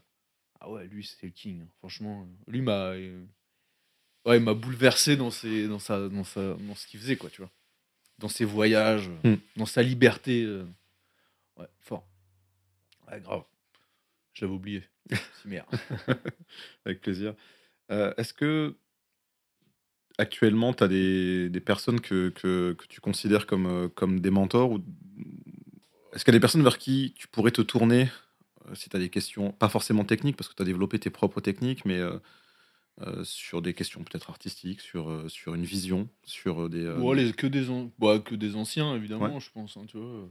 Ah 0.59 0.69
ouais, 0.69 0.87
lui, 0.87 1.03
c'est 1.05 1.25
le 1.25 1.31
king. 1.31 1.61
hein. 1.61 1.67
Franchement, 1.79 2.27
lui 2.47 2.61
m'a. 2.61 2.91
euh, 2.91 3.23
Ouais, 4.25 4.37
il 4.37 4.43
m'a 4.43 4.53
bouleversé 4.53 5.15
dans, 5.15 5.31
ses, 5.31 5.67
dans, 5.67 5.79
sa, 5.79 6.09
dans, 6.09 6.23
sa, 6.25 6.53
dans 6.55 6.75
ce 6.75 6.85
qu'il 6.87 6.99
faisait, 6.99 7.15
quoi, 7.15 7.29
tu 7.29 7.41
vois. 7.41 7.51
Dans 8.19 8.27
ses 8.29 8.45
voyages, 8.45 9.09
Hmm. 9.23 9.35
dans 9.55 9.65
sa 9.65 9.81
liberté. 9.83 10.43
euh, 10.43 10.65
Ouais, 11.57 11.67
fort. 11.79 12.05
Ouais, 13.09 13.19
grave. 13.21 13.43
Je 14.33 14.43
l'avais 14.45 14.53
oublié. 14.55 14.83
Si 15.41 15.47
merde. 15.47 15.67
Avec 16.85 17.01
plaisir. 17.01 17.35
Euh, 17.91 18.13
Est-ce 18.17 18.33
que 18.33 18.75
actuellement, 20.17 20.73
tu 20.73 20.83
as 20.83 20.87
des, 20.87 21.49
des 21.49 21.59
personnes 21.59 22.01
que, 22.01 22.29
que, 22.29 22.73
que 22.73 22.85
tu 22.87 23.01
considères 23.01 23.45
comme, 23.47 23.65
euh, 23.67 23.87
comme 23.89 24.19
des 24.19 24.29
mentors 24.31 24.71
ou 24.71 24.83
Est-ce 26.13 26.23
qu'il 26.25 26.33
y 26.33 26.35
a 26.35 26.39
des 26.39 26.41
personnes 26.41 26.63
vers 26.63 26.77
qui 26.77 27.13
tu 27.17 27.27
pourrais 27.27 27.51
te 27.51 27.61
tourner 27.61 28.07
euh, 28.67 28.75
si 28.75 28.89
tu 28.89 28.95
as 28.95 28.99
des 28.99 29.09
questions, 29.09 29.51
pas 29.51 29.69
forcément 29.69 30.03
techniques, 30.03 30.35
parce 30.35 30.49
que 30.49 30.55
tu 30.55 30.61
as 30.61 30.65
développé 30.65 30.99
tes 30.99 31.09
propres 31.09 31.41
techniques, 31.41 31.85
mais 31.85 31.99
euh, 31.99 32.17
euh, 33.01 33.23
sur 33.23 33.61
des 33.61 33.73
questions 33.73 34.03
peut-être 34.03 34.29
artistiques, 34.29 34.81
sur, 34.81 35.09
euh, 35.09 35.29
sur 35.29 35.53
une 35.53 35.63
vision, 35.65 36.09
sur 36.23 36.67
des. 36.69 36.85
Ouais, 36.87 37.15
les- 37.15 37.31
que, 37.33 37.47
des 37.47 37.69
an- 37.69 37.91
bah, 37.99 38.19
que 38.19 38.35
des 38.35 38.55
anciens, 38.55 38.95
évidemment, 38.95 39.39
je 39.39 39.51
pense. 39.51 39.77
hein, 39.77 39.85
tu 39.87 39.97
vois. 39.97 40.29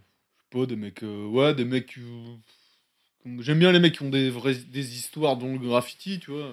Je 0.52 0.58
sais 0.58 0.60
pas, 0.60 0.66
des 0.66 0.76
mecs. 0.76 1.02
ouais, 1.02 1.54
des 1.54 1.64
mecs. 1.64 1.98
J'aime 3.38 3.58
bien 3.58 3.72
les 3.72 3.80
mecs 3.80 3.94
qui 3.96 4.02
ont 4.02 4.10
des, 4.10 4.30
vraies, 4.30 4.54
des 4.54 4.96
histoires 4.96 5.36
dans 5.36 5.48
le 5.52 5.58
graffiti, 5.58 6.20
tu 6.20 6.30
vois. 6.30 6.52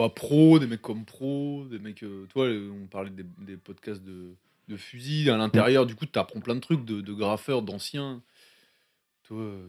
Bah, 0.00 0.08
pro, 0.08 0.58
des 0.58 0.66
mecs 0.66 0.80
comme 0.80 1.04
pro, 1.04 1.66
des 1.66 1.78
mecs. 1.78 2.02
euh, 2.04 2.24
toi, 2.30 2.48
on 2.48 2.86
parlait 2.86 3.10
des, 3.10 3.26
des 3.36 3.58
podcasts 3.58 4.02
de, 4.02 4.34
de 4.68 4.76
fusil 4.78 5.28
à 5.28 5.36
l'intérieur, 5.36 5.84
du 5.84 5.94
coup, 5.94 6.06
tu 6.06 6.18
apprends 6.18 6.40
plein 6.40 6.54
de 6.54 6.60
trucs 6.60 6.86
de, 6.86 7.02
de 7.02 7.12
graffeurs, 7.12 7.60
d'anciens. 7.60 8.22
Tu 9.24 9.34
vois, 9.34 9.42
euh, 9.42 9.68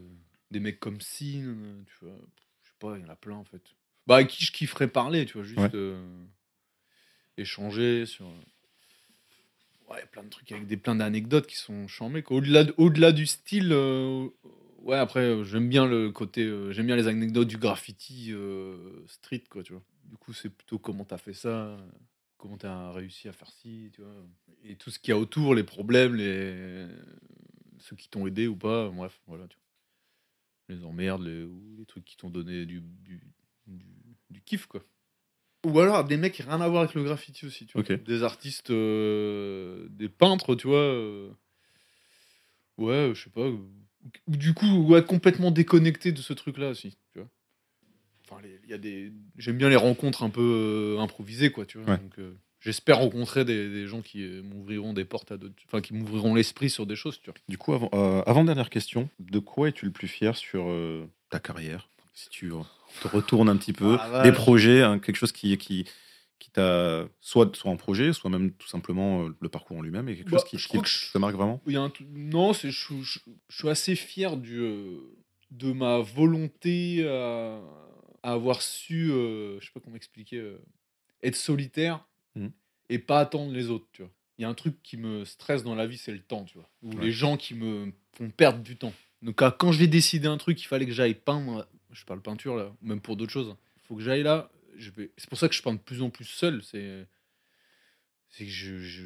des 0.49 0.62
mecs 0.62 0.80
comme 0.80 1.02
Sin, 1.02 1.58
tu 1.86 2.06
vois. 2.06 2.16
Je 2.64 2.70
sais 2.70 2.76
pas, 2.80 2.98
il 2.98 3.02
y 3.02 3.06
en 3.06 3.10
a 3.10 3.18
plein 3.18 3.36
en 3.36 3.44
fait. 3.44 3.62
Bah, 4.08 4.16
à 4.16 4.24
qui 4.24 4.45
je 4.45 4.53
kifferais 4.53 4.88
parler, 4.88 5.26
tu 5.26 5.34
vois, 5.34 5.44
juste 5.44 5.60
Ouais. 5.60 5.70
euh, 5.74 6.02
échanger 7.36 8.06
sur. 8.06 8.28
Ouais, 9.90 10.06
plein 10.14 10.24
de 10.24 10.30
trucs 10.30 10.49
avec 10.53 10.66
des 10.66 10.78
plein 10.78 10.95
d'anecdotes 10.95 11.45
qui 11.45 11.58
sont 11.58 11.90
chambées. 11.90 12.24
quoi. 12.24 12.38
Au-delà 12.38 12.64
de- 12.64 12.74
au-delà 12.78 13.12
du 13.12 13.26
style, 13.26 13.74
ouais, 13.74 14.95
après, 14.98 15.44
j'aime 15.44 15.68
bien 15.68 15.86
le 15.86 16.10
côté. 16.10 16.49
j'aime 16.72 16.86
bien 16.86 16.95
les 16.95 17.08
anecdotes 17.08 17.49
du 17.49 17.58
graffiti 17.58 18.34
street, 19.08 19.44
quoi, 19.49 19.62
tu 19.64 19.74
vois. 19.74 19.82
Du 20.11 20.17
coup, 20.17 20.33
c'est 20.33 20.49
plutôt 20.49 20.77
comment 20.77 21.05
t'as 21.05 21.17
fait 21.17 21.33
ça, 21.33 21.77
comment 22.38 22.57
t'as 22.57 22.91
réussi 22.91 23.29
à 23.29 23.33
faire 23.33 23.49
ci, 23.49 23.91
tu 23.93 24.01
vois. 24.01 24.27
Et 24.65 24.75
tout 24.75 24.91
ce 24.91 24.99
qu'il 24.99 25.13
y 25.13 25.15
a 25.15 25.17
autour, 25.17 25.55
les 25.55 25.63
problèmes, 25.63 26.15
les... 26.15 26.85
ceux 27.79 27.95
qui 27.95 28.09
t'ont 28.09 28.27
aidé 28.27 28.45
ou 28.45 28.57
pas, 28.57 28.89
bref, 28.89 29.21
voilà, 29.25 29.47
tu 29.47 29.55
vois. 29.55 30.75
Les 30.75 30.83
emmerdes, 30.83 31.23
les, 31.23 31.43
ou 31.43 31.75
les 31.77 31.85
trucs 31.85 32.03
qui 32.03 32.17
t'ont 32.17 32.29
donné 32.29 32.65
du, 32.65 32.81
du, 32.81 33.23
du, 33.67 33.85
du 34.29 34.41
kiff, 34.41 34.65
quoi. 34.65 34.83
Ou 35.65 35.79
alors 35.79 36.03
des 36.03 36.17
mecs 36.17 36.33
qui 36.33 36.43
n'ont 36.43 36.49
rien 36.49 36.61
à 36.61 36.67
voir 36.67 36.83
avec 36.83 36.93
le 36.93 37.03
graffiti 37.05 37.45
aussi, 37.45 37.65
tu 37.65 37.79
vois. 37.79 37.97
Des 37.97 38.23
artistes, 38.23 38.71
euh, 38.71 39.88
des 39.91 40.09
peintres, 40.09 40.55
tu 40.55 40.67
vois. 40.67 40.79
euh, 40.79 41.31
ouais, 42.77 43.11
je 43.15 43.23
sais 43.23 43.29
pas. 43.29 43.47
Ou 43.47 43.71
ou 44.27 44.35
du 44.35 44.53
coup, 44.53 44.88
ouais, 44.88 45.05
complètement 45.05 45.51
déconnecté 45.51 46.11
de 46.11 46.17
ce 46.21 46.33
truc-là 46.33 46.71
aussi, 46.71 46.97
tu 47.13 47.19
vois. 47.19 47.29
Enfin, 48.32 48.41
les- 48.41 48.60
il 48.64 48.70
y 48.70 48.74
a 48.74 48.78
des... 48.78 49.12
J'aime 49.38 49.58
bien 49.58 49.70
les 49.70 49.76
rencontres 49.76 50.24
un 50.24 50.30
peu 50.30 50.95
euh, 50.98 50.99
improvisées, 51.02 51.52
quoi, 51.52 51.66
tu 51.66 51.78
vois. 51.80 51.94
Ouais. 51.94 51.98
Donc, 51.99 52.18
euh, 52.20 52.34
j'espère 52.62 52.98
rencontrer 52.99 53.44
des, 53.45 53.70
des 53.70 53.88
gens 53.88 54.02
qui 54.02 54.24
euh, 54.24 54.41
m'ouvriront 54.41 54.94
des 54.94 55.06
portes 55.06 55.32
à 55.32 55.38
d'autres... 55.38 55.56
Enfin, 55.68 55.82
qui 55.82 55.94
m'ouvriront 55.94 56.34
l'esprit 56.36 56.70
sur 56.70 56.86
des 56.86 56.95
choses, 56.95 57.20
tu 57.20 57.30
vois. 57.30 57.36
Du 57.49 57.58
coup, 57.58 57.74
avant, 57.74 57.90
euh, 57.94 58.22
avant-dernière 58.26 58.70
question, 58.70 59.10
de 59.20 59.40
quoi 59.40 59.68
es-tu 59.70 59.86
le 59.86 59.91
plus 59.91 60.08
fier 60.08 60.36
sur 60.38 60.70
euh, 60.70 61.06
ta 61.30 61.40
carrière? 61.40 61.90
Si 62.14 62.30
tu 62.30 62.52
te 63.02 63.08
retournes 63.08 63.49
un 63.49 63.58
petit 63.58 63.74
peu, 63.74 63.98
Ah, 63.99 64.24
des 64.24 64.32
projets, 64.32 64.82
hein, 64.82 64.99
quelque 64.99 65.16
chose 65.16 65.32
qui, 65.32 65.58
qui, 65.58 65.86
qui 66.40 66.52
t'a 66.52 67.08
soit, 67.22 67.56
soit 67.56 67.72
un 67.72 67.78
projet, 67.78 68.14
soit 68.14 68.30
même 68.30 68.52
tout 68.52 68.68
simplement 68.68 69.28
le 69.40 69.49
parcours 69.49 69.78
en 69.78 69.82
lui-même, 69.82 70.08
et 70.10 70.16
quelque 70.16 70.30
Bah, 70.30 70.38
chose 70.40 70.49
qui, 70.49 70.58
je 70.58 70.64
qui 70.64 70.70
crois 70.70 70.82
que 70.84 70.90
je- 70.90 71.12
te 71.12 71.18
marque 71.18 71.36
vraiment? 71.36 71.62
Il 71.68 71.74
y 71.74 71.78
a 71.78 71.82
un 71.82 71.90
truc- 71.90 72.08
Non, 72.12 72.53
c'est, 72.53 72.70
je, 72.70 72.94
je- 73.02 73.20
suis 73.49 73.70
assez 73.70 73.95
fier 73.95 74.36
du, 74.38 74.60
de 75.52 75.72
ma 75.72 75.99
volonté 75.99 77.08
à, 77.08 77.62
à 78.23 78.34
avoir 78.34 78.61
su, 78.61 79.11
euh, 79.11 79.60
je 79.60 79.65
sais 79.65 79.72
pas 79.73 79.80
comment 79.80 79.95
expliquer, 79.95 80.38
euh, 80.38 80.57
être 81.23 81.35
solitaire 81.35 82.06
Mhm. 82.35 82.52
et 82.89 82.99
pas 82.99 83.19
attendre 83.19 83.52
les 83.52 83.69
autres, 83.69 83.88
tu 83.91 84.02
vois. 84.03 84.11
Il 84.38 84.41
y 84.43 84.45
a 84.45 84.49
un 84.49 84.53
truc 84.53 84.81
qui 84.84 84.98
me 84.98 85.26
stresse 85.26 85.64
dans 85.64 85.76
la 85.76 85.85
vie, 85.88 85.98
c'est 85.98 86.11
le 86.14 86.19
temps, 86.22 86.45
tu 86.45 86.57
vois. 86.57 86.69
Ou 86.84 86.93
Ouais. 86.93 87.06
les 87.06 87.11
gens 87.11 87.38
qui 87.38 87.53
me 87.53 87.91
font 88.14 88.30
perdre 88.30 88.60
du 88.64 88.76
temps. 88.77 88.93
Donc 89.22 89.41
à- 89.41 89.52
quand 89.52 89.72
j'ai 89.72 89.88
décidé 89.88 90.27
un 90.27 90.38
truc, 90.38 90.61
il 90.61 90.65
fallait 90.65 90.85
que 90.85 90.91
j'aille 90.93 91.14
peindre, 91.15 91.68
je 91.91 92.06
parle 92.06 92.22
peinture 92.22 92.56
là, 92.56 92.73
ou 92.81 92.88
même 92.88 93.02
pour 93.02 93.15
d'autres 93.18 93.31
choses, 93.31 93.56
il 93.77 93.81
faut 93.88 93.95
que 93.95 94.02
j'aille 94.02 94.23
là. 94.23 94.49
Je 94.77 94.89
vais... 94.91 95.11
C'est 95.18 95.30
pour 95.30 95.38
ça 95.38 95.48
que 95.49 95.53
je 95.56 95.61
peins 95.61 95.73
de 95.73 95.80
plus 95.80 96.02
en 96.02 96.10
plus 96.10 96.26
seul. 96.26 96.64
C'est, 96.64 97.06
c'est 98.30 98.45
que 98.45 98.52
je, 98.52 98.80
je... 98.80 99.03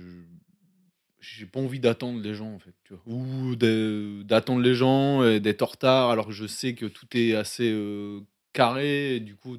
j'ai 1.20 1.46
pas 1.48 1.60
envie 1.60 1.80
d'attendre 1.80 2.22
les 2.22 2.36
gens 2.36 2.54
en 2.54 2.60
fait, 2.60 2.74
tu 2.84 2.94
vois. 2.94 3.02
ou 3.08 3.56
d'attendre 3.56 4.62
les 4.62 4.76
gens 4.76 5.24
et 5.26 5.40
d'être 5.40 5.64
en 5.64 5.68
retard 5.68 6.10
alors 6.12 6.28
que 6.28 6.34
je 6.34 6.46
sais 6.46 6.76
que 6.76 6.86
tout 6.86 7.08
est 7.18 7.34
assez 7.36 7.72
euh, 7.72 8.22
carré, 8.56 9.20
du 9.22 9.36
coup 9.36 9.58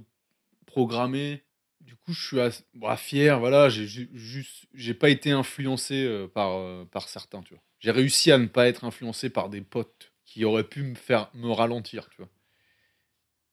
programmé. 0.66 1.42
Du 1.80 1.96
coup, 1.96 2.12
je 2.14 2.26
suis 2.26 2.40
assez- 2.40 2.64
bah, 2.74 2.96
fier. 2.96 3.38
Voilà, 3.40 3.68
j'ai 3.70 3.86
ju- 3.88 4.10
juste, 4.14 4.66
j'ai 4.74 4.94
pas 4.94 5.10
été 5.10 5.32
influencé 5.32 6.04
euh, 6.04 6.28
par 6.28 6.54
euh, 6.58 6.84
par 6.86 7.08
certains, 7.08 7.42
tu 7.42 7.54
vois. 7.54 7.62
J'ai 7.80 7.92
réussi 7.92 8.32
à 8.32 8.38
ne 8.38 8.46
pas 8.46 8.68
être 8.68 8.84
influencé 8.84 9.30
par 9.30 9.50
des 9.50 9.62
potes 9.62 10.12
qui 10.26 10.44
auraient 10.44 10.64
pu 10.68 10.82
me 10.82 10.94
faire 10.96 11.30
me 11.34 11.50
ralentir, 11.52 12.08
tu 12.10 12.18
vois. 12.18 12.30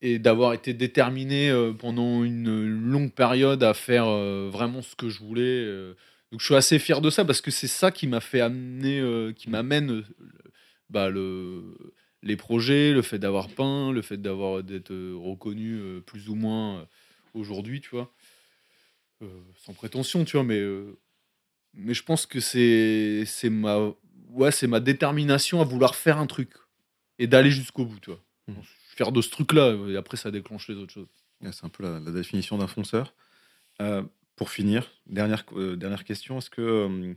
Et 0.02 0.20
d'avoir 0.20 0.54
été 0.54 0.74
déterminé 0.74 1.50
euh, 1.50 1.72
pendant 1.72 2.24
une 2.26 2.66
longue 2.66 3.14
période 3.14 3.64
à 3.64 3.74
faire 3.74 4.06
vraiment 4.50 4.82
ce 4.82 4.96
que 4.96 5.10
je 5.10 5.20
voulais. 5.20 5.66
Donc 6.32 6.42
je 6.42 6.46
suis 6.46 6.56
assez 6.56 6.78
fier 6.80 7.00
de 7.00 7.10
ça 7.10 7.24
parce 7.24 7.40
que 7.42 7.52
c'est 7.52 7.68
ça 7.68 7.92
qui 7.92 8.08
m'a 8.08 8.20
fait 8.20 8.42
amener, 8.42 9.02
qui 9.36 9.50
m'amène 9.50 10.04
bah, 10.90 11.10
le, 11.10 11.76
les 12.24 12.38
projets, 12.38 12.94
le 12.94 13.02
fait 13.02 13.20
d'avoir 13.20 13.50
peint, 13.50 13.92
le 13.92 14.02
fait 14.02 14.18
d'avoir 14.18 14.64
d'être 14.64 14.92
euh, 14.92 15.14
reconnu 15.16 15.76
euh, 15.76 16.00
plus 16.00 16.30
ou 16.30 16.36
moins 16.36 16.80
euh, 16.80 16.86
aujourd'hui, 17.34 17.82
tu 17.82 17.90
vois. 17.90 18.12
Euh, 19.22 19.28
sans 19.58 19.74
prétention, 19.74 20.24
tu 20.26 20.38
vois, 20.38 20.44
mais 20.44 20.62
mais 21.74 21.94
je 21.94 22.04
pense 22.04 22.26
que 22.26 22.40
c'est 22.40 23.24
c'est 23.26 23.50
ma 23.50 23.94
ouais 24.30 24.52
c'est 24.52 24.68
ma 24.68 24.80
détermination 24.80 25.62
à 25.62 25.66
vouloir 25.66 25.96
faire 25.96 26.18
un 26.18 26.28
truc 26.28 26.52
et 27.20 27.28
d'aller 27.28 27.52
jusqu'au 27.52 27.86
bout, 27.86 28.00
tu 28.00 28.10
vois. 28.12 28.24
Suis 28.64 28.98
fier 28.98 29.12
de 29.12 29.22
ce 29.22 29.30
truc-là 29.30 29.76
et 29.90 29.98
après 29.98 30.18
ça 30.18 30.32
déclenche 30.32 30.68
les 30.70 30.76
autres 30.76 30.94
choses. 30.94 31.08
Ouais, 31.42 31.52
C'est 31.52 31.66
un 31.66 31.70
peu 31.70 31.84
la, 31.84 32.00
la 32.00 32.12
définition 32.12 32.58
d'un 32.58 32.68
fonceur. 32.68 33.14
Pour 34.36 34.50
finir, 34.50 34.92
dernière, 35.06 35.46
dernière 35.78 36.04
question, 36.04 36.40
est-ce 36.40 36.50
que 36.50 37.16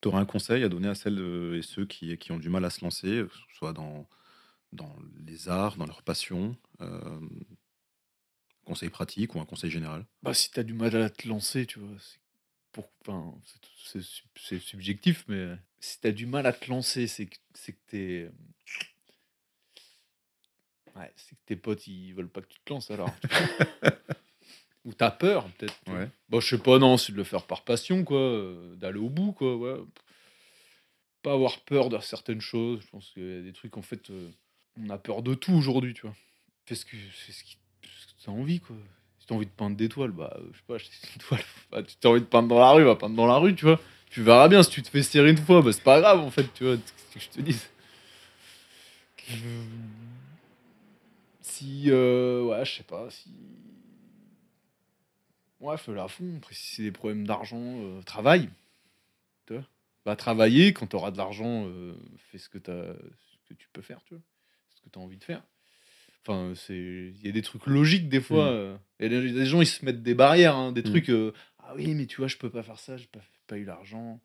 tu 0.00 0.08
aurais 0.08 0.20
un 0.20 0.26
conseil 0.26 0.64
à 0.64 0.68
donner 0.68 0.88
à 0.88 0.94
celles 0.94 1.18
et 1.54 1.62
ceux 1.62 1.86
qui, 1.86 2.16
qui 2.18 2.32
ont 2.32 2.38
du 2.38 2.50
mal 2.50 2.64
à 2.64 2.70
se 2.70 2.84
lancer, 2.84 3.24
soit 3.58 3.72
dans, 3.72 4.06
dans 4.72 4.94
les 5.26 5.48
arts, 5.48 5.76
dans 5.76 5.86
leur 5.86 6.02
passion 6.02 6.56
euh, 6.80 7.20
Conseil 8.64 8.90
pratique 8.90 9.34
ou 9.34 9.40
un 9.40 9.44
conseil 9.44 9.70
général? 9.70 10.06
Bah, 10.22 10.34
si 10.34 10.50
t'as 10.50 10.62
du 10.62 10.72
mal 10.72 10.94
à 10.96 11.10
te 11.10 11.26
lancer, 11.26 11.66
tu 11.66 11.80
vois, 11.80 11.98
c'est 11.98 12.20
pour, 12.70 12.88
enfin, 13.00 13.34
c'est- 13.44 13.60
c'est 13.84 14.02
sub- 14.02 14.26
c'est 14.36 14.58
subjectif, 14.60 15.24
mais 15.26 15.56
si 15.80 16.00
t'as 16.00 16.12
du 16.12 16.26
mal 16.26 16.46
à 16.46 16.52
te 16.52 16.70
lancer, 16.70 17.08
c'est 17.08 17.26
que 17.26 17.36
c'est 17.54 17.72
que 17.72 17.80
t'es, 17.88 18.30
ouais, 20.96 21.12
c'est 21.16 21.34
que 21.34 21.40
tes 21.44 21.56
potes 21.56 21.86
ils 21.88 22.12
veulent 22.12 22.28
pas 22.30 22.40
que 22.40 22.46
tu 22.48 22.60
te 22.64 22.72
lances 22.72 22.90
alors. 22.90 23.14
Ou 24.84 24.92
t'as 24.94 25.10
peur 25.10 25.48
peut-être. 25.54 25.78
tu. 25.84 25.92
Ouais. 25.92 26.08
Bon, 26.28 26.40
je 26.40 26.56
sais 26.56 26.62
pas, 26.62 26.78
non, 26.78 26.96
c'est 26.96 27.12
de 27.12 27.16
le 27.16 27.24
faire 27.24 27.46
par 27.46 27.62
passion, 27.64 28.04
quoi, 28.04 28.18
euh, 28.18 28.74
d'aller 28.76 28.98
au 28.98 29.08
bout, 29.10 29.32
quoi, 29.32 29.56
ouais. 29.56 29.76
Pas 31.22 31.32
avoir 31.34 31.60
peur 31.60 31.88
de 31.88 31.98
certaines 32.00 32.40
choses. 32.40 32.80
Je 32.82 32.86
pense 32.88 33.10
qu'il 33.10 33.22
y 33.24 33.38
a 33.38 33.42
des 33.42 33.52
trucs, 33.52 33.76
en 33.76 33.82
fait, 33.82 34.10
euh, 34.10 34.30
on 34.80 34.90
a 34.90 34.98
peur 34.98 35.22
de 35.22 35.34
tout 35.34 35.52
aujourd'hui, 35.52 35.94
tu 35.94 36.02
vois. 36.02 36.14
Fais 36.66 36.74
ce 36.74 36.84
que, 36.86 36.96
t'as 38.24 38.30
envie, 38.32 38.60
quoi. 38.60 38.76
Si 39.18 39.26
t'as 39.26 39.34
envie 39.34 39.46
de 39.46 39.50
peindre 39.50 39.76
des 39.76 39.88
toiles, 39.88 40.10
bah, 40.12 40.34
euh, 40.38 40.44
je 40.52 40.58
sais 40.58 40.64
pas, 40.66 40.76
une 41.14 41.20
toile. 41.22 41.40
Bah, 41.70 41.82
tu 41.82 41.94
t'as 41.96 42.08
envie 42.08 42.20
de 42.20 42.26
peindre 42.26 42.48
dans 42.48 42.58
la 42.58 42.70
rue, 42.72 42.84
va 42.84 42.96
peindre 42.96 43.16
dans 43.16 43.26
la 43.26 43.36
rue, 43.38 43.54
tu 43.54 43.64
vois. 43.64 43.80
Tu 44.10 44.22
verras 44.22 44.48
bien, 44.48 44.62
si 44.62 44.70
tu 44.70 44.82
te 44.82 44.88
fais 44.88 45.02
serrer 45.02 45.30
une 45.30 45.38
fois, 45.38 45.62
bah, 45.62 45.72
c'est 45.72 45.82
pas 45.82 46.00
grave, 46.00 46.20
en 46.20 46.30
fait, 46.30 46.52
tu 46.54 46.64
vois, 46.64 46.76
ce 46.76 47.14
que 47.14 47.20
je 47.20 47.28
te 47.30 47.40
dis. 47.40 47.56
Euh, 49.30 49.64
Si, 51.40 51.84
euh, 51.90 52.42
ouais, 52.44 52.64
je 52.64 52.76
sais 52.78 52.82
pas, 52.82 53.08
si. 53.10 53.30
Ouais, 55.60 55.76
fais-le 55.76 56.00
à 56.00 56.08
fond. 56.08 56.36
Après, 56.38 56.54
si 56.54 56.74
c'est 56.76 56.82
des 56.82 56.92
problèmes 56.92 57.26
d'argent, 57.26 57.60
euh, 57.60 58.02
travaille. 58.02 58.48
Tu 59.46 59.54
vois 59.54 59.64
Va 60.04 60.16
travailler, 60.16 60.72
quand 60.72 60.88
tu 60.88 60.96
auras 60.96 61.12
de 61.12 61.16
l'argent, 61.18 61.68
fais 62.30 62.38
ce 62.38 62.48
que, 62.48 62.58
t'as- 62.58 62.94
ce 62.94 63.48
que 63.48 63.54
tu 63.54 63.68
peux 63.72 63.82
faire, 63.82 64.02
tu 64.04 64.14
vois. 64.14 64.22
Que 64.82 64.88
tu 64.90 64.98
as 64.98 65.02
envie 65.02 65.16
de 65.18 65.24
faire. 65.24 65.42
Enfin, 66.24 66.52
c'est 66.54 66.76
il 66.76 67.26
y 67.26 67.28
a 67.28 67.32
des 67.32 67.42
trucs 67.42 67.66
logiques 67.66 68.08
des 68.08 68.20
fois. 68.20 68.50
Mm. 68.50 68.54
euh, 68.54 68.76
y 69.00 69.04
a 69.06 69.08
des, 69.08 69.32
des 69.32 69.46
gens, 69.46 69.60
ils 69.60 69.66
se 69.66 69.84
mettent 69.84 70.02
des 70.02 70.14
barrières, 70.14 70.56
hein, 70.56 70.72
des 70.72 70.82
Mm. 70.82 70.84
trucs. 70.84 71.08
euh, 71.10 71.32
ah 71.58 71.72
oui, 71.76 71.94
mais 71.94 72.06
tu 72.06 72.16
vois, 72.18 72.28
je 72.28 72.36
peux 72.36 72.50
pas 72.50 72.62
faire 72.62 72.78
ça, 72.78 72.96
j'ai 72.96 73.06
pas, 73.06 73.20
pas 73.46 73.58
eu 73.58 73.64
l'argent. 73.64 74.20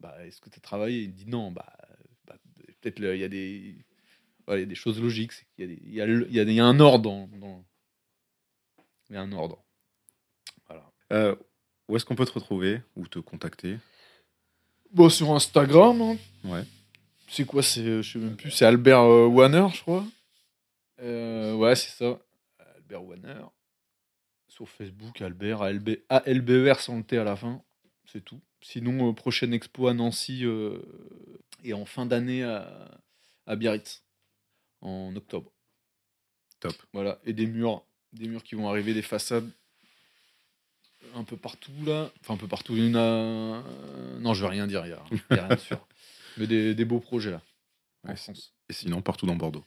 Bah, 0.00 0.16
est-ce 0.26 0.40
que 0.40 0.50
tu 0.50 0.58
as 0.58 0.60
travaillé? 0.60 1.02
Il 1.02 1.12
dit 1.14 1.26
non, 1.28 1.52
bah, 1.52 1.72
bah, 2.26 2.36
peut-être 2.80 2.98
il 3.00 3.18
y 3.20 3.24
a 3.24 3.28
des. 3.28 3.76
ouais, 4.48 4.60
y 4.60 4.62
a 4.62 4.66
des 4.66 4.74
choses 4.74 5.00
logiques. 5.00 5.32
c'est 5.32 5.44
qu'il 5.54 5.64
y 5.64 5.70
a 5.72 5.74
des- 5.74 5.82
Il 5.84 5.94
y, 5.94 6.00
a 6.00 6.06
y, 6.06 6.40
a 6.40 6.42
il 6.42 6.52
y 6.52 6.60
a 6.60 6.64
un 6.66 6.80
ordre 6.80 7.02
dans. 7.04 7.28
dans- 7.38 7.64
Il 9.10 9.14
y 9.14 9.16
a 9.16 9.22
un 9.22 9.32
ordre. 9.32 9.62
Voilà. 10.66 10.90
Euh, 11.12 11.36
Où 11.88 11.96
est-ce 11.96 12.04
qu'on 12.06 12.14
peut 12.14 12.24
te 12.24 12.32
retrouver 12.32 12.80
ou 12.96 13.06
te 13.06 13.18
contacter? 13.18 13.78
Bon, 14.92 15.08
sur 15.10 15.30
Instagram, 15.34 16.00
hein. 16.00 16.16
Ouais. 16.44 16.64
C'est 17.32 17.46
quoi 17.46 17.62
C'est, 17.62 17.80
euh, 17.80 18.02
je 18.02 18.12
sais 18.12 18.18
même 18.18 18.36
plus, 18.36 18.50
c'est 18.50 18.66
Albert 18.66 19.00
euh, 19.00 19.26
Wanner, 19.26 19.66
je 19.74 19.80
crois. 19.80 20.04
Euh, 21.00 21.54
ouais, 21.54 21.74
c'est 21.74 21.90
ça. 21.90 22.20
Albert 22.76 23.04
Wanner. 23.04 23.42
Sur 24.48 24.68
Facebook, 24.68 25.22
Albert, 25.22 25.62
ALB, 25.62 25.96
ALBER 26.10 26.74
sans 26.78 26.98
le 26.98 27.04
T 27.04 27.16
à 27.16 27.24
la 27.24 27.34
fin. 27.34 27.62
C'est 28.04 28.22
tout. 28.22 28.40
Sinon, 28.60 29.08
euh, 29.08 29.12
prochaine 29.14 29.54
expo 29.54 29.88
à 29.88 29.94
Nancy 29.94 30.44
et 31.64 31.72
en 31.72 31.86
fin 31.86 32.04
d'année 32.04 32.44
à, 32.44 33.00
à 33.46 33.56
Biarritz, 33.56 34.04
en 34.82 35.16
octobre. 35.16 35.50
Top. 36.60 36.74
Voilà, 36.92 37.18
et 37.24 37.32
des 37.32 37.46
murs, 37.46 37.82
des 38.12 38.28
murs 38.28 38.42
qui 38.42 38.56
vont 38.56 38.68
arriver, 38.68 38.92
des 38.92 39.02
façades 39.02 39.48
un 41.14 41.24
peu 41.24 41.36
partout 41.36 41.72
là. 41.86 42.10
Enfin, 42.20 42.34
un 42.34 42.36
peu 42.36 42.46
partout. 42.46 42.74
Il 42.76 42.88
y 42.88 42.90
en 42.90 42.94
a. 42.94 43.62
Non, 44.20 44.34
je 44.34 44.42
vais 44.42 44.50
rien 44.50 44.66
dire, 44.66 44.84
il 44.84 44.90
y 44.90 44.92
a, 44.92 45.02
il 45.10 45.36
y 45.36 45.38
a 45.38 45.46
rien 45.46 45.56
de 45.56 45.60
sûr. 45.60 45.78
Mais 46.36 46.46
des, 46.46 46.74
des 46.74 46.84
beaux 46.84 47.00
projets 47.00 47.30
là, 47.30 47.40
en 48.04 48.10
Ouais, 48.10 48.16
France. 48.16 48.52
Et 48.68 48.72
sinon, 48.72 49.00
partout 49.02 49.26
dans 49.26 49.36
Bordeaux. 49.36 49.64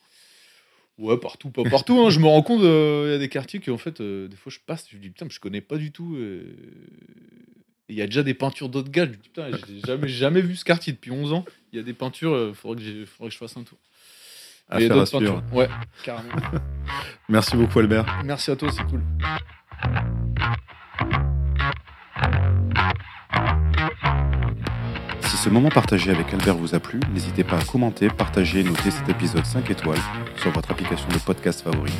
Ouais, 0.97 1.17
partout, 1.17 1.49
pas 1.49 1.63
partout. 1.65 1.99
hein. 1.99 2.09
Je 2.09 2.19
me 2.19 2.25
rends 2.25 2.41
compte, 2.41 2.61
euh, 2.63 3.05
il 3.07 3.11
y 3.11 3.15
a 3.15 3.17
des 3.19 3.27
quartiers 3.29 3.59
qui 3.59 3.69
en 3.69 3.77
fait, 3.77 3.99
euh, 4.01 4.27
des 4.29 4.37
fois 4.37 4.51
je 4.51 4.59
passe, 4.65 4.87
je 4.89 4.95
me 4.95 5.01
dis 5.01 5.09
putain, 5.09 5.25
mais 5.25 5.31
je 5.31 5.39
connais 5.41 5.61
pas 5.61 5.77
du 5.77 5.91
tout. 5.91 6.15
euh, 6.15 6.43
Il 7.89 7.95
y 7.95 8.01
a 8.01 8.05
déjà 8.05 8.23
des 8.23 8.33
peintures 8.33 8.69
d'autres 8.69 8.89
gars. 8.91 9.05
Je 9.05 9.09
me 9.11 9.15
dis 9.15 9.21
putain, 9.21 9.49
j'ai 9.67 9.79
jamais, 9.85 10.07
jamais 10.07 10.41
vu 10.41 10.55
ce 10.55 10.63
quartier 10.63 10.93
depuis 10.93 11.11
11 11.11 11.33
ans. 11.33 11.45
Il 11.73 11.77
y 11.77 11.79
a 11.79 11.83
des 11.83 11.93
peintures, 11.93 12.47
il 12.49 12.55
faudrait, 12.55 12.77
que 12.77 12.83
j'ai- 12.83 13.05
faudrait 13.05 13.27
que 13.29 13.33
je 13.33 13.37
fasse 13.39 13.57
un 13.57 13.63
tour. 13.63 13.77
Et 14.71 14.75
il 14.77 14.81
y 14.81 14.85
a 14.85 14.85
Affaire 14.85 14.91
à 14.91 14.99
d'autres 14.99 15.17
suivre. 15.19 15.41
peintures. 15.41 15.57
Ouais, 15.57 15.67
carrément. 16.03 16.29
Merci 17.29 17.57
beaucoup, 17.57 17.79
Albert. 17.79 18.05
Merci 18.23 18.51
à 18.51 18.55
toi, 18.55 18.69
c'est 18.71 18.83
cool. 18.87 19.01
Ce 25.45 25.51
moment 25.51 25.69
partagé 25.69 26.09
avec 26.09 26.33
Albert 26.33 26.57
vous 26.57 26.73
a 26.73 26.79
plu, 26.79 26.99
n'hésitez 27.13 27.43
pas 27.43 27.57
à 27.59 27.63
commenter, 27.63 28.07
partager 28.07 28.61
et 28.61 28.63
noter 28.63 28.89
cet 28.89 29.07
épisode 29.09 29.45
5 29.45 29.69
étoiles 29.69 29.99
sur 30.37 30.49
votre 30.49 30.71
application 30.71 31.07
de 31.09 31.19
podcast 31.19 31.61
favori. 31.61 31.93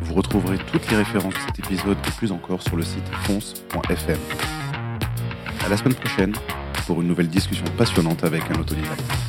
Vous 0.00 0.14
retrouverez 0.14 0.56
toutes 0.72 0.90
les 0.90 0.96
références 0.96 1.34
de 1.34 1.40
cet 1.40 1.58
épisode 1.58 1.98
et 2.06 2.10
plus 2.12 2.32
encore 2.32 2.62
sur 2.62 2.74
le 2.74 2.82
site 2.82 3.06
fonce.fm. 3.24 4.18
À 5.62 5.68
la 5.68 5.76
semaine 5.76 5.94
prochaine 5.94 6.32
pour 6.86 7.02
une 7.02 7.08
nouvelle 7.08 7.28
discussion 7.28 7.66
passionnante 7.76 8.24
avec 8.24 8.44
un 8.50 8.58
autodidacte. 8.58 9.27